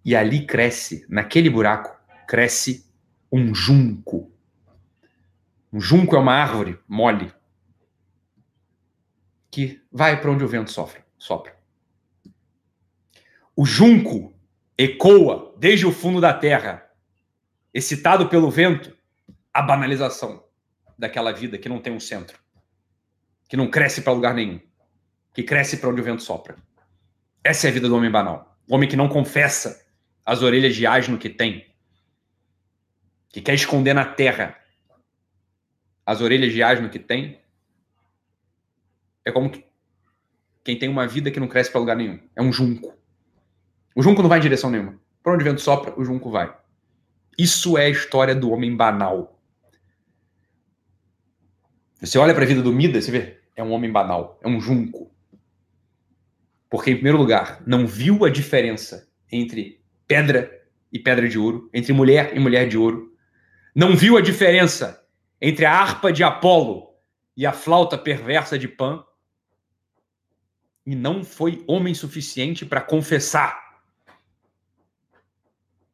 E 0.05 0.15
ali 0.15 0.47
cresce, 0.47 1.05
naquele 1.09 1.51
buraco, 1.51 1.96
cresce 2.27 2.87
um 3.33 3.55
junco. 3.55 4.33
Um 5.73 5.81
junco 5.81 6.17
é 6.17 6.19
uma 6.19 6.35
árvore 6.35 6.79
mole 6.89 7.33
que 9.51 9.83
vai 9.91 10.21
para 10.21 10.31
onde 10.31 10.45
o 10.45 10.49
vento 10.49 10.71
sofre, 10.71 11.03
sopra. 11.19 11.57
O 13.55 13.65
junco 13.65 14.35
ecoa 14.77 15.55
desde 15.59 15.87
o 15.87 15.93
fundo 15.93 16.21
da 16.21 16.35
terra, 16.35 16.87
excitado 17.73 18.29
pelo 18.29 18.51
vento, 18.51 18.95
a 19.53 19.63
banalização 19.63 20.45
daquela 20.99 21.33
vida 21.33 21.57
que 21.57 21.69
não 21.69 21.81
tem 21.81 21.93
um 21.93 22.01
centro, 22.01 22.39
que 23.49 23.57
não 23.57 23.71
cresce 23.71 24.03
para 24.03 24.13
lugar 24.13 24.35
nenhum, 24.35 24.61
que 25.33 25.43
cresce 25.43 25.79
para 25.79 25.89
onde 25.89 26.01
o 26.01 26.05
vento 26.05 26.23
sopra. 26.23 26.57
Essa 27.43 27.69
é 27.69 27.71
a 27.71 27.73
vida 27.73 27.89
do 27.89 27.97
homem 27.97 28.11
banal. 28.11 28.59
O 28.69 28.75
homem 28.75 28.89
que 28.89 28.97
não 28.97 29.09
confessa 29.09 29.87
as 30.25 30.43
orelhas 30.43 30.75
de 30.75 30.87
asno 30.87 31.17
que 31.17 31.31
tem, 31.31 31.65
que 33.29 33.41
quer 33.41 33.55
esconder 33.55 33.95
na 33.95 34.05
terra 34.05 34.59
as 36.05 36.21
orelhas 36.21 36.53
de 36.53 36.63
asno 36.63 36.89
que 36.89 36.99
tem, 36.99 37.41
é 39.25 39.33
como 39.33 39.51
quem 40.63 40.79
tem 40.79 40.89
uma 40.89 41.07
vida 41.07 41.31
que 41.31 41.41
não 41.41 41.49
cresce 41.49 41.71
para 41.71 41.81
lugar 41.81 41.97
nenhum. 41.97 42.21
É 42.35 42.43
um 42.43 42.53
junco. 42.53 42.97
O 43.95 44.03
junco 44.03 44.23
não 44.23 44.29
vai 44.29 44.39
em 44.39 44.43
direção 44.43 44.71
nenhuma. 44.71 45.01
Para 45.23 45.35
onde 45.35 45.43
o 45.43 45.47
vento 45.47 45.61
sopra, 45.61 45.99
o 45.99 46.05
junco 46.05 46.31
vai. 46.31 46.57
Isso 47.37 47.77
é 47.77 47.87
a 47.87 47.91
história 47.91 48.35
do 48.35 48.51
homem 48.51 48.77
banal. 48.77 49.41
Você 52.01 52.19
olha 52.19 52.35
para 52.35 52.45
a 52.45 52.47
vida 52.47 52.63
do 52.63 52.73
Midas, 52.73 53.05
você 53.05 53.11
vê, 53.11 53.41
é 53.57 53.63
um 53.63 53.73
homem 53.73 53.91
banal, 53.91 54.39
é 54.43 54.49
um 54.49 54.61
junco. 54.61 55.11
Porque, 56.69 56.91
em 56.91 56.95
primeiro 56.95 57.19
lugar, 57.19 57.63
não 57.67 57.87
viu 57.87 58.25
a 58.25 58.31
diferença 58.31 59.09
entre 59.33 59.81
pedra 60.07 60.51
e 60.93 60.99
pedra 60.99 61.29
de 61.29 61.39
ouro, 61.39 61.71
entre 61.73 61.93
mulher 61.93 62.37
e 62.37 62.39
mulher 62.39 62.69
de 62.69 62.77
ouro. 62.77 63.16
Não 63.77 63.95
viu 63.95 64.17
a 64.17 64.23
diferença 64.23 65.07
entre 65.39 65.67
a 65.67 65.71
harpa 65.71 66.11
de 66.11 66.25
Apolo 66.25 66.95
e 67.37 67.45
a 67.45 67.53
flauta 67.53 67.99
perversa 67.99 68.59
de 68.59 68.67
Pan. 68.67 69.05
E 70.87 70.95
não 70.97 71.23
foi 71.23 71.63
homem 71.69 71.93
suficiente 71.93 72.65
para 72.65 72.81
confessar 72.81 73.83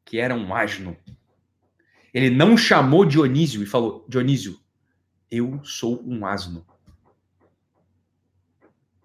que 0.05 0.17
era 0.17 0.33
um 0.33 0.55
asno. 0.55 0.95
Ele 2.13 2.29
não 2.29 2.55
chamou 2.55 3.03
Dionísio 3.03 3.61
e 3.61 3.65
falou: 3.65 4.05
Dionísio, 4.07 4.57
eu 5.29 5.59
sou 5.65 6.01
um 6.07 6.25
asno. 6.25 6.65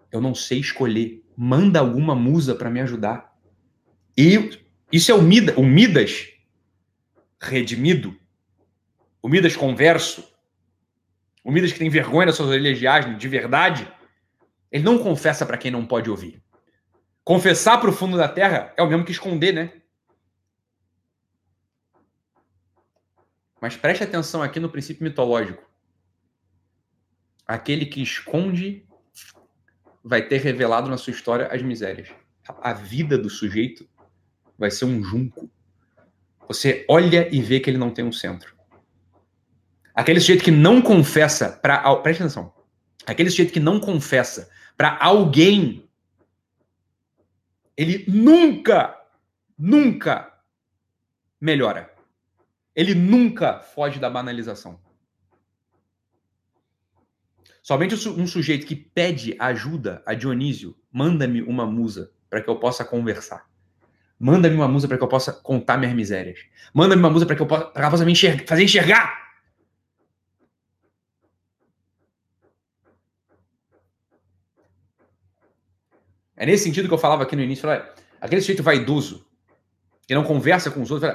Eu 0.09 0.21
não 0.21 0.33
sei 0.33 0.59
escolher. 0.59 1.21
Manda 1.35 1.81
alguma 1.81 2.15
musa 2.15 2.55
para 2.55 2.69
me 2.69 2.79
ajudar. 2.79 3.37
Eu, 4.15 4.49
isso 4.89 5.11
é 5.11 5.15
o 5.15 5.19
o 5.19 5.65
Midas 5.65 6.29
redimido. 7.41 8.18
O 9.21 9.29
Midas 9.29 9.55
converso. 9.55 10.27
O 11.43 11.51
Midas 11.51 11.71
que 11.71 11.79
tem 11.79 11.89
vergonha 11.89 12.27
das 12.27 12.35
suas 12.35 12.49
asno, 12.85 13.17
de 13.17 13.27
verdade. 13.27 13.91
Ele 14.71 14.83
não 14.83 14.99
confessa 14.99 15.45
para 15.45 15.57
quem 15.57 15.71
não 15.71 15.85
pode 15.85 16.09
ouvir. 16.09 16.43
Confessar 17.23 17.79
para 17.79 17.89
o 17.89 17.93
fundo 17.93 18.17
da 18.17 18.27
terra 18.27 18.73
é 18.77 18.83
o 18.83 18.87
mesmo 18.87 19.05
que 19.05 19.11
esconder, 19.11 19.53
né? 19.53 19.73
Mas 23.61 23.75
preste 23.75 24.03
atenção 24.03 24.41
aqui 24.41 24.59
no 24.59 24.69
princípio 24.69 25.03
mitológico. 25.03 25.67
Aquele 27.45 27.85
que 27.85 28.01
esconde 28.01 28.87
vai 30.03 30.21
ter 30.21 30.37
revelado 30.37 30.89
na 30.89 30.97
sua 30.97 31.11
história 31.11 31.47
as 31.47 31.61
misérias. 31.61 32.09
A 32.47 32.73
vida 32.73 33.17
do 33.17 33.29
sujeito 33.29 33.87
vai 34.57 34.71
ser 34.71 34.85
um 34.85 35.03
junco. 35.03 35.51
Você 36.47 36.85
olha 36.89 37.27
e 37.33 37.41
vê 37.41 37.59
que 37.59 37.69
ele 37.69 37.77
não 37.77 37.91
tem 37.91 38.05
um 38.05 38.11
centro. 38.11 38.58
Aquele 39.99 40.21
sujeito 40.21 40.45
que 40.45 40.51
não 40.51 40.81
confessa 40.81 41.59
para. 41.61 41.93
Preste 41.97 42.23
atenção. 42.23 42.53
Aquele 43.05 43.29
sujeito 43.29 43.51
que 43.51 43.59
não 43.59 43.81
confessa 43.81 44.49
para 44.77 44.97
alguém, 44.97 45.89
ele 47.75 48.05
nunca, 48.07 48.97
nunca 49.57 50.33
melhora. 51.41 51.93
Ele 52.73 52.95
nunca 52.95 53.59
foge 53.59 53.99
da 53.99 54.09
banalização. 54.09 54.79
Somente 57.61 57.93
um 58.07 58.25
sujeito 58.25 58.65
que 58.65 58.77
pede 58.77 59.35
ajuda 59.37 60.01
a 60.05 60.13
Dionísio, 60.13 60.77
manda-me 60.89 61.41
uma 61.41 61.65
musa 61.65 62.09
para 62.29 62.41
que 62.41 62.49
eu 62.49 62.57
possa 62.57 62.85
conversar. 62.85 63.49
Manda-me 64.17 64.55
uma 64.55 64.67
musa 64.69 64.87
para 64.87 64.97
que 64.97 65.03
eu 65.03 65.09
possa 65.09 65.33
contar 65.33 65.77
minhas 65.77 65.93
misérias. 65.93 66.39
Manda-me 66.73 67.01
uma 67.01 67.09
musa 67.09 67.25
para 67.25 67.35
que 67.35 67.41
eu 67.41 67.47
possa, 67.47 67.65
pra 67.65 67.83
que 67.83 67.91
possa 67.91 68.05
me 68.05 68.13
enxergar, 68.13 68.45
fazer 68.47 68.63
enxergar. 68.63 69.18
É 76.39 76.45
nesse 76.45 76.63
sentido 76.63 76.87
que 76.87 76.93
eu 76.93 76.97
falava 76.97 77.23
aqui 77.23 77.35
no 77.35 77.41
início. 77.41 77.63
Falava, 77.63 77.93
aquele 78.21 78.39
sujeito 78.39 78.63
vaidoso, 78.63 79.27
que 80.07 80.15
não 80.15 80.23
conversa 80.23 80.71
com 80.71 80.81
os 80.81 80.89
outros, 80.89 81.13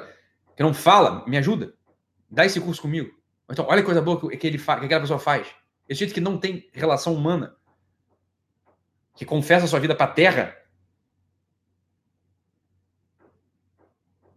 que 0.55 0.63
não 0.63 0.75
fala, 0.75 1.25
me 1.27 1.39
ajuda. 1.39 1.73
Dá 2.31 2.45
esse 2.45 2.61
curso 2.61 2.83
comigo. 2.83 3.11
Então, 3.51 3.67
olha 3.67 3.81
a 3.81 3.85
coisa 3.85 4.03
boa 4.03 4.21
que, 4.21 4.37
que 4.37 4.47
ele 4.47 4.59
que 4.59 4.71
aquela 4.71 5.01
pessoa 5.01 5.19
faz. 5.19 5.49
Esse 5.89 6.01
jeito 6.01 6.13
que 6.13 6.21
não 6.21 6.37
tem 6.37 6.69
relação 6.75 7.15
humana, 7.15 7.57
que 9.15 9.25
confessa 9.25 9.67
sua 9.67 9.81
vida 9.81 9.95
para 9.95 10.05
a 10.05 10.15
terra, 10.15 10.57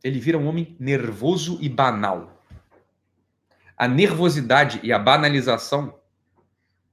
ele 0.02 0.20
vira 0.20 0.38
um 0.38 0.48
homem 0.48 0.78
nervoso 0.80 1.58
e 1.62 1.68
banal. 1.68 2.42
A 3.76 3.90
nervosidade 3.90 4.80
e 4.84 4.94
a 4.94 4.98
banalização 4.98 6.00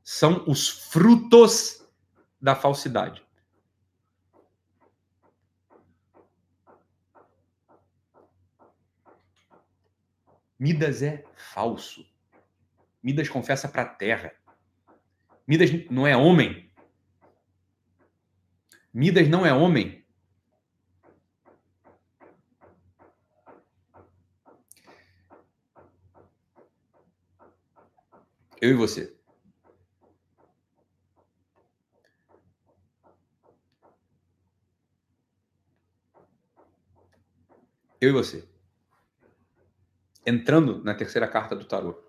são 0.02 0.44
os 0.48 0.68
frutos 0.68 1.86
da 2.40 2.56
falsidade. 2.56 3.23
Midas 10.65 11.03
é 11.03 11.23
falso. 11.36 12.11
Midas 13.03 13.28
confessa 13.28 13.69
para 13.69 13.82
a 13.82 13.85
terra. 13.85 14.35
Midas 15.47 15.69
não 15.91 16.07
é 16.07 16.16
homem. 16.16 16.73
Midas 18.91 19.28
não 19.28 19.45
é 19.45 19.53
homem. 19.53 20.07
Eu 28.59 28.70
e 28.70 28.73
você. 28.73 29.15
Eu 38.01 38.09
e 38.09 38.12
você 38.12 38.53
entrando 40.26 40.82
na 40.82 40.94
terceira 40.94 41.28
carta 41.28 41.55
do 41.55 41.64
tarô, 41.64 42.02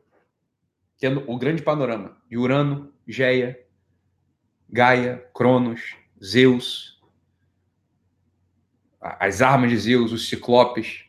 tendo 0.97 1.23
o 1.29 1.37
grande 1.37 1.61
panorama 1.61 2.17
de 2.29 2.37
Urano, 2.37 2.93
Geia, 3.07 3.59
Gaia, 4.69 5.29
Cronos, 5.33 5.95
Zeus, 6.23 7.01
as 9.01 9.41
armas 9.41 9.69
de 9.69 9.77
Zeus, 9.77 10.11
os 10.11 10.27
ciclopes, 10.27 11.05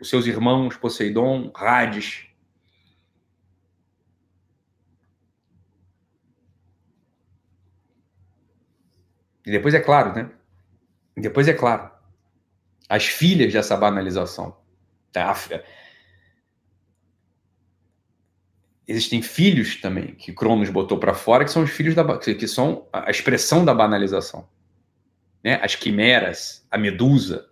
os 0.00 0.08
seus 0.08 0.26
irmãos, 0.26 0.76
Poseidon, 0.76 1.50
Hades. 1.54 2.26
E 9.46 9.50
depois 9.50 9.72
é 9.74 9.80
claro, 9.80 10.14
né? 10.14 10.30
E 11.16 11.20
depois 11.20 11.48
é 11.48 11.54
claro, 11.54 11.90
as 12.88 13.06
filhas 13.06 13.52
dessa 13.52 13.76
banalização. 13.76 14.60
Tá? 15.12 15.34
Existem 18.86 19.20
filhos 19.20 19.76
também 19.76 20.14
que 20.14 20.32
Cronos 20.32 20.70
botou 20.70 20.98
para 20.98 21.14
fora, 21.14 21.44
que 21.44 21.50
são 21.50 21.62
os 21.62 21.70
filhos 21.70 21.94
da 21.94 22.18
que 22.18 22.46
são 22.46 22.86
a 22.92 23.10
expressão 23.10 23.64
da 23.64 23.74
banalização, 23.74 24.48
né? 25.42 25.58
As 25.62 25.74
quimeras, 25.74 26.66
a 26.70 26.78
medusa, 26.78 27.48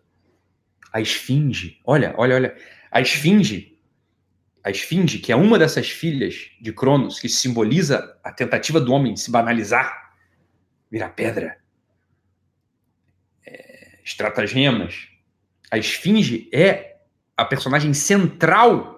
a 0.92 1.00
esfinge. 1.00 1.80
Olha, 1.84 2.14
olha, 2.16 2.36
olha, 2.36 2.56
a 2.90 3.00
esfinge, 3.00 3.76
a 4.62 4.70
esfinge, 4.70 5.18
que 5.18 5.32
é 5.32 5.36
uma 5.36 5.58
dessas 5.58 5.90
filhas 5.90 6.50
de 6.60 6.72
Cronos, 6.72 7.18
que 7.18 7.28
simboliza 7.28 8.16
a 8.22 8.32
tentativa 8.32 8.80
do 8.80 8.92
homem 8.92 9.14
de 9.14 9.20
se 9.20 9.30
banalizar, 9.30 10.14
virar 10.90 11.08
pedra, 11.10 11.58
é, 13.44 13.98
estratagemas. 14.04 15.08
A 15.70 15.76
esfinge 15.76 16.48
é 16.52 16.98
a 17.36 17.44
personagem 17.44 17.92
central 17.92 18.93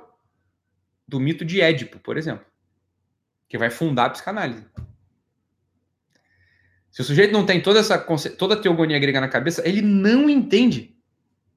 do 1.06 1.20
mito 1.20 1.44
de 1.44 1.60
Édipo, 1.60 1.98
por 1.98 2.16
exemplo, 2.16 2.46
que 3.48 3.58
vai 3.58 3.70
fundar 3.70 4.06
a 4.06 4.10
psicanálise. 4.10 4.66
Se 6.90 7.02
o 7.02 7.04
sujeito 7.04 7.32
não 7.32 7.44
tem 7.44 7.62
toda 7.62 7.80
essa 7.80 7.98
toda 7.98 8.54
a 8.54 8.60
teogonia 8.60 8.98
grega 8.98 9.20
na 9.20 9.28
cabeça, 9.28 9.66
ele 9.68 9.82
não 9.82 10.30
entende. 10.30 10.96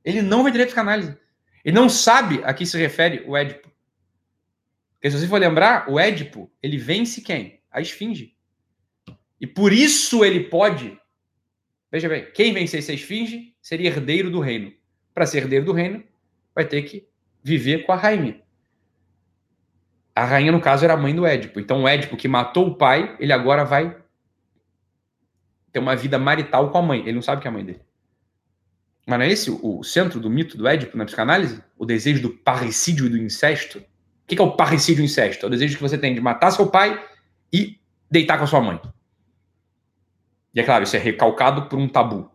Ele 0.04 0.22
não 0.22 0.44
vai 0.44 0.52
à 0.52 0.66
psicanálise. 0.66 1.18
Ele 1.64 1.76
não 1.76 1.90
sabe 1.90 2.42
a 2.44 2.54
que 2.54 2.66
se 2.66 2.78
refere 2.78 3.24
o 3.26 3.36
Édipo. 3.36 3.70
Porque 4.94 5.12
se 5.12 5.18
você 5.18 5.28
for 5.28 5.40
lembrar, 5.40 5.90
o 5.90 5.98
Édipo, 5.98 6.52
ele 6.62 6.78
vence 6.78 7.22
quem? 7.22 7.62
A 7.72 7.80
esfinge. 7.80 8.36
E 9.40 9.48
por 9.48 9.72
isso 9.72 10.26
ele 10.26 10.42
pode. 10.50 11.00
Veja 11.90 12.10
bem, 12.10 12.30
quem 12.34 12.54
vencesse 12.54 12.92
a 12.92 12.94
esfinge 12.94 13.56
seria 13.62 13.90
herdeiro 13.90 14.30
do 14.30 14.42
reino. 14.42 14.74
Para 15.14 15.26
ser 15.26 15.38
herdeiro 15.40 15.66
do 15.66 15.72
reino, 15.72 16.04
vai 16.54 16.68
ter 16.68 16.82
que 16.84 17.08
viver 17.42 17.86
com 17.86 17.94
a 17.94 17.96
rainha. 17.96 18.42
A 20.16 20.26
rainha, 20.26 20.52
no 20.52 20.60
caso, 20.60 20.84
era 20.84 20.94
a 20.94 20.98
mãe 20.98 21.16
do 21.16 21.26
Édipo. 21.26 21.60
Então, 21.60 21.84
o 21.84 21.88
Édipo 21.88 22.18
que 22.18 22.28
matou 22.28 22.68
o 22.68 22.76
pai, 22.76 23.16
ele 23.20 23.32
agora 23.32 23.64
vai 23.64 23.96
ter 25.72 25.80
uma 25.80 25.96
vida 25.96 26.18
marital 26.18 26.70
com 26.72 26.78
a 26.78 26.82
mãe. 26.82 27.02
Ele 27.02 27.14
não 27.14 27.22
sabe 27.22 27.42
que 27.42 27.48
é 27.48 27.52
a 27.52 27.54
mãe 27.54 27.64
dele. 27.64 27.82
Mas 29.06 29.20
não 29.20 29.26
é 29.26 29.30
esse 29.30 29.50
o 29.50 29.84
centro 29.84 30.20
do 30.20 30.30
mito 30.30 30.58
do 30.58 30.68
Édipo 30.68 30.98
na 30.98 31.06
psicanálise? 31.06 31.64
O 31.78 31.86
desejo 31.86 32.22
do 32.22 32.30
parricídio 32.30 33.06
e 33.06 33.10
do 33.10 33.18
incesto? 33.18 33.80
O 33.80 33.84
que 34.28 34.40
é 34.40 34.44
o 34.44 34.56
parricídio 34.56 35.02
e 35.02 35.04
o 35.04 35.06
incesto? 35.06 35.46
É 35.46 35.48
o 35.48 35.50
desejo 35.50 35.76
que 35.76 35.82
você 35.82 35.98
tem 35.98 36.14
de 36.14 36.22
matar 36.22 36.52
seu 36.52 36.68
pai 36.68 37.04
e 37.52 37.80
deitar 38.12 38.38
com 38.38 38.44
a 38.44 38.48
sua 38.48 38.62
mãe. 38.62 38.80
E 40.54 40.60
é 40.60 40.64
claro, 40.64 40.84
isso 40.84 40.96
é 40.96 41.00
recalcado 41.00 41.68
por 41.68 41.80
um 41.80 41.88
tabu. 41.88 42.30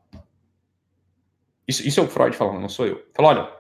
Isso, 1.67 1.87
isso 1.87 2.01
é 2.01 2.03
o 2.03 2.09
Freud 2.09 2.37
falando, 2.37 2.61
não 2.61 2.69
sou 2.69 2.87
eu. 2.87 3.07
Falou, 3.15 3.31
olha, 3.31 3.53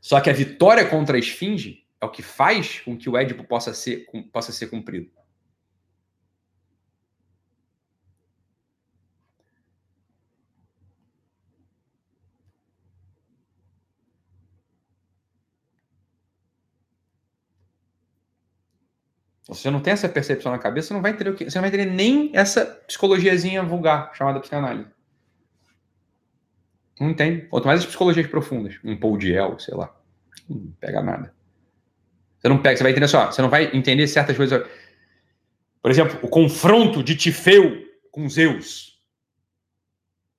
só 0.00 0.20
que 0.20 0.28
a 0.28 0.32
vitória 0.32 0.84
contra 0.86 1.16
a 1.16 1.20
esfinge 1.20 1.85
é 2.00 2.06
o 2.06 2.10
que 2.10 2.22
faz 2.22 2.80
com 2.80 2.96
que 2.96 3.08
o 3.08 3.16
Édipo 3.16 3.44
possa 3.44 3.72
ser, 3.74 4.06
possa 4.32 4.52
ser 4.52 4.68
cumprido. 4.68 5.10
Você 19.48 19.70
não 19.70 19.80
tem 19.80 19.92
essa 19.92 20.08
percepção 20.08 20.50
na 20.50 20.58
cabeça, 20.58 20.88
você 20.88 20.94
não 20.94 21.02
vai 21.02 21.12
entender 21.12 21.30
o 21.30 21.36
você 21.36 21.56
não 21.56 21.62
vai 21.62 21.68
entender 21.68 21.86
nem 21.86 22.30
essa 22.34 22.66
psicologiazinha 22.66 23.62
vulgar 23.62 24.12
chamada 24.14 24.40
psicanálise. 24.40 24.90
Não 26.98 27.14
tem. 27.14 27.46
Quanto 27.48 27.66
mais 27.66 27.80
as 27.80 27.86
psicologias 27.86 28.26
profundas, 28.26 28.78
um 28.82 28.96
Paul 28.98 29.16
Diel, 29.16 29.58
sei 29.58 29.74
lá, 29.74 29.94
não 30.48 30.72
pega 30.80 31.00
nada. 31.02 31.35
Você 32.46 32.48
não 32.48 32.62
pega, 32.62 32.76
você 32.76 32.82
vai 32.84 32.92
entender 32.92 33.08
só, 33.08 33.26
você 33.26 33.42
não 33.42 33.50
vai 33.50 33.76
entender 33.76 34.06
certas 34.06 34.36
coisas. 34.36 34.64
Por 35.82 35.90
exemplo, 35.90 36.16
o 36.22 36.28
confronto 36.28 37.02
de 37.02 37.16
Tifeu 37.16 37.84
com 38.08 38.28
Zeus. 38.28 39.02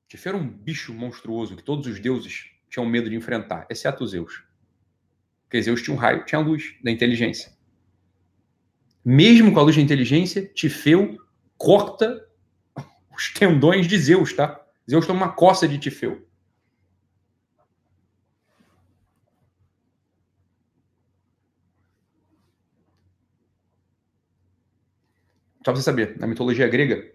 Tifeu 0.08 0.36
era 0.36 0.42
um 0.42 0.48
bicho 0.48 0.94
monstruoso 0.94 1.58
que 1.58 1.64
todos 1.64 1.86
os 1.86 2.00
deuses 2.00 2.46
tinham 2.70 2.86
medo 2.86 3.10
de 3.10 3.16
enfrentar, 3.18 3.68
exceto 3.70 4.08
Zeus. 4.08 4.42
Porque 5.44 5.62
Zeus 5.62 5.82
tinha 5.82 5.94
um 5.94 6.00
raio, 6.00 6.24
tinha 6.24 6.40
a 6.40 6.42
luz 6.42 6.76
da 6.82 6.92
inteligência. 6.92 7.52
Mesmo 9.04 9.52
com 9.52 9.60
a 9.60 9.64
luz 9.64 9.76
da 9.76 9.82
inteligência, 9.82 10.46
Tifeu 10.56 11.18
corta 11.58 12.26
os 13.14 13.34
tendões 13.34 13.86
de 13.86 13.98
Zeus, 13.98 14.32
tá? 14.32 14.66
Zeus 14.90 15.06
toma 15.06 15.26
uma 15.26 15.34
coça 15.34 15.68
de 15.68 15.78
Tifeu. 15.78 16.26
Só 25.68 25.74
pra 25.74 25.82
você 25.82 25.84
saber, 25.84 26.16
na 26.18 26.26
mitologia 26.26 26.66
grega, 26.66 27.12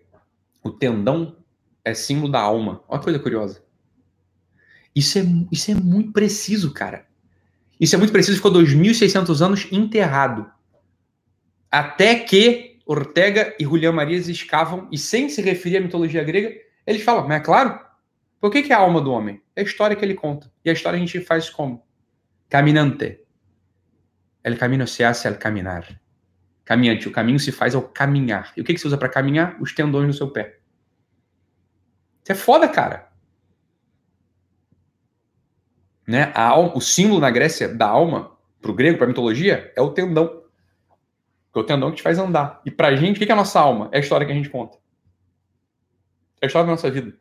o 0.63 0.71
tendão 0.71 1.39
é 1.83 1.95
símbolo 1.95 2.31
da 2.31 2.39
alma. 2.39 2.85
Olha 2.87 2.99
que 2.99 3.05
coisa 3.05 3.19
curiosa. 3.19 3.65
Isso 4.95 5.19
é, 5.19 5.23
isso 5.51 5.71
é 5.71 5.75
muito 5.75 6.13
preciso, 6.13 6.71
cara. 6.71 7.07
Isso 7.81 7.95
é 7.95 7.99
muito 7.99 8.13
preciso, 8.13 8.37
ficou 8.37 8.53
2.600 8.53 9.41
anos 9.41 9.67
enterrado 9.73 10.53
até 11.71 12.15
que 12.15 12.79
Ortega 12.85 13.57
e 13.59 13.65
Julián 13.65 13.93
Marias 13.93 14.29
escavam, 14.29 14.87
e 14.93 14.99
sem 14.99 15.31
se 15.31 15.41
referir 15.41 15.79
à 15.79 15.81
mitologia 15.81 16.23
grega, 16.23 16.55
eles 16.87 17.01
falam, 17.01 17.27
mas 17.27 17.39
é 17.39 17.41
claro, 17.41 17.81
por 18.39 18.51
que, 18.51 18.65
que 18.65 18.71
é 18.75 18.77
a 18.77 18.81
alma 18.81 19.01
do 19.01 19.13
homem? 19.13 19.41
É 19.57 19.63
a 19.63 19.65
história 19.65 19.97
que 19.97 20.05
ele 20.05 20.13
conta. 20.13 20.53
E 20.63 20.69
a 20.69 20.75
história 20.75 20.99
a 20.99 21.01
gente 21.01 21.19
faz 21.23 21.49
como? 21.49 21.87
Caminante. 22.51 23.25
El 24.45 24.59
camino 24.59 24.87
se 24.87 25.07
hace 25.07 25.27
al 25.27 25.39
caminar. 25.39 26.02
Caminhante. 26.65 27.09
O 27.09 27.13
caminho 27.13 27.39
se 27.39 27.53
faz 27.53 27.75
ao 27.75 27.83
caminhar. 27.83 28.53
E 28.57 28.61
o 28.61 28.65
que, 28.65 28.75
que 28.75 28.81
se 28.81 28.87
usa 28.87 28.97
para 28.97 29.09
caminhar? 29.09 29.61
Os 29.61 29.73
tendões 29.73 30.07
no 30.07 30.13
seu 30.13 30.31
pé. 30.31 30.59
Isso 32.23 32.33
é 32.33 32.35
foda, 32.35 32.69
cara. 32.69 33.11
Né? 36.07 36.33
A 36.35 36.59
o 36.59 36.81
símbolo 36.81 37.21
na 37.21 37.31
Grécia 37.31 37.69
da 37.69 37.89
alma, 37.89 38.37
para 38.61 38.71
o 38.71 38.75
grego, 38.75 38.97
para 38.97 39.07
a 39.07 39.09
mitologia, 39.09 39.73
é 39.77 39.81
o 39.81 39.91
tendão. 39.91 40.43
Porque 41.47 41.61
o 41.61 41.65
tendão 41.65 41.91
que 41.91 41.97
te 41.97 42.03
faz 42.03 42.19
andar. 42.19 42.61
E 42.65 42.71
pra 42.71 42.95
gente, 42.95 43.17
o 43.17 43.19
que 43.25 43.31
é 43.31 43.35
a 43.35 43.37
nossa 43.37 43.61
alma? 43.61 43.89
É 43.93 43.99
a 43.99 44.01
história 44.01 44.27
que 44.27 44.33
a 44.33 44.35
gente 44.35 44.49
conta. 44.49 44.79
É 46.41 46.45
a 46.45 46.49
história 46.49 46.67
da 46.67 46.73
nossa 46.73 46.91
vida. 46.91 47.17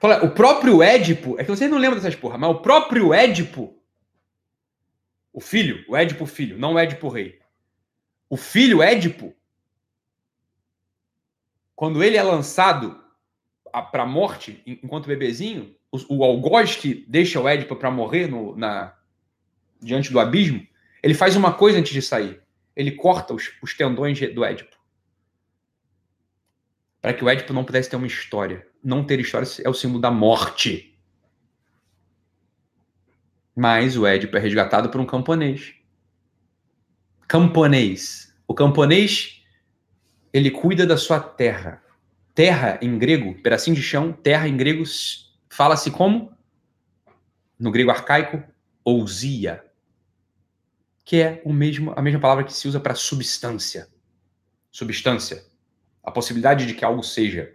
Fala, 0.00 0.24
o 0.24 0.30
próprio 0.30 0.82
Édipo, 0.82 1.38
é 1.38 1.44
que 1.44 1.50
vocês 1.50 1.70
não 1.70 1.78
lembram 1.78 2.00
dessas 2.00 2.14
porra, 2.14 2.38
mas 2.38 2.50
o 2.50 2.60
próprio 2.60 3.12
Édipo, 3.12 3.76
o 5.32 5.40
filho, 5.40 5.84
o 5.88 5.96
Édipo 5.96 6.26
filho, 6.26 6.58
não 6.58 6.74
o 6.74 6.78
Édipo 6.78 7.08
rei. 7.08 7.38
O 8.28 8.36
filho 8.36 8.82
Édipo, 8.82 9.34
quando 11.74 12.02
ele 12.02 12.16
é 12.16 12.22
lançado 12.22 13.00
para 13.92 14.02
a 14.02 14.06
morte 14.06 14.62
enquanto 14.66 15.06
bebezinho, 15.06 15.76
o, 15.92 16.16
o 16.18 16.24
algoz 16.24 16.76
que 16.76 17.04
deixa 17.08 17.40
o 17.40 17.48
Édipo 17.48 17.76
para 17.76 17.90
morrer 17.90 18.26
no, 18.26 18.56
na, 18.56 18.96
diante 19.80 20.10
do 20.10 20.18
abismo, 20.18 20.66
ele 21.02 21.14
faz 21.14 21.36
uma 21.36 21.52
coisa 21.52 21.78
antes 21.78 21.92
de 21.92 22.02
sair 22.02 22.42
ele 22.76 22.92
corta 22.92 23.32
os, 23.32 23.56
os 23.62 23.74
tendões 23.74 24.20
do 24.34 24.44
Édipo. 24.44 24.76
Para 27.00 27.14
que 27.14 27.24
o 27.24 27.28
Édipo 27.28 27.54
não 27.54 27.64
pudesse 27.64 27.88
ter 27.88 27.96
uma 27.96 28.06
história. 28.06 28.68
Não 28.84 29.02
ter 29.02 29.18
história 29.18 29.48
é 29.64 29.68
o 29.68 29.74
símbolo 29.74 30.00
da 30.00 30.10
morte. 30.10 30.94
Mas 33.54 33.96
o 33.96 34.06
Édipo 34.06 34.36
é 34.36 34.40
resgatado 34.40 34.90
por 34.90 35.00
um 35.00 35.06
camponês. 35.06 35.74
Camponês. 37.28 38.34
O 38.46 38.54
camponês, 38.54 39.42
ele 40.32 40.50
cuida 40.50 40.86
da 40.86 40.96
sua 40.96 41.20
terra. 41.20 41.82
Terra 42.34 42.78
em 42.82 42.98
grego, 42.98 43.40
pedacinho 43.42 43.74
de 43.74 43.82
chão, 43.82 44.12
terra 44.12 44.46
em 44.46 44.56
grego 44.56 44.84
fala-se 45.48 45.90
como? 45.90 46.32
No 47.58 47.70
grego 47.70 47.90
arcaico, 47.90 48.42
ousia 48.84 49.66
que 51.06 51.22
é 51.22 51.40
o 51.44 51.52
mesmo, 51.52 51.94
a 51.96 52.02
mesma 52.02 52.18
palavra 52.18 52.42
que 52.42 52.52
se 52.52 52.66
usa 52.66 52.80
para 52.80 52.96
substância. 52.96 53.88
Substância. 54.72 55.46
A 56.02 56.10
possibilidade 56.10 56.66
de 56.66 56.74
que 56.74 56.84
algo 56.84 57.00
seja. 57.00 57.54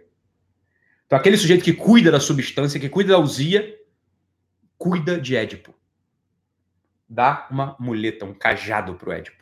Então, 1.06 1.18
aquele 1.18 1.36
sujeito 1.36 1.62
que 1.62 1.74
cuida 1.74 2.10
da 2.10 2.18
substância, 2.18 2.80
que 2.80 2.88
cuida 2.88 3.12
da 3.12 3.18
usia, 3.18 3.78
cuida 4.78 5.20
de 5.20 5.36
Édipo. 5.36 5.74
Dá 7.06 7.46
uma 7.50 7.76
muleta, 7.78 8.24
um 8.24 8.32
cajado 8.32 8.94
para 8.94 9.10
o 9.10 9.12
Édipo. 9.12 9.41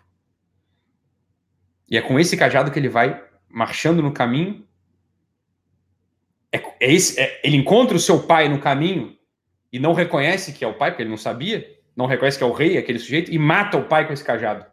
E 1.90 1.96
é 1.96 2.02
com 2.02 2.18
esse 2.18 2.36
cajado 2.36 2.70
que 2.70 2.78
ele 2.78 2.88
vai 2.88 3.22
marchando 3.48 4.00
no 4.00 4.12
caminho. 4.12 4.66
É, 6.52 6.58
é 6.58 6.92
esse, 6.92 7.20
é, 7.20 7.40
ele 7.42 7.56
encontra 7.56 7.96
o 7.96 8.00
seu 8.00 8.22
pai 8.22 8.48
no 8.48 8.60
caminho 8.60 9.18
e 9.72 9.78
não 9.78 9.92
reconhece 9.92 10.52
que 10.52 10.64
é 10.64 10.68
o 10.68 10.78
pai, 10.78 10.90
porque 10.90 11.02
ele 11.02 11.10
não 11.10 11.16
sabia 11.16 11.80
não 12.00 12.06
reconhece 12.06 12.38
que 12.38 12.44
é 12.44 12.46
o 12.46 12.52
rei, 12.52 12.78
aquele 12.78 12.98
sujeito, 12.98 13.30
e 13.30 13.38
mata 13.38 13.76
o 13.76 13.86
pai 13.86 14.06
com 14.06 14.12
esse 14.12 14.24
cajado. 14.24 14.64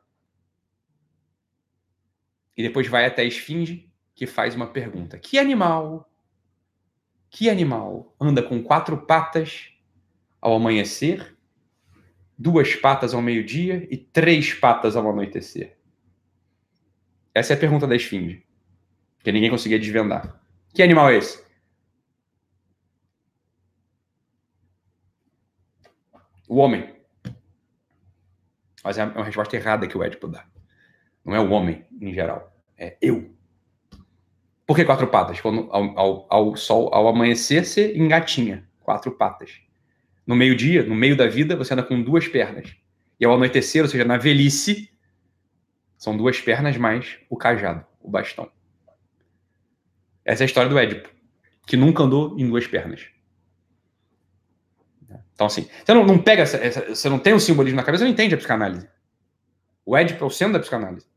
E 2.55 2.63
depois 2.63 2.87
vai 2.87 3.05
até 3.05 3.21
a 3.21 3.25
esfinge, 3.25 3.91
que 4.15 4.25
faz 4.25 4.55
uma 4.55 4.67
pergunta: 4.67 5.19
Que 5.19 5.37
animal, 5.37 6.09
que 7.29 7.49
animal 7.49 8.15
anda 8.19 8.41
com 8.41 8.63
quatro 8.63 9.05
patas 9.05 9.69
ao 10.41 10.55
amanhecer, 10.55 11.37
duas 12.37 12.75
patas 12.75 13.13
ao 13.13 13.21
meio-dia 13.21 13.87
e 13.91 13.97
três 13.97 14.53
patas 14.53 14.95
ao 14.95 15.09
anoitecer? 15.09 15.76
Essa 17.37 17.53
é 17.53 17.55
a 17.55 17.59
pergunta 17.59 17.85
da 17.85 17.95
esfinge, 17.95 18.43
que 19.23 19.31
ninguém 19.31 19.51
conseguia 19.51 19.77
desvendar. 19.77 20.41
Que 20.73 20.81
animal 20.81 21.11
é 21.11 21.17
esse? 21.17 21.45
O 26.49 26.55
homem. 26.55 26.95
Mas 28.83 28.97
é 28.97 29.03
uma 29.03 29.23
resposta 29.23 29.55
errada 29.55 29.87
que 29.87 29.95
o 29.95 30.03
Édipo 30.03 30.27
dá. 30.27 30.47
Não 31.23 31.35
é 31.35 31.39
o 31.39 31.51
homem, 31.51 31.85
em 32.01 32.11
geral. 32.11 32.59
É 32.75 32.97
eu. 32.99 33.31
Por 34.65 34.75
que 34.75 34.83
quatro 34.83 35.05
patas? 35.05 35.39
Quando 35.39 35.71
ao, 35.71 35.99
ao, 35.99 36.27
ao 36.31 36.55
sol, 36.55 36.89
ao 36.91 37.07
amanhecer, 37.07 37.65
você 37.65 37.95
engatinha. 37.95 38.67
Quatro 38.79 39.11
patas. 39.11 39.61
No 40.25 40.35
meio-dia, 40.35 40.81
no 40.81 40.95
meio 40.95 41.15
da 41.15 41.27
vida, 41.27 41.55
você 41.55 41.75
anda 41.75 41.83
com 41.83 42.01
duas 42.01 42.27
pernas. 42.27 42.75
E 43.19 43.25
ao 43.25 43.35
anoitecer, 43.35 43.83
ou 43.83 43.87
seja, 43.87 44.03
na 44.03 44.17
velhice, 44.17 44.89
são 45.97 46.15
duas 46.15 46.39
pernas 46.39 46.77
mais 46.77 47.17
o 47.29 47.35
cajado, 47.35 47.85
o 48.01 48.09
bastão. 48.09 48.51
Essa 50.23 50.43
é 50.43 50.45
a 50.45 50.47
história 50.47 50.69
do 50.69 50.77
Édipo, 50.77 51.09
que 51.65 51.75
nunca 51.75 52.03
andou 52.03 52.37
em 52.37 52.47
duas 52.47 52.67
pernas. 52.67 53.07
Então, 55.33 55.47
assim, 55.47 55.69
você 55.85 55.93
não, 55.93 56.05
não 56.05 56.17
pega 56.21 56.43
essa, 56.43 56.57
essa, 56.57 56.95
Você 56.95 57.09
não 57.09 57.19
tem 57.19 57.33
o 57.33 57.37
um 57.37 57.39
simbolismo 57.39 57.77
na 57.77 57.83
cabeça, 57.83 57.99
você 58.03 58.05
não 58.05 58.13
entende 58.13 58.33
a 58.33 58.37
psicanálise. 58.37 58.87
O 59.85 59.95
Édipo 59.95 60.23
é 60.23 60.27
o 60.27 60.31
centro 60.31 60.53
da 60.53 60.59
psicanálise. 60.59 61.07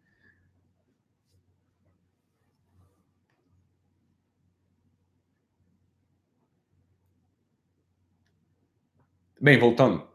Bem, 9.40 9.58
voltando. 9.58 10.06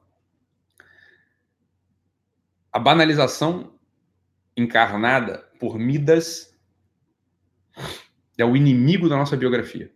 A 2.72 2.78
banalização 2.80 3.75
encarnada 4.56 5.40
por 5.60 5.78
Midas 5.78 6.56
é 8.38 8.46
o 8.46 8.56
inimigo 8.56 9.10
da 9.10 9.18
nossa 9.18 9.36
biografia. 9.38 9.92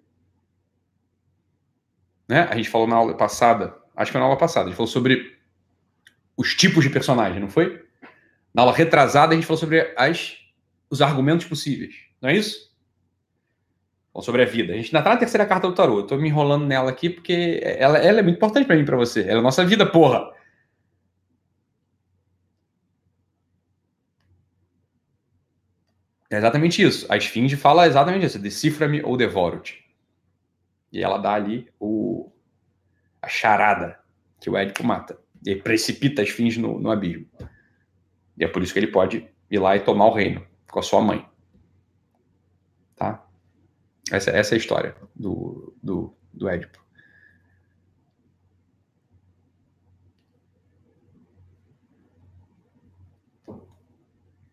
né? 2.28 2.48
A 2.50 2.56
gente 2.56 2.70
falou 2.70 2.88
na 2.88 2.96
aula 2.96 3.18
passada, 3.18 3.76
acho 3.96 4.10
que 4.10 4.14
foi 4.14 4.20
na 4.20 4.26
aula 4.26 4.38
passada, 4.38 4.66
a 4.66 4.70
gente 4.70 4.78
falou 4.78 4.88
sobre 4.88 5.38
os 6.38 6.54
tipos 6.56 6.84
de 6.84 6.90
personagem, 6.90 7.40
não 7.40 7.50
foi? 7.50 7.84
Na 8.54 8.62
aula 8.62 8.74
retrasada, 8.74 9.34
a 9.34 9.36
gente 9.36 9.46
falou 9.46 9.60
sobre 9.60 9.94
as, 9.98 10.38
os 10.90 11.02
argumentos 11.02 11.46
possíveis, 11.46 11.96
não 12.22 12.30
é 12.30 12.36
isso? 12.36 12.70
Falou 14.14 14.24
sobre 14.24 14.42
a 14.42 14.46
vida. 14.46 14.74
A 14.74 14.76
gente 14.76 14.96
ainda 14.96 15.04
tá 15.04 15.12
na 15.12 15.18
terceira 15.18 15.46
carta 15.46 15.68
do 15.68 15.76
tarô. 15.76 16.00
Eu 16.00 16.08
tô 16.08 16.18
me 16.18 16.28
enrolando 16.28 16.66
nela 16.66 16.90
aqui 16.90 17.10
porque 17.10 17.62
ela, 17.64 17.98
ela 18.00 18.20
é 18.20 18.24
muito 18.24 18.38
importante 18.38 18.66
para 18.66 18.76
mim 18.76 18.82
e 18.82 18.96
você. 18.96 19.22
Ela 19.22 19.34
é 19.34 19.38
a 19.38 19.42
nossa 19.42 19.64
vida, 19.64 19.86
porra. 19.86 20.32
É 26.30 26.38
exatamente 26.38 26.82
isso. 26.82 27.12
A 27.12 27.18
esfinge 27.18 27.56
fala 27.56 27.88
exatamente 27.88 28.26
isso. 28.26 28.38
Decifra-me 28.38 29.02
ou 29.02 29.18
devoro-te. 29.18 29.84
E 30.92 31.02
ela 31.02 31.18
dá 31.18 31.34
ali 31.34 31.68
o, 31.80 32.32
a 33.22 33.28
charada 33.28 34.00
que 34.40 34.50
o 34.50 34.56
Édipo 34.56 34.84
mata. 34.84 35.20
E 35.46 35.56
precipita 35.56 36.22
a 36.22 36.24
esfinge 36.24 36.60
no, 36.60 36.80
no 36.80 36.92
abismo. 36.92 37.28
E 38.38 38.44
é 38.44 38.48
por 38.48 38.62
isso 38.62 38.74
que 38.74 38.80
ele 38.80 38.92
pode 38.92 39.28
ir 39.50 39.60
lá 39.60 39.76
e 39.76 39.80
tomar 39.80 40.06
o 40.06 40.14
reino 40.14 40.46
com 40.70 40.80
a 40.80 40.84
sua 40.84 41.02
mãe. 41.02 41.28
Tá? 42.96 43.26
Essa, 44.12 44.32
essa 44.32 44.54
é 44.54 44.56
a 44.56 44.60
história 44.60 44.96
do, 45.16 45.76
do, 45.82 46.16
do 46.34 46.48
Édipo. 46.48 46.78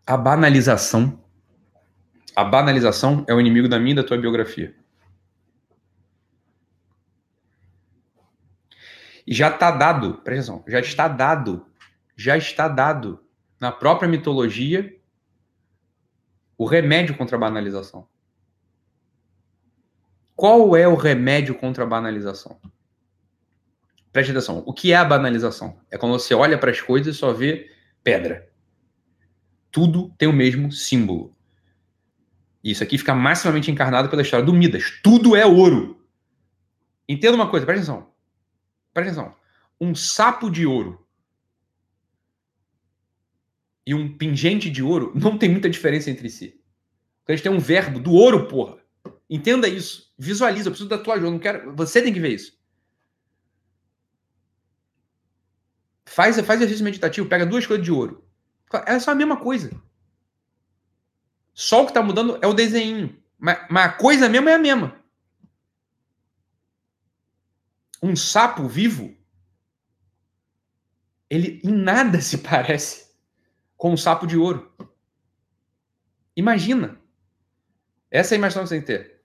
A 0.07 0.17
banalização 0.17 1.26
a 2.37 2.45
banalização 2.45 3.25
é 3.27 3.33
o 3.33 3.41
inimigo 3.41 3.67
da 3.67 3.79
minha 3.79 3.93
e 3.93 3.97
da 3.97 4.05
tua 4.05 4.19
biografia. 4.19 4.77
E 9.27 9.35
já 9.35 9.49
está 9.49 9.71
dado, 9.71 10.19
presta 10.23 10.53
atenção, 10.53 10.65
já 10.69 10.79
está 10.79 11.09
dado, 11.09 11.67
já 12.15 12.37
está 12.37 12.69
dado 12.69 13.25
na 13.59 13.73
própria 13.73 14.07
mitologia 14.07 14.95
o 16.59 16.67
remédio 16.67 17.17
contra 17.17 17.37
a 17.37 17.41
banalização. 17.41 18.07
Qual 20.37 20.77
é 20.77 20.87
o 20.87 20.95
remédio 20.95 21.55
contra 21.55 21.85
a 21.85 21.87
banalização? 21.87 22.61
Preste 24.13 24.31
atenção. 24.31 24.63
O 24.67 24.73
que 24.73 24.93
é 24.93 24.97
a 24.97 25.05
banalização? 25.05 25.81
É 25.91 25.97
quando 25.97 26.13
você 26.13 26.35
olha 26.35 26.59
para 26.59 26.71
as 26.71 26.81
coisas 26.83 27.17
e 27.17 27.19
só 27.19 27.33
vê 27.33 27.71
pedra. 28.05 28.51
Tudo 29.71 30.11
tem 30.19 30.29
o 30.29 30.33
mesmo 30.33 30.71
símbolo. 30.71 31.36
Isso 32.71 32.83
aqui 32.83 32.99
fica 32.99 33.15
maximamente 33.15 33.71
encarnado 33.71 34.09
pela 34.09 34.23
história 34.23 34.45
do 34.45 34.53
Midas. 34.53 35.01
Tudo 35.01 35.37
é 35.37 35.47
ouro. 35.47 36.05
Entenda 37.09 37.37
uma 37.37 37.49
coisa, 37.49 37.65
presta 37.65 37.93
atenção. 37.93 38.13
Presta 38.93 39.21
atenção. 39.21 39.37
Um 39.81 39.95
sapo 39.95 40.51
de 40.51 40.67
ouro 40.67 41.07
e 43.87 43.95
um 43.95 44.19
pingente 44.19 44.69
de 44.69 44.83
ouro 44.83 45.13
não 45.15 45.39
tem 45.39 45.49
muita 45.49 45.71
diferença 45.71 46.11
entre 46.11 46.29
si. 46.29 46.61
Então, 47.23 47.33
a 47.33 47.37
gente 47.37 47.45
tem 47.45 47.53
um 47.53 47.61
verbo 47.61 48.01
do 48.01 48.13
ouro, 48.13 48.49
porra. 48.49 48.79
Entenda 49.31 49.69
isso. 49.69 50.13
Visualiza. 50.19 50.67
Eu 50.67 50.73
preciso 50.73 50.89
da 50.89 50.99
tua 50.99 51.15
ajuda. 51.15 51.31
Não 51.31 51.39
quero... 51.39 51.73
Você 51.77 52.03
tem 52.03 52.13
que 52.13 52.19
ver 52.19 52.33
isso. 52.35 52.59
Faz, 56.05 56.41
faz 56.41 56.61
exercício 56.61 56.85
meditativo. 56.85 57.29
Pega 57.29 57.47
duas 57.47 57.65
coisas 57.65 57.85
de 57.85 57.93
ouro. 57.93 58.25
É 58.87 58.99
só 58.99 59.13
a 59.13 59.15
mesma 59.15 59.37
coisa. 59.37 59.71
Só 61.57 61.81
o 61.81 61.85
que 61.87 61.91
está 61.91 62.03
mudando 62.03 62.39
é 62.43 62.47
o 62.47 62.53
desenho. 62.53 63.19
Mas, 63.39 63.67
mas, 63.71 63.87
a 63.87 63.93
coisa 63.95 64.29
mesmo 64.29 64.51
é 64.51 64.55
a 64.55 64.59
mesma. 64.59 64.95
Um 68.03 68.15
sapo 68.15 68.69
vivo, 68.69 69.17
ele 71.31 71.59
em 71.65 71.73
nada 71.73 72.21
se 72.21 72.39
parece 72.39 73.11
com 73.75 73.91
um 73.91 73.97
sapo 73.97 74.27
de 74.27 74.37
ouro. 74.37 74.71
Imagina. 76.37 77.01
Essa 78.11 78.35
é 78.35 78.37
a 78.37 78.39
imaginação 78.39 78.63
que 78.65 78.69
você 78.69 78.75
tem 78.75 78.81
que 78.83 78.87
ter. 78.87 79.23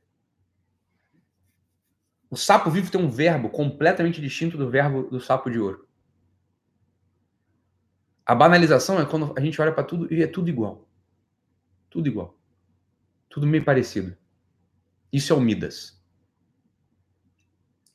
O 2.30 2.38
sapo 2.38 2.72
vivo 2.72 2.90
tem 2.90 3.02
um 3.02 3.10
verbo 3.10 3.50
completamente 3.50 4.22
distinto 4.22 4.58
do 4.58 4.70
verbo 4.70 5.04
do 5.04 5.20
sapo 5.20 5.50
de 5.50 5.60
ouro. 5.60 5.86
A 8.26 8.34
banalização 8.34 9.02
é 9.02 9.06
quando 9.06 9.34
a 9.38 9.42
gente 9.42 9.62
olha 9.62 9.74
para 9.74 9.84
tudo 9.84 10.12
e 10.12 10.24
é 10.24 10.28
tudo 10.28 10.50
igual. 10.50 10.88
Tudo 11.92 12.08
igual. 12.08 12.40
Tudo 13.30 13.46
meio 13.46 13.64
parecido. 13.64 14.18
Isso 15.14 15.32
é 15.32 15.36
o 15.36 15.42
Midas. 15.42 16.02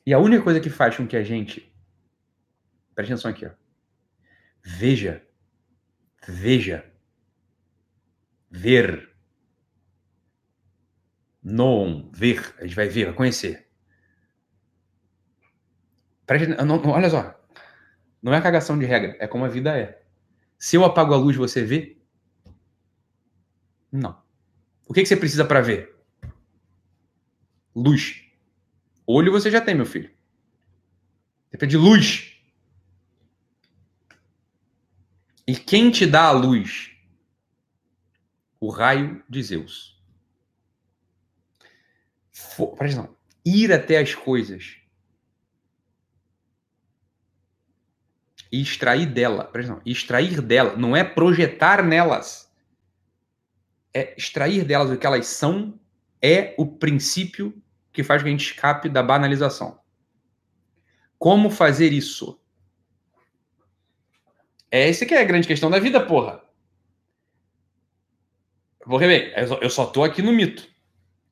E 0.05 0.13
a 0.13 0.19
única 0.19 0.43
coisa 0.43 0.61
que 0.61 0.69
faz 0.69 0.95
com 0.95 1.05
que 1.05 1.17
a 1.17 1.23
gente. 1.23 1.75
Preste 2.95 3.11
atenção 3.11 3.31
aqui, 3.31 3.45
ó. 3.45 3.51
Veja. 4.63 5.21
Veja. 6.27 6.89
Ver. 8.49 9.13
Non. 11.43 12.09
Ver. 12.13 12.55
A 12.59 12.63
gente 12.63 12.75
vai 12.75 12.87
ver, 12.87 13.05
vai 13.05 13.13
conhecer. 13.15 13.67
Preste, 16.25 16.47
não, 16.49 16.65
não, 16.65 16.89
olha 16.91 17.09
só. 17.09 17.33
Não 18.21 18.33
é 18.33 18.41
cagação 18.41 18.77
de 18.77 18.85
regra, 18.85 19.15
é 19.19 19.27
como 19.27 19.45
a 19.45 19.47
vida 19.47 19.77
é. 19.77 20.03
Se 20.57 20.75
eu 20.75 20.83
apago 20.83 21.13
a 21.13 21.17
luz, 21.17 21.35
você 21.35 21.63
vê? 21.63 21.96
Não. 23.91 24.21
O 24.87 24.93
que, 24.93 25.01
que 25.01 25.07
você 25.07 25.17
precisa 25.17 25.45
para 25.45 25.61
ver? 25.61 25.95
Luz. 27.75 28.23
Olho 29.05 29.31
você 29.31 29.51
já 29.51 29.61
tem, 29.61 29.75
meu 29.75 29.85
filho. 29.85 30.11
Depende 31.51 31.71
de 31.71 31.77
luz. 31.77 32.37
E 35.45 35.55
quem 35.55 35.91
te 35.91 36.05
dá 36.05 36.23
a 36.23 36.31
luz? 36.31 36.91
O 38.59 38.69
raio 38.69 39.23
de 39.29 39.41
Zeus. 39.43 40.01
For, 42.31 42.75
presta. 42.75 43.09
Ir 43.45 43.71
até 43.71 43.99
as 43.99 44.13
coisas 44.13 44.77
e 48.51 48.61
extrair 48.61 49.05
dela, 49.05 49.43
presta 49.43 49.73
atenção, 49.73 49.91
extrair 49.91 50.41
dela 50.41 50.75
não 50.75 50.95
é 50.95 51.03
projetar 51.03 51.83
nelas 51.83 52.46
é 53.97 54.13
extrair 54.15 54.63
delas 54.63 54.91
o 54.91 54.97
que 54.97 55.07
elas 55.07 55.25
são 55.25 55.79
é 56.21 56.53
o 56.57 56.65
princípio 56.65 57.59
que 57.91 58.03
faz 58.03 58.21
que 58.21 58.29
a 58.29 58.31
gente 58.31 58.51
escape 58.51 58.89
da 58.89 59.01
banalização. 59.01 59.79
Como 61.17 61.49
fazer 61.49 61.91
isso? 61.91 62.39
É 64.69 64.87
esse 64.87 65.05
que 65.05 65.15
é 65.15 65.21
a 65.21 65.25
grande 65.25 65.47
questão 65.47 65.69
da 65.69 65.79
vida, 65.79 65.99
porra. 66.05 66.43
Vou 68.85 68.99
rever. 68.99 69.33
Eu 69.61 69.69
só 69.69 69.87
tô 69.87 70.03
aqui 70.03 70.21
no 70.21 70.31
mito. 70.31 70.67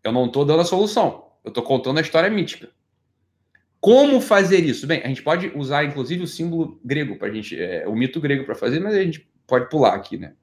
Eu 0.04 0.12
não 0.12 0.32
tô 0.32 0.44
dando 0.44 0.62
a 0.62 0.66
solução. 0.66 1.32
Eu 1.44 1.52
tô 1.52 1.62
contando 1.62 2.00
a 2.00 2.02
história 2.02 2.30
mítica. 2.30 2.70
Como 3.80 4.20
fazer 4.20 4.64
isso? 4.64 4.88
Bem, 4.88 5.04
a 5.04 5.08
gente 5.08 5.22
pode 5.22 5.52
usar 5.56 5.84
inclusive 5.84 6.24
o 6.24 6.28
símbolo 6.28 6.80
grego 6.84 7.18
para 7.18 7.32
gente, 7.32 7.60
é, 7.62 7.88
o 7.88 7.96
mito 7.96 8.20
grego 8.20 8.44
para 8.44 8.56
fazer, 8.56 8.80
mas 8.80 8.96
a 8.96 9.04
gente 9.04 9.30
pode 9.46 9.70
pular 9.70 9.94
aqui, 9.94 10.18
né? 10.18 10.34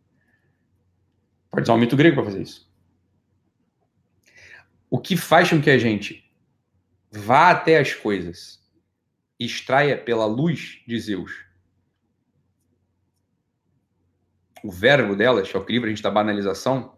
Pode 1.52 1.64
usar 1.64 1.74
um 1.74 1.78
mito 1.78 1.96
grego 1.96 2.16
para 2.16 2.24
fazer 2.24 2.42
isso. 2.42 2.68
O 4.90 4.98
que 4.98 5.16
faz 5.16 5.50
com 5.50 5.60
que 5.60 5.70
a 5.70 5.78
gente 5.78 6.28
vá 7.10 7.50
até 7.50 7.78
as 7.78 7.92
coisas 7.92 8.58
e 9.38 9.44
extraia 9.44 9.96
pela 9.98 10.24
luz 10.24 10.82
de 10.86 10.98
Zeus 10.98 11.44
o 14.64 14.70
verbo 14.70 15.16
delas, 15.16 15.50
que 15.50 15.56
é 15.56 15.60
o 15.60 15.64
que 15.64 15.72
livra 15.72 15.88
a 15.88 15.90
gente 15.90 16.02
da 16.02 16.10
banalização, 16.10 16.96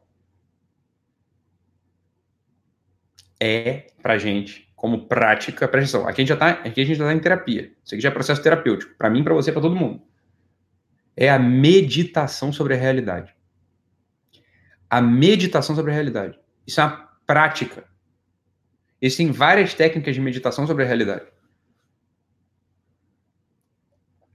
é 3.41 3.87
pra 4.03 4.19
gente, 4.19 4.71
como 4.77 5.09
prática, 5.09 5.67
presta 5.67 5.97
atenção, 5.97 6.09
aqui 6.09 6.21
a 6.21 6.25
gente 6.25 6.29
já 6.29 6.37
tá, 6.37 6.51
aqui 6.51 6.81
a 6.81 6.85
gente 6.85 6.99
já 6.99 7.07
tá 7.07 7.15
em 7.15 7.19
terapia. 7.19 7.73
Isso 7.83 7.95
aqui 7.95 8.03
já 8.03 8.11
é 8.11 8.13
processo 8.13 8.43
terapêutico, 8.43 8.95
para 8.97 9.09
mim, 9.09 9.25
para 9.25 9.33
você, 9.33 9.51
para 9.51 9.63
todo 9.63 9.75
mundo. 9.75 10.03
É 11.17 11.31
a 11.31 11.39
meditação 11.39 12.53
sobre 12.53 12.75
a 12.75 12.77
realidade 12.77 13.34
a 14.95 15.03
meditação 15.03 15.75
sobre 15.75 15.91
a 15.91 15.95
realidade. 15.95 16.39
Isso 16.65 16.81
é 16.81 16.85
uma 16.85 17.09
prática. 17.27 17.83
Existem 19.03 19.33
várias 19.33 19.75
técnicas 19.75 20.15
de 20.15 20.21
meditação 20.21 20.69
sobre 20.69 20.85
a 20.85 20.87
realidade. 20.87 21.27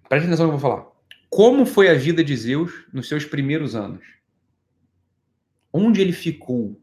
Preste 0.10 0.26
atenção 0.26 0.48
no 0.48 0.52
que 0.52 0.56
eu 0.56 0.60
vou 0.60 0.70
falar. 0.70 0.92
Como 1.30 1.66
foi 1.66 1.88
a 1.88 1.94
vida 1.94 2.22
de 2.22 2.36
Zeus 2.36 2.74
nos 2.92 3.08
seus 3.08 3.24
primeiros 3.24 3.74
anos? 3.74 4.06
Onde 5.72 6.02
ele 6.02 6.12
ficou? 6.12 6.78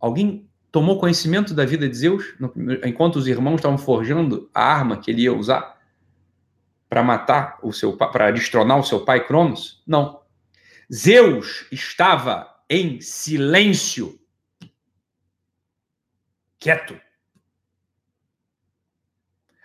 Alguém 0.00 0.50
tomou 0.72 0.98
conhecimento 0.98 1.54
da 1.54 1.64
vida 1.64 1.88
de 1.88 1.96
Zeus 1.96 2.34
enquanto 2.84 3.14
os 3.14 3.28
irmãos 3.28 3.56
estavam 3.56 3.78
forjando 3.78 4.50
a 4.52 4.64
arma 4.64 4.96
que 4.96 5.08
ele 5.08 5.22
ia 5.22 5.32
usar 5.32 5.80
para 6.88 7.04
matar 7.04 7.60
o 7.62 7.72
seu 7.72 7.96
para 7.96 8.32
destronar 8.32 8.80
o 8.80 8.84
seu 8.84 9.04
pai 9.04 9.24
Cronos? 9.24 9.84
Não. 9.86 10.20
Zeus 10.92 11.68
estava 11.70 12.59
em 12.70 13.00
silêncio. 13.00 14.16
Quieto. 16.56 17.00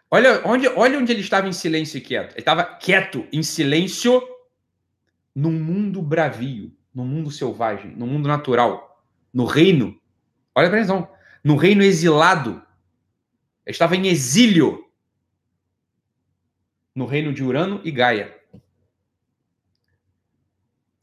Olha 0.10 0.42
onde, 0.44 0.68
olha 0.70 0.98
onde 0.98 1.12
ele 1.12 1.22
estava 1.22 1.48
em 1.48 1.54
silêncio 1.54 2.00
e 2.00 2.02
quieto. 2.02 2.32
Ele 2.32 2.40
estava 2.40 2.64
quieto, 2.64 3.28
em 3.32 3.44
silêncio, 3.44 4.22
num 5.36 5.52
mundo 5.52 6.02
bravio, 6.02 6.76
num 6.94 7.06
mundo 7.06 7.30
selvagem, 7.30 7.92
no 7.96 8.08
mundo 8.08 8.28
natural, 8.28 9.06
no 9.32 9.46
reino. 9.46 10.00
Olha 10.56 10.70
para 10.70 10.80
atenção. 10.80 11.08
No 11.44 11.58
reino 11.58 11.84
exilado. 11.84 12.64
Ele 13.66 13.74
estava 13.74 13.96
em 13.96 14.08
exílio. 14.08 14.90
No 16.96 17.06
reino 17.06 17.34
de 17.34 17.44
Urano 17.44 17.82
e 17.84 17.92
Gaia. 17.92 18.34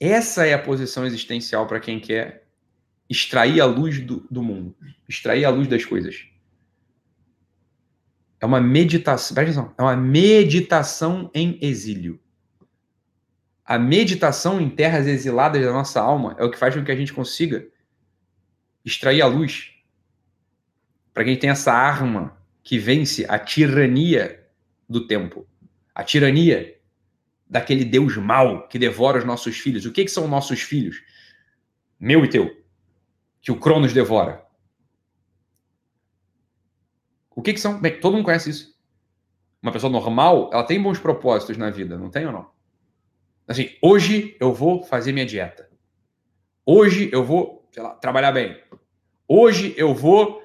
Essa 0.04 0.44
é 0.44 0.52
a 0.52 0.58
posição 0.58 1.06
existencial 1.06 1.64
para 1.68 1.78
quem 1.78 2.00
quer 2.00 2.48
extrair 3.08 3.60
a 3.60 3.66
luz 3.66 4.00
do, 4.00 4.26
do 4.28 4.42
mundo, 4.42 4.74
extrair 5.08 5.44
a 5.44 5.48
luz 5.48 5.68
das 5.68 5.84
coisas. 5.84 6.26
É 8.40 8.44
uma 8.44 8.60
meditação, 8.60 9.32
presta 9.32 9.60
atenção, 9.60 9.74
é 9.78 9.80
uma 9.80 9.96
meditação 9.96 11.30
em 11.32 11.56
exílio. 11.62 12.18
A 13.64 13.78
meditação 13.78 14.60
em 14.60 14.68
terras 14.68 15.06
exiladas 15.06 15.64
da 15.64 15.72
nossa 15.72 16.00
alma 16.00 16.34
é 16.36 16.42
o 16.42 16.50
que 16.50 16.58
faz 16.58 16.74
com 16.74 16.82
que 16.82 16.90
a 16.90 16.96
gente 16.96 17.12
consiga 17.12 17.64
extrair 18.84 19.22
a 19.22 19.26
luz. 19.28 19.70
Para 21.14 21.22
quem 21.22 21.38
tem 21.38 21.48
essa 21.48 21.72
arma 21.72 22.36
que 22.64 22.76
vence 22.76 23.24
a 23.28 23.38
tirania 23.38 24.44
do 24.88 25.06
tempo, 25.06 25.46
a 25.94 26.02
tirania 26.02 26.76
daquele 27.52 27.84
Deus 27.84 28.16
mau 28.16 28.66
que 28.66 28.78
devora 28.78 29.18
os 29.18 29.24
nossos 29.24 29.58
filhos. 29.58 29.84
O 29.84 29.92
que, 29.92 30.04
que 30.06 30.10
são 30.10 30.26
nossos 30.26 30.62
filhos? 30.62 31.02
Meu 32.00 32.24
e 32.24 32.28
teu. 32.28 32.50
Que 33.42 33.52
o 33.52 33.60
Cronos 33.60 33.92
devora. 33.92 34.42
O 37.36 37.42
que, 37.42 37.52
que 37.52 37.60
são? 37.60 37.78
Bem, 37.78 38.00
todo 38.00 38.14
mundo 38.14 38.24
conhece 38.24 38.48
isso. 38.48 38.74
Uma 39.62 39.70
pessoa 39.70 39.92
normal, 39.92 40.48
ela 40.50 40.64
tem 40.64 40.82
bons 40.82 40.98
propósitos 40.98 41.58
na 41.58 41.68
vida, 41.68 41.98
não 41.98 42.10
tem 42.10 42.24
ou 42.26 42.32
não? 42.32 42.50
Assim, 43.46 43.76
hoje 43.82 44.34
eu 44.40 44.54
vou 44.54 44.82
fazer 44.82 45.12
minha 45.12 45.26
dieta. 45.26 45.68
Hoje 46.64 47.10
eu 47.12 47.22
vou, 47.22 47.68
sei 47.70 47.82
lá, 47.82 47.90
trabalhar 47.90 48.32
bem. 48.32 48.58
Hoje 49.28 49.74
eu 49.76 49.94
vou 49.94 50.42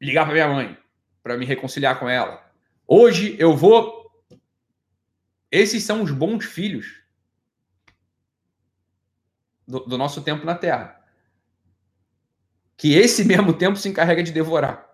ligar 0.00 0.24
para 0.24 0.34
minha 0.34 0.48
mãe 0.48 0.78
para 1.22 1.36
me 1.36 1.46
reconciliar 1.46 2.00
com 2.00 2.08
ela. 2.08 2.44
Hoje 2.88 3.36
eu 3.38 3.56
vou. 3.56 4.01
Esses 5.52 5.84
são 5.84 6.02
os 6.02 6.10
bons 6.10 6.46
filhos 6.46 7.02
do, 9.68 9.80
do 9.80 9.98
nosso 9.98 10.22
tempo 10.22 10.46
na 10.46 10.54
Terra. 10.54 10.98
Que 12.78 12.94
esse 12.94 13.22
mesmo 13.22 13.52
tempo 13.52 13.76
se 13.76 13.86
encarrega 13.86 14.22
de 14.22 14.32
devorar. 14.32 14.90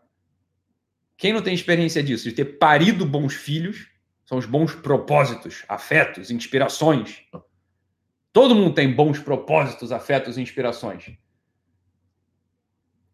Quem 1.16 1.32
não 1.32 1.42
tem 1.42 1.54
experiência 1.54 2.02
disso, 2.02 2.24
de 2.24 2.34
ter 2.34 2.58
parido 2.58 3.06
bons 3.06 3.34
filhos, 3.34 3.88
são 4.24 4.36
os 4.36 4.46
bons 4.46 4.74
propósitos, 4.74 5.64
afetos, 5.68 6.30
inspirações. 6.30 7.22
Todo 8.32 8.54
mundo 8.54 8.74
tem 8.74 8.92
bons 8.92 9.20
propósitos, 9.20 9.92
afetos 9.92 10.36
e 10.36 10.42
inspirações. 10.42 11.16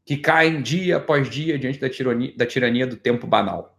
Que 0.05 0.17
caem 0.17 0.61
dia 0.63 0.97
após 0.97 1.31
dia 1.31 1.59
diante 1.59 1.79
da 1.79 1.89
tirania, 1.89 2.35
da 2.37 2.47
tirania 2.47 2.87
do 2.87 2.97
tempo 2.97 3.27
banal. 3.27 3.75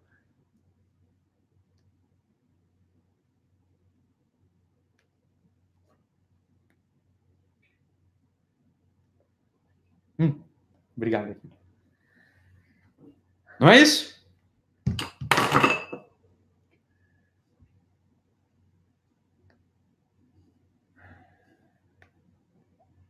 Hum, 10.17 10.41
obrigado. 10.95 11.35
Não 13.59 13.69
é 13.69 13.80
isso? 13.80 14.15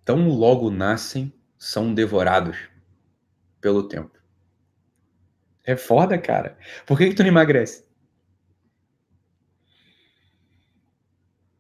tão 0.05 0.29
logo 0.29 0.69
nascem, 0.69 1.33
são 1.57 1.93
devorados 1.93 2.69
pelo 3.59 3.89
tempo. 3.89 4.17
É 5.63 5.75
foda, 5.75 6.15
cara. 6.17 6.57
Por 6.85 6.95
que, 6.95 7.09
que 7.09 7.15
tu 7.15 7.23
não 7.23 7.29
emagrece? 7.29 7.83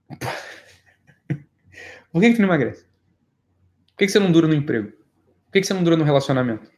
Por 2.11 2.21
que, 2.21 2.29
que 2.29 2.35
tu 2.35 2.41
não 2.41 2.47
emagrece? 2.47 2.83
Por 3.87 3.97
que, 3.97 4.05
que 4.05 4.11
você 4.11 4.19
não 4.19 4.31
dura 4.31 4.47
no 4.47 4.53
emprego? 4.53 4.93
Que, 5.55 5.61
que 5.61 5.67
você 5.67 5.73
não 5.73 5.85
dura 5.85 5.95
no 5.95 6.03
relacionamento? 6.03 6.69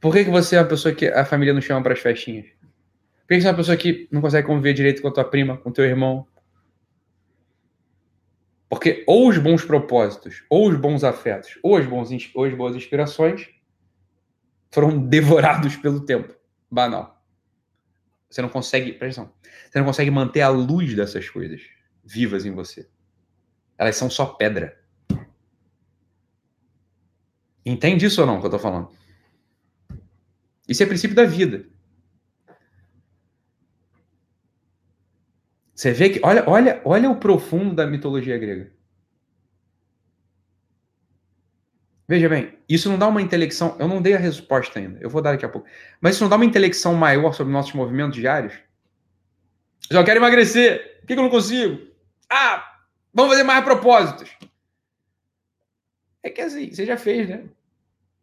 Por 0.00 0.12
que, 0.12 0.24
que 0.24 0.30
você 0.30 0.56
é 0.56 0.60
uma 0.60 0.66
pessoa 0.66 0.92
que 0.92 1.06
a 1.06 1.24
família 1.24 1.54
não 1.54 1.60
chama 1.60 1.80
para 1.80 1.92
as 1.92 2.00
festinhas? 2.00 2.46
Por 2.46 3.28
que, 3.28 3.36
que 3.36 3.42
você 3.42 3.46
é 3.46 3.50
uma 3.52 3.56
pessoa 3.56 3.76
que 3.76 4.08
não 4.10 4.20
consegue 4.20 4.44
conviver 4.44 4.74
direito 4.74 5.00
com 5.00 5.06
a 5.06 5.12
tua 5.12 5.22
prima, 5.24 5.56
com 5.56 5.70
teu 5.70 5.84
irmão, 5.84 6.26
porque 8.68 9.04
ou 9.06 9.28
os 9.28 9.38
bons 9.38 9.64
propósitos, 9.64 10.42
ou 10.50 10.68
os 10.68 10.76
bons 10.76 11.04
afetos, 11.04 11.60
ou 11.62 11.76
as, 11.76 11.86
bons, 11.86 12.10
ou 12.34 12.44
as 12.44 12.54
boas 12.54 12.74
inspirações 12.74 13.48
foram 14.72 14.98
devorados 15.06 15.76
pelo 15.76 16.04
tempo 16.04 16.34
banal. 16.68 17.24
Você 18.28 18.42
não 18.42 18.48
consegue, 18.48 18.94
presta 18.94 19.22
atenção, 19.22 19.38
você 19.70 19.78
não 19.78 19.86
consegue 19.86 20.10
manter 20.10 20.40
a 20.40 20.48
luz 20.48 20.92
dessas 20.96 21.30
coisas 21.30 21.62
vivas 22.02 22.44
em 22.44 22.50
você. 22.50 22.88
Elas 23.78 23.94
são 23.94 24.10
só 24.10 24.26
pedra. 24.26 24.81
Entende 27.64 28.06
isso 28.06 28.20
ou 28.20 28.26
não 28.26 28.40
que 28.40 28.46
eu 28.46 28.50
tô 28.50 28.58
falando? 28.58 28.90
Isso 30.68 30.82
é 30.82 30.86
princípio 30.86 31.16
da 31.16 31.24
vida. 31.24 31.64
Você 35.74 35.92
vê 35.92 36.10
que 36.10 36.20
olha, 36.22 36.48
olha, 36.48 36.80
olha 36.84 37.10
o 37.10 37.16
profundo 37.16 37.74
da 37.74 37.86
mitologia 37.86 38.38
grega. 38.38 38.72
Veja 42.06 42.28
bem, 42.28 42.58
isso 42.68 42.90
não 42.90 42.98
dá 42.98 43.08
uma 43.08 43.22
intelecção. 43.22 43.76
Eu 43.78 43.88
não 43.88 44.02
dei 44.02 44.14
a 44.14 44.18
resposta 44.18 44.78
ainda. 44.78 44.98
Eu 45.00 45.08
vou 45.08 45.22
dar 45.22 45.32
daqui 45.32 45.44
a 45.44 45.48
pouco. 45.48 45.66
Mas 46.00 46.14
isso 46.14 46.24
não 46.24 46.28
dá 46.28 46.36
uma 46.36 46.44
intelecção 46.44 46.94
maior 46.94 47.32
sobre 47.32 47.52
nossos 47.52 47.72
movimentos 47.72 48.16
diários? 48.16 48.52
Eu 49.88 49.96
só 49.96 50.04
quero 50.04 50.20
emagrecer. 50.20 50.98
Por 51.00 51.06
que, 51.06 51.12
eu 51.14 51.16
não 51.16 51.30
consigo? 51.30 51.80
Ah, 52.30 52.64
vamos 53.12 53.32
fazer 53.32 53.44
mais 53.44 53.64
propósitos. 53.64 54.30
É 56.22 56.30
que 56.30 56.40
assim, 56.40 56.70
você 56.70 56.86
já 56.86 56.96
fez, 56.96 57.28
né? 57.28 57.44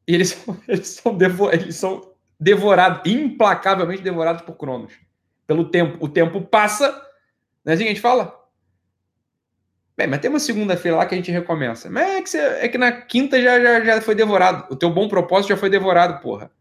E 0.07 0.15
eles 0.15 0.29
são, 0.33 0.57
eles 0.67 0.87
são, 0.87 1.15
devo, 1.15 1.51
eles 1.51 1.75
são 1.75 2.13
devorados, 2.39 3.01
implacavelmente 3.11 4.01
devorados 4.01 4.41
por 4.41 4.55
Cronos. 4.55 4.93
Pelo 5.45 5.69
tempo. 5.69 5.97
O 6.03 6.07
tempo 6.07 6.41
passa 6.41 7.09
não 7.63 7.71
é 7.71 7.75
assim 7.75 7.85
a 7.85 7.87
gente 7.87 8.01
fala? 8.01 8.35
Bem, 9.97 10.07
mas 10.07 10.19
tem 10.21 10.29
uma 10.29 10.39
segunda-feira 10.39 10.97
lá 10.97 11.05
que 11.05 11.13
a 11.13 11.17
gente 11.17 11.31
recomeça. 11.31 11.89
Mas 11.89 12.07
é 12.07 12.21
que, 12.21 12.29
você, 12.29 12.37
é 12.37 12.67
que 12.69 12.77
na 12.77 12.91
quinta 12.91 13.41
já, 13.41 13.59
já, 13.59 13.83
já 13.83 14.01
foi 14.01 14.15
devorado. 14.15 14.65
O 14.73 14.75
teu 14.75 14.89
bom 14.89 15.07
propósito 15.09 15.49
já 15.49 15.57
foi 15.57 15.69
devorado, 15.69 16.21
porra. 16.21 16.51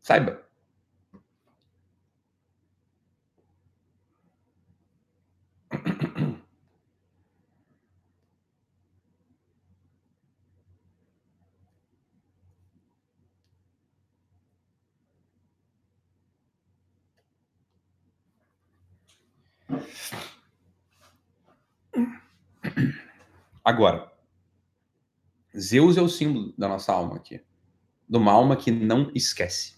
Saiba. 0.00 0.43
Agora, 23.64 24.12
Zeus 25.58 25.96
é 25.96 26.02
o 26.02 26.08
símbolo 26.08 26.52
da 26.58 26.68
nossa 26.68 26.92
alma 26.92 27.16
aqui. 27.16 27.40
De 28.08 28.16
uma 28.18 28.32
alma 28.32 28.56
que 28.56 28.70
não 28.70 29.10
esquece. 29.14 29.74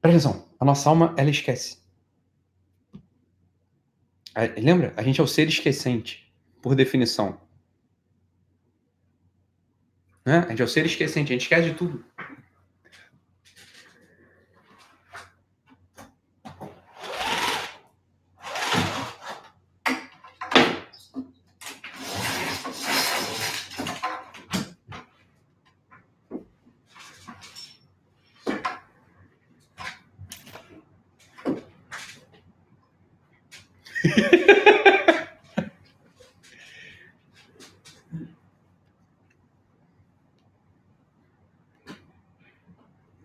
Presta 0.00 0.28
atenção, 0.28 0.48
a 0.58 0.64
nossa 0.64 0.88
alma, 0.88 1.14
ela 1.16 1.30
esquece. 1.30 1.82
Lembra? 4.56 4.94
A 4.96 5.02
gente 5.02 5.20
é 5.20 5.22
o 5.22 5.26
ser 5.26 5.46
esquecente, 5.48 6.32
por 6.62 6.74
definição. 6.74 7.40
Né? 10.24 10.38
A 10.38 10.48
gente 10.50 10.62
é 10.62 10.64
o 10.64 10.68
ser 10.68 10.86
esquecente, 10.86 11.32
a 11.32 11.34
gente 11.34 11.42
esquece 11.42 11.70
de 11.70 11.74
tudo. 11.74 12.04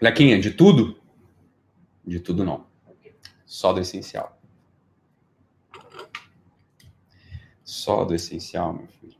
Lequinha, 0.07 0.39
de 0.39 0.51
tudo? 0.51 0.97
De 2.05 2.17
tudo 2.17 2.45
não. 2.45 2.65
Só 3.45 3.73
do 3.73 3.81
essencial. 3.81 4.39
Só 7.61 8.05
do 8.05 8.15
essencial, 8.15 8.71
meu 8.71 8.87
filho. 8.87 9.16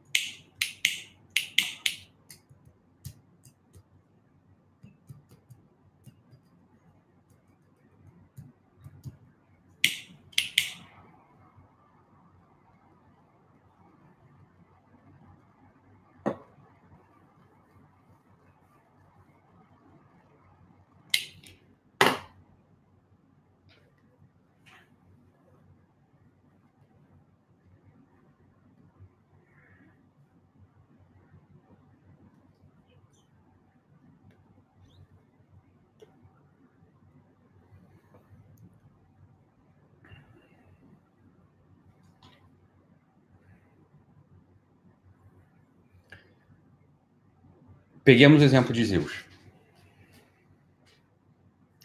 Peguemos 48.07 48.41
o 48.41 48.45
exemplo 48.45 48.71
de 48.71 48.85
Zeus. 48.85 49.25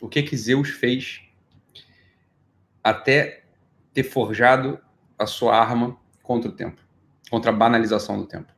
O 0.01 0.09
que 0.09 0.23
que 0.23 0.36
Zeus 0.36 0.69
fez 0.69 1.20
até 2.81 3.43
ter 3.93 4.05
forjado 4.05 4.81
a 5.19 5.27
sua 5.27 5.59
arma 5.59 5.99
contra 6.23 6.49
o 6.49 6.55
tempo, 6.55 6.81
contra 7.28 7.51
a 7.51 7.53
banalização 7.53 8.16
do 8.16 8.24
tempo? 8.24 8.55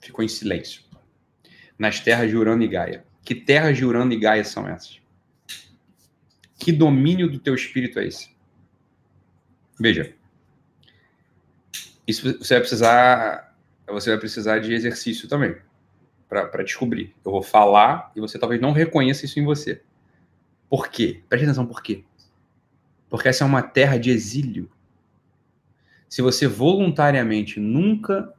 Ficou 0.00 0.24
em 0.24 0.28
silêncio. 0.28 0.84
Nas 1.78 2.00
terras 2.00 2.30
de 2.30 2.36
Urano 2.38 2.62
e 2.62 2.68
Gaia. 2.68 3.04
Que 3.22 3.34
terras 3.34 3.76
de 3.76 3.84
Urano 3.84 4.14
e 4.14 4.18
Gaia 4.18 4.42
são 4.42 4.66
essas? 4.66 5.02
Que 6.58 6.72
domínio 6.72 7.30
do 7.30 7.38
teu 7.38 7.54
espírito 7.54 7.98
é 7.98 8.06
esse? 8.06 8.34
Veja. 9.78 10.14
Isso 12.06 12.38
você 12.38 12.54
vai 12.54 12.60
precisar 12.60 13.49
você 13.92 14.10
vai 14.10 14.18
precisar 14.18 14.58
de 14.58 14.72
exercício 14.72 15.28
também 15.28 15.56
para 16.28 16.62
descobrir. 16.62 17.14
Eu 17.24 17.32
vou 17.32 17.42
falar 17.42 18.12
e 18.14 18.20
você 18.20 18.38
talvez 18.38 18.60
não 18.60 18.72
reconheça 18.72 19.24
isso 19.24 19.40
em 19.40 19.44
você. 19.44 19.82
Por 20.68 20.88
quê? 20.88 21.22
Preste 21.28 21.44
atenção 21.44 21.66
por 21.66 21.82
quê. 21.82 22.04
Porque 23.08 23.28
essa 23.28 23.42
é 23.42 23.46
uma 23.46 23.62
terra 23.62 23.98
de 23.98 24.10
exílio. 24.10 24.70
Se 26.08 26.22
você 26.22 26.46
voluntariamente 26.46 27.58
nunca 27.58 28.32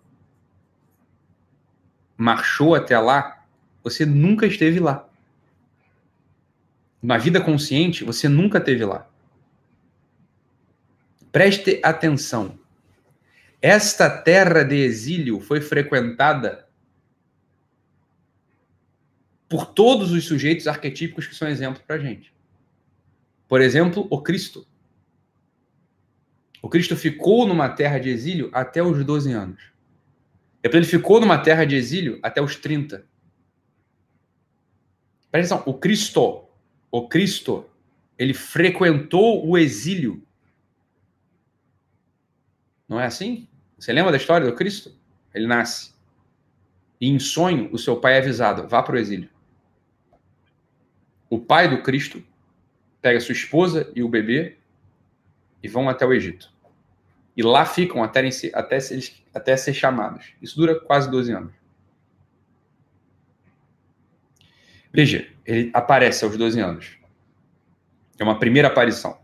marchou 2.18 2.76
até 2.76 2.98
lá, 2.98 3.44
você 3.84 4.06
nunca 4.06 4.46
esteve 4.46 4.80
lá. 4.80 5.10
Na 7.02 7.18
vida 7.18 7.42
consciente, 7.42 8.06
você 8.06 8.30
nunca 8.30 8.60
esteve 8.60 8.86
lá. 8.86 9.10
Preste 11.32 11.82
atenção. 11.84 12.60
Esta 13.62 14.10
terra 14.10 14.64
de 14.64 14.76
exílio 14.76 15.40
foi 15.40 15.62
frequentada 15.62 16.68
por 19.48 19.66
todos 19.68 20.12
os 20.12 20.26
sujeitos 20.26 20.68
arquetípicos 20.68 21.28
que 21.28 21.36
são 21.36 21.48
exemplo 21.48 21.84
para 21.86 21.98
a 21.98 22.00
gente. 22.00 22.34
Por 23.48 23.62
exemplo, 23.62 24.08
o 24.10 24.22
Cristo. 24.22 24.66
O 26.62 26.70
Cristo 26.70 26.96
ficou 26.96 27.46
numa 27.46 27.70
terra 27.70 28.00
de 28.00 28.10
exílio 28.10 28.50
até 28.54 28.82
os 28.82 29.04
12 29.04 29.32
anos. 29.32 29.62
Depois 30.62 30.84
ele 30.84 30.90
ficou 30.90 31.20
numa 31.20 31.38
terra 31.38 31.66
de 31.66 31.76
exílio 31.76 32.20
até 32.24 32.42
os 32.42 32.56
30. 32.56 33.06
Presta 35.30 35.56
atenção, 35.56 35.74
o 35.74 35.78
Cristo, 35.78 36.46
o 36.90 37.08
Cristo, 37.08 37.70
ele 38.18 38.34
frequentou 38.34 39.46
o 39.48 39.58
exílio. 39.58 40.26
Não 42.88 43.00
é 43.00 43.06
assim? 43.06 43.48
Você 43.82 43.92
lembra 43.92 44.12
da 44.12 44.18
história 44.18 44.46
do 44.46 44.56
Cristo? 44.56 44.96
Ele 45.34 45.48
nasce. 45.48 45.92
E 47.00 47.10
em 47.10 47.18
sonho, 47.18 47.68
o 47.74 47.80
seu 47.80 48.00
pai 48.00 48.14
é 48.14 48.18
avisado: 48.20 48.68
vá 48.68 48.84
para 48.84 48.96
o 48.96 49.00
exílio. 49.00 49.28
O 51.28 51.40
pai 51.40 51.68
do 51.68 51.82
Cristo 51.82 52.24
pega 53.02 53.20
sua 53.20 53.34
esposa 53.34 53.92
e 53.96 54.04
o 54.04 54.08
bebê 54.08 54.56
e 55.64 55.68
vão 55.68 55.90
até 55.90 56.06
o 56.06 56.14
Egito. 56.14 56.54
E 57.36 57.42
lá 57.42 57.66
ficam 57.66 58.04
até, 58.04 58.22
até, 58.54 58.78
até 59.34 59.58
ser 59.58 59.74
chamados. 59.74 60.32
Isso 60.40 60.56
dura 60.56 60.80
quase 60.80 61.10
12 61.10 61.32
anos. 61.32 61.54
Veja, 64.94 65.28
ele 65.44 65.72
aparece 65.74 66.24
aos 66.24 66.38
12 66.38 66.60
anos. 66.60 67.00
É 68.20 68.24
uma 68.24 68.38
primeira 68.38 68.68
aparição. 68.68 69.20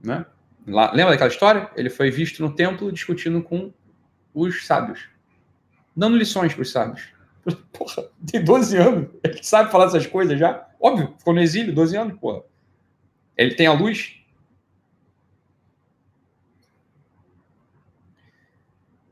Né? 0.00 0.24
Lá, 0.66 0.92
lembra 0.92 1.12
daquela 1.12 1.30
história? 1.30 1.70
Ele 1.76 1.90
foi 1.90 2.10
visto 2.10 2.42
no 2.42 2.54
templo 2.54 2.92
discutindo 2.92 3.42
com 3.42 3.72
os 4.32 4.66
sábios, 4.66 5.08
dando 5.96 6.16
lições 6.16 6.54
para 6.54 6.62
os 6.62 6.70
sábios. 6.70 7.08
Porra, 7.72 8.08
tem 8.30 8.42
12 8.42 8.76
anos, 8.76 9.10
ele 9.22 9.42
sabe 9.42 9.70
falar 9.70 9.86
essas 9.86 10.06
coisas 10.06 10.38
já? 10.38 10.68
Óbvio, 10.80 11.14
ficou 11.18 11.34
no 11.34 11.40
exílio, 11.40 11.74
12 11.74 11.96
anos, 11.96 12.18
porra. 12.18 12.42
Ele 13.36 13.54
tem 13.54 13.68
a 13.68 13.72
luz? 13.72 14.16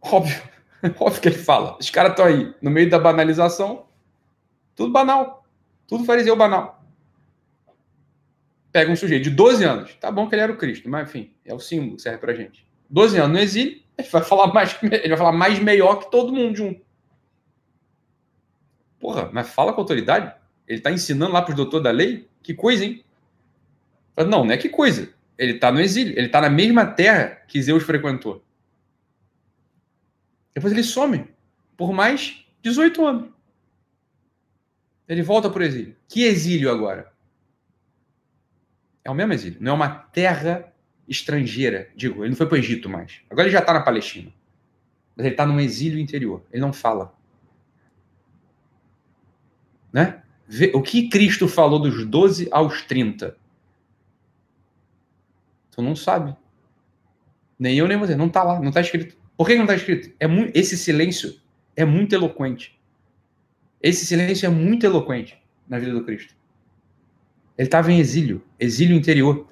Óbvio, 0.02 0.43
óbvio 0.98 1.20
que 1.20 1.28
ele 1.28 1.39
fala. 1.39 1.77
Os 1.78 1.90
caras 1.90 2.10
estão 2.10 2.24
aí, 2.24 2.52
no 2.60 2.70
meio 2.70 2.90
da 2.90 2.98
banalização, 2.98 3.86
tudo 4.74 4.93
banal, 4.93 5.44
tudo 5.86 6.05
fariseu 6.05 6.35
banal 6.35 6.80
pega 8.72 8.90
um 8.90 8.97
sujeito 8.97 9.24
de 9.24 9.30
12 9.30 9.64
anos. 9.64 9.94
Tá 9.94 10.10
bom 10.10 10.28
que 10.28 10.34
ele 10.34 10.42
era 10.42 10.52
o 10.52 10.56
Cristo, 10.56 10.88
mas 10.88 11.09
enfim, 11.09 11.32
é 11.44 11.55
o 11.55 11.60
símbolo 11.60 11.97
que 11.97 12.02
serve 12.02 12.18
pra 12.18 12.34
gente. 12.34 12.66
12 12.88 13.18
anos 13.18 13.36
no 13.36 13.42
exílio, 13.42 13.80
ele 13.97 14.09
vai 14.09 14.22
falar 14.22 14.52
mais, 14.52 14.76
ele 14.82 15.09
vai 15.09 15.18
falar 15.18 15.32
mais 15.32 15.59
melhor 15.59 15.97
que 15.97 16.10
todo 16.10 16.32
mundo 16.32 16.56
junto. 16.56 16.80
Porra, 18.98 19.30
mas 19.32 19.48
fala 19.48 19.72
com 19.72 19.80
autoridade? 19.80 20.34
Ele 20.66 20.80
tá 20.80 20.90
ensinando 20.90 21.32
lá 21.32 21.42
pros 21.42 21.56
doutores 21.56 21.84
da 21.84 21.90
lei? 21.90 22.28
Que 22.42 22.55
coisa, 22.55 22.84
hein? 22.84 23.05
Não, 24.16 24.44
não 24.44 24.52
é 24.52 24.56
que 24.56 24.68
coisa. 24.68 25.12
Ele 25.38 25.55
tá 25.55 25.72
no 25.72 25.80
exílio, 25.80 26.18
ele 26.18 26.28
tá 26.28 26.40
na 26.40 26.51
mesma 26.51 26.84
terra 26.84 27.42
que 27.48 27.60
Zeus 27.62 27.82
frequentou. 27.82 28.44
Depois 30.55 30.72
ele 30.72 30.82
some 30.82 31.26
por 31.76 31.92
mais 31.92 32.44
18 32.62 33.06
anos. 33.06 33.30
Ele 35.09 35.22
volta 35.22 35.48
pro 35.48 35.64
exílio. 35.64 35.97
Que 36.06 36.24
exílio 36.24 36.70
agora? 36.70 37.10
É 39.05 39.10
o 39.10 39.14
mesmo 39.14 39.32
exílio. 39.32 39.59
Não 39.60 39.72
é 39.72 39.74
uma 39.74 39.89
terra 39.89 40.72
estrangeira. 41.09 41.90
Digo, 41.97 42.22
ele 42.22 42.31
não 42.31 42.36
foi 42.36 42.47
para 42.47 42.55
o 42.55 42.59
Egito 42.59 42.89
mais. 42.89 43.20
Agora 43.28 43.47
ele 43.47 43.52
já 43.52 43.60
está 43.60 43.72
na 43.72 43.81
Palestina. 43.81 44.32
Mas 45.16 45.27
ele 45.27 45.35
está 45.35 45.47
num 45.47 45.59
exílio 45.59 45.98
interior. 45.98 46.44
Ele 46.52 46.60
não 46.60 46.72
fala. 46.72 47.14
Né? 49.93 50.22
O 50.74 50.82
que 50.82 51.09
Cristo 51.09 51.48
falou 51.48 51.78
dos 51.78 52.05
12 52.06 52.48
aos 52.51 52.82
30? 52.82 53.36
Tu 55.70 55.82
não 55.82 55.97
sabe. 55.97 56.36
Nem 57.59 57.77
eu, 57.77 57.89
nem 57.89 57.98
você. 57.98 58.14
Não 58.14 58.27
está 58.27 58.43
lá. 58.43 58.60
Não 58.60 58.68
está 58.68 58.81
escrito. 58.81 59.16
Por 59.36 59.47
que 59.47 59.55
não 59.55 59.64
está 59.64 59.74
escrito? 59.74 60.14
É 60.20 60.27
muito, 60.27 60.56
esse 60.56 60.77
silêncio 60.77 61.40
é 61.74 61.85
muito 61.85 62.14
eloquente. 62.14 62.78
Esse 63.82 64.05
silêncio 64.05 64.47
é 64.47 64.51
muito 64.51 64.85
eloquente 64.85 65.40
na 65.66 65.78
vida 65.78 65.94
do 65.94 66.05
Cristo. 66.05 66.35
Ele 67.61 67.66
estava 67.66 67.93
em 67.93 67.99
exílio, 67.99 68.43
exílio 68.59 68.97
interior. 68.97 69.47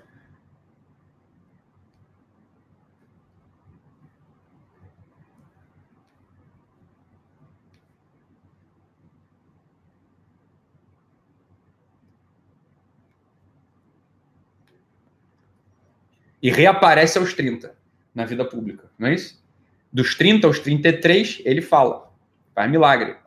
E 16.41 16.51
reaparece 16.51 17.19
aos 17.19 17.35
30 17.35 17.77
na 18.15 18.25
vida 18.25 18.43
pública, 18.43 18.91
não 18.99 19.09
é 19.09 19.15
isso? 19.17 19.45
Dos 19.93 20.15
30 20.15 20.47
aos 20.47 20.59
33, 20.61 21.43
ele 21.45 21.61
fala, 21.61 22.11
faz 22.55 22.71
milagre. 22.71 23.19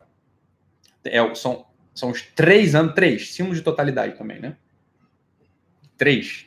É, 1.04 1.32
são, 1.36 1.64
são 1.94 2.10
os 2.10 2.22
três 2.22 2.74
anos, 2.74 2.96
três, 2.96 3.32
símbolos 3.32 3.58
de 3.58 3.62
totalidade 3.62 4.18
também, 4.18 4.40
né? 4.40 4.56
3, 6.02 6.46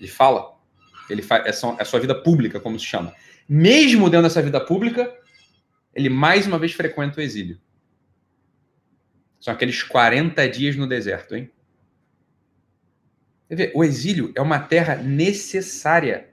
ele 0.00 0.08
fala, 0.08 0.58
ele 1.08 1.22
faz, 1.22 1.46
é, 1.46 1.52
sua, 1.52 1.76
é 1.78 1.84
sua 1.84 2.00
vida 2.00 2.20
pública, 2.20 2.58
como 2.58 2.76
se 2.80 2.84
chama. 2.84 3.14
Mesmo 3.48 4.10
dentro 4.10 4.24
dessa 4.26 4.42
vida 4.42 4.58
pública, 4.58 5.16
ele 5.94 6.08
mais 6.08 6.48
uma 6.48 6.58
vez 6.58 6.72
frequenta 6.72 7.20
o 7.20 7.22
exílio. 7.22 7.60
São 9.38 9.54
aqueles 9.54 9.84
40 9.84 10.48
dias 10.48 10.74
no 10.74 10.88
deserto, 10.88 11.36
hein? 11.36 11.48
Ver? 13.48 13.70
O 13.72 13.84
exílio 13.84 14.32
é 14.34 14.42
uma 14.42 14.58
terra 14.58 14.96
necessária 14.96 16.30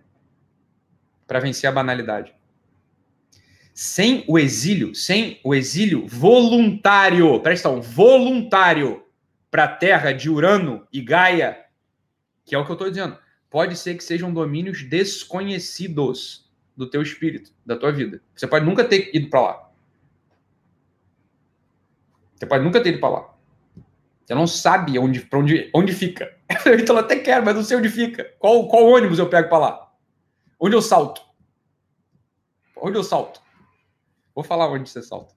para 1.28 1.40
vencer 1.40 1.70
a 1.70 1.72
banalidade. 1.72 2.34
Sem 3.76 4.24
o 4.28 4.40
exílio, 4.40 4.96
sem 4.96 5.40
o 5.44 5.54
exílio 5.54 6.08
voluntário, 6.08 7.40
presta 7.42 7.70
atenção, 7.70 7.80
voluntário 7.80 9.04
para 9.52 9.66
a 9.66 9.68
terra 9.76 10.12
de 10.12 10.32
Urano 10.32 10.88
e 10.92 11.00
Gaia, 11.00 11.63
que 12.46 12.56
é 12.56 12.58
o 12.58 12.66
que 12.66 12.72
eu 12.72 12.76
estou 12.76 12.90
dizendo, 12.90 13.18
pode 13.50 13.76
ser 13.76 13.96
que 13.96 14.04
sejam 14.04 14.34
domínios 14.34 14.84
desconhecidos 14.84 16.52
do 16.76 16.90
teu 16.90 17.02
espírito, 17.02 17.52
da 17.66 17.78
tua 17.78 17.92
vida. 17.92 18.22
Você 18.36 18.48
pode 18.48 18.66
nunca 18.66 18.84
ter 18.84 19.16
ido 19.16 19.30
para 19.30 19.42
lá. 19.42 19.72
Você 22.36 22.46
pode 22.46 22.64
nunca 22.64 22.82
ter 22.82 22.90
ido 22.90 23.00
para 23.00 23.10
lá. 23.10 23.34
Você 24.26 24.34
não 24.34 24.48
sabe 24.48 24.98
onde, 24.98 25.22
para 25.22 25.40
onde, 25.40 25.70
onde 25.74 25.94
fica. 25.94 26.36
então 26.80 26.96
eu 26.96 27.02
até 27.02 27.20
quero, 27.20 27.46
mas 27.46 27.56
não 27.56 27.64
sei 27.64 27.78
onde 27.78 27.90
fica. 27.90 28.24
Qual, 28.40 28.68
qual 28.68 28.86
ônibus 28.86 29.20
eu 29.20 29.30
pego 29.30 29.50
para 29.50 29.58
lá? 29.58 29.94
Onde 30.60 30.76
eu 30.76 30.82
salto? 30.82 31.22
Onde 32.76 32.98
eu 32.98 33.04
salto? 33.04 33.42
Vou 34.34 34.44
falar 34.44 34.68
onde 34.68 34.90
você 34.90 35.02
salta. 35.02 35.34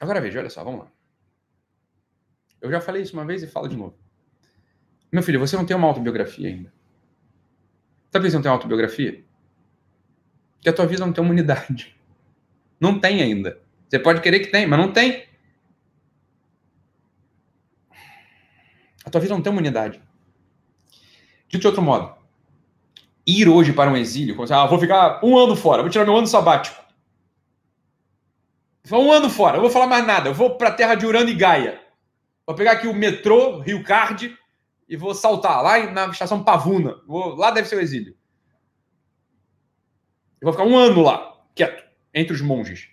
Agora 0.00 0.20
veja, 0.20 0.40
olha 0.40 0.50
só, 0.50 0.64
vamos 0.64 0.80
lá. 0.80 0.92
Eu 2.60 2.70
já 2.70 2.80
falei 2.80 3.02
isso 3.02 3.12
uma 3.14 3.24
vez 3.24 3.42
e 3.42 3.46
falo 3.46 3.68
de 3.68 3.76
novo. 3.76 3.96
Meu 5.12 5.22
filho, 5.22 5.40
você 5.40 5.56
não 5.56 5.66
tem 5.66 5.76
uma 5.76 5.88
autobiografia 5.88 6.48
ainda. 6.48 6.72
Sabe 8.10 8.24
que 8.24 8.30
você 8.30 8.36
não 8.36 8.42
tem 8.42 8.50
autobiografia? 8.50 9.24
Porque 10.54 10.68
a 10.68 10.72
tua 10.72 10.86
vida 10.86 11.04
não 11.04 11.12
tem 11.12 11.22
uma 11.22 11.32
unidade. 11.32 11.96
Não 12.80 12.98
tem 12.98 13.22
ainda. 13.22 13.60
Você 13.88 13.98
pode 13.98 14.20
querer 14.20 14.40
que 14.40 14.48
tenha, 14.48 14.68
mas 14.68 14.78
não 14.78 14.92
tem. 14.92 15.26
A 19.04 19.10
tua 19.10 19.20
vida 19.20 19.34
não 19.34 19.42
tem 19.42 19.50
uma 19.50 19.60
unidade. 19.60 20.00
De 21.48 21.66
outro 21.66 21.82
modo, 21.82 22.14
ir 23.26 23.48
hoje 23.48 23.72
para 23.72 23.90
um 23.90 23.96
exílio, 23.96 24.36
como 24.36 24.52
ah, 24.52 24.66
vou 24.66 24.78
ficar 24.78 25.20
um 25.24 25.36
ano 25.36 25.56
fora, 25.56 25.82
vou 25.82 25.90
tirar 25.90 26.04
meu 26.04 26.16
ano 26.16 26.26
sabático. 26.26 26.80
Vou 28.84 29.04
um 29.04 29.12
ano 29.12 29.28
fora, 29.28 29.56
eu 29.56 29.60
vou 29.60 29.70
falar 29.70 29.86
mais 29.86 30.06
nada, 30.06 30.28
eu 30.28 30.34
vou 30.34 30.56
para 30.56 30.68
a 30.68 30.72
terra 30.72 30.94
de 30.94 31.06
Urano 31.06 31.28
e 31.28 31.34
Gaia. 31.34 31.80
Vou 32.46 32.54
pegar 32.54 32.72
aqui 32.72 32.86
o 32.86 32.94
metrô, 32.94 33.58
Rio 33.58 33.82
Card, 33.82 34.36
e 34.90 34.96
vou 34.96 35.14
saltar 35.14 35.62
lá 35.62 35.78
na 35.92 36.06
estação 36.06 36.42
Pavuna. 36.42 37.00
Vou, 37.06 37.36
lá 37.36 37.52
deve 37.52 37.68
ser 37.68 37.76
o 37.76 37.80
exílio. 37.80 38.16
Eu 40.40 40.46
vou 40.46 40.52
ficar 40.52 40.64
um 40.64 40.76
ano 40.76 41.00
lá, 41.00 41.40
quieto, 41.54 41.84
entre 42.12 42.34
os 42.34 42.40
monges. 42.40 42.88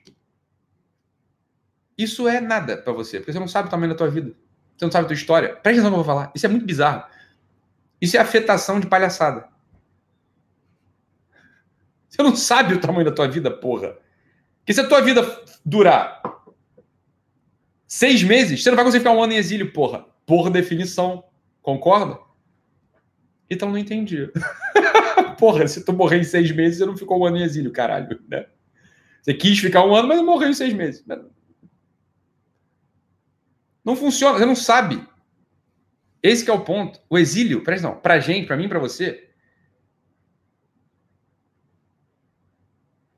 Isso 1.98 2.28
é 2.28 2.40
nada 2.40 2.78
para 2.78 2.94
você, 2.94 3.18
porque 3.18 3.34
você 3.34 3.40
não 3.40 3.48
sabe 3.48 3.68
o 3.68 3.72
tamanho 3.72 3.92
da 3.92 3.98
tua 3.98 4.12
vida. 4.12 4.32
Você 4.78 4.86
não 4.86 4.92
sabe 4.92 5.06
a 5.06 5.08
tua 5.08 5.16
história. 5.16 5.50
Presta 5.50 5.70
atenção 5.70 5.86
no 5.86 5.96
que 5.96 6.00
eu 6.02 6.04
vou 6.04 6.16
falar. 6.16 6.32
Isso 6.36 6.46
é 6.46 6.50
muito 6.50 6.68
bizarro. 6.68 7.04
Isso 8.00 8.16
é 8.16 8.20
afetação 8.20 8.80
de 8.80 8.86
palhaçada. 8.86 9.50
Você 12.08 12.22
não 12.22 12.36
sabe 12.36 12.76
o 12.76 12.80
tamanho 12.80 13.06
da 13.06 13.12
tua 13.12 13.28
vida, 13.28 13.50
porra. 13.50 13.98
Porque 14.60 14.74
se 14.74 14.82
a 14.82 14.88
tua 14.88 15.02
vida 15.02 15.24
durar 15.66 16.22
seis 17.88 18.22
meses, 18.22 18.62
você 18.62 18.70
não 18.70 18.76
vai 18.76 18.86
conseguir 18.86 19.04
ficar 19.04 19.16
um 19.16 19.24
ano 19.24 19.34
em 19.34 19.38
exílio, 19.38 19.74
porra. 19.74 20.06
Por 20.28 20.52
definição. 20.52 21.24
Concorda? 21.68 22.18
Então 23.50 23.70
não 23.70 23.78
entendi. 23.78 24.32
porra, 25.38 25.68
se 25.68 25.84
tu 25.84 25.92
morrer 25.92 26.20
em 26.20 26.24
seis 26.24 26.50
meses, 26.50 26.78
você 26.78 26.86
não 26.86 26.96
ficou 26.96 27.20
um 27.20 27.26
ano 27.26 27.36
em 27.36 27.44
exílio, 27.44 27.74
caralho. 27.74 28.24
Né? 28.26 28.46
Você 29.22 29.34
quis 29.34 29.60
ficar 29.60 29.84
um 29.86 29.94
ano, 29.94 30.08
mas 30.08 30.22
morreu 30.22 30.48
em 30.48 30.54
seis 30.54 30.74
meses. 30.74 31.06
Não 33.84 33.98
funciona, 33.98 34.38
você 34.38 34.46
não 34.46 34.56
sabe. 34.56 35.06
Esse 36.24 36.50
é 36.50 36.54
o 36.54 36.64
ponto. 36.64 37.02
O 37.10 37.18
exílio, 37.18 37.62
presta 37.62 37.88
atenção, 37.88 38.02
pra 38.02 38.18
gente, 38.22 38.48
pra 38.48 38.56
mim, 38.56 38.70
pra 38.70 38.80
você. 38.80 39.30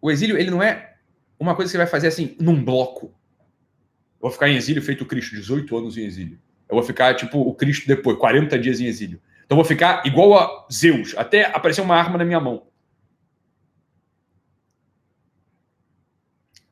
O 0.01 0.09
exílio, 0.09 0.35
ele 0.39 0.49
não 0.49 0.63
é 0.63 0.97
uma 1.39 1.55
coisa 1.55 1.69
que 1.69 1.73
você 1.73 1.77
vai 1.77 1.85
fazer 1.85 2.07
assim, 2.07 2.35
num 2.39 2.63
bloco. 2.63 3.13
Vou 4.19 4.31
ficar 4.31 4.49
em 4.49 4.55
exílio 4.55 4.81
feito 4.81 5.05
Cristo, 5.05 5.35
18 5.35 5.77
anos 5.77 5.97
em 5.99 6.05
exílio. 6.05 6.41
Eu 6.69 6.75
vou 6.75 6.83
ficar, 6.83 7.15
tipo, 7.15 7.39
o 7.39 7.53
Cristo 7.55 7.87
depois, 7.87 8.17
40 8.17 8.57
dias 8.59 8.79
em 8.79 8.85
exílio. 8.85 9.19
Então 9.43 9.55
vou 9.55 9.65
ficar 9.65 10.05
igual 10.05 10.37
a 10.37 10.67
Zeus, 10.71 11.15
até 11.17 11.45
aparecer 11.45 11.81
uma 11.81 11.95
arma 11.95 12.19
na 12.19 12.23
minha 12.23 12.39
mão. 12.39 12.67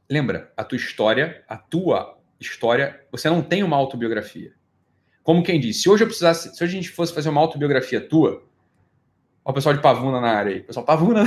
Lembra, 0.08 0.54
a 0.56 0.64
tua 0.64 0.76
história, 0.78 1.44
a 1.50 1.58
tua 1.58 2.20
história, 2.40 3.04
você 3.12 3.28
não 3.28 3.42
tem 3.42 3.64
uma 3.64 3.76
autobiografia. 3.76 4.54
Como 5.24 5.44
quem 5.44 5.60
disse, 5.60 5.82
se 5.82 5.90
hoje 5.90 6.04
eu 6.04 6.08
precisasse, 6.08 6.56
se 6.56 6.64
hoje 6.64 6.78
a 6.78 6.82
gente 6.82 6.92
fosse 6.92 7.14
fazer 7.14 7.30
uma 7.30 7.42
autobiografia 7.42 8.00
tua, 8.00 8.44
ó, 9.44 9.50
o 9.50 9.54
pessoal 9.54 9.74
de 9.76 9.82
Pavuna 9.82 10.22
na 10.22 10.30
área 10.30 10.54
aí. 10.54 10.62
Pessoal, 10.62 10.86
Pavuna, 10.86 11.26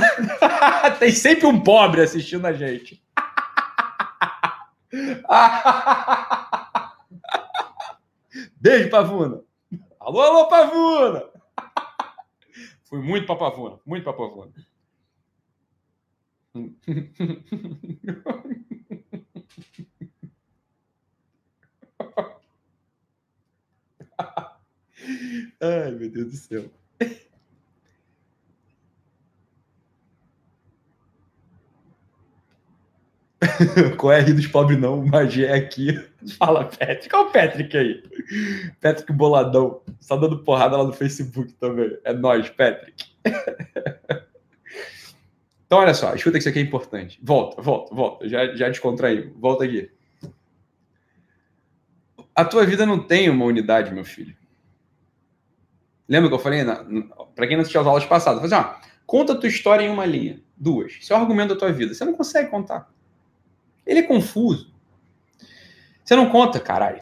tem 0.97 1.11
sempre 1.11 1.45
um 1.45 1.59
pobre 1.59 2.01
assistindo 2.01 2.47
a 2.47 2.53
gente. 2.53 3.03
Beijo, 8.61 8.91
Pavuna. 8.91 9.41
Alô, 9.99 10.21
alô, 10.21 10.47
Pavuna. 10.47 11.23
Fui 12.85 13.01
muito 13.01 13.25
pra 13.25 13.35
Pavuna, 13.35 13.79
muito 13.83 14.03
pra 14.03 14.13
Pavuna. 14.13 14.51
Ai, 25.59 25.91
meu 25.91 26.11
Deus 26.11 26.31
do 26.31 26.37
céu. 26.37 26.69
Qual 33.97 34.13
é 34.13 34.19
a 34.19 34.21
rir 34.21 34.33
dos 34.33 34.45
pobres 34.45 34.79
não? 34.79 35.03
Magia 35.03 35.47
é 35.47 35.55
aqui. 35.55 36.10
Fala, 36.37 36.65
Patrick. 36.65 37.13
É 37.13 37.17
o 37.17 37.31
Patrick 37.31 37.77
aí? 37.77 38.03
Patrick 38.81 39.11
Boladão. 39.13 39.81
Só 39.99 40.15
dando 40.15 40.43
porrada 40.43 40.77
lá 40.77 40.83
no 40.83 40.93
Facebook 40.93 41.53
também. 41.53 41.97
É 42.03 42.13
nós, 42.13 42.49
Patrick. 42.49 43.05
Então, 45.71 45.79
olha 45.79 45.93
só. 45.93 46.13
Escuta 46.13 46.33
que 46.33 46.39
isso 46.39 46.49
aqui 46.49 46.59
é 46.59 46.63
importante. 46.63 47.17
Volta, 47.23 47.61
volta, 47.61 47.95
volta. 47.95 48.27
Já, 48.27 48.53
já 48.53 48.67
descontraí. 48.67 49.31
Volta 49.37 49.63
aqui. 49.63 49.89
A 52.35 52.43
tua 52.43 52.65
vida 52.65 52.85
não 52.85 53.01
tem 53.01 53.29
uma 53.29 53.45
unidade, 53.45 53.93
meu 53.93 54.03
filho. 54.03 54.35
Lembra 56.09 56.27
que 56.27 56.35
eu 56.35 56.39
falei? 56.39 56.65
Para 57.33 57.47
quem 57.47 57.55
não 57.55 57.61
assistiu 57.61 57.79
as 57.79 57.87
aulas 57.87 58.05
passadas, 58.05 58.43
assim, 58.43 58.53
ó, 58.53 58.75
conta 59.05 59.31
a 59.31 59.37
tua 59.37 59.47
história 59.47 59.85
em 59.85 59.89
uma 59.89 60.05
linha, 60.05 60.43
duas. 60.57 60.91
Isso 60.99 61.13
é 61.13 61.15
o 61.15 61.19
argumento 61.19 61.53
da 61.53 61.59
tua 61.61 61.71
vida. 61.71 61.93
Você 61.93 62.03
não 62.03 62.15
consegue 62.15 62.49
contar. 62.49 62.91
Ele 63.85 63.99
é 63.99 64.03
confuso. 64.03 64.73
Você 66.11 66.15
não 66.17 66.29
conta, 66.29 66.59
caralho. 66.59 66.99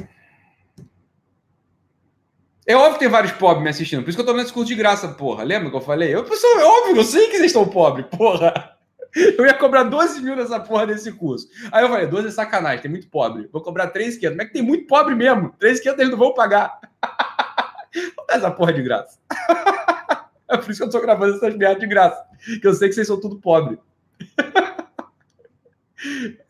É 2.68 2.76
óbvio 2.76 2.94
que 2.94 2.99
tem 2.99 3.07
vários 3.07 3.31
pobres 3.31 3.64
me 3.64 3.69
assistindo, 3.72 4.03
por 4.03 4.10
isso 4.10 4.15
que 4.15 4.22
eu 4.22 4.26
tô 4.27 4.34
dando 4.34 4.44
esse 4.44 4.53
curso 4.53 4.68
de 4.68 4.76
graça, 4.76 5.07
porra. 5.07 5.44
Lembra 5.44 5.72
que 5.72 5.76
eu 5.76 5.81
falei? 5.81 6.14
Eu, 6.14 6.23
pessoal, 6.23 6.60
é 6.60 6.64
óbvio, 6.64 6.98
eu 6.98 7.03
sei 7.03 7.26
que 7.26 7.38
vocês 7.38 7.48
estão 7.48 7.68
pobres, 7.68 8.06
porra. 8.15 8.53
Eu 9.15 9.44
ia 9.44 9.56
cobrar 9.56 9.81
12 9.86 10.22
mil 10.22 10.36
nessa 10.36 10.60
porra 10.60 10.86
desse 10.86 11.11
curso. 11.11 11.48
Aí 11.72 11.84
eu 11.84 11.90
falei, 11.90 12.06
12 12.06 12.27
é 12.27 12.31
sacanagem, 12.31 12.84
tem 12.84 12.91
muito 12.91 13.07
pobre. 13.07 13.49
Vou 13.52 13.60
cobrar 13.60 13.88
3,500. 13.88 14.30
Como 14.30 14.41
é 14.44 14.45
que 14.45 14.53
tem 14.53 14.61
muito 14.61 14.86
pobre 14.86 15.15
mesmo? 15.15 15.49
3,500 15.57 15.99
eles 15.99 16.11
não 16.11 16.18
vão 16.19 16.31
pagar. 16.31 16.80
Vou 18.15 18.27
dar 18.27 18.36
essa 18.36 18.52
porra 18.52 18.72
de 18.72 18.84
graça. 18.84 19.18
É 20.48 20.57
por 20.57 20.69
isso 20.69 20.80
que 20.80 20.88
eu 20.88 20.90
tô 20.91 20.99
gravando 21.02 21.36
essas 21.36 21.56
merdas 21.56 21.80
de 21.80 21.88
graça. 21.88 22.23
Que 22.60 22.68
eu 22.68 22.73
sei 22.73 22.90
que 22.90 22.95
vocês 22.95 23.07
são 23.07 23.19
tudo 23.19 23.40
pobre. 23.40 23.80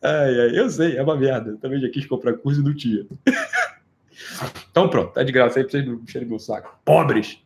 Ai, 0.02 0.40
ai, 0.42 0.60
eu 0.60 0.70
sei, 0.70 0.98
é 0.98 1.04
uma 1.04 1.18
merda. 1.18 1.52
Eu 1.52 1.58
também 1.58 1.80
já 1.80 1.90
quis 1.90 2.06
comprar 2.06 2.34
curso 2.38 2.62
e 2.62 2.64
não 2.64 2.76
tinha. 2.76 3.06
Então 4.70 4.90
pronto, 4.90 5.14
tá 5.14 5.24
de 5.24 5.32
graça 5.32 5.60
aí 5.60 5.64
pra 5.64 5.72
vocês 5.72 5.86
não 5.86 5.96
encherem 5.96 6.28
meu 6.28 6.40
saco. 6.40 6.80
Pobres! 6.86 7.42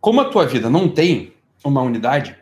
Como 0.00 0.20
a 0.20 0.28
tua 0.28 0.46
vida 0.46 0.68
não 0.68 0.88
tem 0.88 1.34
uma 1.64 1.80
unidade, 1.80 2.38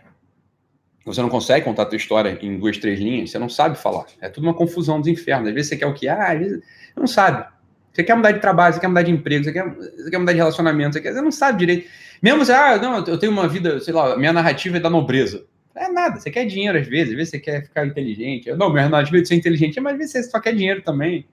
você 1.04 1.20
não 1.20 1.28
consegue 1.28 1.64
contar 1.64 1.82
a 1.82 1.86
tua 1.86 1.96
história 1.96 2.38
em 2.40 2.58
duas, 2.58 2.78
três 2.78 3.00
linhas, 3.00 3.30
você 3.30 3.38
não 3.38 3.48
sabe 3.48 3.76
falar. 3.76 4.04
É 4.20 4.28
tudo 4.28 4.44
uma 4.44 4.54
confusão 4.54 5.00
dos 5.00 5.08
infernos. 5.08 5.48
Às 5.48 5.54
vezes 5.54 5.68
você 5.70 5.76
quer 5.76 5.86
o 5.86 5.94
quê? 5.94 6.08
Ah, 6.08 6.32
às 6.32 6.38
vezes 6.38 6.58
você 6.58 7.00
não 7.00 7.06
sabe. 7.06 7.46
Você 7.92 8.02
quer 8.02 8.14
mudar 8.14 8.32
de 8.32 8.40
trabalho, 8.40 8.72
você 8.72 8.80
quer 8.80 8.88
mudar 8.88 9.02
de 9.02 9.10
emprego, 9.10 9.44
você 9.44 9.52
quer, 9.52 9.68
você 9.68 10.10
quer 10.10 10.18
mudar 10.18 10.32
de 10.32 10.38
relacionamento, 10.38 10.94
você, 10.94 11.00
quer, 11.00 11.12
você 11.12 11.20
não 11.20 11.32
sabe 11.32 11.58
direito. 11.58 11.88
Mesmo 12.22 12.44
você, 12.44 12.52
ah, 12.52 12.78
não, 12.78 13.04
eu 13.04 13.18
tenho 13.18 13.32
uma 13.32 13.46
vida, 13.48 13.80
sei 13.80 13.92
lá, 13.92 14.16
minha 14.16 14.32
narrativa 14.32 14.76
é 14.76 14.80
da 14.80 14.88
nobreza. 14.88 15.44
É 15.74 15.88
nada, 15.88 16.20
você 16.20 16.30
quer 16.30 16.44
dinheiro 16.44 16.78
às 16.78 16.86
vezes, 16.86 17.10
às 17.10 17.16
vezes 17.16 17.30
você 17.30 17.38
quer 17.38 17.64
ficar 17.64 17.86
inteligente. 17.86 18.50
Não, 18.52 18.70
meu 18.72 18.96
às 18.96 19.10
vezes 19.10 19.28
ser 19.28 19.34
inteligente, 19.34 19.80
mas 19.80 19.94
às 19.94 19.98
vezes 19.98 20.12
você 20.12 20.22
só 20.24 20.40
quer 20.40 20.54
dinheiro 20.54 20.82
também. 20.82 21.26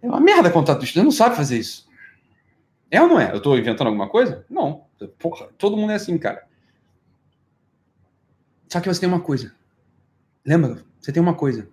É 0.00 0.06
uma 0.06 0.20
merda 0.20 0.50
contar 0.50 0.76
tudo, 0.76 0.86
você 0.86 1.02
não 1.02 1.10
sabe 1.10 1.36
fazer 1.36 1.58
isso. 1.58 1.86
É 2.90 3.00
ou 3.00 3.08
não 3.08 3.18
é? 3.18 3.32
Eu 3.32 3.40
tô 3.40 3.56
inventando 3.56 3.86
alguma 3.86 4.08
coisa? 4.08 4.44
Não. 4.48 4.84
Porra, 5.18 5.48
todo 5.56 5.76
mundo 5.76 5.92
é 5.92 5.96
assim, 5.96 6.16
cara. 6.18 6.42
Só 8.72 8.80
que 8.80 8.88
você 8.88 9.00
tem 9.00 9.08
uma 9.08 9.20
coisa. 9.20 9.54
Lembra? 10.46 10.82
Você 10.98 11.12
tem 11.12 11.22
uma 11.22 11.34
coisa. 11.34 11.68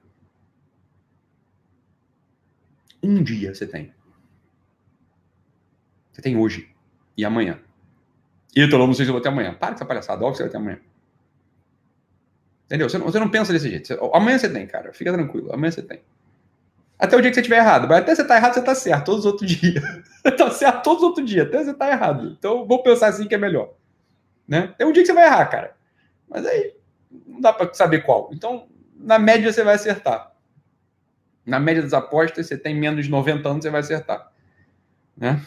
Um 3.02 3.24
dia 3.24 3.56
você 3.56 3.66
tem. 3.66 3.94
Você 6.12 6.22
tem 6.22 6.36
hoje 6.36 6.76
e 7.16 7.24
amanhã. 7.24 7.58
E 8.54 8.60
eu 8.60 8.68
não 8.68 8.94
sei 8.94 9.06
se 9.06 9.12
eu 9.12 9.14
vou 9.14 9.22
ter 9.22 9.30
amanhã. 9.30 9.54
Para 9.54 9.70
com 9.70 9.76
essa 9.76 9.86
palhaçada, 9.86 10.26
óbvio 10.26 10.32
que 10.32 10.38
você 10.38 10.44
vai 10.44 10.52
ter 10.52 10.58
amanhã. 10.58 10.80
Entendeu? 12.66 12.90
Você 12.90 12.98
não, 12.98 13.06
você 13.06 13.18
não 13.18 13.30
pensa 13.30 13.54
desse 13.54 13.70
jeito. 13.70 13.88
Você, 13.88 13.98
amanhã 14.14 14.38
você 14.38 14.50
tem, 14.52 14.68
cara. 14.68 14.92
Fica 14.92 15.14
tranquilo. 15.14 15.54
Amanhã 15.54 15.72
você 15.72 15.82
tem. 15.82 16.02
Até 17.00 17.16
o 17.16 17.22
dia 17.22 17.32
que 17.32 17.36
você 17.36 17.40
estiver 17.40 17.60
errado. 17.60 17.88
Mas 17.88 18.00
até 18.00 18.14
você 18.14 18.26
tá 18.26 18.36
errado, 18.36 18.56
você 18.56 18.62
tá 18.62 18.76
certo. 18.76 19.06
Todos 19.06 19.22
os 19.22 19.32
outros 19.32 19.50
dias. 19.50 19.82
tá 20.38 20.52
certo 20.52 20.84
todos 20.84 21.02
os 21.02 21.08
outros 21.08 21.30
dias. 21.30 21.48
Até 21.48 21.64
você 21.64 21.74
tá 21.74 21.90
errado. 21.90 22.36
Então, 22.38 22.68
vou 22.68 22.84
pensar 22.84 23.08
assim 23.08 23.26
que 23.26 23.36
é 23.36 23.38
melhor. 23.38 23.74
Né? 24.46 24.76
Tem 24.78 24.86
um 24.86 24.92
dia 24.92 25.02
que 25.02 25.08
você 25.08 25.14
vai 25.14 25.28
errar, 25.28 25.46
cara. 25.46 25.80
Mas 26.30 26.46
aí, 26.46 26.78
não 27.10 27.42
dá 27.42 27.52
para 27.52 27.74
saber 27.74 28.04
qual. 28.04 28.30
Então, 28.34 28.68
na 28.96 29.18
média, 29.18 29.52
você 29.52 29.64
vai 29.64 29.76
acertar. 29.76 30.36
Na 31.46 31.60
média 31.60 31.82
das 31.82 31.94
apostas, 31.94 32.48
você 32.48 32.58
tem 32.58 32.76
menos 32.76 33.06
de 33.06 33.12
90 33.12 33.50
anos, 33.50 33.64
você 33.64 33.70
vai 33.70 33.80
acertar. 33.80 34.32
Né? 35.18 35.46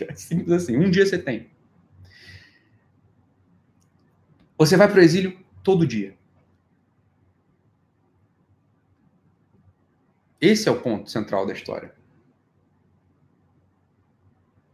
É 0.00 0.14
simples 0.14 0.52
assim. 0.62 0.76
Um 0.76 0.90
dia 0.90 1.06
você 1.06 1.18
tem. 1.18 1.50
Você 4.56 4.76
vai 4.76 4.88
para 4.88 4.98
o 4.98 5.02
exílio 5.02 5.38
todo 5.62 5.86
dia. 5.86 6.16
Esse 10.40 10.68
é 10.68 10.72
o 10.72 10.80
ponto 10.80 11.10
central 11.10 11.46
da 11.46 11.52
história. 11.52 11.94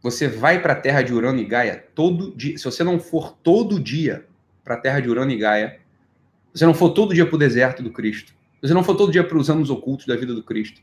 Você 0.01 0.27
vai 0.27 0.61
para 0.61 0.73
a 0.73 0.79
terra 0.79 1.01
de 1.01 1.13
Urano 1.13 1.39
e 1.39 1.45
Gaia 1.45 1.87
todo 1.95 2.35
dia. 2.35 2.57
Se 2.57 2.65
você 2.65 2.83
não 2.83 2.99
for 2.99 3.31
todo 3.37 3.79
dia 3.79 4.27
para 4.65 4.73
a 4.73 4.79
terra 4.79 4.99
de 4.99 5.07
Urano 5.07 5.31
e 5.31 5.37
Gaia, 5.37 5.79
se 6.51 6.59
você 6.59 6.65
não 6.65 6.73
for 6.73 6.89
todo 6.89 7.13
dia 7.13 7.25
para 7.25 7.35
o 7.35 7.39
deserto 7.39 7.83
do 7.83 7.91
Cristo, 7.91 8.31
se 8.31 8.67
você 8.67 8.73
não 8.73 8.83
for 8.83 8.95
todo 8.95 9.11
dia 9.11 9.23
para 9.23 9.37
os 9.37 9.49
anos 9.49 9.69
ocultos 9.69 10.07
da 10.07 10.15
vida 10.15 10.33
do 10.33 10.43
Cristo, 10.43 10.81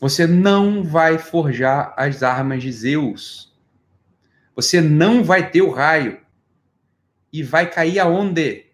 você 0.00 0.26
não 0.26 0.84
vai 0.84 1.18
forjar 1.18 1.92
as 1.96 2.22
armas 2.22 2.62
de 2.62 2.70
Zeus. 2.70 3.52
Você 4.54 4.80
não 4.80 5.24
vai 5.24 5.50
ter 5.50 5.62
o 5.62 5.70
raio. 5.70 6.20
E 7.32 7.42
vai 7.42 7.70
cair 7.70 7.98
aonde? 7.98 8.66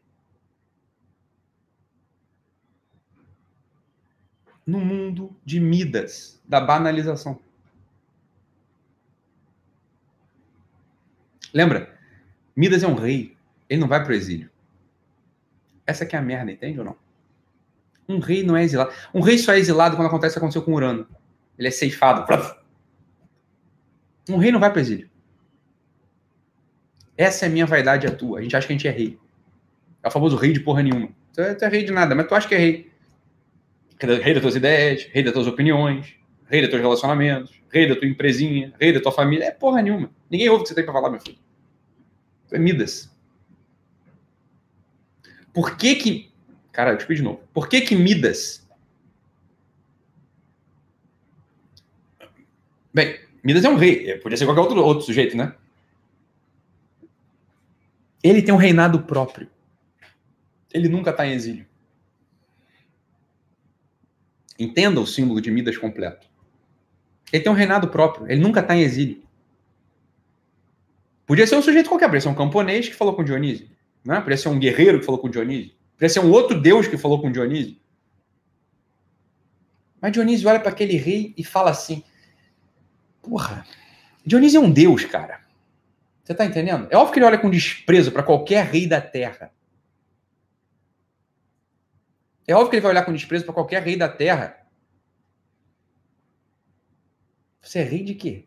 No 4.67 4.81
mundo 4.81 5.35
de 5.45 5.59
Midas, 5.59 6.41
da 6.47 6.61
banalização. 6.61 7.41
Lembra? 11.55 11.97
Midas 12.57 12.83
é 12.83 12.89
um 12.89 12.95
rei. 12.95 13.37
Ele 13.69 13.81
não 13.81 13.89
vai 13.89 14.03
para 14.03 14.13
o 14.13 14.15
exílio. 14.15 14.51
Essa 15.87 16.05
aqui 16.05 16.17
é 16.17 16.19
a 16.19 16.23
merda, 16.23 16.51
entende 16.51 16.79
ou 16.79 16.85
não? 16.85 16.97
Um 18.09 18.19
rei 18.19 18.43
não 18.43 18.57
é 18.57 18.65
exilado. 18.65 18.93
Um 19.15 19.21
rei 19.21 19.39
só 19.39 19.55
é 19.55 19.59
exilado 19.59 19.97
quando 19.97 20.09
acontece 20.09 20.33
o 20.33 20.35
que 20.35 20.39
aconteceu 20.39 20.63
com 20.63 20.75
Urano. 20.75 21.07
Ele 21.59 21.69
é 21.69 21.71
ceifado. 21.71 22.27
Um 24.29 24.37
rei 24.37 24.51
não 24.51 24.61
vai 24.61 24.71
para 24.71 24.79
o 24.79 24.81
exílio. 24.81 25.09
Essa 27.17 27.47
é 27.47 27.49
a 27.49 27.51
minha 27.51 27.67
vaidade 27.67 28.07
e 28.07 28.11
a 28.11 28.15
tua. 28.15 28.41
A 28.41 28.43
gente 28.43 28.57
acha 28.57 28.67
que 28.67 28.73
a 28.73 28.77
gente 28.77 28.89
é 28.89 28.91
rei. 28.91 29.19
É 30.03 30.09
o 30.09 30.11
famoso 30.11 30.37
rei 30.37 30.53
de 30.53 30.61
porra 30.61 30.83
nenhuma. 30.83 31.09
Tu 31.33 31.41
é, 31.41 31.55
tu 31.55 31.65
é 31.65 31.69
rei 31.69 31.85
de 31.85 31.93
nada, 31.93 32.15
mas 32.15 32.27
tu 32.27 32.35
acha 32.35 32.49
que 32.49 32.55
é 32.55 32.59
rei. 32.59 32.91
Rei 34.01 34.35
das 34.35 34.43
tuas 34.43 34.57
ideias, 34.57 35.09
rei 35.13 35.23
das 35.23 35.33
tuas 35.33 35.47
opiniões, 35.47 36.15
rei 36.47 36.61
dos 36.61 36.69
teus 36.69 36.83
relacionamentos, 36.83 37.63
rei 37.71 37.89
da 37.89 37.97
tua 37.97 38.09
empresinha, 38.09 38.73
rei 38.79 38.93
da 38.93 39.01
tua 39.01 39.13
família. 39.13 39.45
É 39.45 39.51
porra 39.51 39.81
nenhuma. 39.81 40.11
Ninguém 40.29 40.49
ouve 40.49 40.61
o 40.61 40.63
que 40.65 40.69
você 40.69 40.75
tem 40.75 40.85
para 40.85 40.93
falar, 40.93 41.11
meu 41.11 41.21
filho. 41.21 41.39
É 42.55 42.59
Midas. 42.59 43.11
Por 45.53 45.77
que 45.77 45.97
que... 45.97 46.33
Cara, 46.71 46.93
eu 46.93 46.99
te 46.99 47.05
pedi 47.05 47.21
de 47.21 47.25
novo. 47.25 47.41
Por 47.53 47.69
que 47.69 47.81
que 47.81 47.97
Midas... 47.97 48.65
Bem, 52.93 53.19
Midas 53.43 53.65
é 53.65 53.69
um 53.69 53.75
rei. 53.75 54.17
Podia 54.19 54.39
ser 54.39 54.45
qualquer 54.45 54.61
outro, 54.61 54.85
outro 54.85 55.05
sujeito, 55.05 55.37
né? 55.37 55.53
Ele 58.23 58.41
tem 58.41 58.55
um 58.55 58.59
reinado 58.59 59.03
próprio. 59.03 59.51
Ele 60.73 60.89
nunca 60.89 61.11
está 61.11 61.27
em 61.27 61.33
exílio. 61.33 61.67
Entenda 64.57 65.01
o 65.01 65.07
símbolo 65.07 65.41
de 65.41 65.51
Midas 65.51 65.77
completo. 65.77 66.29
Ele 67.33 67.43
tem 67.43 67.51
um 67.51 67.57
reinado 67.57 67.89
próprio. 67.89 68.31
Ele 68.31 68.41
nunca 68.41 68.61
está 68.61 68.77
em 68.77 68.83
exílio. 68.83 69.24
Podia 71.27 71.47
ser 71.47 71.57
um 71.57 71.63
sujeito 71.63 71.89
qualquer, 71.89 72.07
podia 72.07 72.21
ser 72.21 72.29
um 72.29 72.35
camponês 72.35 72.89
que 72.89 72.95
falou 72.95 73.15
com 73.15 73.25
Dionísio. 73.25 73.69
Né? 74.05 74.21
Podia 74.21 74.37
ser 74.37 74.49
um 74.49 74.59
guerreiro 74.59 75.01
que 75.01 75.07
falou 75.07 75.21
com 75.21 75.31
Dionísio. 75.31 75.75
Podia 75.95 76.09
ser 76.09 76.21
um 76.21 76.31
outro 76.31 76.61
deus 76.61 76.87
que 76.87 76.99
falou 76.99 77.21
com 77.21 77.33
Dionísio. 77.33 77.77
Mas 80.01 80.13
Dionísio 80.13 80.49
olha 80.49 80.61
para 80.61 80.71
aquele 80.71 80.97
rei 80.97 81.33
e 81.37 81.43
fala 81.43 81.71
assim: 81.71 82.05
Porra, 83.23 83.67
Dionísio 84.25 84.59
é 84.59 84.65
um 84.65 84.71
deus, 84.71 85.05
cara. 85.07 85.41
Você 86.23 86.33
está 86.33 86.45
entendendo? 86.45 86.89
É 86.91 86.97
óbvio 86.97 87.13
que 87.13 87.19
ele 87.19 87.27
olha 87.27 87.39
com 87.39 87.51
desprezo 87.51 88.13
para 88.13 88.23
qualquer 88.23 88.67
rei 88.67 88.87
da 88.87 89.01
terra. 89.01 89.53
É 92.47 92.55
óbvio 92.55 92.71
que 92.71 92.77
ele 92.77 92.83
vai 92.83 92.93
olhar 92.93 93.05
com 93.05 93.13
desprezo 93.13 93.45
para 93.45 93.55
qualquer 93.55 93.83
rei 93.83 93.97
da 93.97 94.09
terra. 94.09 94.59
Você 97.61 97.79
é 97.79 97.83
rei 97.83 98.03
de 98.03 98.15
quê? 98.15 98.47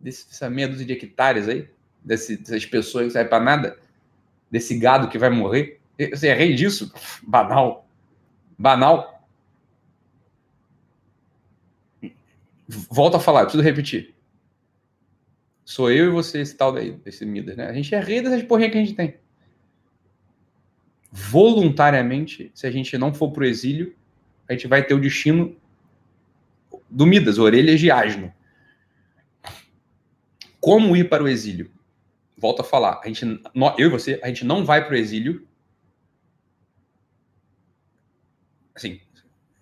Dessa 0.00 0.50
meia 0.50 0.68
dúzia 0.68 0.84
de 0.84 0.92
hectares 0.92 1.48
aí? 1.48 1.68
Desse, 2.04 2.36
dessas 2.36 2.66
pessoas 2.66 3.02
que 3.02 3.06
não 3.06 3.12
servem 3.12 3.30
para 3.30 3.44
nada? 3.44 3.78
Desse 4.50 4.78
gado 4.78 5.08
que 5.08 5.18
vai 5.18 5.30
morrer? 5.30 5.80
Você 6.12 6.28
é 6.28 6.34
rei 6.34 6.54
disso? 6.54 6.92
Banal. 7.26 7.88
Banal. 8.58 9.26
Volto 12.68 13.16
a 13.16 13.20
falar, 13.20 13.42
preciso 13.42 13.62
repetir. 13.62 14.14
Sou 15.64 15.90
eu 15.90 16.06
e 16.06 16.10
você, 16.10 16.40
esse 16.40 16.54
tal 16.54 16.72
daí, 16.72 16.98
esse 17.06 17.24
Midas, 17.24 17.56
né? 17.56 17.66
A 17.66 17.72
gente 17.72 17.94
é 17.94 18.00
rei 18.00 18.20
dessas 18.20 18.42
porrinhas 18.42 18.72
que 18.72 18.78
a 18.78 18.84
gente 18.84 18.94
tem. 18.94 19.14
Voluntariamente, 21.10 22.50
se 22.54 22.66
a 22.66 22.70
gente 22.70 22.98
não 22.98 23.14
for 23.14 23.30
pro 23.30 23.46
exílio, 23.46 23.94
a 24.48 24.52
gente 24.52 24.66
vai 24.66 24.84
ter 24.84 24.94
o 24.94 25.00
destino 25.00 25.56
do 26.90 27.06
Midas, 27.06 27.38
orelhas 27.38 27.80
de 27.80 27.90
asno. 27.90 28.32
Como 30.60 30.96
ir 30.96 31.08
para 31.08 31.22
o 31.22 31.28
exílio? 31.28 31.70
Volto 32.36 32.60
a 32.60 32.64
falar, 32.64 33.00
a 33.02 33.06
gente, 33.06 33.24
eu 33.78 33.86
e 33.86 33.90
você, 33.90 34.20
a 34.22 34.28
gente 34.28 34.44
não 34.44 34.64
vai 34.64 34.84
para 34.84 34.94
o 34.94 34.96
exílio. 34.96 35.46
Assim, 38.74 39.00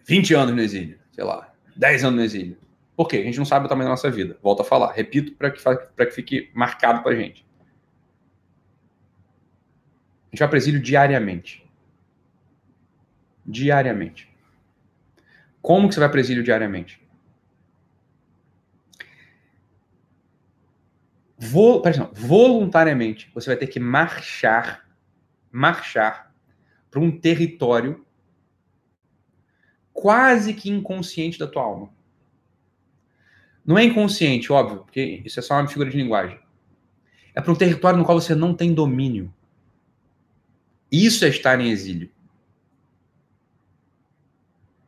20 0.07 0.35
anos 0.35 0.55
no 0.55 0.61
exílio, 0.61 0.99
sei 1.13 1.25
lá, 1.25 1.53
10 1.77 2.05
anos 2.05 2.17
no 2.17 2.25
exílio. 2.25 2.57
Por 2.97 3.09
quê? 3.09 3.19
A 3.19 3.25
gente 3.25 3.39
não 3.39 3.45
sabe 3.45 3.67
o 3.67 3.69
tamanho 3.69 3.87
da 3.87 3.93
nossa 3.93 4.11
vida. 4.11 4.39
Volto 4.43 4.61
a 4.61 4.65
falar. 4.65 4.93
Repito 4.93 5.33
para 5.33 5.51
que, 5.51 5.61
que 5.61 6.11
fique 6.11 6.51
marcado 6.55 7.03
para 7.03 7.13
a 7.13 7.17
gente. 7.17 7.45
A 10.27 10.31
gente 10.31 10.41
vai 10.41 10.49
para 10.49 10.59
exílio 10.59 10.81
diariamente. 10.81 11.67
Diariamente. 13.45 14.31
Como 15.61 15.89
que 15.89 15.95
você 15.95 16.01
vai 16.01 16.09
para 16.09 16.21
exílio 16.21 16.43
diariamente? 16.43 17.02
Vol, 21.45 21.83
voluntariamente, 22.13 23.29
você 23.35 23.51
vai 23.51 23.57
ter 23.57 23.67
que 23.67 23.81
marchar, 23.81 24.89
marchar 25.51 26.33
para 26.89 27.01
um 27.01 27.11
território 27.11 28.07
quase 29.93 30.55
que 30.55 30.71
inconsciente 30.71 31.41
da 31.41 31.49
tua 31.49 31.65
alma. 31.65 31.91
Não 33.67 33.77
é 33.77 33.83
inconsciente, 33.83 34.53
óbvio, 34.53 34.85
porque 34.85 35.21
isso 35.25 35.41
é 35.41 35.43
só 35.43 35.55
uma 35.55 35.67
figura 35.67 35.91
de 35.91 35.97
linguagem. 35.97 36.39
É 37.35 37.41
para 37.41 37.51
um 37.51 37.57
território 37.57 37.99
no 37.99 38.05
qual 38.05 38.21
você 38.21 38.37
não 38.37 38.55
tem 38.55 38.73
domínio. 38.73 39.35
Isso 40.93 41.25
é 41.25 41.29
estar 41.29 41.61
em 41.61 41.71
exílio. 41.71 42.09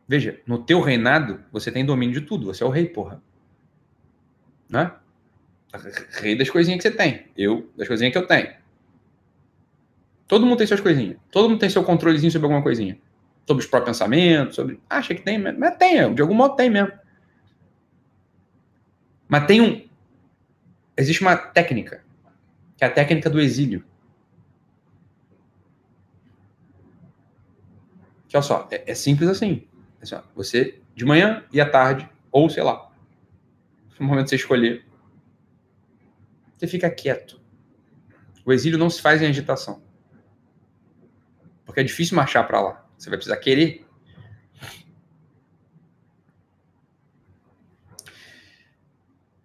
Veja, 0.07 0.41
no 0.47 0.63
teu 0.63 0.81
reinado, 0.81 1.45
você 1.51 1.73
tem 1.73 1.85
domínio 1.85 2.21
de 2.21 2.27
tudo. 2.27 2.47
Você 2.47 2.63
é 2.63 2.67
o 2.67 2.71
rei, 2.71 2.87
porra. 2.87 3.21
Né? 4.69 4.95
Rei 6.21 6.37
das 6.37 6.51
coisinhas 6.51 6.83
que 6.83 6.89
você 6.89 6.95
tem. 6.95 7.27
Eu, 7.37 7.71
das 7.77 7.89
coisinhas 7.89 8.13
que 8.13 8.19
eu 8.19 8.27
tenho. 8.27 8.55
Todo 10.27 10.47
mundo 10.47 10.59
tem 10.59 10.67
suas 10.67 10.81
coisinhas. 10.81 11.17
Todo 11.31 11.49
mundo 11.49 11.59
tem 11.59 11.69
seu 11.69 11.85
controlezinho 11.85 12.31
sobre 12.31 12.47
alguma 12.47 12.63
coisinha. 12.63 12.99
Sobre 13.47 13.63
os 13.63 13.69
próprios 13.69 13.97
pensamentos, 13.97 14.57
sobre. 14.57 14.81
Acha 14.89 15.15
que 15.15 15.23
tem, 15.23 15.39
mas 15.39 15.77
tem, 15.77 16.15
de 16.15 16.23
algum 16.23 16.35
modo 16.35 16.57
tem 16.57 16.71
mesmo. 16.71 16.93
Mas 19.29 19.47
tem 19.47 19.61
um. 19.61 19.87
existe 20.97 21.21
uma 21.21 21.37
técnica, 21.37 22.03
que 22.77 22.85
é 22.85 22.87
a 22.87 22.91
técnica 22.91 23.29
do 23.29 23.41
exílio. 23.41 23.85
Que 28.29 28.37
olha 28.37 28.43
só, 28.43 28.69
é, 28.71 28.91
é 28.91 28.95
simples 28.95 29.29
assim. 29.29 29.67
É 30.01 30.23
você, 30.35 30.81
de 30.95 31.05
manhã 31.05 31.45
e 31.53 31.61
à 31.61 31.69
tarde, 31.69 32.09
ou 32.31 32.51
sei 32.51 32.63
lá, 32.63 32.91
no 33.99 34.07
momento 34.07 34.25
que 34.25 34.31
você 34.31 34.37
escolher, 34.37 34.85
você 36.57 36.67
fica 36.67 36.91
quieto. 36.91 37.41
O 38.45 38.53
exílio 38.53 38.79
não 38.79 38.91
se 38.91 39.01
faz 39.01 39.23
em 39.23 39.27
agitação. 39.27 39.83
Porque 41.65 41.81
é 41.81 41.85
difícil 41.85 42.17
marchar 42.17 42.47
para 42.47 42.61
lá. 42.61 42.87
Você 42.97 43.09
vai 43.09 43.19
precisar 43.19 43.37
querer. 43.39 43.87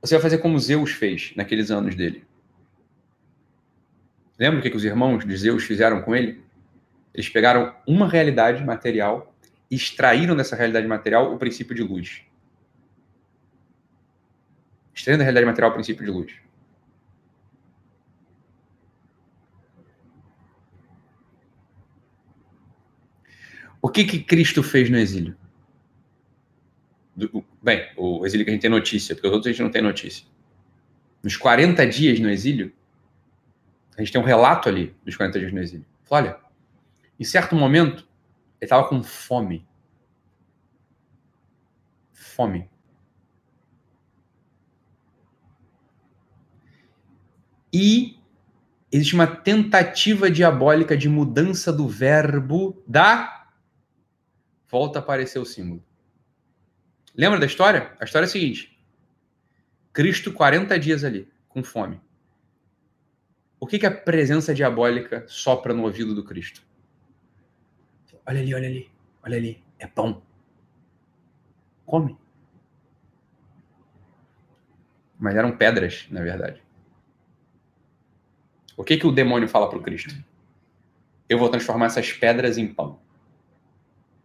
Você 0.01 0.15
vai 0.15 0.21
fazer 0.21 0.37
como 0.39 0.59
Zeus 0.59 0.91
fez 0.91 1.33
naqueles 1.35 1.71
anos 1.71 1.95
dele. 1.95 2.25
Lembra 4.37 4.59
o 4.59 4.61
que, 4.61 4.69
os 4.69 4.85
irmãos 4.85 5.25
de 5.25 5.35
Zeus 5.35 5.63
fizeram 5.63 6.01
com 6.01 6.15
ele? 6.15 6.41
Eles 7.13 7.27
pegaram 7.27 7.75
uma 7.85 8.07
realidade 8.07 8.63
material 8.63 9.35
e 9.69 9.75
extraíram 9.75 10.35
dessa 10.35 10.55
realidade 10.55 10.87
material 10.87 11.33
o 11.33 11.37
princípio 11.37 11.75
de 11.75 11.83
luz. 11.83 12.21
Extraindo 14.93 15.19
da 15.19 15.25
realidade 15.25 15.45
material 15.45 15.71
o 15.71 15.73
princípio 15.73 16.05
de 16.05 16.11
luz. 16.11 16.48
O 23.81 23.89
que, 23.89 24.03
que 24.03 24.19
Cristo 24.19 24.61
fez 24.61 24.89
no 24.89 24.97
exílio? 24.97 25.37
Do, 27.15 27.43
bem, 27.61 27.89
o 27.97 28.25
exílio 28.25 28.45
que 28.45 28.51
a 28.51 28.53
gente 28.53 28.61
tem 28.61 28.69
notícia, 28.69 29.15
porque 29.15 29.27
os 29.27 29.33
outros 29.33 29.47
a 29.47 29.51
gente 29.51 29.63
não 29.63 29.71
tem 29.71 29.81
notícia. 29.81 30.25
Nos 31.23 31.35
40 31.35 31.85
dias 31.87 32.19
no 32.19 32.29
exílio, 32.29 32.73
a 33.97 34.01
gente 34.01 34.11
tem 34.11 34.21
um 34.21 34.25
relato 34.25 34.69
ali 34.69 34.95
dos 35.03 35.15
40 35.15 35.39
dias 35.39 35.53
no 35.53 35.59
exílio. 35.59 35.85
olha, 36.09 36.37
em 37.19 37.23
certo 37.23 37.55
momento, 37.55 38.07
ele 38.59 38.65
estava 38.65 38.87
com 38.87 39.03
fome. 39.03 39.67
Fome. 42.13 42.69
E 47.73 48.17
existe 48.91 49.13
uma 49.13 49.27
tentativa 49.27 50.31
diabólica 50.31 50.95
de 50.97 51.09
mudança 51.09 51.71
do 51.71 51.87
verbo 51.87 52.81
da 52.87 53.38
volta 54.69 54.99
a 54.99 55.01
aparecer 55.01 55.39
o 55.39 55.45
símbolo. 55.45 55.83
Lembra 57.15 57.39
da 57.39 57.45
história? 57.45 57.91
A 57.99 58.05
história 58.05 58.25
é 58.25 58.27
a 58.27 58.31
seguinte: 58.31 58.79
Cristo 59.91 60.31
40 60.31 60.79
dias 60.79 61.03
ali, 61.03 61.27
com 61.47 61.63
fome. 61.63 61.99
O 63.59 63.67
que, 63.67 63.77
que 63.77 63.85
a 63.85 63.91
presença 63.91 64.53
diabólica 64.53 65.25
sopra 65.27 65.73
no 65.73 65.83
ouvido 65.83 66.15
do 66.15 66.23
Cristo? 66.23 66.63
Olha 68.25 68.39
ali, 68.39 68.53
olha 68.53 68.67
ali, 68.67 68.91
olha 69.23 69.37
ali, 69.37 69.63
é 69.79 69.87
pão. 69.87 70.21
Come. 71.85 72.15
Mas 75.19 75.35
eram 75.35 75.57
pedras, 75.57 76.07
na 76.09 76.21
verdade. 76.21 76.63
O 78.77 78.83
que, 78.83 78.95
que 78.95 79.07
o 79.07 79.11
demônio 79.11 79.49
fala 79.49 79.67
para 79.67 79.79
o 79.79 79.81
Cristo? 79.81 80.15
Eu 81.27 81.37
vou 81.37 81.49
transformar 81.49 81.87
essas 81.87 82.13
pedras 82.13 82.57
em 82.57 82.73
pão. 82.73 82.99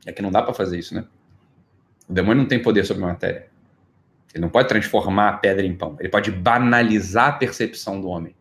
É 0.07 0.13
que 0.13 0.23
não 0.23 0.31
dá 0.31 0.43
para 0.43 0.55
fazer 0.55 0.79
isso, 0.79 0.95
né? 0.95 1.07
O 2.09 2.13
demônio 2.13 2.43
não 2.43 2.49
tem 2.49 2.61
poder 2.61 2.85
sobre 2.85 3.03
a 3.03 3.07
matéria. 3.07 3.49
Ele 4.35 4.43
não 4.43 4.51
pode 4.51 4.69
transformar 4.69 5.29
a 5.29 5.33
pedra 5.35 5.65
em 5.65 5.75
pão. 5.75 5.97
Ele 6.01 6.09
pode 6.09 6.31
banalizar 6.31 7.29
a 7.29 7.33
percepção 7.33 8.01
do 8.01 8.09
homem. 8.09 8.35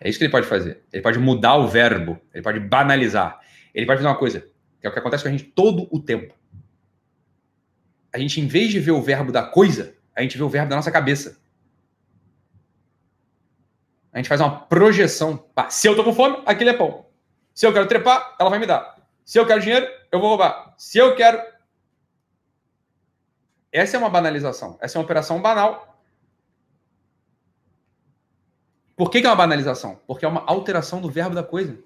É 0.00 0.08
isso 0.08 0.18
que 0.18 0.24
ele 0.24 0.30
pode 0.30 0.46
fazer. 0.46 0.82
Ele 0.92 1.02
pode 1.02 1.18
mudar 1.18 1.56
o 1.56 1.66
verbo. 1.66 2.20
Ele 2.32 2.42
pode 2.42 2.60
banalizar. 2.60 3.40
Ele 3.74 3.86
pode 3.86 3.98
fazer 3.98 4.08
uma 4.08 4.18
coisa, 4.18 4.40
que 4.80 4.86
é 4.86 4.90
o 4.90 4.92
que 4.92 4.98
acontece 4.98 5.22
com 5.22 5.28
a 5.28 5.32
gente 5.32 5.44
todo 5.44 5.88
o 5.90 5.98
tempo. 5.98 6.34
A 8.12 8.18
gente, 8.18 8.40
em 8.40 8.46
vez 8.46 8.70
de 8.70 8.78
ver 8.78 8.92
o 8.92 9.02
verbo 9.02 9.32
da 9.32 9.42
coisa, 9.42 9.94
a 10.14 10.22
gente 10.22 10.36
vê 10.36 10.44
o 10.44 10.48
verbo 10.48 10.68
da 10.68 10.76
nossa 10.76 10.92
cabeça. 10.92 11.42
A 14.12 14.18
gente 14.18 14.28
faz 14.28 14.40
uma 14.40 14.60
projeção. 14.60 15.44
Se 15.70 15.88
eu 15.88 15.96
tô 15.96 16.04
com 16.04 16.12
fome, 16.12 16.40
aquele 16.46 16.70
é 16.70 16.74
pão. 16.74 17.06
Se 17.52 17.66
eu 17.66 17.72
quero 17.72 17.88
trepar, 17.88 18.36
ela 18.38 18.50
vai 18.50 18.60
me 18.60 18.66
dar. 18.66 18.93
Se 19.24 19.38
eu 19.38 19.46
quero 19.46 19.60
dinheiro, 19.60 19.86
eu 20.12 20.20
vou 20.20 20.28
roubar. 20.28 20.74
Se 20.76 20.98
eu 20.98 21.16
quero. 21.16 21.42
Essa 23.72 23.96
é 23.96 23.98
uma 23.98 24.10
banalização. 24.10 24.78
Essa 24.80 24.96
é 24.96 24.98
uma 24.98 25.04
operação 25.04 25.40
banal. 25.40 25.98
Por 28.96 29.10
que, 29.10 29.20
que 29.20 29.26
é 29.26 29.30
uma 29.30 29.36
banalização? 29.36 30.00
Porque 30.06 30.24
é 30.24 30.28
uma 30.28 30.44
alteração 30.46 31.00
do 31.00 31.10
verbo 31.10 31.34
da 31.34 31.42
coisa. 31.42 31.82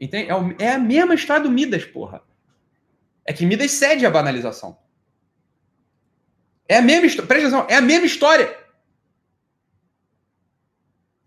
Entende? 0.00 0.30
É, 0.30 0.64
é 0.64 0.72
a 0.72 0.78
mesma 0.78 1.14
história 1.14 1.44
do 1.44 1.50
Midas, 1.50 1.84
porra. 1.84 2.22
É 3.24 3.32
que 3.32 3.46
Midas 3.46 3.70
cede 3.70 4.04
a 4.04 4.10
banalização. 4.10 4.76
É 6.68 6.78
a 6.78 6.82
mesma 6.82 7.06
história. 7.06 7.28
Presta 7.28 7.48
atenção, 7.48 7.66
é 7.70 7.76
a 7.76 7.80
mesma 7.80 8.06
história. 8.06 8.58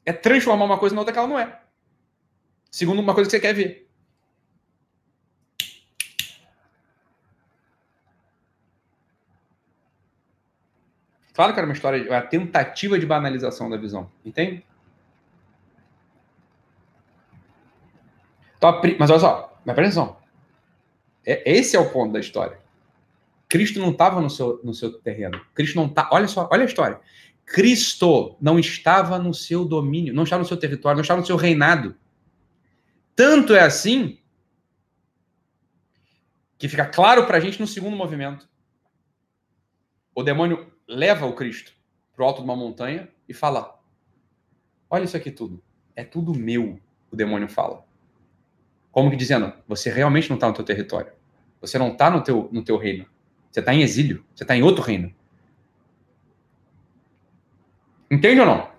É 0.05 0.11
transformar 0.11 0.65
uma 0.65 0.79
coisa 0.79 0.93
na 0.93 1.01
outra 1.01 1.13
que 1.13 1.19
ela 1.19 1.27
não 1.27 1.39
é. 1.39 1.61
Segundo, 2.71 2.99
uma 2.99 3.13
coisa 3.13 3.29
que 3.29 3.35
você 3.35 3.39
quer 3.39 3.53
ver. 3.53 3.87
Claro 11.33 11.53
que 11.53 11.59
era 11.59 11.67
uma 11.67 11.73
história, 11.73 12.09
uma 12.09 12.21
tentativa 12.21 12.97
de 12.97 13.05
banalização 13.05 13.69
da 13.69 13.77
visão, 13.77 14.11
entende? 14.25 14.65
Então, 18.57 18.81
mas 18.97 19.09
olha 19.11 19.19
só, 19.19 19.61
mas 19.63 19.75
presta 19.75 20.01
atenção. 20.01 20.17
É, 21.23 21.51
esse 21.51 21.75
é 21.75 21.79
o 21.79 21.91
ponto 21.91 22.11
da 22.11 22.19
história. 22.19 22.57
Cristo 23.47 23.79
não 23.79 23.91
estava 23.91 24.19
no 24.19 24.29
seu, 24.29 24.59
no 24.63 24.73
seu 24.73 24.93
terreno. 24.99 25.39
Cristo 25.53 25.75
não 25.75 25.87
tá. 25.87 26.09
Olha 26.11 26.27
só, 26.27 26.49
olha 26.51 26.63
a 26.63 26.65
história. 26.65 26.99
Cristo 27.45 28.35
não 28.41 28.57
estava 28.57 29.19
no 29.19 29.33
seu 29.33 29.63
domínio, 29.63 30.13
não 30.13 30.23
estava 30.23 30.41
no 30.41 30.47
seu 30.47 30.57
território, 30.57 30.97
não 30.97 31.01
estava 31.01 31.21
no 31.21 31.25
seu 31.25 31.35
reinado. 31.35 31.95
Tanto 33.17 33.55
é 33.55 33.61
assim 33.61 34.19
que 36.55 36.69
fica 36.69 36.85
claro 36.85 37.25
para 37.25 37.37
a 37.37 37.39
gente 37.39 37.59
no 37.59 37.65
segundo 37.65 37.97
movimento. 37.97 38.47
O 40.13 40.21
demônio 40.21 40.71
leva 40.87 41.25
o 41.25 41.33
Cristo 41.33 41.73
para 42.13 42.23
o 42.23 42.27
alto 42.27 42.41
de 42.41 42.43
uma 42.43 42.55
montanha 42.55 43.09
e 43.27 43.33
fala: 43.33 43.81
Olha 44.87 45.03
isso 45.03 45.17
aqui 45.17 45.31
tudo. 45.31 45.63
É 45.95 46.03
tudo 46.03 46.37
meu, 46.37 46.79
o 47.11 47.15
demônio 47.15 47.49
fala. 47.49 47.83
Como 48.91 49.09
que 49.09 49.15
dizendo, 49.15 49.51
você 49.67 49.89
realmente 49.89 50.29
não 50.29 50.35
está 50.35 50.47
no 50.47 50.53
teu 50.53 50.63
território. 50.63 51.11
Você 51.59 51.79
não 51.79 51.93
está 51.93 52.11
no 52.11 52.23
teu, 52.23 52.47
no 52.51 52.63
teu 52.63 52.77
reino. 52.77 53.07
Você 53.51 53.61
está 53.61 53.73
em 53.73 53.81
exílio. 53.81 54.23
Você 54.35 54.43
está 54.43 54.55
em 54.55 54.61
outro 54.61 54.83
reino. 54.83 55.11
Entende 58.11 58.41
ou 58.41 58.45
não? 58.45 58.76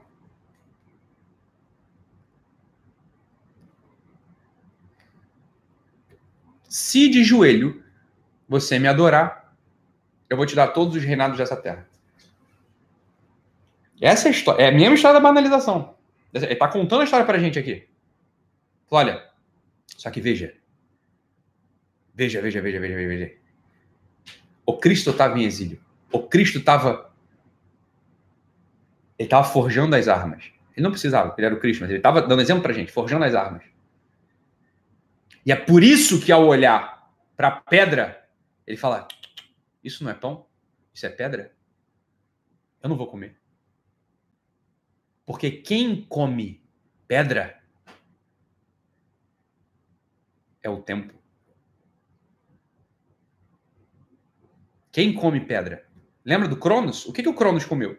Se 6.68 7.08
de 7.08 7.24
joelho 7.24 7.82
você 8.46 8.78
me 8.78 8.86
adorar, 8.86 9.54
eu 10.28 10.36
vou 10.36 10.44
te 10.44 10.54
dar 10.54 10.68
todos 10.68 10.94
os 10.94 11.02
reinados 11.02 11.38
dessa 11.38 11.56
terra. 11.56 11.88
Essa 14.00 14.28
é 14.28 14.30
a 14.30 14.32
história. 14.32 14.62
É 14.62 14.68
a 14.68 14.72
mesma 14.72 14.94
história 14.94 15.18
da 15.18 15.26
banalização. 15.26 15.96
Ele 16.32 16.52
está 16.52 16.68
contando 16.68 17.00
a 17.00 17.04
história 17.04 17.24
para 17.24 17.38
a 17.38 17.40
gente 17.40 17.58
aqui. 17.58 17.88
Olha, 18.90 19.26
só 19.96 20.10
que 20.10 20.20
veja. 20.20 20.54
Veja, 22.14 22.40
veja, 22.40 22.60
veja, 22.60 22.78
veja, 22.78 22.96
veja. 22.96 23.32
O 24.66 24.76
Cristo 24.76 25.10
estava 25.10 25.38
em 25.38 25.44
exílio. 25.44 25.80
O 26.12 26.22
Cristo 26.22 26.58
estava. 26.58 27.10
Ele 29.18 29.26
estava 29.26 29.44
forjando 29.44 29.96
as 29.96 30.06
armas. 30.06 30.44
Ele 30.76 30.84
não 30.84 30.92
precisava, 30.92 31.34
ele 31.36 31.46
era 31.46 31.54
o 31.54 31.58
Cristo, 31.58 31.80
mas 31.80 31.90
ele 31.90 31.98
estava 31.98 32.22
dando 32.22 32.40
exemplo 32.40 32.62
para 32.62 32.70
a 32.70 32.74
gente, 32.74 32.92
forjando 32.92 33.24
as 33.24 33.34
armas. 33.34 33.64
E 35.48 35.50
é 35.52 35.56
por 35.56 35.82
isso 35.82 36.20
que 36.20 36.30
ao 36.30 36.46
olhar 36.46 37.10
para 37.34 37.48
a 37.48 37.60
pedra, 37.62 38.28
ele 38.66 38.76
fala: 38.76 39.08
Isso 39.82 40.04
não 40.04 40.10
é 40.10 40.14
pão? 40.14 40.46
Isso 40.92 41.06
é 41.06 41.08
pedra? 41.08 41.56
Eu 42.82 42.90
não 42.90 42.98
vou 42.98 43.06
comer. 43.06 43.40
Porque 45.24 45.50
quem 45.50 46.04
come 46.04 46.62
pedra 47.06 47.62
é 50.62 50.68
o 50.68 50.82
tempo. 50.82 51.14
Quem 54.92 55.14
come 55.14 55.40
pedra? 55.40 55.88
Lembra 56.26 56.46
do 56.46 56.58
Cronos? 56.58 57.06
O 57.06 57.12
que, 57.14 57.22
que 57.22 57.28
o 57.28 57.34
Cronos 57.34 57.64
comeu? 57.64 57.98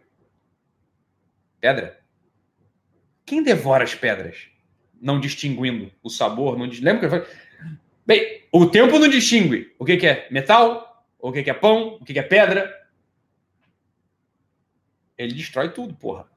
Pedra. 1.59 1.99
Quem 3.25 3.41
devora 3.41 3.83
as 3.83 3.95
pedras? 3.95 4.51
Não 5.01 5.19
distinguindo 5.19 5.91
o 6.03 6.09
sabor. 6.09 6.57
Não, 6.57 6.65
lembra 6.65 6.99
que 6.99 7.05
eu 7.05 7.09
falei? 7.09 7.27
Bem, 8.05 8.43
o 8.51 8.65
tempo 8.65 8.97
não 8.97 9.07
distingue 9.07 9.73
o 9.77 9.85
que, 9.85 9.97
que 9.97 10.07
é 10.07 10.27
metal, 10.31 11.05
o 11.19 11.31
que, 11.31 11.43
que 11.43 11.49
é 11.49 11.53
pão, 11.53 11.97
o 12.01 12.05
que, 12.05 12.13
que 12.13 12.19
é 12.19 12.23
pedra. 12.23 12.73
ele 15.17 15.33
destrói 15.33 15.69
tudo, 15.69 15.93
porra. 15.93 16.27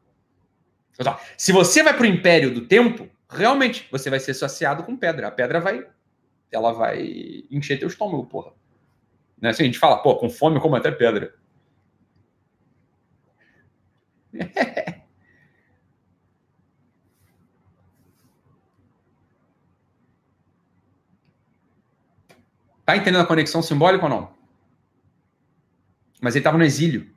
Se 1.36 1.52
você 1.52 1.82
vai 1.82 1.96
pro 1.96 2.06
império 2.06 2.52
do 2.52 2.66
tempo, 2.66 3.08
realmente 3.28 3.88
você 3.90 4.10
vai 4.10 4.20
ser 4.20 4.34
saciado 4.34 4.82
com 4.82 4.96
pedra. 4.96 5.28
A 5.28 5.30
pedra 5.30 5.60
vai. 5.60 5.86
Ela 6.50 6.72
vai 6.72 7.44
encher 7.50 7.78
teu 7.78 7.88
estômago, 7.88 8.26
porra. 8.26 8.52
Né? 9.40 9.48
Assim, 9.50 9.62
a 9.62 9.66
gente 9.66 9.78
fala, 9.78 10.02
pô, 10.02 10.16
com 10.16 10.28
fome 10.28 10.60
como 10.60 10.76
até 10.76 10.90
pedra. 10.90 11.34
tá 22.84 22.96
entendendo 22.96 23.22
a 23.22 23.26
conexão 23.26 23.62
simbólica 23.62 24.04
ou 24.04 24.10
não? 24.10 24.34
Mas 26.20 26.34
ele 26.34 26.40
estava 26.40 26.58
no 26.58 26.64
exílio. 26.64 27.12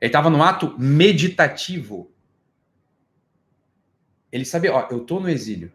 Ele 0.00 0.08
estava 0.08 0.28
no 0.28 0.42
ato 0.42 0.78
meditativo. 0.78 2.10
Ele 4.30 4.44
sabia, 4.44 4.74
ó, 4.74 4.88
eu 4.90 5.02
estou 5.02 5.20
no 5.20 5.28
exílio. 5.28 5.72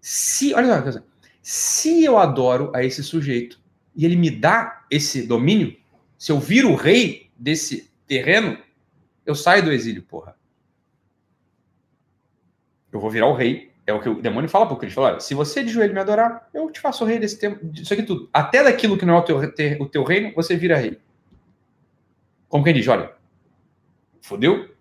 Se, 0.00 0.52
olha 0.54 0.92
só, 0.92 1.00
se 1.40 2.04
eu 2.04 2.18
adoro 2.18 2.72
a 2.74 2.84
esse 2.84 3.02
sujeito 3.02 3.60
e 3.94 4.04
ele 4.04 4.16
me 4.16 4.30
dá 4.30 4.84
esse 4.90 5.26
domínio, 5.26 5.76
se 6.18 6.32
eu 6.32 6.40
viro 6.40 6.70
o 6.70 6.76
rei 6.76 7.30
desse 7.36 7.90
terreno, 8.06 8.58
eu 9.26 9.34
saio 9.34 9.64
do 9.64 9.72
exílio, 9.72 10.02
porra. 10.02 10.36
Eu 12.90 13.00
vou 13.00 13.10
virar 13.10 13.26
o 13.26 13.34
rei. 13.34 13.71
É 13.86 13.92
o 13.92 14.00
que 14.00 14.08
o 14.08 14.22
demônio 14.22 14.48
fala 14.48 14.66
pro 14.66 14.76
Cristo. 14.76 15.00
Olha, 15.00 15.18
se 15.18 15.34
você 15.34 15.64
de 15.64 15.70
joelho 15.70 15.92
me 15.92 16.00
adorar, 16.00 16.48
eu 16.54 16.70
te 16.70 16.80
faço 16.80 17.04
rei 17.04 17.18
desse 17.18 17.38
tempo, 17.38 17.64
disso 17.66 17.92
aqui 17.92 18.02
tudo. 18.02 18.28
Até 18.32 18.62
daquilo 18.62 18.96
que 18.96 19.04
não 19.04 19.14
é 19.14 19.18
o 19.18 19.22
teu, 19.22 19.38
o 19.80 19.88
teu 19.88 20.04
reino, 20.04 20.32
você 20.34 20.56
vira 20.56 20.76
rei. 20.76 21.00
Como 22.48 22.62
quem 22.62 22.74
diz, 22.74 22.86
olha, 22.86 23.12
fodeu? 24.20 24.72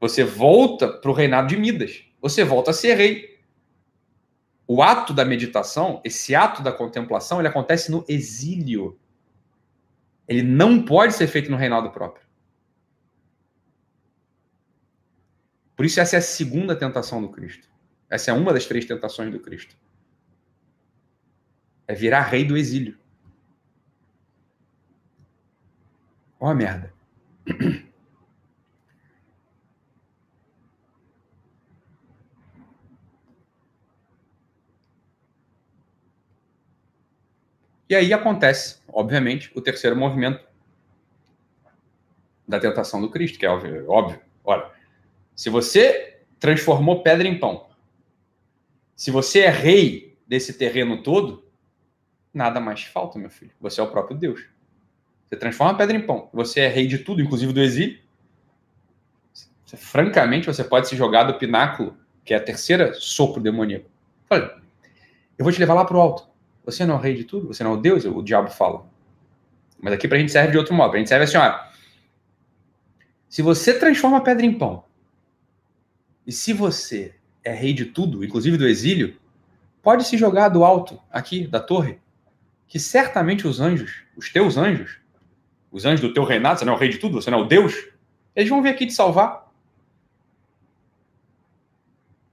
Você 0.00 0.22
volta 0.22 0.88
pro 0.88 1.12
reinado 1.12 1.48
de 1.48 1.56
Midas. 1.56 2.04
Você 2.20 2.44
volta 2.44 2.72
a 2.72 2.74
ser 2.74 2.94
rei. 2.94 3.40
O 4.66 4.82
ato 4.82 5.14
da 5.14 5.24
meditação, 5.24 6.00
esse 6.04 6.34
ato 6.34 6.62
da 6.62 6.72
contemplação, 6.72 7.38
ele 7.38 7.48
acontece 7.48 7.90
no 7.90 8.04
exílio. 8.08 8.98
Ele 10.28 10.42
não 10.42 10.84
pode 10.84 11.14
ser 11.14 11.26
feito 11.26 11.50
no 11.50 11.56
reinado 11.56 11.90
próprio. 11.90 12.24
Por 15.74 15.86
isso, 15.86 16.00
essa 16.00 16.16
é 16.16 16.18
a 16.18 16.22
segunda 16.22 16.76
tentação 16.76 17.22
do 17.22 17.28
Cristo. 17.28 17.71
Essa 18.12 18.30
é 18.30 18.34
uma 18.34 18.52
das 18.52 18.66
três 18.66 18.84
tentações 18.84 19.32
do 19.32 19.40
Cristo. 19.40 19.74
É 21.88 21.94
virar 21.94 22.20
rei 22.20 22.44
do 22.44 22.58
exílio. 22.58 22.98
Ó 26.38 26.46
a 26.46 26.54
merda. 26.54 26.92
E 37.88 37.94
aí 37.94 38.12
acontece, 38.12 38.78
obviamente, 38.88 39.50
o 39.54 39.60
terceiro 39.62 39.96
movimento 39.96 40.46
da 42.46 42.60
tentação 42.60 43.00
do 43.00 43.10
Cristo, 43.10 43.38
que 43.38 43.46
é 43.46 43.48
óbvio. 43.48 43.90
óbvio. 43.90 44.20
Olha, 44.44 44.70
se 45.34 45.48
você 45.48 46.20
transformou 46.38 47.02
pedra 47.02 47.26
em 47.26 47.38
pão, 47.38 47.71
se 49.02 49.10
você 49.10 49.40
é 49.40 49.50
rei 49.50 50.16
desse 50.28 50.52
terreno 50.52 51.02
todo, 51.02 51.44
nada 52.32 52.60
mais 52.60 52.84
falta, 52.84 53.18
meu 53.18 53.30
filho. 53.30 53.50
Você 53.60 53.80
é 53.80 53.82
o 53.82 53.90
próprio 53.90 54.16
Deus. 54.16 54.46
Você 55.26 55.34
transforma 55.34 55.72
a 55.72 55.74
pedra 55.74 55.96
em 55.96 56.06
pão. 56.06 56.30
Você 56.32 56.60
é 56.60 56.68
rei 56.68 56.86
de 56.86 56.98
tudo, 56.98 57.20
inclusive 57.20 57.52
do 57.52 57.60
exílio. 57.60 57.98
Você, 59.64 59.76
francamente, 59.76 60.46
você 60.46 60.62
pode 60.62 60.88
se 60.88 60.94
jogar 60.94 61.24
do 61.24 61.36
pináculo, 61.36 61.96
que 62.24 62.32
é 62.32 62.36
a 62.36 62.40
terceira 62.40 62.94
sopro 62.94 63.42
demoníaco. 63.42 63.90
Olha, 64.30 64.54
eu 65.36 65.44
vou 65.44 65.52
te 65.52 65.58
levar 65.58 65.74
lá 65.74 65.84
para 65.84 65.96
o 65.96 66.00
alto. 66.00 66.28
Você 66.64 66.86
não 66.86 66.94
é 66.94 66.98
o 66.98 67.00
rei 67.00 67.16
de 67.16 67.24
tudo? 67.24 67.48
Você 67.48 67.64
não 67.64 67.72
é 67.72 67.74
o 67.74 67.80
Deus? 67.80 68.04
O 68.04 68.22
diabo 68.22 68.52
fala. 68.52 68.86
Mas 69.80 69.94
aqui 69.94 70.06
para 70.06 70.16
a 70.16 70.20
gente 70.20 70.30
serve 70.30 70.52
de 70.52 70.58
outro 70.58 70.74
modo. 70.76 70.90
Para 70.90 70.98
a 70.98 71.00
gente 71.00 71.08
serve 71.08 71.24
assim, 71.24 71.38
ó. 71.38 71.60
Se 73.28 73.42
você 73.42 73.76
transforma 73.76 74.18
a 74.18 74.20
pedra 74.20 74.46
em 74.46 74.56
pão, 74.56 74.84
e 76.24 76.30
se 76.30 76.52
você 76.52 77.16
é 77.44 77.52
rei 77.52 77.72
de 77.72 77.86
tudo, 77.86 78.24
inclusive 78.24 78.56
do 78.56 78.66
exílio, 78.66 79.16
pode 79.82 80.04
se 80.04 80.16
jogar 80.16 80.48
do 80.48 80.64
alto, 80.64 81.00
aqui, 81.10 81.46
da 81.46 81.60
torre, 81.60 81.98
que 82.68 82.78
certamente 82.78 83.46
os 83.46 83.60
anjos, 83.60 84.04
os 84.16 84.30
teus 84.30 84.56
anjos, 84.56 84.98
os 85.70 85.84
anjos 85.84 86.00
do 86.00 86.14
teu 86.14 86.24
reinado, 86.24 86.58
você 86.58 86.64
não 86.64 86.74
é 86.74 86.76
o 86.76 86.78
rei 86.78 86.88
de 86.88 86.98
tudo, 86.98 87.20
você 87.20 87.30
não 87.30 87.40
é 87.40 87.42
o 87.42 87.46
Deus, 87.46 87.88
eles 88.34 88.48
vão 88.48 88.62
vir 88.62 88.70
aqui 88.70 88.86
te 88.86 88.92
salvar. 88.92 89.50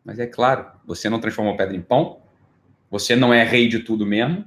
Mas 0.04 0.20
é 0.20 0.26
claro, 0.26 0.68
você 0.86 1.10
não 1.10 1.20
transformou 1.20 1.58
pedra 1.58 1.76
em 1.76 1.82
pão, 1.82 2.22
você 2.90 3.16
não 3.16 3.34
é 3.34 3.44
rei 3.44 3.68
de 3.68 3.80
tudo 3.80 4.06
mesmo, 4.06 4.46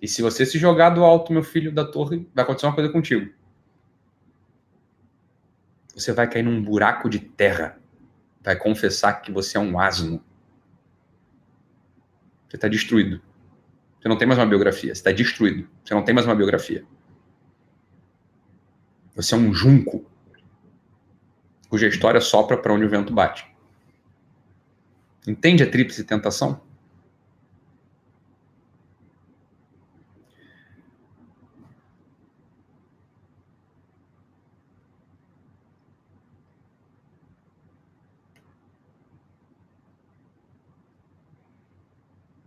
e 0.00 0.08
se 0.08 0.20
você 0.20 0.44
se 0.44 0.58
jogar 0.58 0.90
do 0.90 1.02
alto, 1.02 1.32
meu 1.32 1.42
filho, 1.42 1.72
da 1.72 1.84
torre, 1.84 2.28
vai 2.34 2.44
acontecer 2.44 2.66
uma 2.66 2.74
coisa 2.74 2.90
contigo. 2.90 3.32
Você 5.94 6.12
vai 6.12 6.28
cair 6.28 6.42
num 6.42 6.62
buraco 6.62 7.08
de 7.08 7.20
terra 7.20 7.78
vai 8.44 8.54
confessar 8.56 9.22
que 9.22 9.32
você 9.32 9.56
é 9.56 9.60
um 9.60 9.80
asno. 9.80 10.22
Você 12.46 12.56
está 12.56 12.68
destruído. 12.68 13.20
Você 13.98 14.08
não 14.08 14.18
tem 14.18 14.28
mais 14.28 14.38
uma 14.38 14.46
biografia. 14.46 14.94
Você 14.94 15.00
está 15.00 15.10
destruído. 15.10 15.66
Você 15.82 15.94
não 15.94 16.04
tem 16.04 16.14
mais 16.14 16.26
uma 16.26 16.34
biografia. 16.36 16.84
Você 19.16 19.34
é 19.34 19.38
um 19.38 19.52
junco 19.52 20.04
cuja 21.70 21.88
história 21.88 22.20
sopra 22.20 22.56
para 22.56 22.72
onde 22.72 22.84
o 22.84 22.88
vento 22.88 23.12
bate. 23.12 23.46
Entende 25.26 25.62
a 25.62 25.70
tríplice 25.70 26.04
tentação? 26.04 26.60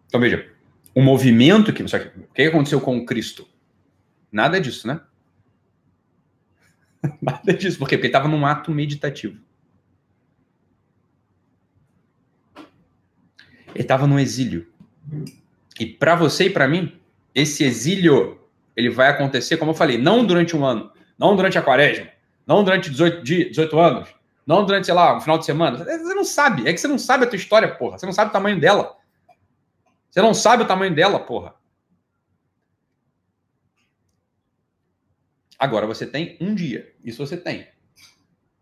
Então 0.07 0.19
veja, 0.19 0.49
o 0.95 1.01
movimento 1.01 1.71
que. 1.73 1.87
Só 1.87 1.99
que 1.99 2.07
o 2.19 2.27
que 2.33 2.41
aconteceu 2.43 2.81
com 2.81 2.97
o 2.97 3.05
Cristo? 3.05 3.47
Nada 4.31 4.59
disso, 4.59 4.87
né? 4.87 5.01
Nada 7.21 7.53
disso. 7.53 7.77
Por 7.77 7.87
quê? 7.87 7.97
Porque 7.97 8.07
estava 8.07 8.27
num 8.27 8.45
ato 8.45 8.71
meditativo. 8.71 9.37
Ele 13.75 13.83
estava 13.83 14.07
no 14.07 14.19
exílio. 14.19 14.67
E 15.79 15.85
para 15.85 16.15
você 16.15 16.45
e 16.45 16.49
para 16.49 16.67
mim, 16.67 16.99
esse 17.35 17.63
exílio 17.63 18.39
ele 18.75 18.89
vai 18.89 19.09
acontecer, 19.09 19.57
como 19.57 19.71
eu 19.71 19.75
falei, 19.75 19.97
não 19.97 20.25
durante 20.25 20.55
um 20.55 20.65
ano, 20.65 20.91
não 21.17 21.35
durante 21.35 21.57
a 21.57 21.61
quaresma, 21.61 22.07
não 22.45 22.63
durante 22.63 22.89
18, 22.89 23.23
18 23.23 23.79
anos, 23.79 24.09
não 24.45 24.65
durante, 24.65 24.85
sei 24.85 24.95
lá, 24.95 25.17
um 25.17 25.21
final 25.21 25.37
de 25.37 25.45
semana. 25.45 25.77
Você 25.77 26.13
não 26.13 26.23
sabe. 26.23 26.67
É 26.67 26.73
que 26.73 26.79
você 26.79 26.87
não 26.87 26.97
sabe 26.97 27.25
a 27.25 27.27
tua 27.27 27.35
história, 27.35 27.67
porra. 27.75 27.99
Você 27.99 28.05
não 28.05 28.13
sabe 28.13 28.29
o 28.29 28.33
tamanho 28.33 28.59
dela. 28.59 28.96
Você 30.09 30.21
não 30.21 30.33
sabe 30.33 30.63
o 30.63 30.67
tamanho 30.67 30.95
dela, 30.95 31.19
porra. 31.19 31.55
Agora 35.57 35.87
você 35.87 36.05
tem 36.05 36.37
um 36.39 36.53
dia. 36.53 36.95
Isso 37.03 37.25
você 37.25 37.35
tem. 37.35 37.67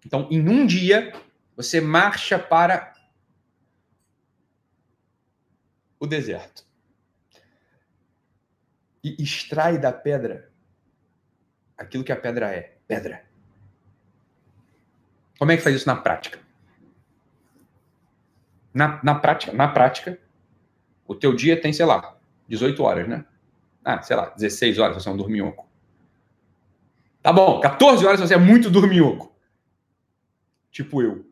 Então, 0.06 0.28
em 0.32 0.48
um 0.48 0.66
dia, 0.66 1.14
você 1.56 1.82
marcha 1.82 2.40
para 2.40 2.94
o 6.00 6.08
deserto. 6.08 6.66
E 9.04 9.22
extrai 9.22 9.78
da 9.78 9.92
pedra 9.92 10.52
aquilo 11.78 12.04
que 12.04 12.12
a 12.12 12.16
pedra 12.16 12.54
é. 12.54 12.78
Pedra. 12.88 13.26
Como 15.38 15.52
é 15.52 15.58
que 15.58 15.64
faz 15.64 15.76
isso 15.76 15.88
na 15.88 15.96
prática? 15.96 16.40
Na, 18.74 19.02
na 19.04 19.16
prática, 19.16 19.54
na 19.54 19.68
prática, 19.68 20.20
o 21.08 21.16
teu 21.16 21.36
dia 21.36 21.60
tem, 21.60 21.72
sei 21.72 21.86
lá, 21.86 22.18
18 22.48 22.82
horas, 22.84 23.08
né? 23.08 23.26
Ah, 23.84 24.02
sei 24.02 24.16
lá, 24.16 24.30
16 24.30 24.80
horas 24.80 25.02
você 25.02 25.10
é 25.10 25.12
um 25.12 25.18
dorminhoco. 25.18 25.68
Tá 27.22 27.32
bom, 27.34 27.60
14 27.60 28.06
horas 28.06 28.20
você 28.20 28.34
é 28.34 28.38
muito 28.38 28.70
dorminhoco. 28.70 29.36
Tipo 30.72 31.02
eu. 31.02 31.26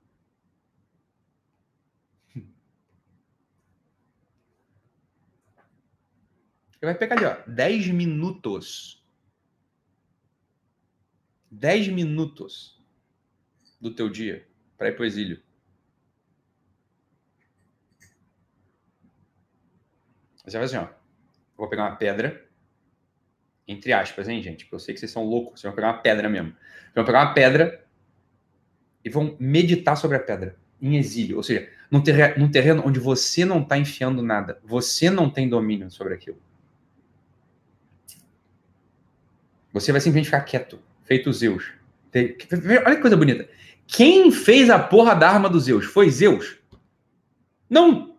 Você 6.72 6.86
vai 6.86 6.96
pegar 6.96 7.18
ali, 7.18 7.26
ó, 7.26 7.36
10 7.46 7.90
minutos. 7.90 9.04
10 11.52 11.90
minutos 11.90 12.82
do 13.80 13.94
teu 13.94 14.10
dia 14.10 14.48
para 14.78 14.90
ir 14.90 14.96
pro 14.96 15.06
exílio. 15.06 15.42
Você 20.46 20.58
vai 20.58 20.66
assim, 20.66 20.78
ó. 20.78 20.88
vou 21.58 21.70
pegar 21.70 21.84
uma 21.84 21.96
pedra, 21.96 22.46
entre 23.68 23.94
aspas, 23.94 24.28
hein, 24.28 24.42
gente? 24.42 24.66
Porque 24.66 24.76
eu 24.76 24.80
sei 24.80 24.94
que 24.94 25.00
vocês 25.00 25.12
são 25.12 25.24
loucos. 25.24 25.62
Vocês 25.62 25.70
vão 25.70 25.76
pegar 25.76 25.88
uma 25.88 26.02
pedra 26.02 26.30
mesmo. 26.30 26.50
Vocês 26.52 26.96
vão 26.96 27.06
pegar 27.06 27.22
uma 27.22 27.34
pedra 27.34 27.86
e 29.04 29.10
vão 29.10 29.36
meditar 29.40 29.96
sobre 29.96 30.18
a 30.18 30.20
pedra, 30.20 30.58
em 30.82 30.98
exílio. 30.98 31.38
Ou 31.38 31.44
seja, 31.44 31.70
num, 31.90 32.02
ter 32.02 32.38
num 32.38 32.50
terreno 32.50 32.84
onde 32.86 33.00
você 33.00 33.46
não 33.46 33.62
está 33.62 33.78
enfiando 33.78 34.22
nada, 34.22 34.60
você 34.64 35.10
não 35.10 35.30
tem 35.30 35.48
domínio 35.48 35.90
sobre 35.90 36.14
aquilo. 36.14 36.42
Você 39.72 39.92
vai 39.92 40.00
simplesmente 40.00 40.26
ficar 40.26 40.42
quieto, 40.42 40.80
feito 41.04 41.32
Zeus. 41.34 41.72
Olha 42.14 42.96
que 42.96 43.02
coisa 43.02 43.18
bonita. 43.18 43.50
Quem 43.88 44.32
fez 44.32 44.70
a 44.70 44.78
porra 44.78 45.16
da 45.16 45.30
arma 45.30 45.50
dos 45.50 45.64
Zeus? 45.64 45.86
Foi 45.86 46.10
Zeus? 46.10 46.58
Não! 47.70 48.13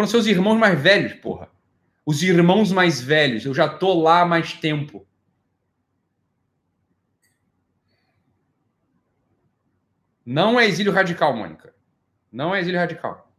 Foram 0.00 0.08
seus 0.08 0.24
irmãos 0.24 0.56
mais 0.56 0.80
velhos, 0.80 1.12
porra. 1.12 1.50
Os 2.06 2.22
irmãos 2.22 2.72
mais 2.72 3.02
velhos. 3.02 3.44
Eu 3.44 3.52
já 3.52 3.68
tô 3.68 3.92
lá 4.00 4.22
há 4.22 4.24
mais 4.24 4.54
tempo. 4.54 5.06
Não 10.24 10.58
é 10.58 10.64
exílio 10.64 10.90
radical, 10.90 11.36
Mônica. 11.36 11.74
Não 12.32 12.54
é 12.54 12.60
exílio 12.60 12.80
radical. 12.80 13.30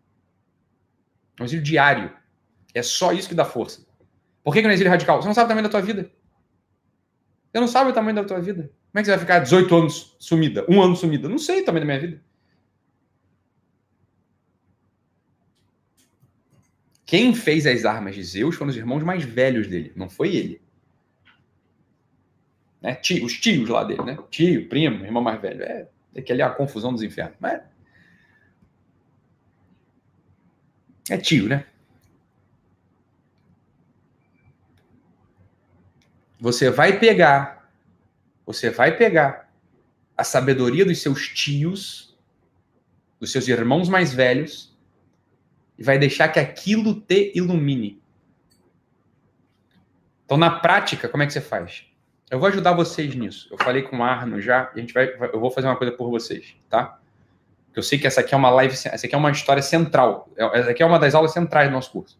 É 1.40 1.42
um 1.42 1.46
exílio 1.46 1.64
diário. 1.64 2.16
É 2.76 2.84
só 2.84 3.12
isso 3.12 3.28
que 3.28 3.34
dá 3.34 3.44
força. 3.44 3.84
Por 4.44 4.54
que, 4.54 4.60
que 4.60 4.68
não 4.68 4.70
é 4.70 4.76
exílio 4.76 4.92
radical? 4.92 5.20
Você 5.20 5.28
não 5.28 5.34
sabe 5.34 5.46
o 5.46 5.48
tamanho 5.48 5.68
da 5.68 5.72
tua 5.72 5.82
vida. 5.82 6.12
Você 7.52 7.60
não 7.60 7.68
sabe 7.68 7.90
o 7.90 7.94
tamanho 7.94 8.18
da 8.18 8.24
tua 8.24 8.40
vida. 8.40 8.72
Como 8.92 9.00
é 9.00 9.02
que 9.02 9.06
você 9.06 9.12
vai 9.14 9.20
ficar 9.20 9.40
18 9.40 9.76
anos 9.76 10.16
sumida? 10.20 10.64
Um 10.70 10.80
ano 10.80 10.96
sumida? 10.96 11.28
Não 11.28 11.40
sei 11.40 11.64
o 11.64 11.66
tamanho 11.66 11.88
da 11.88 11.92
minha 11.92 12.00
vida. 12.00 12.24
Quem 17.12 17.36
fez 17.36 17.68
as 17.68 17.84
armas 17.84 18.16
de 18.16 18.24
Zeus 18.24 18.56
foram 18.56 18.70
os 18.70 18.78
irmãos 18.78 19.04
mais 19.04 19.26
velhos 19.26 19.68
dele, 19.68 19.92
não 19.98 20.10
foi 20.10 20.34
ele. 20.34 20.62
Né? 22.82 22.96
Tio, 22.96 23.26
os 23.26 23.34
tios 23.34 23.68
lá 23.68 23.84
dele, 23.84 24.02
né? 24.04 24.18
Tio, 24.30 24.70
primo, 24.70 25.04
irmão 25.04 25.22
mais 25.22 25.42
velho. 25.42 25.62
É, 25.62 25.90
é 26.16 26.22
que 26.22 26.32
ali 26.32 26.42
é 26.42 26.46
a 26.46 26.50
confusão 26.50 26.94
dos 26.94 27.04
infernos. 27.04 27.36
Mas 27.38 27.62
é 31.10 31.18
tio, 31.18 31.50
né? 31.50 31.66
Você 36.40 36.70
vai 36.70 36.98
pegar, 36.98 37.70
você 38.46 38.70
vai 38.70 38.96
pegar 38.96 39.54
a 40.16 40.24
sabedoria 40.24 40.86
dos 40.86 41.02
seus 41.02 41.28
tios, 41.28 42.18
dos 43.20 43.34
seus 43.34 43.50
irmãos 43.50 43.90
mais 43.90 44.14
velhos, 44.14 44.71
e 45.82 45.84
vai 45.84 45.98
deixar 45.98 46.28
que 46.28 46.40
aquilo 46.40 47.02
te 47.02 47.32
ilumine. 47.34 48.00
Então, 50.24 50.38
na 50.38 50.52
prática, 50.52 51.10
como 51.10 51.24
é 51.24 51.26
que 51.26 51.34
você 51.34 51.42
faz? 51.42 51.88
Eu 52.30 52.38
vou 52.38 52.48
ajudar 52.50 52.74
vocês 52.74 53.16
nisso. 53.16 53.48
Eu 53.50 53.58
falei 53.58 53.82
com 53.82 53.98
o 53.98 54.04
Arno 54.04 54.40
já, 54.40 54.70
a 54.76 54.80
gente 54.80 54.94
vai, 54.94 55.12
eu 55.34 55.40
vou 55.40 55.50
fazer 55.50 55.66
uma 55.66 55.76
coisa 55.76 55.92
por 55.92 56.12
vocês, 56.12 56.56
tá? 56.70 57.00
Eu 57.76 57.82
sei 57.82 57.98
que 57.98 58.06
essa 58.06 58.22
aqui 58.22 58.36
é 58.36 58.38
uma 58.38 58.52
live, 58.52 58.76
essa 58.76 59.08
aqui 59.08 59.16
é 59.16 59.18
uma 59.18 59.32
história 59.32 59.64
central. 59.64 60.30
É, 60.38 60.60
essa 60.60 60.70
aqui 60.70 60.84
é 60.84 60.86
uma 60.86 61.00
das 61.00 61.16
aulas 61.16 61.34
centrais 61.34 61.68
do 61.68 61.74
nosso 61.74 61.92
curso. 61.92 62.16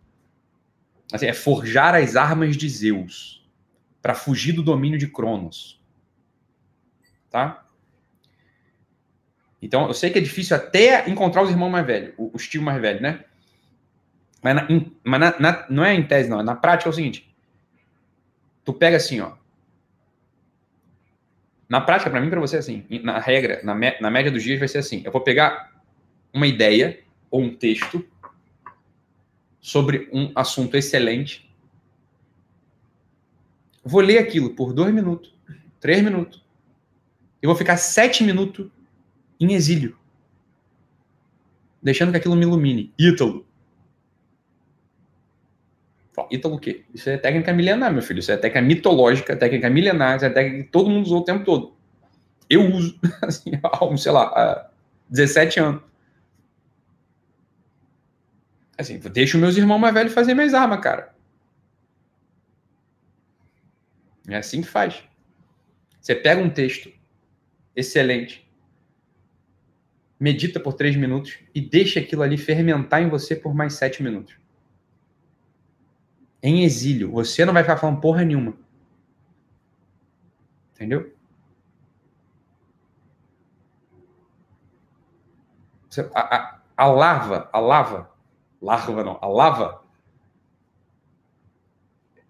Assim, 1.14 1.28
é 1.28 1.34
forjar 1.34 1.94
as 1.94 2.16
armas 2.16 2.58
de 2.58 2.68
Zeus 2.68 3.48
para 4.02 4.16
fugir 4.16 4.54
do 4.54 4.64
domínio 4.64 4.98
de 4.98 5.08
Cronos. 5.08 5.80
Tá? 7.30 7.64
Então, 9.62 9.86
eu 9.86 9.94
sei 9.94 10.10
que 10.10 10.18
é 10.18 10.22
difícil 10.22 10.56
até 10.56 11.08
encontrar 11.08 11.44
os 11.44 11.52
irmãos 11.52 11.70
mais 11.70 11.86
velhos, 11.86 12.16
os 12.18 12.48
tios 12.48 12.64
mais 12.64 12.82
velhos, 12.82 13.04
né? 13.04 13.24
Mas, 14.42 14.56
na, 14.56 14.68
mas 15.04 15.20
na, 15.20 15.40
na, 15.40 15.66
não 15.70 15.86
é 15.86 15.94
em 15.94 16.04
tese, 16.04 16.30
não. 16.30 16.42
Na 16.42 16.56
prática 16.56 16.90
é 16.90 16.92
o 16.92 16.94
seguinte. 16.94 17.34
Tu 18.66 18.74
pega 18.74 18.98
assim, 18.98 19.20
ó. 19.20 19.34
Na 21.70 21.80
prática, 21.80 22.10
para 22.10 22.20
mim, 22.20 22.30
para 22.30 22.40
você, 22.40 22.58
é 22.58 22.60
assim. 22.60 22.86
Na 23.04 23.20
regra, 23.20 23.62
na, 23.64 23.74
me, 23.74 23.98
na 24.02 24.10
média 24.10 24.32
dos 24.32 24.44
dias, 24.44 24.60
vai 24.60 24.68
ser 24.68 24.80
assim. 24.80 25.02
Eu 25.06 25.12
vou 25.12 25.22
pegar 25.22 25.72
uma 26.34 26.48
ideia 26.48 27.00
ou 27.30 27.42
um 27.42 27.56
texto 27.56 28.06
sobre 29.60 30.10
um 30.12 30.32
assunto 30.36 30.76
excelente. 30.76 31.50
Vou 33.84 34.02
ler 34.02 34.18
aquilo 34.18 34.56
por 34.56 34.74
dois 34.74 34.94
minutos, 34.94 35.34
três 35.80 36.04
minutos. 36.04 36.44
E 37.42 37.48
vou 37.48 37.56
ficar 37.56 37.78
sete 37.78 38.24
minutos 38.24 38.70
em 39.40 39.54
exílio. 39.54 39.98
Deixando 41.82 42.12
que 42.12 42.18
aquilo 42.18 42.36
me 42.36 42.44
ilumine. 42.44 42.94
Ítalo, 43.00 43.46
Ítalo 46.30 46.56
o 46.56 46.60
quê? 46.60 46.84
Isso 46.94 47.10
é 47.10 47.18
técnica 47.18 47.54
milenar, 47.54 47.92
meu 47.92 48.02
filho. 48.02 48.20
Isso 48.20 48.32
é 48.32 48.38
técnica 48.38 48.62
mitológica, 48.62 49.36
técnica 49.36 49.70
milenar, 49.70 50.18
isso 50.18 50.26
é 50.26 50.30
técnica 50.30 50.64
que 50.64 50.70
todo 50.70 50.90
mundo 50.90 51.06
usou 51.06 51.20
o 51.20 51.24
tempo 51.24 51.46
todo. 51.46 51.74
Eu 52.50 52.70
uso, 52.70 53.00
assim, 53.24 53.52
há, 53.64 53.98
sei 53.98 54.12
lá, 54.12 54.24
há 54.26 54.70
17 55.10 55.60
anos. 55.60 55.82
Assim, 58.78 59.00
deixo 59.00 59.38
meus 59.38 59.56
irmãos 59.56 59.80
mais 59.80 59.94
velhos 59.94 60.14
fazer 60.14 60.34
minhas 60.34 60.54
armas, 60.54 60.82
cara. 60.82 61.16
É 64.28 64.38
assim 64.38 64.62
que 64.62 64.68
faz. 64.68 65.04
Você 66.02 66.16
pega 66.16 66.42
um 66.42 66.50
texto 66.50 66.92
excelente, 67.76 68.50
medita 70.20 70.60
por 70.60 70.74
três 70.74 70.96
minutos 70.96 71.38
e 71.54 71.62
deixa 71.62 72.00
aquilo 72.00 72.24
ali 72.24 72.38
fermentar 72.38 73.02
em 73.02 73.08
você 73.08 73.36
por 73.36 73.54
mais 73.54 73.74
sete 73.74 74.04
minutos 74.04 74.41
em 76.42 76.64
exílio. 76.64 77.12
Você 77.12 77.46
não 77.46 77.54
vai 77.54 77.64
ficar 77.64 77.78
falando 77.78 78.02
porra 78.02 78.24
nenhuma. 78.24 78.54
Entendeu? 80.74 81.14
A, 86.16 86.36
a, 86.36 86.60
a 86.78 86.86
lava, 86.88 87.50
a 87.52 87.60
lava, 87.60 88.10
larva 88.62 89.04
não, 89.04 89.20
a 89.22 89.28
lava, 89.28 89.82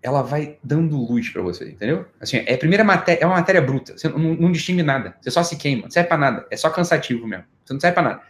ela 0.02 0.24
vai 0.24 0.58
dando 0.64 0.98
luz 0.98 1.30
para 1.30 1.44
você, 1.44 1.70
entendeu? 1.70 2.08
Assim, 2.20 2.38
é 2.38 2.58
primeira 2.58 2.84
matéria, 2.84 3.24
é 3.24 3.26
uma 3.26 3.36
matéria 3.36 3.62
bruta, 3.62 3.96
você 3.96 4.10
não, 4.10 4.34
não 4.34 4.52
distingue 4.52 4.82
nada, 4.82 5.16
você 5.22 5.30
só 5.30 5.44
se 5.44 5.58
queima, 5.58 5.84
não 5.84 5.92
serve 5.92 6.10
para 6.10 6.18
nada, 6.18 6.48
é 6.50 6.58
só 6.58 6.72
cansativo 6.72 7.28
mesmo, 7.28 7.46
você 7.64 7.74
não 7.74 7.80
serve 7.80 7.94
para 7.94 8.10
nada. 8.10 8.24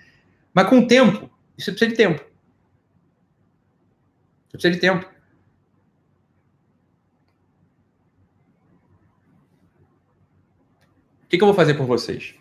Mas 0.54 0.68
com 0.68 0.80
o 0.80 0.88
tempo, 0.88 1.30
isso 1.58 1.72
precisa 1.72 1.92
de 1.92 1.98
tempo. 1.98 2.20
Você 4.50 4.58
precisa 4.58 4.74
de 4.74 4.82
tempo. 4.82 5.10
Que, 11.32 11.38
que 11.38 11.44
eu 11.44 11.48
vou 11.48 11.56
fazer 11.56 11.76
por 11.76 11.86
vocês? 11.86 12.36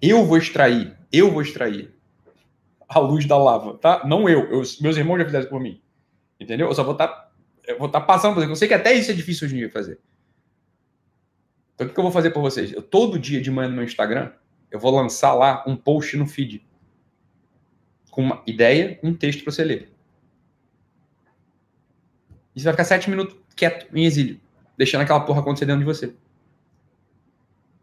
Eu 0.00 0.24
vou 0.24 0.38
extrair, 0.38 0.96
eu 1.12 1.30
vou 1.30 1.42
extrair 1.42 1.92
a 2.88 3.00
luz 3.00 3.26
da 3.26 3.36
lava, 3.36 3.76
tá? 3.78 4.06
Não 4.06 4.28
eu, 4.28 4.44
eu 4.44 4.62
meus 4.80 4.96
irmãos 4.96 5.18
já 5.18 5.24
fizeram 5.24 5.48
por 5.48 5.60
mim. 5.60 5.82
Entendeu? 6.38 6.68
Eu 6.68 6.74
só 6.74 6.84
vou 6.84 6.92
estar 6.92 7.08
tá, 7.08 7.30
eu 7.66 7.76
vou 7.78 7.88
estar 7.88 8.00
tá 8.00 8.06
passando 8.06 8.34
por. 8.34 8.44
Eu 8.44 8.54
sei 8.54 8.68
que 8.68 8.74
até 8.74 8.94
isso 8.94 9.10
é 9.10 9.14
difícil 9.14 9.46
hoje 9.46 9.56
em 9.56 9.58
dia 9.58 9.70
fazer. 9.70 9.98
Então 11.74 11.84
o 11.84 11.88
que, 11.88 11.94
que 11.94 11.98
eu 11.98 12.04
vou 12.04 12.12
fazer 12.12 12.30
por 12.30 12.40
vocês? 12.40 12.72
Eu 12.72 12.80
todo 12.80 13.18
dia 13.18 13.40
de 13.40 13.50
manhã 13.50 13.68
no 13.68 13.74
meu 13.74 13.84
Instagram, 13.84 14.30
eu 14.70 14.78
vou 14.78 14.94
lançar 14.94 15.34
lá 15.34 15.64
um 15.66 15.74
post 15.74 16.16
no 16.16 16.26
feed 16.26 16.64
com 18.08 18.22
uma 18.22 18.42
ideia, 18.46 19.00
um 19.02 19.12
texto 19.12 19.42
para 19.42 19.52
você 19.52 19.64
ler. 19.64 19.92
E 22.54 22.60
você 22.60 22.64
vai 22.64 22.72
ficar 22.72 22.84
sete 22.84 23.10
minutos 23.10 23.36
quieto, 23.56 23.86
em 23.92 24.04
exílio, 24.04 24.40
deixando 24.78 25.02
aquela 25.02 25.20
porra 25.20 25.40
acontecer 25.40 25.66
dentro 25.66 25.80
de 25.80 25.86
você. 25.86 26.14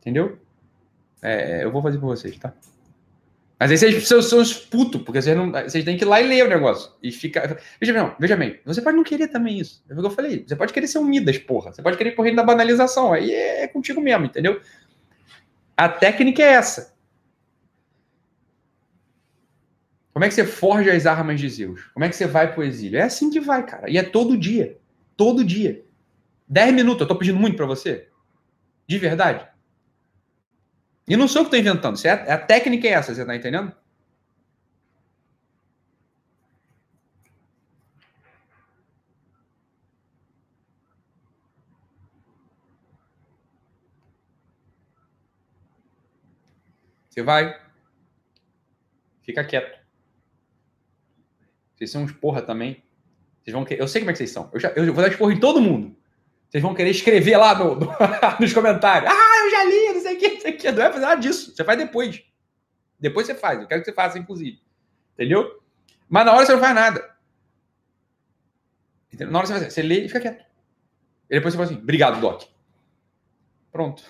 Entendeu? 0.07 0.39
É, 1.21 1.65
eu 1.65 1.69
vou 1.69 1.81
fazer 1.81 1.97
por 1.97 2.05
vocês, 2.05 2.37
tá? 2.37 2.53
Mas 3.59 3.71
aí 3.71 3.77
vocês 3.77 4.07
são, 4.07 4.21
são 4.21 4.39
os 4.39 4.53
putos, 4.53 5.01
porque 5.01 5.21
vocês, 5.21 5.35
não, 5.35 5.51
vocês 5.51 5.83
têm 5.83 5.97
que 5.97 6.05
ir 6.05 6.07
lá 6.07 6.21
e 6.21 6.27
ler 6.27 6.45
o 6.45 6.49
negócio. 6.49 6.93
E 7.03 7.11
fica. 7.11 7.59
Veja 7.77 7.91
bem, 7.91 8.15
veja 8.17 8.37
bem, 8.37 8.57
você 8.63 8.81
pode 8.81 8.95
não 8.95 9.03
querer 9.03 9.27
também 9.27 9.59
isso. 9.59 9.83
É 9.89 9.93
o 9.93 9.99
que 9.99 10.05
eu 10.05 10.09
falei. 10.09 10.45
Você 10.47 10.55
pode 10.55 10.71
querer 10.71 10.87
ser 10.87 10.99
um 10.99 11.03
Midas, 11.03 11.37
porra. 11.39 11.73
Você 11.73 11.81
pode 11.81 11.97
querer 11.97 12.11
correr 12.11 12.33
da 12.33 12.41
banalização. 12.41 13.11
Aí 13.11 13.33
é, 13.33 13.63
é 13.63 13.67
contigo 13.67 13.99
mesmo, 13.99 14.27
entendeu? 14.27 14.61
A 15.75 15.89
técnica 15.89 16.41
é 16.41 16.53
essa. 16.53 16.95
Como 20.13 20.23
é 20.23 20.29
que 20.29 20.35
você 20.35 20.45
forja 20.45 20.93
as 20.93 21.05
armas 21.05 21.37
de 21.37 21.49
Zeus? 21.49 21.83
Como 21.93 22.05
é 22.05 22.07
que 22.07 22.15
você 22.15 22.27
vai 22.27 22.53
pro 22.53 22.63
exílio? 22.63 22.97
É 22.97 23.03
assim 23.03 23.29
que 23.29 23.41
vai, 23.41 23.65
cara. 23.65 23.89
E 23.89 23.97
é 23.97 24.03
todo 24.03 24.37
dia. 24.37 24.77
Todo 25.17 25.43
dia. 25.43 25.83
Dez 26.47 26.73
minutos, 26.73 27.01
eu 27.01 27.07
tô 27.09 27.17
pedindo 27.17 27.37
muito 27.37 27.57
para 27.57 27.65
você? 27.65 28.07
De 28.87 28.97
verdade? 28.97 29.56
E 31.07 31.15
não 31.15 31.27
sou 31.27 31.41
eu 31.41 31.49
que 31.49 31.55
estou 31.55 31.71
inventando. 31.71 31.97
É, 32.05 32.31
a 32.31 32.37
técnica 32.37 32.87
é 32.87 32.91
essa, 32.91 33.15
você 33.15 33.21
está 33.21 33.35
entendendo? 33.35 33.71
Você 47.09 47.23
vai. 47.23 47.59
Fica 49.23 49.43
quieto. 49.43 49.79
Vocês 51.75 51.89
são 51.89 52.03
uns 52.03 52.11
porra 52.11 52.41
também. 52.41 52.83
Vocês 53.41 53.53
vão 53.53 53.63
querer... 53.63 53.81
Eu 53.81 53.87
sei 53.87 54.01
como 54.01 54.11
é 54.11 54.13
que 54.13 54.17
vocês 54.17 54.31
são. 54.31 54.49
Eu, 54.53 54.59
já, 54.59 54.69
eu 54.69 54.93
vou 54.93 55.01
dar 55.01 55.09
esporro 55.09 55.31
em 55.31 55.39
todo 55.39 55.61
mundo. 55.61 55.95
Vocês 56.49 56.61
vão 56.61 56.75
querer 56.75 56.91
escrever 56.91 57.37
lá 57.37 57.55
no, 57.57 57.79
nos 58.39 58.53
comentários. 58.53 59.11
Ah, 59.11 59.45
eu 59.45 59.51
já 59.51 59.63
li, 59.63 59.93
não 59.93 60.01
sei 60.01 60.17
isso 60.57 60.67
aqui. 60.67 60.77
Não 60.77 60.83
vai 60.83 60.93
fazer 60.93 61.05
nada 61.05 61.21
disso. 61.21 61.55
Você 61.55 61.63
faz 61.63 61.77
depois. 61.77 62.23
Depois 62.99 63.27
você 63.27 63.35
faz. 63.35 63.61
Eu 63.61 63.67
quero 63.67 63.81
que 63.81 63.85
você 63.85 63.93
faça, 63.93 64.17
inclusive. 64.17 64.59
Entendeu? 65.13 65.61
Mas 66.09 66.25
na 66.25 66.33
hora 66.33 66.45
você 66.45 66.53
não 66.53 66.59
faz 66.59 66.75
nada. 66.75 67.15
Entendeu? 69.11 69.31
Na 69.31 69.39
hora 69.39 69.47
você 69.47 69.53
faz, 69.53 69.73
você 69.73 69.81
lê 69.81 70.05
e 70.05 70.07
fica 70.07 70.19
quieto. 70.19 70.45
E 71.29 71.35
depois 71.35 71.53
você 71.53 71.57
fala 71.57 71.71
assim, 71.71 71.81
obrigado, 71.81 72.21
Doc. 72.21 72.43
Pronto. 73.71 74.03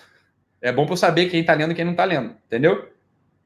É 0.60 0.72
bom 0.72 0.84
para 0.84 0.94
eu 0.94 0.96
saber 0.96 1.28
quem 1.28 1.44
tá 1.44 1.54
lendo 1.54 1.72
e 1.72 1.74
quem 1.74 1.84
não 1.84 1.94
tá 1.94 2.04
lendo. 2.04 2.36
Entendeu? 2.46 2.92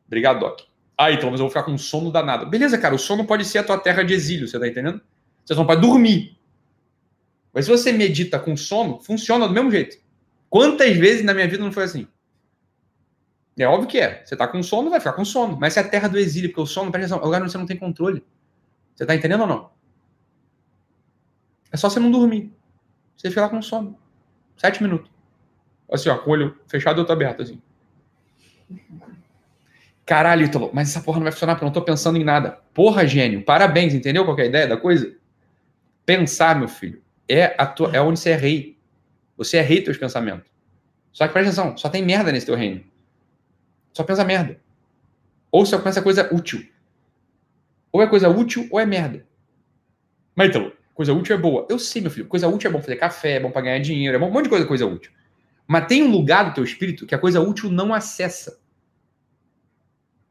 Obrigado, 0.06 0.40
Doc. 0.40 0.60
Ah, 0.96 1.10
então, 1.10 1.30
mas 1.30 1.40
eu 1.40 1.46
vou 1.46 1.50
ficar 1.50 1.62
com 1.62 1.76
sono 1.78 2.10
danado. 2.10 2.46
Beleza, 2.46 2.78
cara, 2.78 2.94
o 2.94 2.98
sono 2.98 3.26
pode 3.26 3.44
ser 3.44 3.58
a 3.58 3.64
tua 3.64 3.78
terra 3.78 4.02
de 4.02 4.12
exílio, 4.12 4.46
você 4.46 4.58
tá 4.58 4.68
entendendo? 4.68 5.00
Você 5.44 5.54
não 5.54 5.66
pode 5.66 5.80
dormir. 5.80 6.38
Mas 7.52 7.64
se 7.64 7.70
você 7.70 7.92
medita 7.92 8.38
com 8.38 8.56
sono, 8.56 9.00
funciona 9.00 9.48
do 9.48 9.54
mesmo 9.54 9.70
jeito. 9.70 9.98
Quantas 10.48 10.96
vezes 10.96 11.24
na 11.24 11.34
minha 11.34 11.48
vida 11.48 11.62
não 11.62 11.72
foi 11.72 11.84
assim? 11.84 12.06
É 13.58 13.66
óbvio 13.66 13.88
que 13.88 13.98
é. 13.98 14.22
Você 14.24 14.34
tá 14.34 14.48
com 14.48 14.62
sono, 14.62 14.90
vai 14.90 14.98
ficar 14.98 15.12
com 15.12 15.24
sono. 15.24 15.56
Mas 15.60 15.76
é 15.76 15.80
a 15.80 15.88
terra 15.88 16.08
do 16.08 16.18
exílio, 16.18 16.50
porque 16.50 16.62
o 16.62 16.66
sono, 16.66 16.90
presta 16.90 17.06
atenção, 17.06 17.22
é 17.22 17.26
lugar 17.26 17.42
onde 17.42 17.52
você 17.52 17.58
não 17.58 17.66
tem 17.66 17.76
controle. 17.76 18.24
Você 18.94 19.04
tá 19.04 19.14
entendendo 19.14 19.42
ou 19.42 19.46
não? 19.46 19.70
É 21.70 21.76
só 21.76 21.88
você 21.88 22.00
não 22.00 22.10
dormir. 22.10 22.52
Você 23.16 23.28
fica 23.28 23.42
lá 23.42 23.48
com 23.48 23.60
sono. 23.62 23.98
Sete 24.56 24.82
minutos. 24.82 25.10
Assim, 25.90 26.08
ó, 26.08 26.16
com 26.18 26.30
o 26.30 26.32
olho 26.32 26.58
fechado 26.66 26.98
e 26.98 27.00
outro 27.00 27.12
aberto, 27.12 27.42
assim. 27.42 27.60
Caralho, 30.04 30.44
Ítalo, 30.44 30.70
mas 30.72 30.90
essa 30.90 31.00
porra 31.00 31.18
não 31.18 31.24
vai 31.24 31.32
funcionar 31.32 31.54
porque 31.54 31.64
eu 31.64 31.66
não 31.66 31.72
tô 31.72 31.82
pensando 31.82 32.18
em 32.18 32.24
nada. 32.24 32.58
Porra, 32.74 33.06
gênio, 33.06 33.44
parabéns, 33.44 33.94
entendeu 33.94 34.24
qual 34.24 34.38
é 34.38 34.42
a 34.42 34.46
ideia 34.46 34.66
da 34.66 34.76
coisa? 34.76 35.14
Pensar, 36.04 36.58
meu 36.58 36.68
filho, 36.68 37.02
é, 37.28 37.54
a 37.56 37.66
tua, 37.66 37.90
é 37.92 38.00
onde 38.00 38.18
você 38.18 38.30
é 38.30 38.36
rei. 38.36 38.78
Você 39.36 39.58
é 39.58 39.60
rei 39.62 39.78
dos 39.78 39.86
teus 39.86 39.98
pensamentos. 39.98 40.50
Só 41.12 41.26
que 41.26 41.32
presta 41.32 41.50
atenção, 41.50 41.76
só 41.76 41.88
tem 41.88 42.02
merda 42.02 42.32
nesse 42.32 42.46
teu 42.46 42.56
reino. 42.56 42.82
Só 43.92 44.02
pensa 44.02 44.24
merda. 44.24 44.60
Ou 45.50 45.66
só 45.66 45.78
pensa 45.78 46.00
coisa 46.00 46.32
útil. 46.34 46.66
Ou 47.92 48.02
é 48.02 48.06
coisa 48.06 48.28
útil 48.28 48.66
ou 48.70 48.80
é 48.80 48.86
merda. 48.86 49.26
Mas 50.34 50.48
então, 50.48 50.72
coisa 50.94 51.12
útil 51.12 51.36
é 51.36 51.38
boa. 51.38 51.66
Eu 51.68 51.78
sei, 51.78 52.00
meu 52.00 52.10
filho, 52.10 52.26
coisa 52.26 52.48
útil 52.48 52.70
é 52.70 52.72
bom 52.72 52.80
fazer 52.80 52.96
café, 52.96 53.32
é 53.32 53.40
bom 53.40 53.50
pra 53.50 53.60
ganhar 53.60 53.78
dinheiro, 53.80 54.16
é 54.16 54.18
bom 54.18 54.28
um 54.28 54.32
monte 54.32 54.44
de 54.44 54.50
coisa, 54.50 54.66
coisa 54.66 54.86
útil. 54.86 55.12
Mas 55.66 55.86
tem 55.86 56.02
um 56.02 56.10
lugar 56.10 56.44
do 56.44 56.54
teu 56.54 56.64
espírito 56.64 57.06
que 57.06 57.14
a 57.14 57.18
coisa 57.18 57.40
útil 57.40 57.70
não 57.70 57.92
acessa. 57.92 58.58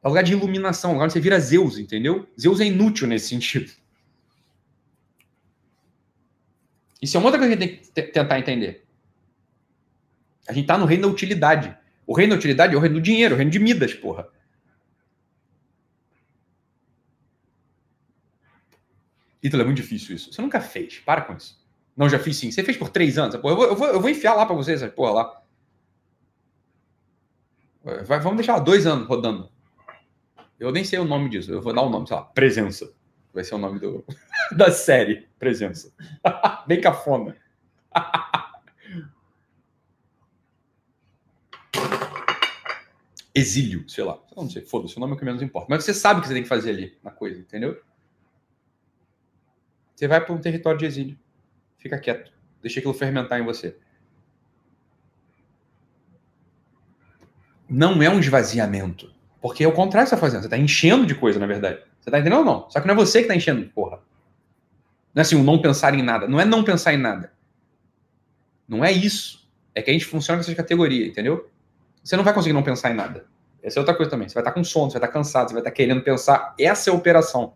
É 0.04 0.08
um 0.08 0.10
lugar 0.10 0.24
de 0.24 0.34
iluminação, 0.34 0.92
um 0.92 0.94
lugar 0.94 1.06
onde 1.06 1.14
você 1.14 1.20
vira 1.20 1.40
Zeus, 1.40 1.78
entendeu? 1.78 2.28
Zeus 2.40 2.60
é 2.60 2.66
inútil 2.66 3.08
nesse 3.08 3.30
sentido. 3.30 3.72
Isso 7.02 7.18
é 7.18 7.20
uma 7.20 7.28
outra 7.28 7.40
coisa 7.40 7.56
que 7.56 7.64
a 7.64 7.68
gente 7.68 7.92
tem 7.92 8.06
que 8.06 8.12
tentar 8.12 8.40
entender. 8.40 8.86
A 10.48 10.54
gente 10.54 10.66
tá 10.66 10.78
no 10.78 10.86
reino 10.86 11.04
da 11.04 11.14
utilidade. 11.14 11.76
O 12.06 12.14
reino 12.14 12.32
da 12.32 12.38
utilidade 12.38 12.74
é 12.74 12.78
o 12.78 12.80
reino 12.80 12.96
do 12.96 13.02
dinheiro, 13.02 13.36
o 13.36 13.38
reino 13.38 13.52
de 13.52 13.60
Midas, 13.60 13.94
porra. 13.94 14.28
Ítalo, 19.42 19.64
é 19.64 19.66
muito 19.66 19.78
difícil 19.78 20.16
isso. 20.16 20.32
Você 20.32 20.42
nunca 20.42 20.62
fez. 20.62 21.00
Para 21.00 21.22
com 21.22 21.34
isso. 21.34 21.60
Não, 21.96 22.08
já 22.08 22.20
fiz 22.20 22.38
sim. 22.38 22.52
Você 22.52 22.64
fez 22.64 22.78
por 22.78 22.90
três 22.90 23.18
anos. 23.18 23.36
Porra, 23.38 23.54
eu, 23.54 23.58
vou, 23.58 23.66
eu, 23.66 23.76
vou, 23.76 23.88
eu 23.88 24.02
vou 24.02 24.10
enfiar 24.10 24.36
lá 24.36 24.46
pra 24.46 24.56
vocês 24.56 24.82
essa 24.82 24.92
porra 24.92 25.12
lá. 25.12 25.42
Vai, 27.84 28.20
vamos 28.20 28.38
deixar 28.38 28.60
dois 28.60 28.86
anos 28.86 29.08
rodando. 29.08 29.50
Eu 30.60 30.72
nem 30.72 30.84
sei 30.84 31.00
o 31.00 31.06
nome 31.06 31.30
disso. 31.30 31.52
Eu 31.52 31.62
vou 31.62 31.74
dar 31.74 31.82
o 31.82 31.88
um 31.88 31.90
nome, 31.90 32.08
sei 32.08 32.16
lá, 32.16 32.24
Presença. 32.24 32.94
Vai 33.34 33.44
ser 33.44 33.56
o 33.56 33.58
nome 33.58 33.80
do, 33.80 34.06
da 34.56 34.72
série, 34.72 35.28
Presença. 35.40 35.92
Bem 36.68 36.80
cafona. 36.80 37.36
Exílio, 43.34 43.88
sei 43.90 44.04
lá. 44.04 44.20
Não 44.36 44.50
sei, 44.50 44.64
foda-se, 44.64 44.98
o 44.98 45.00
nome 45.00 45.14
é 45.14 45.16
o 45.16 45.20
que 45.20 45.26
menos 45.26 45.42
importa. 45.42 45.68
Mas 45.70 45.84
você 45.84 45.94
sabe 45.94 46.20
o 46.20 46.22
que 46.22 46.28
você 46.28 46.34
tem 46.34 46.44
que 46.44 46.50
fazer 46.50 46.72
ali 46.72 46.98
na 47.04 47.12
coisa, 47.12 47.40
entendeu? 47.40 47.82
Você 49.96 50.08
vai 50.08 50.20
para 50.24 50.34
um 50.34 50.40
território 50.40 50.80
de 50.80 50.86
exílio. 50.86 51.20
Fica 51.78 51.98
quieto. 51.98 52.32
Deixa 52.62 52.80
aquilo 52.80 52.94
fermentar 52.94 53.40
em 53.40 53.46
você. 53.46 53.78
Não 57.70 58.02
é 58.04 58.10
um 58.10 58.20
esvaziamento. 58.20 59.14
Porque 59.40 59.64
é 59.64 59.68
o 59.68 59.74
contrário 59.74 60.06
que 60.06 60.10
você 60.10 60.16
está 60.16 60.18
fazendo. 60.18 60.42
Você 60.42 60.48
está 60.48 60.58
enchendo 60.58 61.06
de 61.06 61.16
coisa, 61.16 61.40
na 61.40 61.48
verdade. 61.48 61.80
Você 62.00 62.10
está 62.10 62.20
entendendo 62.20 62.40
ou 62.40 62.46
não? 62.46 62.70
Só 62.70 62.82
que 62.82 62.88
não 62.88 62.94
é 62.94 62.98
você 62.98 63.20
que 63.20 63.26
está 63.26 63.36
enchendo, 63.36 63.68
porra. 63.70 64.00
Não 65.14 65.20
é 65.20 65.22
assim, 65.22 65.36
o 65.36 65.44
não 65.44 65.62
pensar 65.62 65.94
em 65.94 66.02
nada. 66.02 66.28
Não 66.28 66.40
é 66.40 66.46
não 66.46 66.64
pensar 66.64 66.94
em 66.94 66.98
nada. 66.98 67.32
Não 68.68 68.84
é 68.84 68.92
isso. 68.92 69.50
É 69.74 69.82
que 69.82 69.90
a 69.90 69.94
gente 69.94 70.06
funciona 70.06 70.38
com 70.38 70.42
essa 70.42 70.56
categoria, 70.56 71.08
entendeu? 71.08 71.50
Você 72.04 72.18
não 72.18 72.24
vai 72.24 72.34
conseguir 72.34 72.54
não 72.54 72.64
pensar 72.64 72.92
em 72.92 72.96
nada. 72.96 73.28
Essa 73.62 73.80
é 73.80 73.82
outra 73.82 73.96
coisa 73.96 74.10
também. 74.10 74.28
Você 74.28 74.34
vai 74.34 74.42
estar 74.42 74.52
com 74.52 74.64
sono, 74.64 74.90
você 74.90 74.98
vai 74.98 75.08
estar 75.08 75.20
cansado, 75.20 75.50
você 75.50 75.54
vai 75.54 75.62
estar 75.62 75.72
querendo 75.72 76.02
pensar. 76.02 76.56
Essa 76.60 76.90
é 76.90 76.94
a 76.94 76.96
operação. 76.96 77.56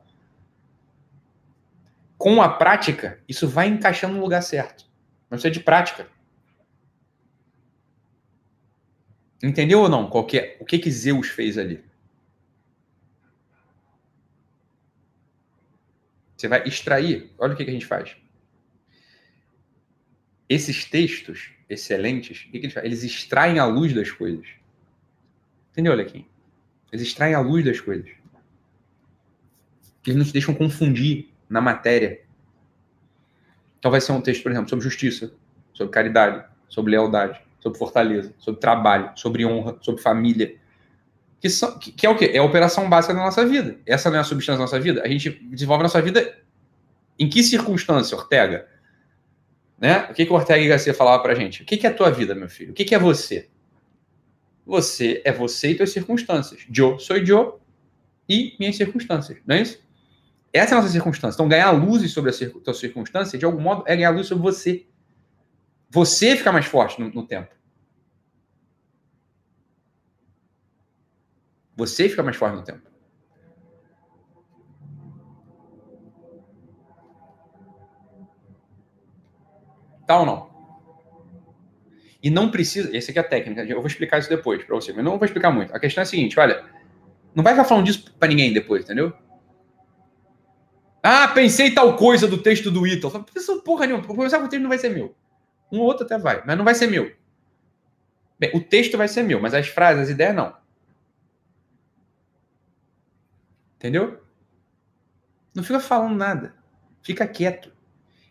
Com 2.17 2.41
a 2.41 2.49
prática, 2.49 3.19
isso 3.27 3.47
vai 3.47 3.67
encaixando 3.67 4.15
no 4.15 4.22
lugar 4.22 4.41
certo. 4.41 4.85
Mas 5.30 5.43
é 5.43 5.49
de 5.49 5.59
prática. 5.59 6.07
Entendeu 9.43 9.81
ou 9.81 9.89
não? 9.89 10.09
Qual 10.09 10.26
que 10.26 10.38
é, 10.38 10.57
o 10.59 10.65
que 10.65 10.80
que 10.80 10.91
Zeus 10.91 11.27
fez 11.27 11.57
ali? 11.57 11.84
Você 16.38 16.47
vai 16.47 16.63
extrair. 16.67 17.34
Olha 17.38 17.53
o 17.53 17.57
que, 17.57 17.63
que 17.63 17.69
a 17.69 17.73
gente 17.73 17.85
faz. 17.85 18.15
Esses 20.47 20.85
textos 20.85 21.55
excelentes, 21.69 22.41
o 22.41 22.51
que, 22.51 22.59
que 22.59 22.65
eles 22.65 22.73
fazem? 22.73 22.89
Eles 22.89 23.03
extraem 23.03 23.59
a 23.59 23.65
luz 23.65 23.93
das 23.93 24.11
coisas. 24.11 24.47
Entendeu, 25.71 25.93
Alequim? 25.93 26.25
Eles 26.91 27.07
extraem 27.07 27.33
a 27.33 27.39
luz 27.39 27.65
das 27.65 27.79
coisas. 27.79 28.09
Eles 30.05 30.17
não 30.17 30.25
te 30.25 30.31
deixam 30.31 30.53
confundir 30.53 31.29
na 31.49 31.59
matéria. 31.59 32.21
Então 33.79 33.91
vai 33.91 33.99
ser 33.99 34.11
um 34.11 34.21
texto, 34.21 34.43
por 34.43 34.51
exemplo, 34.51 34.69
sobre 34.69 34.83
justiça, 34.83 35.33
sobre 35.73 35.91
caridade, 35.91 36.45
sobre 36.69 36.91
lealdade, 36.91 37.41
sobre 37.59 37.77
fortaleza, 37.77 38.33
sobre 38.37 38.61
trabalho, 38.61 39.11
sobre 39.15 39.45
honra, 39.45 39.77
sobre 39.81 40.01
família. 40.01 40.55
Que, 41.39 41.49
são, 41.49 41.77
que, 41.77 41.91
que 41.91 42.05
é 42.05 42.09
o 42.09 42.15
quê? 42.15 42.31
É 42.33 42.37
a 42.37 42.43
operação 42.43 42.87
básica 42.89 43.13
da 43.13 43.19
nossa 43.19 43.45
vida. 43.45 43.79
Essa 43.85 44.09
não 44.09 44.17
é 44.17 44.21
a 44.21 44.23
substância 44.23 44.57
da 44.57 44.63
nossa 44.63 44.79
vida. 44.79 45.01
A 45.03 45.07
gente 45.07 45.29
desenvolve 45.29 45.81
a 45.81 45.85
nossa 45.85 46.01
vida 46.01 46.37
em 47.17 47.29
que 47.29 47.43
circunstância, 47.43 48.15
Ortega? 48.15 48.67
Né? 49.77 50.07
O 50.10 50.14
que, 50.14 50.26
que 50.26 50.31
o 50.31 50.35
Ortega 50.35 50.76
e 50.76 50.93
falava 50.93 51.22
pra 51.22 51.35
gente? 51.35 51.61
O 51.61 51.65
que, 51.65 51.77
que 51.77 51.85
é 51.85 51.89
a 51.89 51.93
tua 51.93 52.10
vida, 52.10 52.34
meu 52.34 52.49
filho? 52.49 52.72
O 52.72 52.73
que, 52.73 52.85
que 52.85 52.95
é 52.95 52.99
você? 52.99 53.49
Você 54.65 55.22
é 55.26 55.31
você 55.31 55.72
e 55.72 55.77
suas 55.77 55.91
circunstâncias. 55.91 56.65
Eu 56.76 56.97
sou 56.97 57.18
eu 57.18 57.60
e 58.27 58.56
minhas 58.60 58.76
circunstâncias. 58.76 59.38
Não 59.45 59.56
é 59.56 59.61
isso? 59.61 59.84
Essa 60.52 60.73
é 60.73 60.77
a 60.77 60.81
nossa 60.81 60.91
circunstância. 60.91 61.35
Então, 61.35 61.49
ganhar 61.49 61.69
luz 61.72 62.10
sobre 62.11 62.31
a 62.31 62.49
tua 62.64 62.73
circunstância, 62.73 63.38
de 63.38 63.45
algum 63.45 63.61
modo, 63.61 63.84
é 63.85 63.95
ganhar 63.95 64.11
luz 64.11 64.27
sobre 64.27 64.41
você. 64.41 64.88
Você 65.89 66.35
fica 66.35 66.52
mais 66.52 66.65
forte 66.65 66.99
no, 66.99 67.10
no 67.10 67.27
tempo. 67.27 67.53
Você 71.76 72.07
fica 72.07 72.23
mais 72.23 72.38
forte 72.38 72.56
no 72.56 72.64
tempo. 72.64 72.89
Tá 80.06 80.19
ou 80.19 80.26
não? 80.26 80.56
E 82.22 82.30
não 82.30 82.49
precisa. 82.49 82.95
Essa 82.95 83.11
aqui 83.11 83.19
é 83.19 83.22
a 83.22 83.27
técnica. 83.27 83.64
Eu 83.64 83.77
vou 83.77 83.88
explicar 83.88 84.19
isso 84.19 84.30
depois 84.30 84.64
para 84.64 84.76
você, 84.76 84.91
mas 84.91 85.03
não 85.03 85.18
vou 85.18 85.26
explicar 85.26 85.52
muito. 85.52 85.76
A 85.76 85.80
questão 85.80 86.02
é 86.02 86.03
a 86.03 86.07
seguinte: 86.07 86.40
olha, 86.40 86.65
não 87.36 87.44
vai 87.44 87.53
ficar 87.53 87.65
falando 87.65 87.86
disso 87.86 88.14
para 88.18 88.30
ninguém 88.30 88.52
depois, 88.53 88.84
entendeu? 88.84 89.14
Ah, 91.03 91.27
pensei 91.27 91.69
tal 91.69 91.95
coisa 91.95 92.27
do 92.27 92.41
texto 92.41 92.72
do 92.72 92.88
Ítalo. 92.88 93.23
Pensou 93.26 93.61
porra 93.61 93.86
nenhuma. 93.86 94.03
Começar 94.03 94.40
com 94.40 94.45
o 94.45 94.49
texto 94.49 94.64
não 94.64 94.69
vai 94.69 94.80
ser 94.80 94.90
meu. 94.90 95.15
Um 95.72 95.80
ou 95.80 95.86
outro 95.86 96.03
até 96.03 96.18
vai, 96.18 96.44
mas 96.45 96.57
não 96.57 96.65
vai 96.65 96.73
ser 96.73 96.88
meu. 96.88 97.11
Bem, 98.40 98.49
o 98.56 98.60
texto 98.60 98.98
vai 98.98 99.07
ser 99.07 99.22
meu, 99.22 99.40
mas 99.40 99.53
as 99.53 99.68
frases, 99.68 100.03
as 100.03 100.10
ideias 100.10 100.36
não. 100.36 100.56
Entendeu? 103.76 104.19
Não 105.53 105.64
fica 105.64 105.80
falando 105.80 106.15
nada. 106.15 106.56
Fica 107.03 107.27
quieto. 107.27 107.74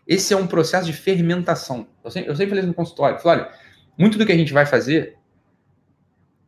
Esse 0.06 0.34
é 0.34 0.36
um 0.36 0.46
processo 0.46 0.86
de 0.86 0.92
fermentação. 0.92 1.86
Eu 2.02 2.10
sempre, 2.10 2.30
eu 2.30 2.36
sempre 2.36 2.50
falei 2.50 2.66
no 2.66 2.74
consultório. 2.74 3.18
Falei, 3.18 3.44
olha, 3.44 3.52
muito 3.96 4.18
do 4.18 4.26
que 4.26 4.32
a 4.32 4.36
gente 4.36 4.52
vai 4.52 4.66
fazer 4.66 5.16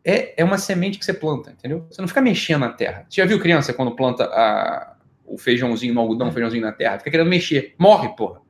é, 0.05 0.41
é 0.41 0.45
uma 0.45 0.57
semente 0.57 0.99
que 0.99 1.05
você 1.05 1.12
planta, 1.12 1.51
entendeu? 1.51 1.85
Você 1.91 2.01
não 2.01 2.07
fica 2.07 2.20
mexendo 2.20 2.61
na 2.61 2.69
terra. 2.70 3.05
Você 3.09 3.20
já 3.20 3.27
viu 3.27 3.41
criança 3.41 3.73
quando 3.73 3.97
planta 3.97 4.24
a, 4.24 4.97
o 5.24 5.37
feijãozinho 5.37 5.93
no 5.93 6.01
algodão, 6.01 6.28
o 6.28 6.33
feijãozinho 6.33 6.62
na 6.62 6.70
terra? 6.70 6.99
Fica 6.99 7.11
querendo 7.11 7.28
mexer. 7.28 7.74
Morre, 7.77 8.11
porra. 8.11 8.41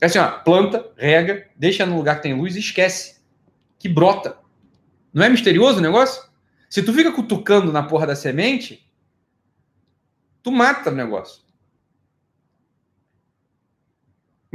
É 0.00 0.06
assim, 0.06 0.18
ó, 0.18 0.28
planta, 0.40 0.90
rega, 0.96 1.46
deixa 1.56 1.86
no 1.86 1.96
lugar 1.96 2.16
que 2.16 2.24
tem 2.24 2.34
luz 2.34 2.56
e 2.56 2.58
esquece. 2.58 3.20
Que 3.78 3.88
brota. 3.88 4.36
Não 5.14 5.24
é 5.24 5.28
misterioso 5.28 5.78
o 5.78 5.82
negócio? 5.82 6.28
Se 6.68 6.82
tu 6.82 6.92
fica 6.92 7.12
cutucando 7.12 7.72
na 7.72 7.84
porra 7.84 8.08
da 8.08 8.16
semente, 8.16 8.84
tu 10.42 10.50
mata 10.50 10.90
o 10.90 10.94
negócio. 10.94 11.45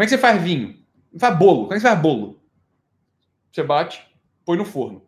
Como 0.01 0.05
é 0.05 0.07
que 0.07 0.15
você 0.15 0.17
faz 0.17 0.41
vinho? 0.41 0.83
Faz 1.15 1.37
bolo. 1.37 1.65
Como 1.65 1.73
é 1.73 1.75
que 1.75 1.81
você 1.81 1.87
faz 1.87 2.01
bolo? 2.01 2.41
Você 3.51 3.61
bate, 3.61 4.03
põe 4.43 4.57
no 4.57 4.65
forno. 4.65 5.05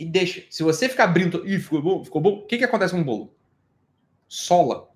E 0.00 0.06
deixa. 0.06 0.46
Se 0.48 0.62
você 0.62 0.88
ficar 0.88 1.04
abrindo. 1.04 1.46
Ih, 1.46 1.58
ficou 1.58 1.82
bom, 1.82 2.02
ficou 2.02 2.22
bom. 2.22 2.30
O 2.38 2.46
que, 2.46 2.56
que 2.56 2.64
acontece 2.64 2.94
com 2.94 3.02
o 3.02 3.04
bolo? 3.04 3.36
Sola. 4.26 4.88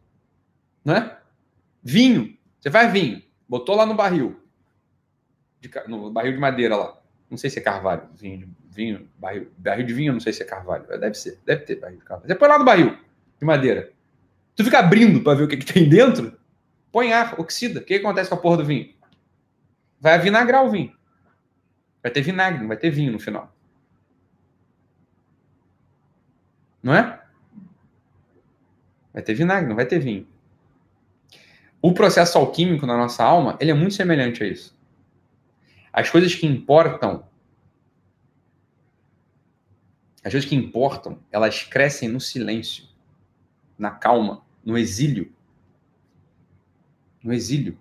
Né? 0.83 1.15
Vinho. 1.83 2.39
Você 2.59 2.71
faz 2.71 2.91
vinho. 2.91 3.23
Botou 3.47 3.77
lá 3.77 3.85
no 3.85 3.93
barril. 3.93 4.41
De, 5.61 5.71
no 5.89 6.11
barril 6.11 6.33
de 6.33 6.39
madeira 6.39 6.75
lá. 6.75 6.99
Não 7.29 7.37
sei 7.37 7.51
se 7.51 7.59
é 7.59 7.63
carvalho. 7.63 8.09
Vinho, 8.15 8.49
vinho 8.71 9.11
barril, 9.19 9.53
barril 9.59 9.85
de 9.85 9.93
vinho, 9.93 10.15
não 10.15 10.21
sei 10.21 10.33
se 10.33 10.43
é 10.43 10.47
carvalho. 10.47 10.87
Deve 10.89 11.13
ser. 11.17 11.39
Deve 11.45 11.67
ter 11.67 11.77
barril 11.77 11.99
de 11.99 12.05
carvalho. 12.07 12.29
Você 12.29 12.35
põe 12.35 12.49
lá 12.49 12.59
no 12.59 12.65
barril 12.65 12.97
de 13.39 13.45
madeira. 13.45 13.93
Tu 14.57 14.65
fica 14.65 14.79
abrindo 14.79 15.23
para 15.23 15.37
ver 15.37 15.45
o 15.45 15.49
que, 15.49 15.59
que 15.59 15.71
tem 15.71 15.87
dentro. 15.87 16.35
Põe 16.91 17.13
ar, 17.13 17.39
oxida. 17.39 17.81
O 17.81 17.85
que, 17.85 17.99
que 17.99 18.07
acontece 18.07 18.31
com 18.31 18.37
a 18.37 18.41
porra 18.41 18.57
do 18.57 18.65
vinho? 18.65 19.02
Vai 20.03 20.19
vinagrar 20.19 20.65
o 20.65 20.69
vinho. 20.69 20.93
Vai 22.03 22.11
ter 22.11 22.23
vinagre, 22.23 22.59
não 22.59 22.67
vai 22.67 22.77
ter 22.77 22.91
vinho 22.91 23.13
no 23.13 23.21
final. 23.21 23.55
Não 26.83 26.93
é? 26.93 27.25
Vai 29.13 29.23
ter 29.23 29.33
vinagre, 29.33 29.69
não 29.69 29.77
vai 29.77 29.87
ter 29.87 30.01
vinho. 30.01 30.27
O 31.81 31.95
processo 31.95 32.37
alquímico 32.37 32.85
na 32.85 32.97
nossa 32.97 33.23
alma, 33.23 33.57
ele 33.61 33.71
é 33.71 33.75
muito 33.75 33.95
semelhante 33.95 34.43
a 34.43 34.47
isso. 34.49 34.77
As 35.93 36.11
coisas 36.11 36.35
que 36.35 36.49
importam, 36.49 37.25
as 40.25 40.33
coisas 40.33 40.45
que 40.45 40.57
importam, 40.57 41.23
elas 41.31 41.63
crescem 41.63 42.09
no 42.09 42.21
silêncio, 42.21 42.89
na 43.79 43.93
calma, 43.93 44.45
no 44.65 44.77
exílio. 44.77 45.33
No 47.23 47.33
exílio. 47.33 47.81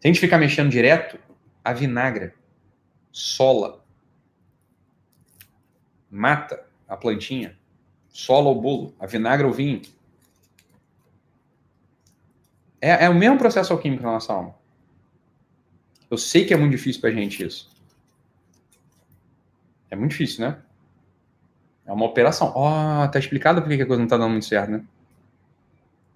Se 0.00 0.06
a 0.06 0.08
gente 0.08 0.20
ficar 0.20 0.38
mexendo 0.38 0.70
direto, 0.70 1.18
a 1.64 1.72
vinagra, 1.72 2.34
sola, 3.10 3.84
mata 6.10 6.64
a 6.88 6.96
plantinha, 6.96 7.58
sola 8.08 8.48
o 8.48 8.54
bolo, 8.54 8.94
a 8.98 9.06
vinagra 9.06 9.46
o 9.46 9.52
vinho. 9.52 9.82
É, 12.80 13.06
é 13.06 13.08
o 13.08 13.14
mesmo 13.14 13.38
processo 13.38 13.72
alquímico 13.72 14.04
na 14.04 14.12
nossa 14.12 14.32
alma. 14.32 14.54
Eu 16.10 16.16
sei 16.16 16.44
que 16.44 16.54
é 16.54 16.56
muito 16.56 16.72
difícil 16.72 17.00
pra 17.00 17.10
gente 17.10 17.44
isso. 17.44 17.70
É 19.90 19.96
muito 19.96 20.12
difícil, 20.12 20.46
né? 20.46 20.62
É 21.84 21.92
uma 21.92 22.06
operação. 22.06 22.52
Ó, 22.54 23.04
oh, 23.04 23.08
tá 23.08 23.18
explicado 23.18 23.62
por 23.62 23.68
que 23.68 23.82
a 23.82 23.86
coisa 23.86 24.00
não 24.00 24.08
tá 24.08 24.16
dando 24.16 24.30
muito 24.30 24.46
certo, 24.46 24.70
né? 24.70 24.84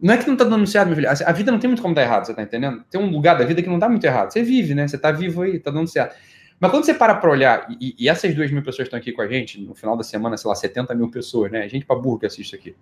Não 0.02 0.14
é 0.14 0.18
que 0.18 0.26
não 0.26 0.36
tá 0.36 0.42
dando 0.42 0.66
certo, 0.66 0.88
meu 0.88 0.96
filho. 0.96 1.08
A 1.08 1.32
vida 1.32 1.52
não 1.52 1.60
tem 1.60 1.68
muito 1.68 1.80
como 1.80 1.94
dar 1.94 2.02
errado, 2.02 2.26
você 2.26 2.34
tá 2.34 2.42
entendendo? 2.42 2.84
Tem 2.90 3.00
um 3.00 3.08
lugar 3.08 3.38
da 3.38 3.44
vida 3.44 3.62
que 3.62 3.68
não 3.68 3.78
dá 3.78 3.88
muito 3.88 4.04
errado. 4.04 4.32
Você 4.32 4.42
vive, 4.42 4.74
né? 4.74 4.88
Você 4.88 4.98
tá 4.98 5.12
vivo 5.12 5.42
aí, 5.42 5.60
tá 5.60 5.70
dando 5.70 5.86
certo. 5.86 6.16
Mas 6.58 6.70
quando 6.72 6.84
você 6.84 6.92
para 6.92 7.14
para 7.14 7.30
olhar, 7.30 7.68
e, 7.80 7.94
e, 7.96 8.08
essas 8.08 8.34
duas 8.34 8.50
mil 8.50 8.64
pessoas 8.64 8.86
estão 8.86 8.98
aqui 8.98 9.12
com 9.12 9.22
a 9.22 9.28
gente, 9.28 9.60
no 9.60 9.74
final 9.76 9.96
da 9.96 10.02
semana, 10.02 10.36
sei 10.36 10.48
lá, 10.48 10.56
70 10.56 10.92
mil 10.96 11.08
pessoas, 11.08 11.52
né? 11.52 11.68
Gente 11.68 11.86
pra 11.86 11.94
burro 11.94 12.18
que 12.18 12.26
assiste 12.26 12.56
aqui. 12.56 12.74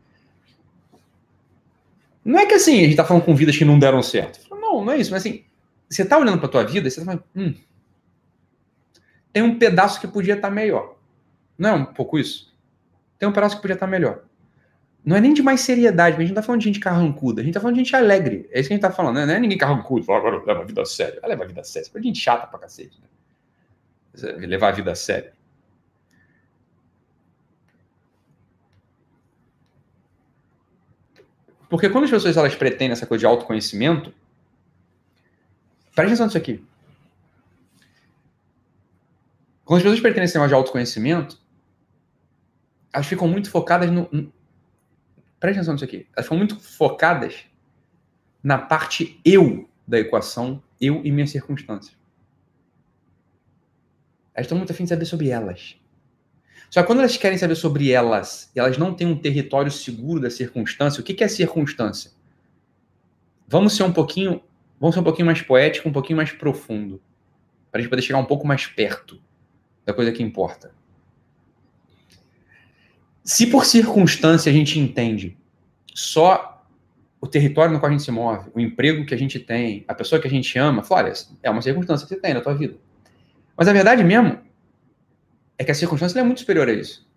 Não 2.25 2.39
é 2.39 2.47
que 2.47 2.55
assim, 2.55 2.79
a 2.79 2.85
gente 2.85 2.97
tá 2.97 3.05
falando 3.05 3.25
com 3.25 3.35
vidas 3.35 3.57
que 3.57 3.67
não 3.67 3.79
deram 3.79 4.03
certo. 4.03 4.41
Não, 4.51 4.83
não 4.83 4.93
é 4.93 4.99
isso, 4.99 5.11
mas 5.11 5.21
assim, 5.23 5.45
você 5.89 6.05
tá 6.05 6.17
olhando 6.17 6.39
pra 6.39 6.49
tua 6.49 6.65
vida 6.65 6.89
e 6.89 6.91
você 6.91 7.01
tá 7.01 7.07
falando, 7.07 7.25
hum, 7.37 7.55
tem 9.33 9.43
um 9.43 9.59
pedaço 9.59 10.01
que 10.01 10.07
podia 10.07 10.35
estar 10.35 10.49
tá 10.49 10.55
melhor. 10.55 10.97
Não 11.59 11.71
é 11.71 11.73
um 11.75 11.85
pouco 11.85 12.19
isso? 12.19 12.55
Tem 13.19 13.29
um 13.29 13.33
pedaço 13.33 13.57
que 13.57 13.63
podia 13.63 13.75
estar 13.75 13.87
tá 13.87 13.91
melhor. 13.91 14.25
Não 15.05 15.17
é 15.17 15.21
nem 15.21 15.33
de 15.33 15.43
mais 15.43 15.61
seriedade, 15.63 16.17
a 16.17 16.21
gente 16.21 16.29
não 16.29 16.35
tá 16.35 16.43
falando 16.43 16.61
de 16.61 16.67
gente 16.67 16.81
carrancuda, 16.81 17.41
a 17.41 17.45
gente 17.45 17.55
tá 17.55 17.61
falando 17.61 17.77
de 17.77 17.83
gente 17.83 17.97
alegre. 17.97 18.49
É 18.53 18.61
isso 18.61 18.69
que 18.69 18.75
a 18.75 18.77
gente 18.77 18.83
tá 18.83 18.91
falando, 18.91 19.17
né? 19.17 19.27
Não 19.27 19.35
é 19.35 19.41
ninguém 19.41 19.57
carrancudo, 19.57 20.05
fala, 20.05 20.19
agora 20.19 20.45
leva 20.45 20.61
a 20.61 20.65
vida 20.65 20.83
a 20.83 20.85
sério. 20.85 21.21
Leva 21.25 21.45
a 21.45 21.47
vida 21.47 21.61
a 21.61 21.65
sério. 21.65 21.91
É 21.95 22.03
gente 22.03 22.21
chata 22.21 22.47
pra 22.47 22.59
cacete, 22.59 23.01
né? 23.01 23.09
levar 24.47 24.69
a 24.69 24.73
vida 24.73 24.93
a 24.93 24.95
sério. 24.95 25.33
Porque 31.71 31.89
quando 31.89 32.05
as 32.05 32.11
pessoas 32.11 32.37
elas 32.37 32.55
pretendem 32.55 32.91
essa 32.91 33.07
coisa 33.07 33.21
de 33.21 33.27
autoconhecimento, 33.27 34.13
preste 35.95 36.09
atenção 36.09 36.27
nisso 36.27 36.37
aqui. 36.37 36.65
Quando 39.65 39.79
as 39.79 39.83
pessoas 39.85 40.01
pretendem 40.01 40.25
esse 40.25 40.35
negócio 40.35 40.49
de 40.49 40.55
autoconhecimento, 40.55 41.39
elas 42.93 43.07
ficam 43.07 43.29
muito 43.29 43.49
focadas 43.49 43.89
no. 43.89 44.33
Preste 45.41 45.57
atenção 45.59 45.75
nisso 45.75 45.85
aqui. 45.85 46.07
Elas 46.15 46.27
ficam 46.27 46.39
muito 46.39 46.61
focadas 46.61 47.45
na 48.43 48.59
parte 48.59 49.19
eu 49.25 49.69
da 49.87 49.99
equação, 49.99 50.63
eu 50.81 51.01
e 51.05 51.11
minhas 51.11 51.31
circunstâncias. 51.31 51.97
Elas 54.35 54.47
estão 54.47 54.57
muito 54.57 54.71
afim 54.71 54.85
de 54.85 54.91
saber 54.91 55.07
sobre 55.07 55.31
elas. 55.31 55.77
Só 56.71 56.83
que 56.83 56.87
quando 56.87 57.01
elas 57.01 57.17
querem 57.17 57.37
saber 57.37 57.57
sobre 57.57 57.91
elas 57.91 58.51
e 58.55 58.61
elas 58.61 58.79
não 58.79 58.95
têm 58.95 59.07
um 59.07 59.19
território 59.19 59.73
seguro 59.73 60.21
da 60.21 60.31
circunstância, 60.31 61.01
o 61.01 61.05
que, 61.05 61.15
que 61.15 61.25
é 61.25 61.29
circunstância? 61.29 62.13
Vamos 63.49 63.75
ser 63.75 63.83
um 63.83 63.93
pouquinho, 63.93 64.41
vamos 64.79 64.95
ser 64.95 65.01
um 65.01 65.05
pouquinho 65.05 65.27
mais 65.27 65.43
poético, 65.43 65.89
um 65.89 65.93
pouquinho 65.93 66.17
mais 66.17 66.31
profundo, 66.31 67.03
para 67.71 67.81
a 67.81 67.83
gente 67.83 67.91
poder 67.91 68.03
chegar 68.03 68.21
um 68.21 68.25
pouco 68.25 68.47
mais 68.47 68.67
perto 68.67 69.21
da 69.85 69.93
coisa 69.93 70.13
que 70.13 70.23
importa. 70.23 70.73
Se 73.31 73.47
por 73.47 73.65
circunstância 73.65 74.51
a 74.51 74.53
gente 74.53 74.77
entende 74.77 75.39
só 75.95 76.67
o 77.21 77.29
território 77.29 77.73
no 77.73 77.79
qual 77.79 77.89
a 77.89 77.93
gente 77.93 78.03
se 78.03 78.11
move, 78.11 78.51
o 78.53 78.59
emprego 78.59 79.07
que 79.07 79.15
a 79.15 79.17
gente 79.17 79.39
tem, 79.39 79.85
a 79.87 79.95
pessoa 79.95 80.21
que 80.21 80.27
a 80.27 80.31
gente 80.31 80.59
ama, 80.59 80.83
Flória, 80.83 81.13
é 81.41 81.49
uma 81.49 81.63
circunstância 81.63 82.05
que 82.05 82.13
você 82.13 82.21
tem 82.21 82.35
na 82.35 82.41
tua 82.41 82.55
vida. 82.55 82.75
Mas 83.57 83.69
a 83.69 83.73
verdade 83.73 84.03
mesmo 84.03 84.41
é 85.57 85.63
que 85.63 85.71
a 85.71 85.75
circunstância 85.77 86.19
é 86.19 86.25
muito 86.25 86.41
superior 86.41 86.69
a 86.69 86.73
isso. 86.73 87.09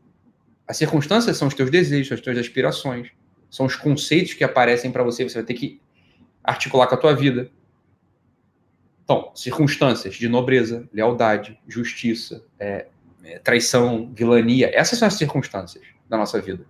As 0.67 0.77
circunstâncias 0.77 1.35
são 1.35 1.47
os 1.47 1.55
teus 1.55 1.71
desejos, 1.71 2.09
são 2.09 2.15
as 2.15 2.21
tuas 2.21 2.37
aspirações, 2.37 3.09
são 3.49 3.65
os 3.65 3.75
conceitos 3.75 4.35
que 4.35 4.43
aparecem 4.43 4.91
para 4.91 5.01
você, 5.01 5.27
você 5.27 5.39
vai 5.39 5.45
ter 5.45 5.55
que 5.55 5.81
articular 6.43 6.85
com 6.85 6.93
a 6.93 6.99
tua 6.99 7.15
vida. 7.15 7.49
Então, 9.03 9.31
circunstâncias 9.33 10.13
de 10.13 10.29
nobreza, 10.29 10.87
lealdade, 10.93 11.59
justiça, 11.67 12.45
é, 12.59 12.85
traição, 13.43 14.11
vilania, 14.13 14.69
essas 14.73 14.99
são 14.99 15.07
as 15.07 15.15
circunstâncias 15.15 15.83
da 16.09 16.17
nossa 16.17 16.41
vida. 16.41 16.65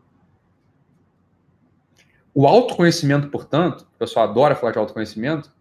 O 2.33 2.47
autoconhecimento, 2.47 3.29
portanto, 3.29 3.81
o 3.81 3.97
pessoal 3.99 4.27
adora 4.27 4.55
falar 4.55 4.71
de 4.71 4.79
autoconhecimento, 4.79 5.51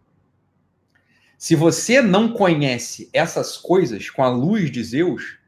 se 1.37 1.55
você 1.55 2.01
não 2.01 2.33
conhece 2.33 3.11
essas 3.13 3.57
coisas 3.57 4.09
com 4.09 4.23
a 4.23 4.29
luz 4.29 4.71
de 4.71 4.83
Zeus, 4.83 5.39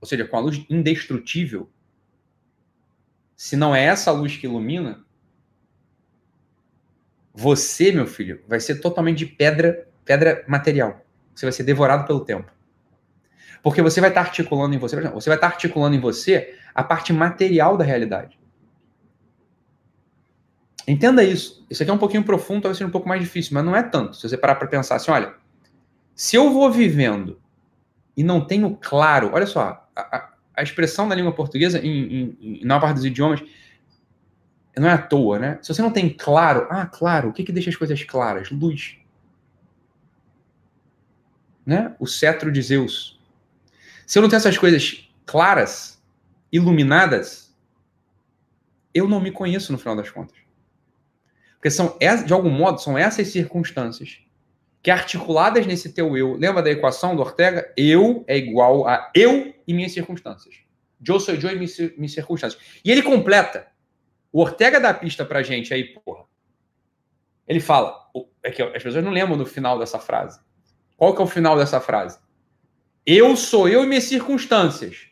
ou 0.00 0.06
seja, 0.06 0.26
com 0.26 0.36
a 0.36 0.40
luz 0.40 0.64
indestrutível, 0.70 1.68
se 3.36 3.56
não 3.56 3.74
é 3.74 3.84
essa 3.84 4.12
luz 4.12 4.36
que 4.36 4.46
ilumina, 4.46 5.04
você, 7.34 7.90
meu 7.90 8.06
filho, 8.06 8.42
vai 8.46 8.60
ser 8.60 8.80
totalmente 8.80 9.18
de 9.18 9.26
pedra, 9.26 9.88
pedra 10.04 10.44
material. 10.46 11.04
Você 11.34 11.46
vai 11.46 11.52
ser 11.52 11.64
devorado 11.64 12.06
pelo 12.06 12.24
tempo. 12.24 12.52
Porque 13.62 13.80
você 13.80 14.00
vai 14.00 14.10
estar 14.10 14.22
articulando 14.22 14.74
em 14.74 14.78
você, 14.78 14.96
você 14.96 15.30
vai 15.30 15.36
estar 15.36 15.46
articulando 15.46 15.94
em 15.94 16.00
você 16.00 16.58
a 16.74 16.82
parte 16.82 17.12
material 17.12 17.76
da 17.76 17.84
realidade. 17.84 18.38
Entenda 20.86 21.22
isso. 21.22 21.64
Isso 21.70 21.82
aqui 21.82 21.90
é 21.90 21.94
um 21.94 21.98
pouquinho 21.98 22.24
profundo, 22.24 22.62
talvez 22.62 22.78
seja 22.78 22.88
um 22.88 22.92
pouco 22.92 23.08
mais 23.08 23.20
difícil, 23.20 23.54
mas 23.54 23.64
não 23.64 23.76
é 23.76 23.82
tanto. 23.82 24.16
Se 24.16 24.28
você 24.28 24.36
parar 24.36 24.56
para 24.56 24.66
pensar 24.66 24.96
assim, 24.96 25.10
olha, 25.10 25.34
se 26.14 26.36
eu 26.36 26.50
vou 26.50 26.70
vivendo 26.70 27.40
e 28.16 28.24
não 28.24 28.44
tenho 28.44 28.76
claro, 28.80 29.30
olha 29.32 29.46
só, 29.46 29.88
a, 29.94 30.32
a 30.56 30.62
expressão 30.62 31.08
da 31.08 31.14
língua 31.14 31.32
portuguesa, 31.32 31.78
em, 31.78 31.88
em, 31.88 32.38
em, 32.40 32.64
na 32.64 32.80
parte 32.80 32.96
dos 32.96 33.04
idiomas, 33.04 33.42
não 34.76 34.88
é 34.88 34.92
à 34.92 34.98
toa, 34.98 35.38
né? 35.38 35.58
Se 35.62 35.72
você 35.72 35.82
não 35.82 35.90
tem 35.90 36.08
claro, 36.08 36.66
ah, 36.70 36.86
claro, 36.86 37.28
o 37.28 37.32
que, 37.32 37.44
que 37.44 37.52
deixa 37.52 37.70
as 37.70 37.76
coisas 37.76 38.02
claras? 38.04 38.50
Luz. 38.50 38.98
Né? 41.64 41.94
O 41.98 42.06
cetro 42.06 42.50
de 42.50 42.60
Zeus. 42.60 43.20
Se 44.12 44.18
eu 44.18 44.20
não 44.20 44.28
tenho 44.28 44.40
essas 44.40 44.58
coisas 44.58 45.08
claras, 45.24 45.98
iluminadas, 46.52 47.56
eu 48.92 49.08
não 49.08 49.18
me 49.18 49.32
conheço 49.32 49.72
no 49.72 49.78
final 49.78 49.96
das 49.96 50.10
contas. 50.10 50.36
Porque 51.54 51.70
são, 51.70 51.96
de 52.26 52.30
algum 52.30 52.50
modo, 52.50 52.78
são 52.78 52.98
essas 52.98 53.28
circunstâncias 53.28 54.18
que 54.82 54.90
articuladas 54.90 55.66
nesse 55.66 55.94
teu 55.94 56.14
eu, 56.14 56.34
lembra 56.34 56.62
da 56.62 56.70
equação 56.70 57.16
do 57.16 57.22
Ortega? 57.22 57.72
Eu 57.74 58.22
é 58.28 58.36
igual 58.36 58.86
a 58.86 59.10
eu 59.14 59.54
e 59.66 59.72
minhas 59.72 59.92
circunstâncias. 59.92 60.56
Eu 61.08 61.18
sou 61.18 61.32
eu 61.32 61.50
e 61.50 61.96
minhas 61.96 62.12
circunstâncias. 62.12 62.62
E 62.84 62.90
ele 62.90 63.00
completa. 63.00 63.66
O 64.30 64.42
Ortega 64.42 64.78
dá 64.78 64.90
a 64.90 64.94
pista 64.94 65.24
pra 65.24 65.42
gente 65.42 65.72
aí, 65.72 65.84
porra. 65.84 66.26
Ele 67.48 67.60
fala, 67.60 67.98
é 68.42 68.50
que 68.50 68.60
as 68.60 68.82
pessoas 68.82 69.02
não 69.02 69.10
lembram 69.10 69.38
do 69.38 69.46
final 69.46 69.78
dessa 69.78 69.98
frase. 69.98 70.38
Qual 70.98 71.14
que 71.14 71.22
é 71.22 71.24
o 71.24 71.28
final 71.28 71.56
dessa 71.56 71.80
frase? 71.80 72.20
Eu 73.04 73.36
sou 73.36 73.68
eu 73.68 73.84
e 73.84 73.86
minhas 73.86 74.04
circunstâncias. 74.04 75.08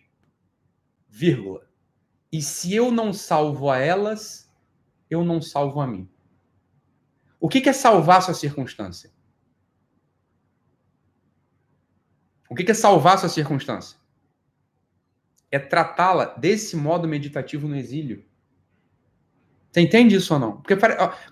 Vírgula. 1.08 1.68
E 2.32 2.40
se 2.40 2.74
eu 2.74 2.90
não 2.90 3.12
salvo 3.12 3.70
a 3.70 3.78
elas, 3.78 4.50
eu 5.08 5.24
não 5.24 5.42
salvo 5.42 5.80
a 5.80 5.86
mim. 5.86 6.08
O 7.40 7.48
que, 7.48 7.68
é 7.68 7.72
salvar 7.72 8.22
sua 8.22 8.34
circunstância? 8.34 9.10
O 12.48 12.54
que 12.54 12.70
é 12.70 12.74
salvar 12.74 13.18
sua 13.18 13.28
circunstância? 13.28 14.00
é 15.50 15.58
tratá-la 15.58 16.26
desse 16.26 16.76
modo 16.76 17.08
meditativo 17.08 17.66
no 17.66 17.76
exílio. 17.76 18.24
Você 19.70 19.80
entende 19.80 20.16
isso 20.16 20.32
ou 20.32 20.40
não? 20.40 20.60
Porque 20.60 20.76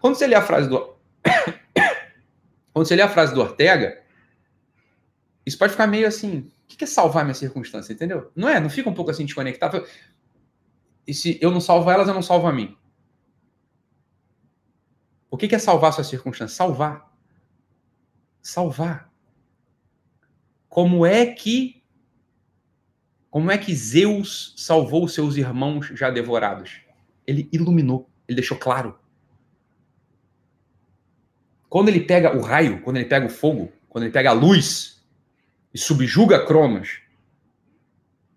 quando 0.01 0.17
você 0.17 0.27
lê 0.27 0.35
a 0.35 0.43
frase 0.43 0.69
do 0.69 0.97
quando 2.73 2.87
você 2.87 2.97
lê 2.97 3.03
a 3.03 3.09
frase 3.09 3.35
do 3.35 3.41
Ortega, 3.41 4.03
isso 5.49 5.59
pode 5.59 5.73
ficar 5.73 5.87
meio 5.87 6.07
assim, 6.07 6.51
o 6.65 6.77
que 6.77 6.85
é 6.85 6.87
salvar 6.87 7.25
minha 7.25 7.35
circunstância, 7.35 7.93
entendeu? 7.93 8.31
Não 8.37 8.49
é? 8.49 8.61
Não 8.61 8.69
fica 8.69 8.91
um 8.91 8.95
pouco 8.95 9.11
assim 9.11 9.25
desconectado? 9.25 9.83
E 11.07 11.15
se 11.15 11.39
eu 11.41 11.51
não 11.51 11.61
salvo 11.61 11.91
elas, 11.91 12.07
eu 12.07 12.13
não 12.13 12.21
salvo 12.21 12.47
a 12.47 12.53
mim. 12.53 12.77
O 15.31 15.39
que 15.39 15.55
é 15.55 15.59
salvar 15.59 15.95
sua 15.95 16.05
circunstância? 16.05 16.55
Salvar. 16.55 17.11
Salvar. 18.43 19.11
Como 20.69 21.07
é 21.07 21.25
que 21.25 21.83
como 23.31 23.51
é 23.51 23.59
que 23.59 23.75
Zeus 23.75 24.55
salvou 24.57 25.09
seus 25.09 25.37
irmãos 25.37 25.87
já 25.95 26.11
devorados? 26.11 26.81
Ele 27.27 27.49
iluminou, 27.53 28.09
ele 28.27 28.37
deixou 28.37 28.59
claro. 28.59 28.99
Quando 31.69 31.89
ele 31.89 32.01
pega 32.01 32.37
o 32.37 32.41
raio, 32.41 32.81
quando 32.83 32.97
ele 32.97 33.05
pega 33.05 33.27
o 33.27 33.31
fogo, 33.31 33.73
quando 33.89 34.05
ele 34.05 34.13
pega 34.13 34.31
a 34.31 34.35
luz 34.35 34.98
subjuga 35.79 36.45
Cronos, 36.45 37.01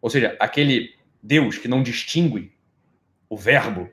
ou 0.02 0.10
seja, 0.10 0.36
aquele 0.40 0.96
Deus 1.22 1.58
que 1.58 1.68
não 1.68 1.84
distingue 1.84 2.56
o 3.30 3.38
verbo, 3.38 3.90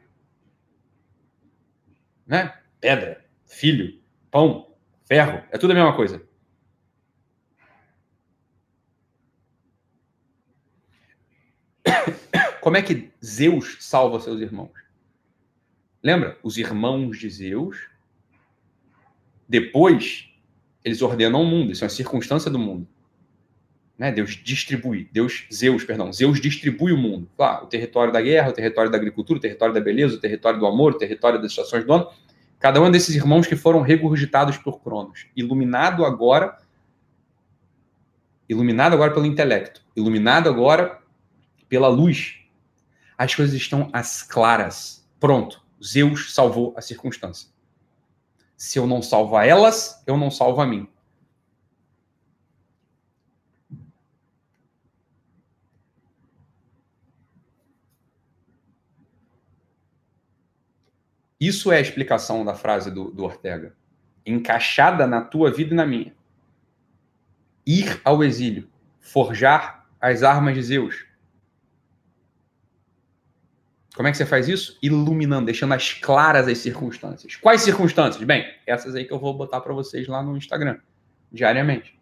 né? 2.26 2.58
Pedra, 2.80 3.24
filho, 3.46 4.00
pão, 4.30 4.74
ferro, 5.04 5.42
é 5.50 5.58
tudo 5.58 5.72
a 5.72 5.74
mesma 5.74 5.96
coisa. 5.96 6.22
Como 12.60 12.76
é 12.76 12.82
que 12.82 13.10
Zeus 13.24 13.78
salva 13.80 14.20
seus 14.20 14.40
irmãos? 14.40 14.72
Lembra? 16.02 16.38
Os 16.42 16.56
irmãos 16.56 17.18
de 17.18 17.28
Zeus, 17.28 17.88
depois, 19.48 20.30
eles 20.84 21.02
ordenam 21.02 21.42
o 21.42 21.46
mundo, 21.46 21.72
isso 21.72 21.84
é 21.84 21.86
uma 21.86 21.90
circunstância 21.90 22.50
do 22.50 22.58
mundo. 22.58 22.86
Né? 23.98 24.12
Deus 24.12 24.40
distribui, 24.42 25.08
Deus, 25.12 25.46
Zeus, 25.52 25.82
perdão, 25.82 26.12
Zeus 26.12 26.40
distribui 26.40 26.92
o 26.92 26.96
mundo. 26.96 27.28
O 27.36 27.66
território 27.66 28.12
da 28.12 28.20
guerra, 28.20 28.50
o 28.50 28.52
território 28.52 28.90
da 28.90 28.96
agricultura, 28.96 29.38
o 29.38 29.42
território 29.42 29.74
da 29.74 29.80
beleza, 29.80 30.14
o 30.14 30.20
território 30.20 30.60
do 30.60 30.66
amor, 30.66 30.92
o 30.92 30.98
território 30.98 31.42
das 31.42 31.50
estações 31.50 31.84
do 31.84 31.92
ano. 31.92 32.08
Cada 32.60 32.80
um 32.80 32.90
desses 32.90 33.16
irmãos 33.16 33.46
que 33.46 33.56
foram 33.56 33.80
regurgitados 33.80 34.56
por 34.56 34.80
Cronos, 34.80 35.26
iluminado 35.34 36.04
agora, 36.04 36.58
iluminado 38.48 38.94
agora 38.94 39.12
pelo 39.12 39.26
intelecto, 39.26 39.84
iluminado 39.96 40.48
agora 40.48 41.00
pela 41.68 41.88
luz. 41.88 42.36
As 43.16 43.34
coisas 43.34 43.54
estão 43.54 43.90
às 43.92 44.22
claras. 44.22 45.04
Pronto, 45.18 45.60
Zeus 45.84 46.32
salvou 46.32 46.72
a 46.76 46.80
circunstância. 46.80 47.48
Se 48.56 48.78
eu 48.78 48.86
não 48.86 49.02
salvo 49.02 49.38
elas, 49.38 50.02
eu 50.06 50.16
não 50.16 50.30
salvo 50.30 50.60
a 50.60 50.66
mim. 50.66 50.88
Isso 61.40 61.70
é 61.70 61.78
a 61.78 61.80
explicação 61.80 62.44
da 62.44 62.54
frase 62.54 62.90
do, 62.90 63.10
do 63.10 63.24
Ortega. 63.24 63.74
Encaixada 64.26 65.06
na 65.06 65.20
tua 65.20 65.50
vida 65.50 65.72
e 65.72 65.76
na 65.76 65.86
minha. 65.86 66.14
Ir 67.66 68.00
ao 68.04 68.24
exílio. 68.24 68.68
Forjar 69.00 69.86
as 70.00 70.22
armas 70.22 70.54
de 70.54 70.62
Zeus. 70.62 71.06
Como 73.94 74.06
é 74.06 74.12
que 74.12 74.16
você 74.16 74.26
faz 74.26 74.48
isso? 74.48 74.78
Iluminando, 74.80 75.46
deixando 75.46 75.74
as 75.74 75.92
claras 75.92 76.46
as 76.46 76.58
circunstâncias. 76.58 77.34
Quais 77.34 77.62
circunstâncias? 77.62 78.22
Bem, 78.22 78.46
essas 78.64 78.94
aí 78.94 79.04
que 79.04 79.12
eu 79.12 79.18
vou 79.18 79.34
botar 79.34 79.60
para 79.60 79.74
vocês 79.74 80.06
lá 80.06 80.22
no 80.22 80.36
Instagram, 80.36 80.78
diariamente. 81.32 81.98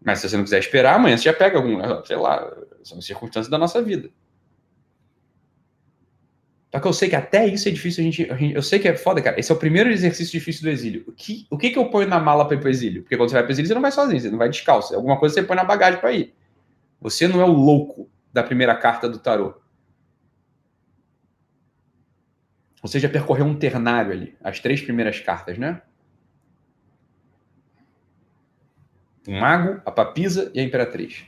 Mas 0.00 0.20
se 0.20 0.28
você 0.28 0.36
não 0.36 0.44
quiser 0.44 0.60
esperar, 0.60 0.94
amanhã 0.94 1.16
você 1.16 1.24
já 1.24 1.32
pega 1.32 1.58
algum, 1.58 1.80
sei 2.04 2.16
lá, 2.16 2.48
são 2.84 3.00
circunstâncias 3.00 3.50
da 3.50 3.58
nossa 3.58 3.82
vida. 3.82 4.08
Só 6.70 6.78
que 6.78 6.86
eu 6.86 6.92
sei 6.92 7.08
que 7.08 7.16
até 7.16 7.46
isso 7.46 7.68
é 7.68 7.72
difícil 7.72 8.02
a 8.02 8.04
gente, 8.04 8.54
Eu 8.54 8.62
sei 8.62 8.78
que 8.78 8.86
é 8.86 8.94
foda, 8.94 9.22
cara. 9.22 9.40
Esse 9.40 9.50
é 9.50 9.54
o 9.54 9.58
primeiro 9.58 9.90
exercício 9.90 10.38
difícil 10.38 10.62
do 10.62 10.68
exílio. 10.68 11.04
O 11.06 11.12
que, 11.12 11.46
o 11.50 11.56
que, 11.56 11.70
que 11.70 11.78
eu 11.78 11.86
ponho 11.88 12.06
na 12.06 12.20
mala 12.20 12.46
para 12.46 12.56
ir 12.56 12.60
pro 12.60 12.68
exílio? 12.68 13.02
Porque 13.02 13.16
quando 13.16 13.30
você 13.30 13.34
vai 13.34 13.42
pro 13.42 13.52
exílio, 13.52 13.68
você 13.68 13.74
não 13.74 13.80
vai 13.80 13.90
sozinho, 13.90 14.20
você 14.20 14.30
não 14.30 14.38
vai 14.38 14.50
descalço. 14.50 14.94
Alguma 14.94 15.18
coisa 15.18 15.34
você 15.34 15.42
põe 15.42 15.56
na 15.56 15.64
bagagem 15.64 15.98
para 15.98 16.12
ir. 16.12 16.34
Você 17.00 17.26
não 17.26 17.40
é 17.40 17.44
o 17.44 17.52
louco 17.52 18.10
da 18.32 18.42
primeira 18.42 18.74
carta 18.74 19.08
do 19.08 19.18
tarô. 19.18 19.54
Você 22.82 23.00
já 23.00 23.08
percorreu 23.08 23.46
um 23.46 23.58
ternário 23.58 24.12
ali, 24.12 24.36
as 24.42 24.60
três 24.60 24.80
primeiras 24.80 25.18
cartas, 25.20 25.58
né? 25.58 25.82
O 29.26 29.32
mago, 29.32 29.80
a 29.84 29.90
papisa 29.90 30.50
e 30.54 30.60
a 30.60 30.62
imperatriz. 30.62 31.24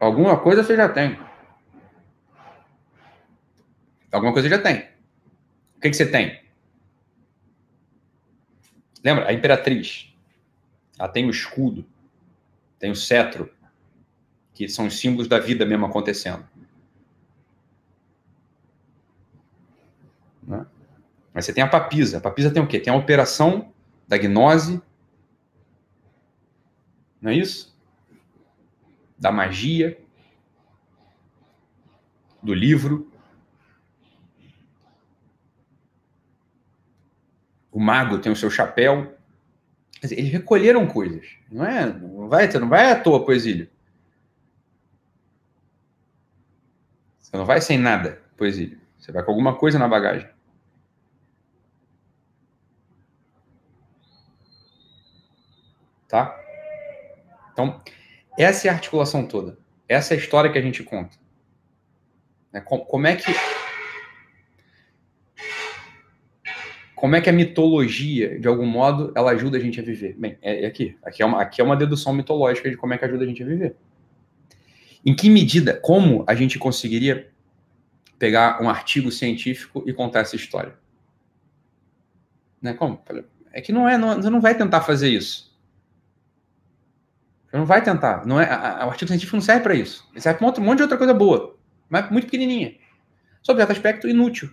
Alguma 0.00 0.40
coisa 0.40 0.64
você 0.64 0.74
já 0.74 0.88
tem. 0.88 1.20
Alguma 4.10 4.32
coisa 4.32 4.48
já 4.48 4.58
tem. 4.58 4.88
O 5.76 5.80
que, 5.80 5.90
que 5.90 5.94
você 5.94 6.10
tem? 6.10 6.40
Lembra? 9.04 9.28
A 9.28 9.32
imperatriz. 9.32 10.12
Ela 10.98 11.08
tem 11.08 11.26
o 11.26 11.30
escudo, 11.30 11.86
tem 12.78 12.90
o 12.90 12.96
cetro, 12.96 13.50
que 14.54 14.68
são 14.68 14.86
os 14.86 14.98
símbolos 14.98 15.28
da 15.28 15.38
vida 15.38 15.64
mesmo 15.64 15.86
acontecendo. 15.86 16.46
Né? 20.42 20.66
Mas 21.32 21.44
você 21.44 21.52
tem 21.52 21.62
a 21.62 21.68
papisa. 21.68 22.18
A 22.18 22.20
papisa 22.20 22.50
tem 22.50 22.62
o 22.62 22.66
quê? 22.66 22.80
Tem 22.80 22.92
a 22.92 22.96
operação 22.96 23.72
da 24.08 24.18
gnose. 24.18 24.82
Não 27.20 27.30
é 27.30 27.34
isso? 27.34 27.69
Da 29.20 29.30
magia, 29.30 30.02
do 32.42 32.54
livro. 32.54 33.12
O 37.70 37.78
mago 37.78 38.18
tem 38.18 38.32
o 38.32 38.36
seu 38.36 38.50
chapéu. 38.50 39.14
Eles 40.02 40.32
recolheram 40.32 40.86
coisas. 40.86 41.36
Não 41.52 41.64
é? 41.66 41.92
Não 41.92 42.28
vai, 42.28 42.50
você 42.50 42.58
não 42.58 42.68
vai 42.68 42.90
à 42.90 42.98
toa 42.98 43.22
pro 43.22 43.34
exílio. 43.34 43.68
Você 47.18 47.36
não 47.36 47.44
vai 47.44 47.60
sem 47.60 47.76
nada 47.76 48.22
pro 48.36 48.46
exílio. 48.46 48.80
Você 48.98 49.12
vai 49.12 49.22
com 49.22 49.30
alguma 49.30 49.54
coisa 49.54 49.78
na 49.78 49.86
bagagem. 49.86 50.28
Tá? 56.08 56.36
Então, 57.52 57.80
essa 58.42 58.68
é 58.68 58.70
a 58.70 58.74
articulação 58.74 59.26
toda. 59.26 59.58
Essa 59.88 60.14
é 60.14 60.16
a 60.16 60.20
história 60.20 60.50
que 60.50 60.58
a 60.58 60.62
gente 60.62 60.82
conta. 60.82 61.16
Né, 62.52 62.60
como 62.60 63.06
é 63.06 63.16
que. 63.16 63.32
Como 66.94 67.16
é 67.16 67.20
que 67.20 67.30
a 67.30 67.32
mitologia, 67.32 68.38
de 68.38 68.46
algum 68.46 68.66
modo, 68.66 69.10
ela 69.16 69.30
ajuda 69.30 69.56
a 69.56 69.60
gente 69.60 69.80
a 69.80 69.82
viver? 69.82 70.14
Bem, 70.18 70.36
é, 70.42 70.64
é 70.64 70.66
aqui. 70.66 70.98
Aqui 71.02 71.22
é, 71.22 71.26
uma, 71.26 71.40
aqui 71.40 71.60
é 71.60 71.64
uma 71.64 71.76
dedução 71.76 72.12
mitológica 72.12 72.68
de 72.68 72.76
como 72.76 72.92
é 72.92 72.98
que 72.98 73.04
ajuda 73.04 73.24
a 73.24 73.26
gente 73.26 73.42
a 73.42 73.46
viver. 73.46 73.74
Em 75.04 75.14
que 75.16 75.30
medida, 75.30 75.80
como 75.80 76.24
a 76.26 76.34
gente 76.34 76.58
conseguiria 76.58 77.30
pegar 78.18 78.62
um 78.62 78.68
artigo 78.68 79.10
científico 79.10 79.82
e 79.86 79.94
contar 79.94 80.20
essa 80.20 80.36
história? 80.36 80.74
Né? 82.60 82.74
Como? 82.74 83.02
É 83.50 83.62
que 83.62 83.72
não 83.72 83.88
é, 83.88 83.96
não, 83.96 84.16
você 84.16 84.28
não 84.28 84.40
vai 84.40 84.54
tentar 84.54 84.82
fazer 84.82 85.08
isso. 85.08 85.49
Não 87.52 87.66
vai 87.66 87.82
tentar. 87.82 88.26
Não 88.26 88.40
é, 88.40 88.44
a, 88.48 88.82
a, 88.82 88.86
o 88.86 88.90
artigo 88.90 89.08
científico 89.08 89.36
não 89.36 89.42
serve 89.42 89.62
para 89.62 89.74
isso. 89.74 90.08
Ele 90.12 90.20
serve 90.20 90.38
para 90.38 90.60
um 90.60 90.64
monte 90.64 90.78
de 90.78 90.82
outra 90.82 90.96
coisa 90.96 91.12
boa, 91.12 91.58
mas 91.88 92.10
muito 92.10 92.26
pequenininha. 92.26 92.76
Sob 93.42 93.58
certo 93.58 93.72
aspecto, 93.72 94.08
inútil. 94.08 94.50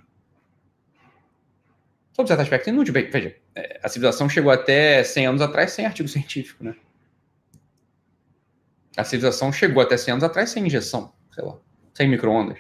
Sob 2.14 2.28
certo 2.28 2.42
aspecto, 2.42 2.70
inútil. 2.70 2.94
Bem, 2.94 3.10
veja, 3.10 3.36
é, 3.54 3.80
a 3.84 3.90
civilização 3.90 4.28
chegou 4.28 4.52
até 4.52 5.04
100 5.04 5.28
anos 5.28 5.42
atrás 5.42 5.72
sem 5.72 5.86
artigo 5.86 6.10
científico, 6.10 6.64
né? 6.64 6.76
A 8.96 9.04
civilização 9.04 9.54
chegou 9.54 9.84
até 9.84 9.96
100 9.96 10.14
anos 10.14 10.24
atrás 10.24 10.50
sem 10.50 10.66
injeção, 10.66 11.14
sei 11.32 11.44
lá, 11.44 11.60
sem 11.94 12.10
micro-ondas, 12.10 12.58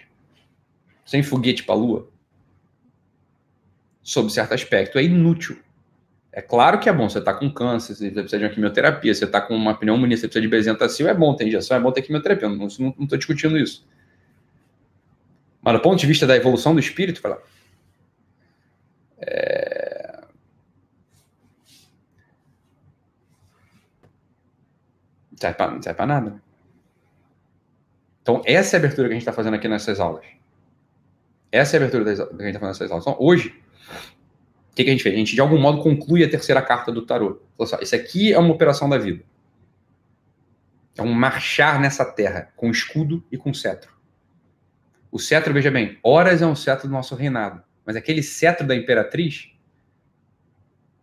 sem 1.04 1.24
foguete 1.24 1.64
para 1.64 1.74
a 1.74 1.78
Lua. 1.78 2.12
Sob 4.04 4.32
certo 4.32 4.54
aspecto, 4.54 5.00
é 5.00 5.04
inútil. 5.04 5.60
É 6.38 6.42
claro 6.44 6.80
que 6.80 6.88
é 6.88 6.94
bom, 6.94 7.10
você 7.10 7.18
está 7.18 7.34
com 7.34 7.52
câncer, 7.52 7.96
você 7.96 8.12
precisa 8.12 8.38
de 8.38 8.44
uma 8.44 8.52
quimioterapia, 8.52 9.12
você 9.12 9.26
está 9.26 9.42
com 9.42 9.56
uma 9.56 9.76
pneumonia, 9.76 10.16
você 10.16 10.28
precisa 10.28 10.44
de 10.44 10.48
bezentacil, 10.48 11.10
é 11.10 11.14
bom 11.16 11.36
ter 11.36 11.48
injeção, 11.48 11.76
é 11.76 11.80
bom 11.80 11.92
ter 11.92 12.04
quimioterapia, 12.04 12.48
não 12.48 12.68
estou 12.68 13.18
discutindo 13.18 13.58
isso. 13.58 13.84
Mas 15.60 15.74
do 15.74 15.80
ponto 15.80 16.00
de 16.00 16.06
vista 16.06 16.28
da 16.28 16.36
evolução 16.36 16.76
do 16.76 16.80
espírito, 16.80 17.20
fala, 17.22 17.42
é... 19.18 20.22
Não 25.32 25.82
serve 25.82 25.96
para 25.96 26.06
nada. 26.06 26.42
Então, 28.22 28.44
essa 28.46 28.76
é 28.76 28.78
a 28.78 28.80
abertura 28.80 29.08
que 29.08 29.14
a 29.14 29.16
gente 29.16 29.24
está 29.24 29.34
fazendo 29.34 29.56
aqui 29.56 29.68
nessas 29.68 30.00
aulas. 30.00 30.24
Essa 31.52 31.78
é 31.78 31.80
a 31.80 31.82
abertura 31.82 32.04
que 32.04 32.12
a 32.12 32.14
gente 32.14 32.56
está 32.56 32.60
fazendo 32.60 32.68
nessas 32.68 32.92
aulas. 32.92 33.08
Então, 33.08 33.18
hoje, 33.20 33.60
que, 34.78 34.84
que, 34.84 34.90
a 34.92 34.94
gente 34.94 35.04
fez? 35.04 35.16
A 35.16 35.18
gente, 35.18 35.34
de 35.34 35.42
algum 35.42 35.58
modo, 35.58 35.82
conclui 35.82 36.24
a 36.24 36.30
terceira 36.30 36.62
carta 36.62 36.92
do 36.92 37.04
tarô. 37.04 37.42
Falou 37.58 37.74
assim, 37.74 37.84
isso 37.84 37.96
aqui 37.96 38.32
é 38.32 38.38
uma 38.38 38.54
operação 38.54 38.88
da 38.88 38.98
vida. 38.98 39.24
É 40.96 41.02
um 41.02 41.12
marchar 41.12 41.80
nessa 41.82 42.06
terra, 42.06 42.54
com 42.56 42.70
escudo 42.70 43.24
e 43.32 43.38
com 43.38 43.54
cetro. 43.54 43.92
O 45.12 45.18
cetro, 45.18 45.52
veja 45.54 45.72
bem, 45.72 45.98
horas 46.04 46.42
é 46.42 46.46
um 46.46 46.56
cetro 46.56 46.88
do 46.88 46.94
nosso 46.94 47.16
reinado. 47.16 47.64
Mas 47.84 47.96
aquele 47.96 48.22
cetro 48.22 48.68
da 48.68 48.76
imperatriz, 48.76 49.52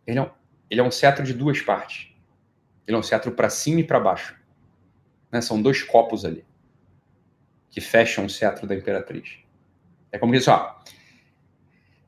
ele 0.07 0.19
é 0.19 0.23
um, 0.23 0.31
ele 0.71 0.81
é 0.81 0.85
um 0.85 0.91
cetro 0.91 1.25
de 1.25 1.35
duas 1.35 1.61
partes. 1.61 2.15
Ele 2.87 2.97
é 2.97 3.01
um 3.01 3.03
cetro 3.03 3.33
para 3.33 3.51
cima 3.51 3.81
e 3.81 3.85
para 3.85 3.99
baixo. 3.99 4.37
Né? 5.33 5.41
São 5.41 5.61
dois 5.61 5.83
copos 5.83 6.25
ali 6.25 6.45
que 7.71 7.81
fecham 7.81 8.27
o 8.27 8.31
cetro 8.31 8.69
da 8.69 8.75
imperatriz. 8.77 9.39
É 10.13 10.19
como 10.19 10.33
diz, 10.33 10.47
ó, 10.47 10.81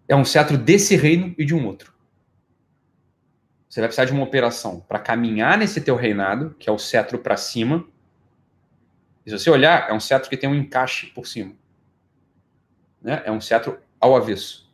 é 0.09 0.15
um 0.15 0.25
cetro 0.25 0.57
desse 0.57 0.97
reino 0.97 1.35
e 1.37 1.45
de 1.45 1.55
um 1.55 1.67
outro. 1.67 1.93
Você 3.69 3.81
vai 3.81 3.89
precisar 3.89 4.07
de 4.07 4.13
uma 4.13 4.23
operação 4.23 4.81
para 4.81 4.99
caminhar 4.99 5.59
nesse 5.59 5.81
teu 5.81 5.97
reinado, 5.97 6.55
que 6.59 6.69
é 6.69 6.73
o 6.73 6.79
cetro 6.79 7.19
para 7.19 7.37
cima. 7.37 7.87
E 9.25 9.31
se 9.31 9.39
você 9.39 9.51
olhar, 9.51 9.91
é 9.91 9.93
um 9.93 10.01
cetro 10.01 10.31
que 10.31 10.37
tem 10.37 10.49
um 10.49 10.55
encaixe 10.55 11.09
por 11.09 11.27
cima. 11.27 11.55
Né? 13.03 13.23
É 13.25 13.31
um 13.31 13.41
cetro 13.41 13.79
ao 14.01 14.17
avesso, 14.17 14.73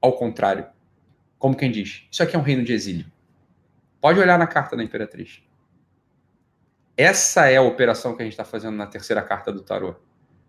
ao 0.00 0.14
contrário. 0.14 0.66
Como 1.38 1.56
quem 1.56 1.70
diz, 1.70 2.06
isso 2.10 2.22
aqui 2.22 2.34
é 2.34 2.38
um 2.38 2.42
reino 2.42 2.64
de 2.64 2.72
exílio. 2.72 3.06
Pode 4.00 4.18
olhar 4.18 4.38
na 4.38 4.46
carta 4.46 4.76
da 4.76 4.82
imperatriz. 4.82 5.42
Essa 6.96 7.48
é 7.48 7.56
a 7.56 7.62
operação 7.62 8.16
que 8.16 8.22
a 8.22 8.24
gente 8.24 8.32
está 8.32 8.44
fazendo 8.44 8.76
na 8.76 8.86
terceira 8.86 9.22
carta 9.22 9.52
do 9.52 9.62
tarô. 9.62 9.96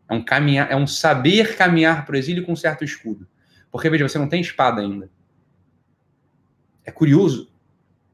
É 0.10 0.14
um 0.14 0.24
caminhar, 0.24 0.72
é 0.72 0.76
um 0.76 0.88
saber 0.88 1.56
caminhar 1.56 2.06
para 2.06 2.14
o 2.14 2.18
exílio 2.18 2.45
com 2.45 2.53
um 2.53 2.56
certo 2.56 2.84
escudo. 2.84 3.27
Porque, 3.76 3.90
veja, 3.90 4.08
você 4.08 4.18
não 4.18 4.30
tem 4.30 4.40
espada 4.40 4.80
ainda. 4.80 5.12
É 6.86 6.92
curioso. 6.94 7.52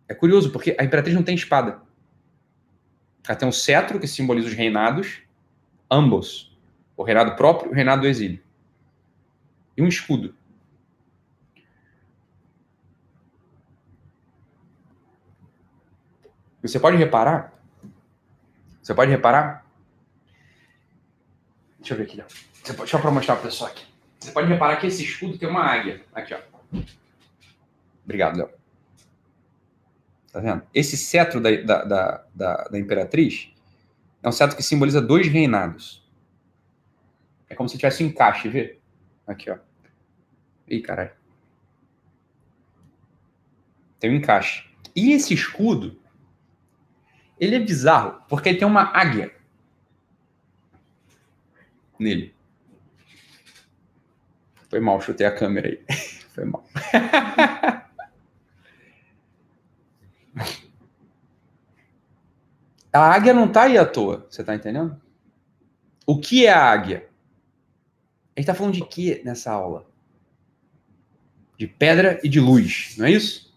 É 0.07 0.13
curioso, 0.15 0.51
porque 0.51 0.75
a 0.79 0.83
imperatriz 0.83 1.15
não 1.15 1.21
tem 1.21 1.35
espada. 1.35 1.83
Ela 3.27 3.37
tem 3.37 3.47
um 3.47 3.51
cetro 3.51 3.99
que 3.99 4.07
simboliza 4.07 4.47
os 4.47 4.55
reinados, 4.55 5.21
ambos. 5.89 6.57
O 6.97 7.03
reinado 7.03 7.35
próprio 7.35 7.69
e 7.69 7.73
o 7.73 7.75
reinado 7.75 8.01
do 8.01 8.07
exílio. 8.07 8.43
E 9.77 9.83
um 9.83 9.87
escudo. 9.87 10.35
Você 16.63 16.79
pode 16.79 16.97
reparar? 16.97 17.53
Você 18.81 18.95
pode 18.95 19.11
reparar 19.11 19.63
Deixa 21.77 21.93
eu 21.93 21.97
ver 21.99 22.03
aqui, 22.05 22.17
deixa 22.17 22.97
eu 22.97 23.11
mostrar 23.11 23.35
para 23.35 23.43
o 23.43 23.45
pessoal 23.45 23.69
aqui. 23.69 23.90
Você 24.21 24.31
pode 24.31 24.47
reparar 24.47 24.77
que 24.77 24.85
esse 24.85 25.03
escudo 25.03 25.37
tem 25.37 25.49
uma 25.49 25.63
águia. 25.63 26.05
Aqui, 26.13 26.35
ó. 26.35 26.39
Obrigado, 28.05 28.37
Léo. 28.37 28.49
Tá 30.31 30.39
vendo? 30.39 30.61
Esse 30.73 30.95
cetro 30.95 31.41
da, 31.41 31.49
da, 31.61 31.83
da, 31.83 32.25
da, 32.33 32.55
da 32.65 32.79
Imperatriz 32.79 33.51
é 34.21 34.29
um 34.29 34.31
cetro 34.31 34.55
que 34.55 34.63
simboliza 34.63 35.01
dois 35.01 35.27
reinados. 35.27 36.07
É 37.49 37.55
como 37.55 37.67
se 37.67 37.77
tivesse 37.77 38.03
um 38.03 38.07
encaixe, 38.07 38.47
vê? 38.47 38.79
Aqui, 39.25 39.49
ó. 39.49 39.57
Ih, 40.67 40.81
caralho. 40.81 41.11
Tem 43.99 44.11
um 44.11 44.15
encaixe. 44.15 44.69
E 44.95 45.13
esse 45.13 45.33
escudo, 45.33 45.99
ele 47.39 47.55
é 47.55 47.59
bizarro, 47.59 48.21
porque 48.29 48.49
ele 48.49 48.59
tem 48.59 48.67
uma 48.67 48.83
águia 48.95 49.35
nele. 51.97 52.33
Foi 54.71 54.79
mal, 54.79 54.99
chutei 55.01 55.27
a 55.27 55.35
câmera 55.35 55.67
aí. 55.67 55.83
Foi 56.33 56.45
mal. 56.45 56.63
a 62.93 62.99
águia 62.99 63.33
não 63.33 63.51
tá 63.51 63.63
aí 63.63 63.77
à 63.77 63.85
toa, 63.85 64.25
você 64.29 64.41
tá 64.41 64.55
entendendo? 64.55 64.97
O 66.07 66.17
que 66.17 66.45
é 66.45 66.53
a 66.53 66.63
águia? 66.63 67.09
Gente 68.37 68.45
tá 68.45 68.53
falando 68.55 68.75
de 68.75 68.85
quê 68.85 69.21
nessa 69.25 69.51
aula? 69.51 69.85
De 71.57 71.67
pedra 71.67 72.21
e 72.23 72.29
de 72.29 72.39
luz, 72.39 72.95
não 72.97 73.07
é 73.07 73.11
isso? 73.11 73.50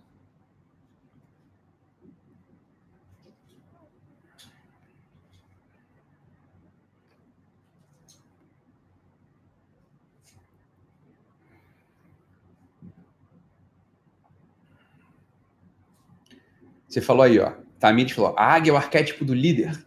Você 16.94 17.00
falou 17.00 17.24
aí, 17.24 17.40
ó. 17.40 17.52
Tamid 17.80 18.14
falou: 18.14 18.36
a 18.38 18.54
águia 18.54 18.70
é 18.70 18.72
o 18.72 18.76
arquétipo 18.76 19.24
do 19.24 19.34
líder. 19.34 19.84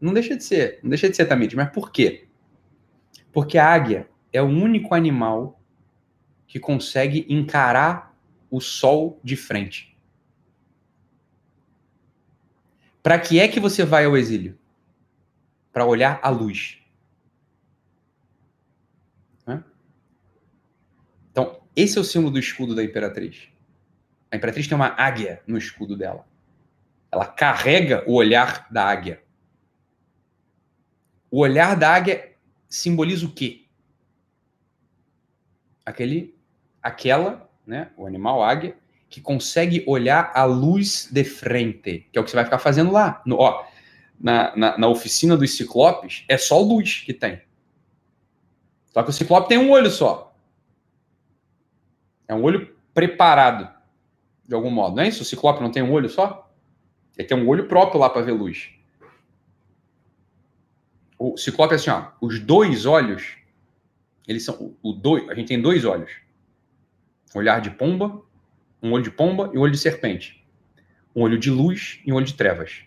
Não 0.00 0.14
deixa 0.14 0.34
de 0.34 0.42
ser, 0.42 0.80
não 0.82 0.88
deixa 0.88 1.06
de 1.06 1.14
ser 1.14 1.26
Tamid, 1.26 1.54
mas 1.54 1.70
por 1.70 1.92
quê? 1.92 2.26
Porque 3.30 3.58
a 3.58 3.68
águia 3.70 4.08
é 4.32 4.40
o 4.40 4.46
único 4.46 4.94
animal 4.94 5.60
que 6.46 6.58
consegue 6.58 7.26
encarar 7.28 8.16
o 8.50 8.58
sol 8.58 9.20
de 9.22 9.36
frente. 9.36 9.94
Para 13.02 13.18
que 13.18 13.38
é 13.38 13.46
que 13.46 13.60
você 13.60 13.84
vai 13.84 14.06
ao 14.06 14.16
exílio? 14.16 14.58
Para 15.74 15.84
olhar 15.84 16.18
a 16.22 16.30
luz. 16.30 16.78
Então, 21.30 21.60
esse 21.76 21.98
é 21.98 22.00
o 22.00 22.04
símbolo 22.04 22.30
do 22.30 22.38
escudo 22.38 22.74
da 22.74 22.82
imperatriz. 22.82 23.54
A 24.36 24.38
imperatriz 24.38 24.68
tem 24.68 24.76
uma 24.76 24.94
águia 24.98 25.42
no 25.46 25.56
escudo 25.56 25.96
dela. 25.96 26.26
Ela 27.10 27.24
carrega 27.24 28.04
o 28.06 28.12
olhar 28.12 28.66
da 28.70 28.84
águia. 28.84 29.22
O 31.30 31.38
olhar 31.38 31.74
da 31.74 31.90
águia 31.90 32.34
simboliza 32.68 33.24
o 33.24 33.32
quê? 33.32 33.64
Aquele, 35.86 36.38
aquela, 36.82 37.48
né, 37.66 37.90
o 37.96 38.06
animal 38.06 38.42
águia, 38.42 38.76
que 39.08 39.22
consegue 39.22 39.82
olhar 39.86 40.30
a 40.34 40.44
luz 40.44 41.08
de 41.10 41.24
frente, 41.24 42.06
que 42.12 42.18
é 42.18 42.20
o 42.20 42.24
que 42.24 42.30
você 42.30 42.36
vai 42.36 42.44
ficar 42.44 42.58
fazendo 42.58 42.92
lá. 42.92 43.22
No, 43.24 43.36
ó, 43.36 43.66
na, 44.20 44.54
na, 44.54 44.76
na 44.76 44.88
oficina 44.88 45.34
dos 45.34 45.56
ciclopes, 45.56 46.26
é 46.28 46.36
só 46.36 46.60
luz 46.60 47.00
que 47.00 47.14
tem. 47.14 47.40
Só 48.92 49.02
que 49.02 49.08
o 49.08 49.14
ciclope 49.14 49.48
tem 49.48 49.56
um 49.56 49.70
olho 49.70 49.90
só. 49.90 50.36
É 52.28 52.34
um 52.34 52.42
olho 52.42 52.76
preparado 52.92 53.75
de 54.46 54.54
algum 54.54 54.70
modo, 54.70 54.96
não 54.96 55.02
é 55.02 55.08
isso? 55.08 55.22
O 55.22 55.24
ciclope 55.24 55.62
não 55.62 55.70
tem 55.70 55.82
um 55.82 55.92
olho 55.92 56.08
só? 56.08 56.50
Ele 57.16 57.26
tem 57.26 57.36
um 57.36 57.48
olho 57.48 57.66
próprio 57.66 58.00
lá 58.00 58.08
para 58.08 58.22
ver 58.22 58.32
luz. 58.32 58.70
O 61.18 61.36
ciclope 61.36 61.72
é 61.72 61.76
assim, 61.76 61.90
ó, 61.90 62.08
os 62.20 62.38
dois 62.38 62.84
olhos, 62.84 63.36
eles 64.28 64.44
são 64.44 64.76
o, 64.82 64.92
dois, 64.92 65.28
a 65.28 65.34
gente 65.34 65.48
tem 65.48 65.60
dois 65.60 65.84
olhos. 65.84 66.10
Um 67.34 67.38
olhar 67.38 67.60
de 67.60 67.70
pomba, 67.70 68.22
um 68.82 68.92
olho 68.92 69.02
de 69.02 69.10
pomba 69.10 69.50
e 69.52 69.58
um 69.58 69.62
olho 69.62 69.72
de 69.72 69.78
serpente. 69.78 70.44
Um 71.14 71.22
olho 71.22 71.38
de 71.38 71.50
luz 71.50 72.00
e 72.04 72.12
um 72.12 72.16
olho 72.16 72.26
de 72.26 72.34
trevas. 72.34 72.84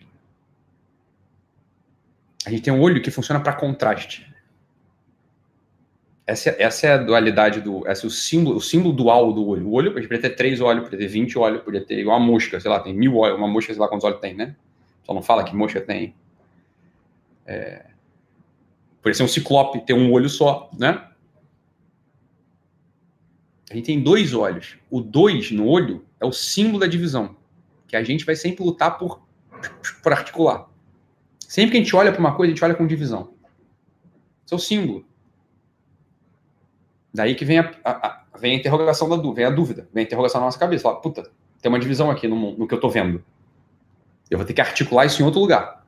A 2.46 2.50
gente 2.50 2.62
tem 2.62 2.72
um 2.72 2.80
olho 2.80 3.02
que 3.02 3.10
funciona 3.10 3.40
para 3.40 3.52
contraste. 3.52 4.32
Essa, 6.30 6.54
essa 6.60 6.86
é 6.86 6.92
a 6.92 6.96
dualidade 6.96 7.60
do. 7.60 7.84
Esse 7.88 8.04
é 8.04 8.06
o 8.06 8.10
símbolo, 8.10 8.56
o 8.56 8.60
símbolo 8.60 8.94
dual 8.94 9.32
do 9.32 9.44
olho. 9.48 9.66
O 9.66 9.72
olho, 9.72 9.92
poderia 9.92 10.20
ter 10.20 10.30
três 10.36 10.60
olhos, 10.60 10.84
poderia 10.84 11.08
ter 11.08 11.12
20 11.12 11.36
olhos, 11.36 11.62
poderia 11.62 11.84
ter 11.84 11.98
igual 11.98 12.16
uma 12.16 12.24
mosca, 12.24 12.60
sei 12.60 12.70
lá, 12.70 12.78
tem 12.78 12.94
mil 12.94 13.16
olhos, 13.16 13.36
uma 13.36 13.48
mosca, 13.48 13.72
sei 13.72 13.80
lá 13.80 13.88
quantos 13.88 14.04
olhos 14.04 14.20
tem, 14.20 14.32
né? 14.32 14.54
Só 15.02 15.12
não 15.12 15.22
fala 15.22 15.42
que 15.42 15.56
mosca 15.56 15.80
tem. 15.80 16.14
É... 17.44 17.84
Poderia 18.98 19.16
ser 19.16 19.24
um 19.24 19.28
ciclope, 19.28 19.84
ter 19.84 19.92
um 19.92 20.12
olho 20.12 20.28
só, 20.28 20.70
né? 20.78 21.04
A 23.68 23.74
gente 23.74 23.86
tem 23.86 24.00
dois 24.00 24.32
olhos. 24.32 24.78
O 24.88 25.00
dois 25.00 25.50
no 25.50 25.66
olho 25.66 26.04
é 26.20 26.24
o 26.24 26.30
símbolo 26.30 26.78
da 26.78 26.86
divisão, 26.86 27.34
que 27.88 27.96
a 27.96 28.04
gente 28.04 28.24
vai 28.24 28.36
sempre 28.36 28.64
lutar 28.64 28.98
por, 28.98 29.20
por 30.00 30.12
articular. 30.12 30.68
Sempre 31.40 31.72
que 31.72 31.76
a 31.78 31.80
gente 31.80 31.96
olha 31.96 32.12
para 32.12 32.20
uma 32.20 32.36
coisa, 32.36 32.52
a 32.52 32.54
gente 32.54 32.64
olha 32.64 32.76
com 32.76 32.86
divisão. 32.86 33.34
Esse 34.44 34.54
é 34.54 34.56
o 34.56 34.60
símbolo. 34.60 35.09
Daí 37.12 37.34
que 37.34 37.44
vem 37.44 37.58
a, 37.58 37.72
a, 37.84 37.90
a, 37.90 38.38
vem 38.38 38.52
a 38.52 38.56
interrogação 38.56 39.08
da 39.08 39.16
dúvida, 39.16 39.34
vem 39.34 39.44
a 39.44 39.50
dúvida, 39.50 39.88
vem 39.92 40.02
a 40.02 40.06
interrogação 40.06 40.40
na 40.40 40.46
nossa 40.46 40.58
cabeça. 40.58 40.82
Fala, 40.82 41.00
puta, 41.00 41.30
tem 41.60 41.68
uma 41.68 41.78
divisão 41.78 42.10
aqui 42.10 42.28
no, 42.28 42.56
no 42.56 42.66
que 42.66 42.74
eu 42.74 42.76
estou 42.76 42.90
vendo. 42.90 43.24
Eu 44.30 44.38
vou 44.38 44.46
ter 44.46 44.54
que 44.54 44.60
articular 44.60 45.06
isso 45.06 45.20
em 45.20 45.24
outro 45.24 45.40
lugar. 45.40 45.84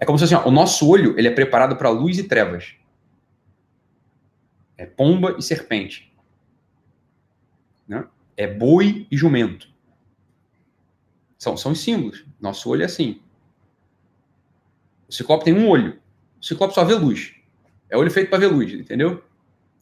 É 0.00 0.04
como 0.04 0.18
se 0.18 0.24
assim, 0.24 0.34
ó, 0.34 0.48
o 0.48 0.50
nosso 0.50 0.88
olho 0.88 1.16
ele 1.16 1.28
é 1.28 1.30
preparado 1.30 1.76
para 1.76 1.88
luz 1.88 2.18
e 2.18 2.24
trevas. 2.24 2.74
É 4.76 4.84
pomba 4.84 5.36
e 5.38 5.42
serpente. 5.42 6.12
Né? 7.86 8.04
É 8.36 8.48
boi 8.48 9.06
e 9.10 9.16
jumento. 9.16 9.68
São, 11.38 11.56
são 11.56 11.70
os 11.70 11.80
símbolos. 11.80 12.24
Nosso 12.40 12.68
olho 12.68 12.82
é 12.82 12.86
assim. 12.86 13.20
O 15.08 15.12
ciclope 15.12 15.44
tem 15.44 15.54
um 15.54 15.68
olho. 15.68 16.00
O 16.40 16.44
ciclope 16.44 16.74
só 16.74 16.84
vê 16.84 16.94
luz. 16.94 17.34
É 17.88 17.96
olho 17.96 18.10
feito 18.10 18.28
para 18.28 18.38
ver 18.38 18.46
luz, 18.46 18.72
entendeu? 18.72 19.22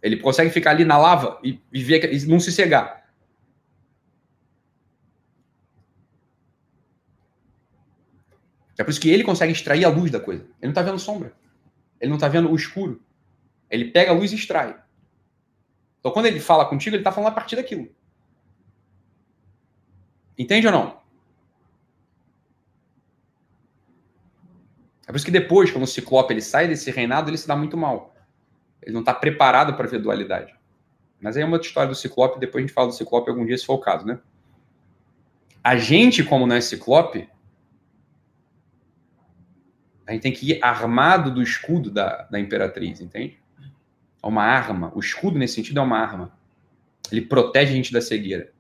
Ele 0.03 0.17
consegue 0.17 0.51
ficar 0.51 0.71
ali 0.71 0.85
na 0.85 0.97
lava 0.97 1.39
e, 1.43 1.61
e, 1.73 1.83
ver, 1.83 2.13
e 2.13 2.27
não 2.27 2.41
se 2.41 2.51
cegar. 2.51 3.01
É 8.79 8.83
por 8.83 8.91
isso 8.91 9.01
que 9.01 9.11
ele 9.11 9.23
consegue 9.23 9.53
extrair 9.53 9.85
a 9.85 9.91
luz 9.91 10.11
da 10.11 10.19
coisa. 10.19 10.43
Ele 10.43 10.53
não 10.63 10.71
está 10.71 10.83
vendo 10.83 10.99
sombra. 10.99 11.35
Ele 12.01 12.09
não 12.09 12.17
está 12.17 12.29
vendo 12.29 12.51
o 12.51 12.57
escuro. 12.57 13.05
Ele 13.69 13.91
pega 13.91 14.11
a 14.11 14.15
luz 14.15 14.33
e 14.33 14.37
extrai. 14.37 14.75
Então, 15.99 16.11
quando 16.11 16.27
ele 16.27 16.41
fala 16.41 16.65
contigo, 16.65 16.97
ele 16.97 17.03
está 17.03 17.13
falando 17.13 17.29
a 17.29 17.35
partir 17.35 17.57
daquilo. 17.57 17.95
Entende 20.39 20.67
ou 20.67 20.73
não? 20.73 21.01
É 25.03 25.13
por 25.13 25.17
isso 25.17 25.27
que 25.27 25.31
depois, 25.31 25.71
quando 25.71 25.85
o 25.85 25.87
Ciclope 25.87 26.33
ele 26.33 26.41
sai 26.41 26.67
desse 26.67 26.91
reinado, 26.91 27.29
ele 27.29 27.37
se 27.37 27.47
dá 27.47 27.55
muito 27.55 27.77
mal. 27.77 28.15
Ele 28.83 28.93
não 28.93 29.01
está 29.01 29.13
preparado 29.15 29.75
para 29.75 29.89
ver 29.89 30.01
dualidade. 30.01 30.55
Mas 31.21 31.37
aí 31.37 31.43
é 31.43 31.47
uma 31.47 31.55
outra 31.55 31.69
história 31.69 31.89
do 31.89 31.95
Ciclope, 31.95 32.41
depois 32.41 32.65
a 32.65 32.67
gente 32.67 32.75
fala 32.75 32.89
do 32.89 32.95
Ciclope 32.95 33.29
algum 33.29 33.45
dia, 33.45 33.59
se 33.59 33.67
for 33.67 33.75
o 33.75 33.79
caso, 33.79 34.07
né? 34.07 34.19
A 35.63 35.77
gente, 35.77 36.25
como 36.25 36.47
não 36.47 36.57
é 36.57 36.61
Ciclope, 36.61 37.29
a 40.07 40.13
gente 40.13 40.23
tem 40.23 40.33
que 40.33 40.53
ir 40.53 40.65
armado 40.65 41.31
do 41.31 41.43
escudo 41.43 41.91
da, 41.91 42.23
da 42.23 42.41
Imperatriz, 42.41 43.01
entende? 43.01 43.39
É 44.23 44.27
uma 44.27 44.43
arma. 44.43 44.91
O 44.95 45.01
escudo, 45.01 45.39
nesse 45.39 45.55
sentido, 45.55 45.79
é 45.79 45.83
uma 45.83 45.99
arma. 45.99 46.33
Ele 47.13 47.21
protege 47.23 47.73
a 47.73 47.77
gente 47.77 47.93
da 47.93 48.01
cegueira. 48.01 48.53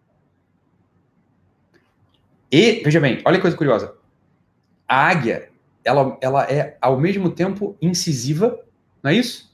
E, 2.52 2.82
veja 2.84 3.00
bem, 3.00 3.20
olha 3.24 3.36
que 3.36 3.42
coisa 3.42 3.56
curiosa. 3.56 3.96
A 4.86 5.08
águia, 5.08 5.50
ela, 5.84 6.18
ela 6.20 6.44
é 6.44 6.76
ao 6.80 6.98
mesmo 6.98 7.30
tempo 7.30 7.76
incisiva, 7.80 8.58
não 9.02 9.10
é 9.10 9.14
isso? 9.14 9.49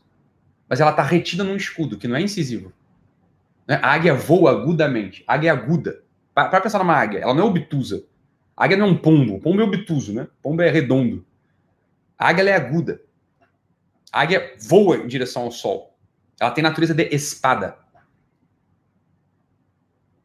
Mas 0.68 0.80
ela 0.80 0.90
está 0.90 1.02
retida 1.02 1.44
num 1.44 1.56
escudo, 1.56 1.96
que 1.96 2.08
não 2.08 2.16
é 2.16 2.20
incisivo. 2.20 2.72
Né? 3.66 3.78
A 3.82 3.92
águia 3.92 4.14
voa 4.14 4.50
agudamente. 4.50 5.24
A 5.26 5.34
águia 5.34 5.50
é 5.50 5.52
aguda. 5.52 6.02
Para 6.34 6.60
pensar 6.60 6.78
numa 6.78 6.94
águia, 6.94 7.18
ela 7.20 7.32
não 7.32 7.44
é 7.44 7.46
obtusa. 7.46 8.04
A 8.56 8.64
águia 8.64 8.76
não 8.76 8.86
é 8.86 8.90
um 8.90 8.96
pombo. 8.96 9.40
Pombo 9.40 9.60
é 9.60 9.64
obtuso, 9.64 10.12
né? 10.12 10.28
Pombo 10.42 10.62
é 10.62 10.70
redondo. 10.70 11.24
A 12.18 12.28
águia 12.28 12.50
é 12.50 12.54
aguda. 12.54 13.00
A 14.12 14.22
águia 14.22 14.54
voa 14.58 14.96
em 14.96 15.06
direção 15.06 15.42
ao 15.42 15.50
sol. 15.50 15.96
Ela 16.40 16.50
tem 16.50 16.62
natureza 16.62 16.94
de 16.94 17.04
espada. 17.14 17.78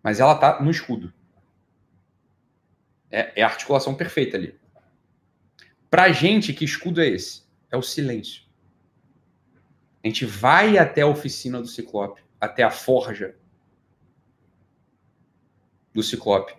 Mas 0.03 0.19
ela 0.19 0.33
está 0.33 0.61
no 0.61 0.71
escudo. 0.71 1.13
É, 3.09 3.41
é 3.41 3.43
a 3.43 3.47
articulação 3.47 3.93
perfeita 3.95 4.37
ali. 4.37 4.59
Para 5.89 6.03
a 6.03 6.11
gente, 6.11 6.53
que 6.53 6.63
escudo 6.63 7.01
é 7.01 7.07
esse? 7.07 7.43
É 7.69 7.77
o 7.77 7.81
silêncio. 7.81 8.43
A 10.03 10.07
gente 10.07 10.25
vai 10.25 10.77
até 10.77 11.01
a 11.01 11.07
oficina 11.07 11.61
do 11.61 11.67
Ciclope, 11.67 12.23
até 12.39 12.63
a 12.63 12.71
forja 12.71 13.35
do 15.93 16.01
Ciclope. 16.01 16.55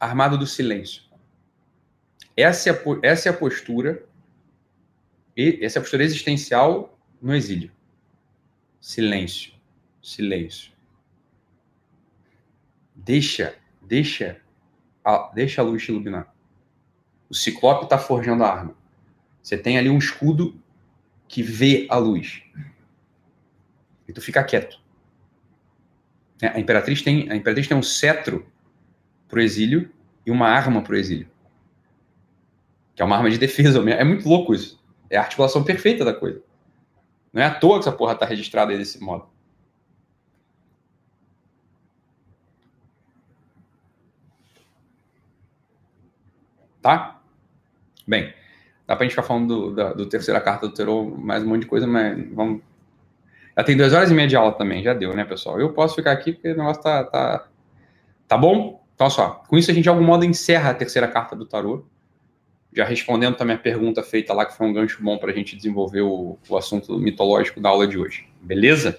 Armado 0.00 0.38
do 0.38 0.46
silêncio. 0.46 1.02
Essa 2.36 2.70
é 2.70 2.72
a, 2.72 2.76
essa 3.02 3.28
é 3.28 3.32
a 3.32 3.36
postura, 3.36 4.06
essa 5.36 5.78
é 5.78 5.80
a 5.80 5.82
postura 5.82 6.04
existencial 6.04 6.96
no 7.20 7.34
exílio. 7.34 7.72
Silêncio. 8.80 9.52
Silêncio. 10.00 10.72
Deixa, 12.94 13.56
deixa, 13.82 14.40
a, 15.04 15.30
deixa 15.34 15.60
a 15.60 15.64
luz 15.64 15.82
te 15.82 15.90
iluminar. 15.90 16.32
O 17.28 17.34
ciclope 17.34 17.84
está 17.84 17.98
forjando 17.98 18.44
a 18.44 18.50
arma. 18.50 18.74
Você 19.42 19.56
tem 19.56 19.78
ali 19.78 19.88
um 19.88 19.98
escudo 19.98 20.58
que 21.26 21.42
vê 21.42 21.86
a 21.90 21.96
luz. 21.96 22.42
E 24.06 24.12
tu 24.12 24.20
fica 24.20 24.42
quieto. 24.42 24.80
É, 26.40 26.48
a 26.48 26.60
imperatriz 26.60 27.02
tem, 27.02 27.30
a 27.30 27.36
imperatriz 27.36 27.66
tem 27.66 27.76
um 27.76 27.82
cetro 27.82 28.46
pro 29.28 29.40
exílio 29.40 29.90
e 30.24 30.30
uma 30.30 30.48
arma 30.48 30.82
pro 30.82 30.96
exílio. 30.96 31.28
Que 32.94 33.02
é 33.02 33.04
uma 33.04 33.16
arma 33.16 33.30
de 33.30 33.38
defesa. 33.38 33.78
É 33.90 34.04
muito 34.04 34.28
louco 34.28 34.54
isso. 34.54 34.82
É 35.10 35.16
a 35.16 35.22
articulação 35.22 35.62
perfeita 35.62 36.04
da 36.04 36.14
coisa. 36.14 36.42
Não 37.32 37.42
é 37.42 37.46
à 37.46 37.54
toa 37.54 37.74
que 37.74 37.88
essa 37.88 37.92
porra 37.92 38.14
tá 38.14 38.24
registrada 38.24 38.72
aí 38.72 38.78
desse 38.78 39.00
modo. 39.00 39.28
Tá? 46.88 47.20
Bem, 48.06 48.32
dá 48.86 48.96
pra 48.96 49.04
gente 49.04 49.12
ficar 49.12 49.22
falando 49.22 49.46
do, 49.46 49.74
da, 49.74 49.92
do 49.92 50.06
terceira 50.06 50.40
carta 50.40 50.66
do 50.66 50.72
tarô, 50.72 51.04
mais 51.04 51.44
um 51.44 51.48
monte 51.48 51.60
de 51.60 51.66
coisa, 51.66 51.86
mas 51.86 52.16
vamos. 52.32 52.62
Já 53.54 53.62
tem 53.62 53.76
duas 53.76 53.92
horas 53.92 54.10
e 54.10 54.14
meia 54.14 54.26
de 54.26 54.34
aula 54.34 54.52
também, 54.52 54.82
já 54.82 54.94
deu, 54.94 55.14
né, 55.14 55.22
pessoal? 55.22 55.60
Eu 55.60 55.74
posso 55.74 55.96
ficar 55.96 56.12
aqui 56.12 56.32
porque 56.32 56.48
o 56.48 56.56
negócio 56.56 56.82
tá. 56.82 57.04
Tá, 57.04 57.46
tá 58.26 58.38
bom? 58.38 58.82
Então, 58.94 59.10
só. 59.10 59.44
Com 59.46 59.58
isso, 59.58 59.70
a 59.70 59.74
gente 59.74 59.82
de 59.82 59.90
algum 59.90 60.02
modo 60.02 60.24
encerra 60.24 60.70
a 60.70 60.74
terceira 60.74 61.06
carta 61.06 61.36
do 61.36 61.44
tarô. 61.44 61.84
Já 62.72 62.86
respondendo 62.86 63.36
também 63.36 63.56
a 63.56 63.58
pergunta 63.58 64.02
feita 64.02 64.32
lá, 64.32 64.46
que 64.46 64.56
foi 64.56 64.66
um 64.66 64.72
gancho 64.72 65.02
bom 65.02 65.18
para 65.18 65.30
a 65.30 65.34
gente 65.34 65.54
desenvolver 65.54 66.00
o, 66.00 66.38
o 66.48 66.56
assunto 66.56 66.98
mitológico 66.98 67.60
da 67.60 67.68
aula 67.68 67.86
de 67.86 67.98
hoje. 67.98 68.26
Beleza? 68.40 68.98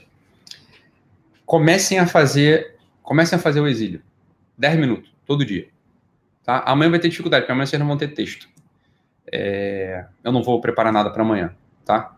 Comecem 1.43 1.98
a 1.98 2.06
fazer. 2.06 2.76
Comecem 3.01 3.35
a 3.35 3.42
fazer 3.42 3.61
o 3.61 3.68
exílio. 3.68 4.03
10 4.59 4.80
minutos, 4.80 5.11
todo 5.26 5.43
dia. 5.43 5.69
Tá? 6.50 6.64
Amanhã 6.66 6.90
vai 6.90 7.00
ter 7.00 7.10
dificuldade, 7.10 7.44
porque 7.44 7.52
amanhã 7.52 7.68
vocês 7.68 7.80
não 7.80 7.86
vão 7.86 7.95
ter 7.95 8.08
texto. 8.08 8.50
É, 9.32 10.08
eu 10.24 10.32
não 10.32 10.42
vou 10.42 10.60
preparar 10.60 10.92
nada 10.92 11.11
para 11.11 11.22
amanhã, 11.22 11.53
tá? 11.86 12.18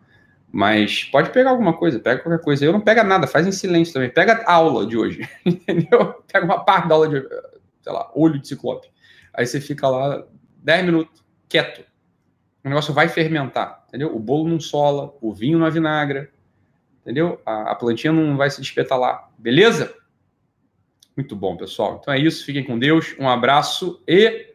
Mas 0.49 1.03
pode 1.03 1.31
pegar 1.31 1.49
alguma 1.49 1.73
coisa, 1.73 1.99
pega 1.99 2.21
qualquer 2.23 2.41
coisa. 2.41 2.63
Eu 2.63 2.71
não 2.71 2.79
pega 2.79 3.03
nada, 3.03 3.27
faz 3.27 3.45
em 3.45 3.51
silêncio 3.51 3.93
também. 3.93 4.09
Pega 4.09 4.41
a 4.47 4.53
aula 4.53 4.85
de 4.85 4.95
hoje, 4.95 5.27
entendeu? 5.45 6.23
Pega 6.31 6.45
uma 6.45 6.63
parte 6.63 6.87
da 6.87 6.95
aula 6.95 7.09
de, 7.09 7.27
sei 7.81 7.91
lá, 7.91 8.09
olho 8.15 8.39
de 8.39 8.47
ciclope. 8.47 8.87
Aí 9.33 9.45
você 9.45 9.59
fica 9.59 9.85
lá 9.89 10.25
10 10.63 10.85
minutos, 10.85 11.21
quieto. 11.49 11.83
O 12.63 12.69
negócio 12.69 12.93
vai 12.93 13.09
fermentar, 13.09 13.83
entendeu? 13.89 14.15
O 14.15 14.19
bolo 14.19 14.47
não 14.47 14.61
sola, 14.61 15.13
o 15.19 15.33
vinho 15.33 15.59
não 15.59 15.65
avinagra, 15.65 16.31
entendeu? 17.01 17.41
A, 17.45 17.71
a 17.71 17.75
plantinha 17.75 18.13
não 18.13 18.37
vai 18.37 18.49
se 18.49 18.61
despetalar, 18.61 19.29
beleza? 19.37 19.93
Muito 21.15 21.35
bom, 21.35 21.57
pessoal. 21.57 21.99
Então 22.01 22.13
é 22.13 22.19
isso. 22.19 22.45
Fiquem 22.45 22.63
com 22.63 22.79
Deus. 22.79 23.15
Um 23.19 23.27
abraço 23.27 24.01
e 24.07 24.47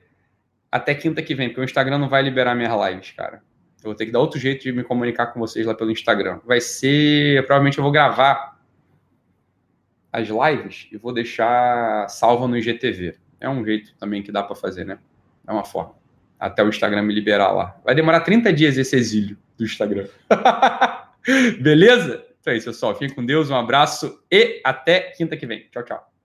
até 0.71 0.95
quinta 0.95 1.23
que 1.23 1.35
vem, 1.35 1.49
porque 1.49 1.61
o 1.61 1.65
Instagram 1.65 1.99
não 1.99 2.09
vai 2.09 2.23
liberar 2.23 2.55
minhas 2.55 2.73
lives, 2.89 3.13
cara. 3.13 3.43
Eu 3.83 3.91
vou 3.91 3.95
ter 3.95 4.07
que 4.07 4.13
dar 4.13 4.21
outro 4.21 4.39
jeito 4.39 4.63
de 4.63 4.73
me 4.73 4.83
comunicar 4.83 5.29
com 5.29 5.39
vocês 5.39 5.67
lá 5.67 5.75
pelo 5.75 5.91
Instagram. 5.91 6.41
Vai 6.45 6.61
ser. 6.61 7.45
Provavelmente 7.47 7.79
eu 7.79 7.85
vou 7.85 7.93
gravar 7.93 8.59
as 10.13 10.29
lives 10.29 10.89
e 10.91 10.97
vou 10.97 11.13
deixar 11.13 12.09
salva 12.09 12.49
no 12.49 12.57
IGTV. 12.57 13.17
É 13.39 13.49
um 13.49 13.65
jeito 13.65 13.95
também 13.99 14.23
que 14.23 14.33
dá 14.33 14.43
para 14.43 14.57
fazer, 14.57 14.85
né? 14.85 14.99
É 15.47 15.53
uma 15.53 15.65
forma. 15.65 15.95
Até 16.39 16.65
o 16.65 16.69
Instagram 16.69 17.03
me 17.03 17.15
liberar 17.15 17.53
lá. 17.53 17.79
Vai 17.85 17.95
demorar 17.95 18.21
30 18.21 18.53
dias 18.53 18.77
esse 18.77 18.97
exílio 18.97 19.37
do 19.57 19.65
Instagram. 19.65 20.09
Beleza? 21.61 22.25
Então 22.41 22.53
é 22.53 22.57
isso, 22.57 22.67
pessoal. 22.67 22.95
Fiquem 22.95 23.15
com 23.15 23.25
Deus, 23.25 23.51
um 23.51 23.57
abraço 23.57 24.23
e 24.31 24.61
até 24.65 25.13
quinta 25.17 25.37
que 25.37 25.47
vem. 25.47 25.67
Tchau, 25.71 25.83
tchau. 25.85 26.16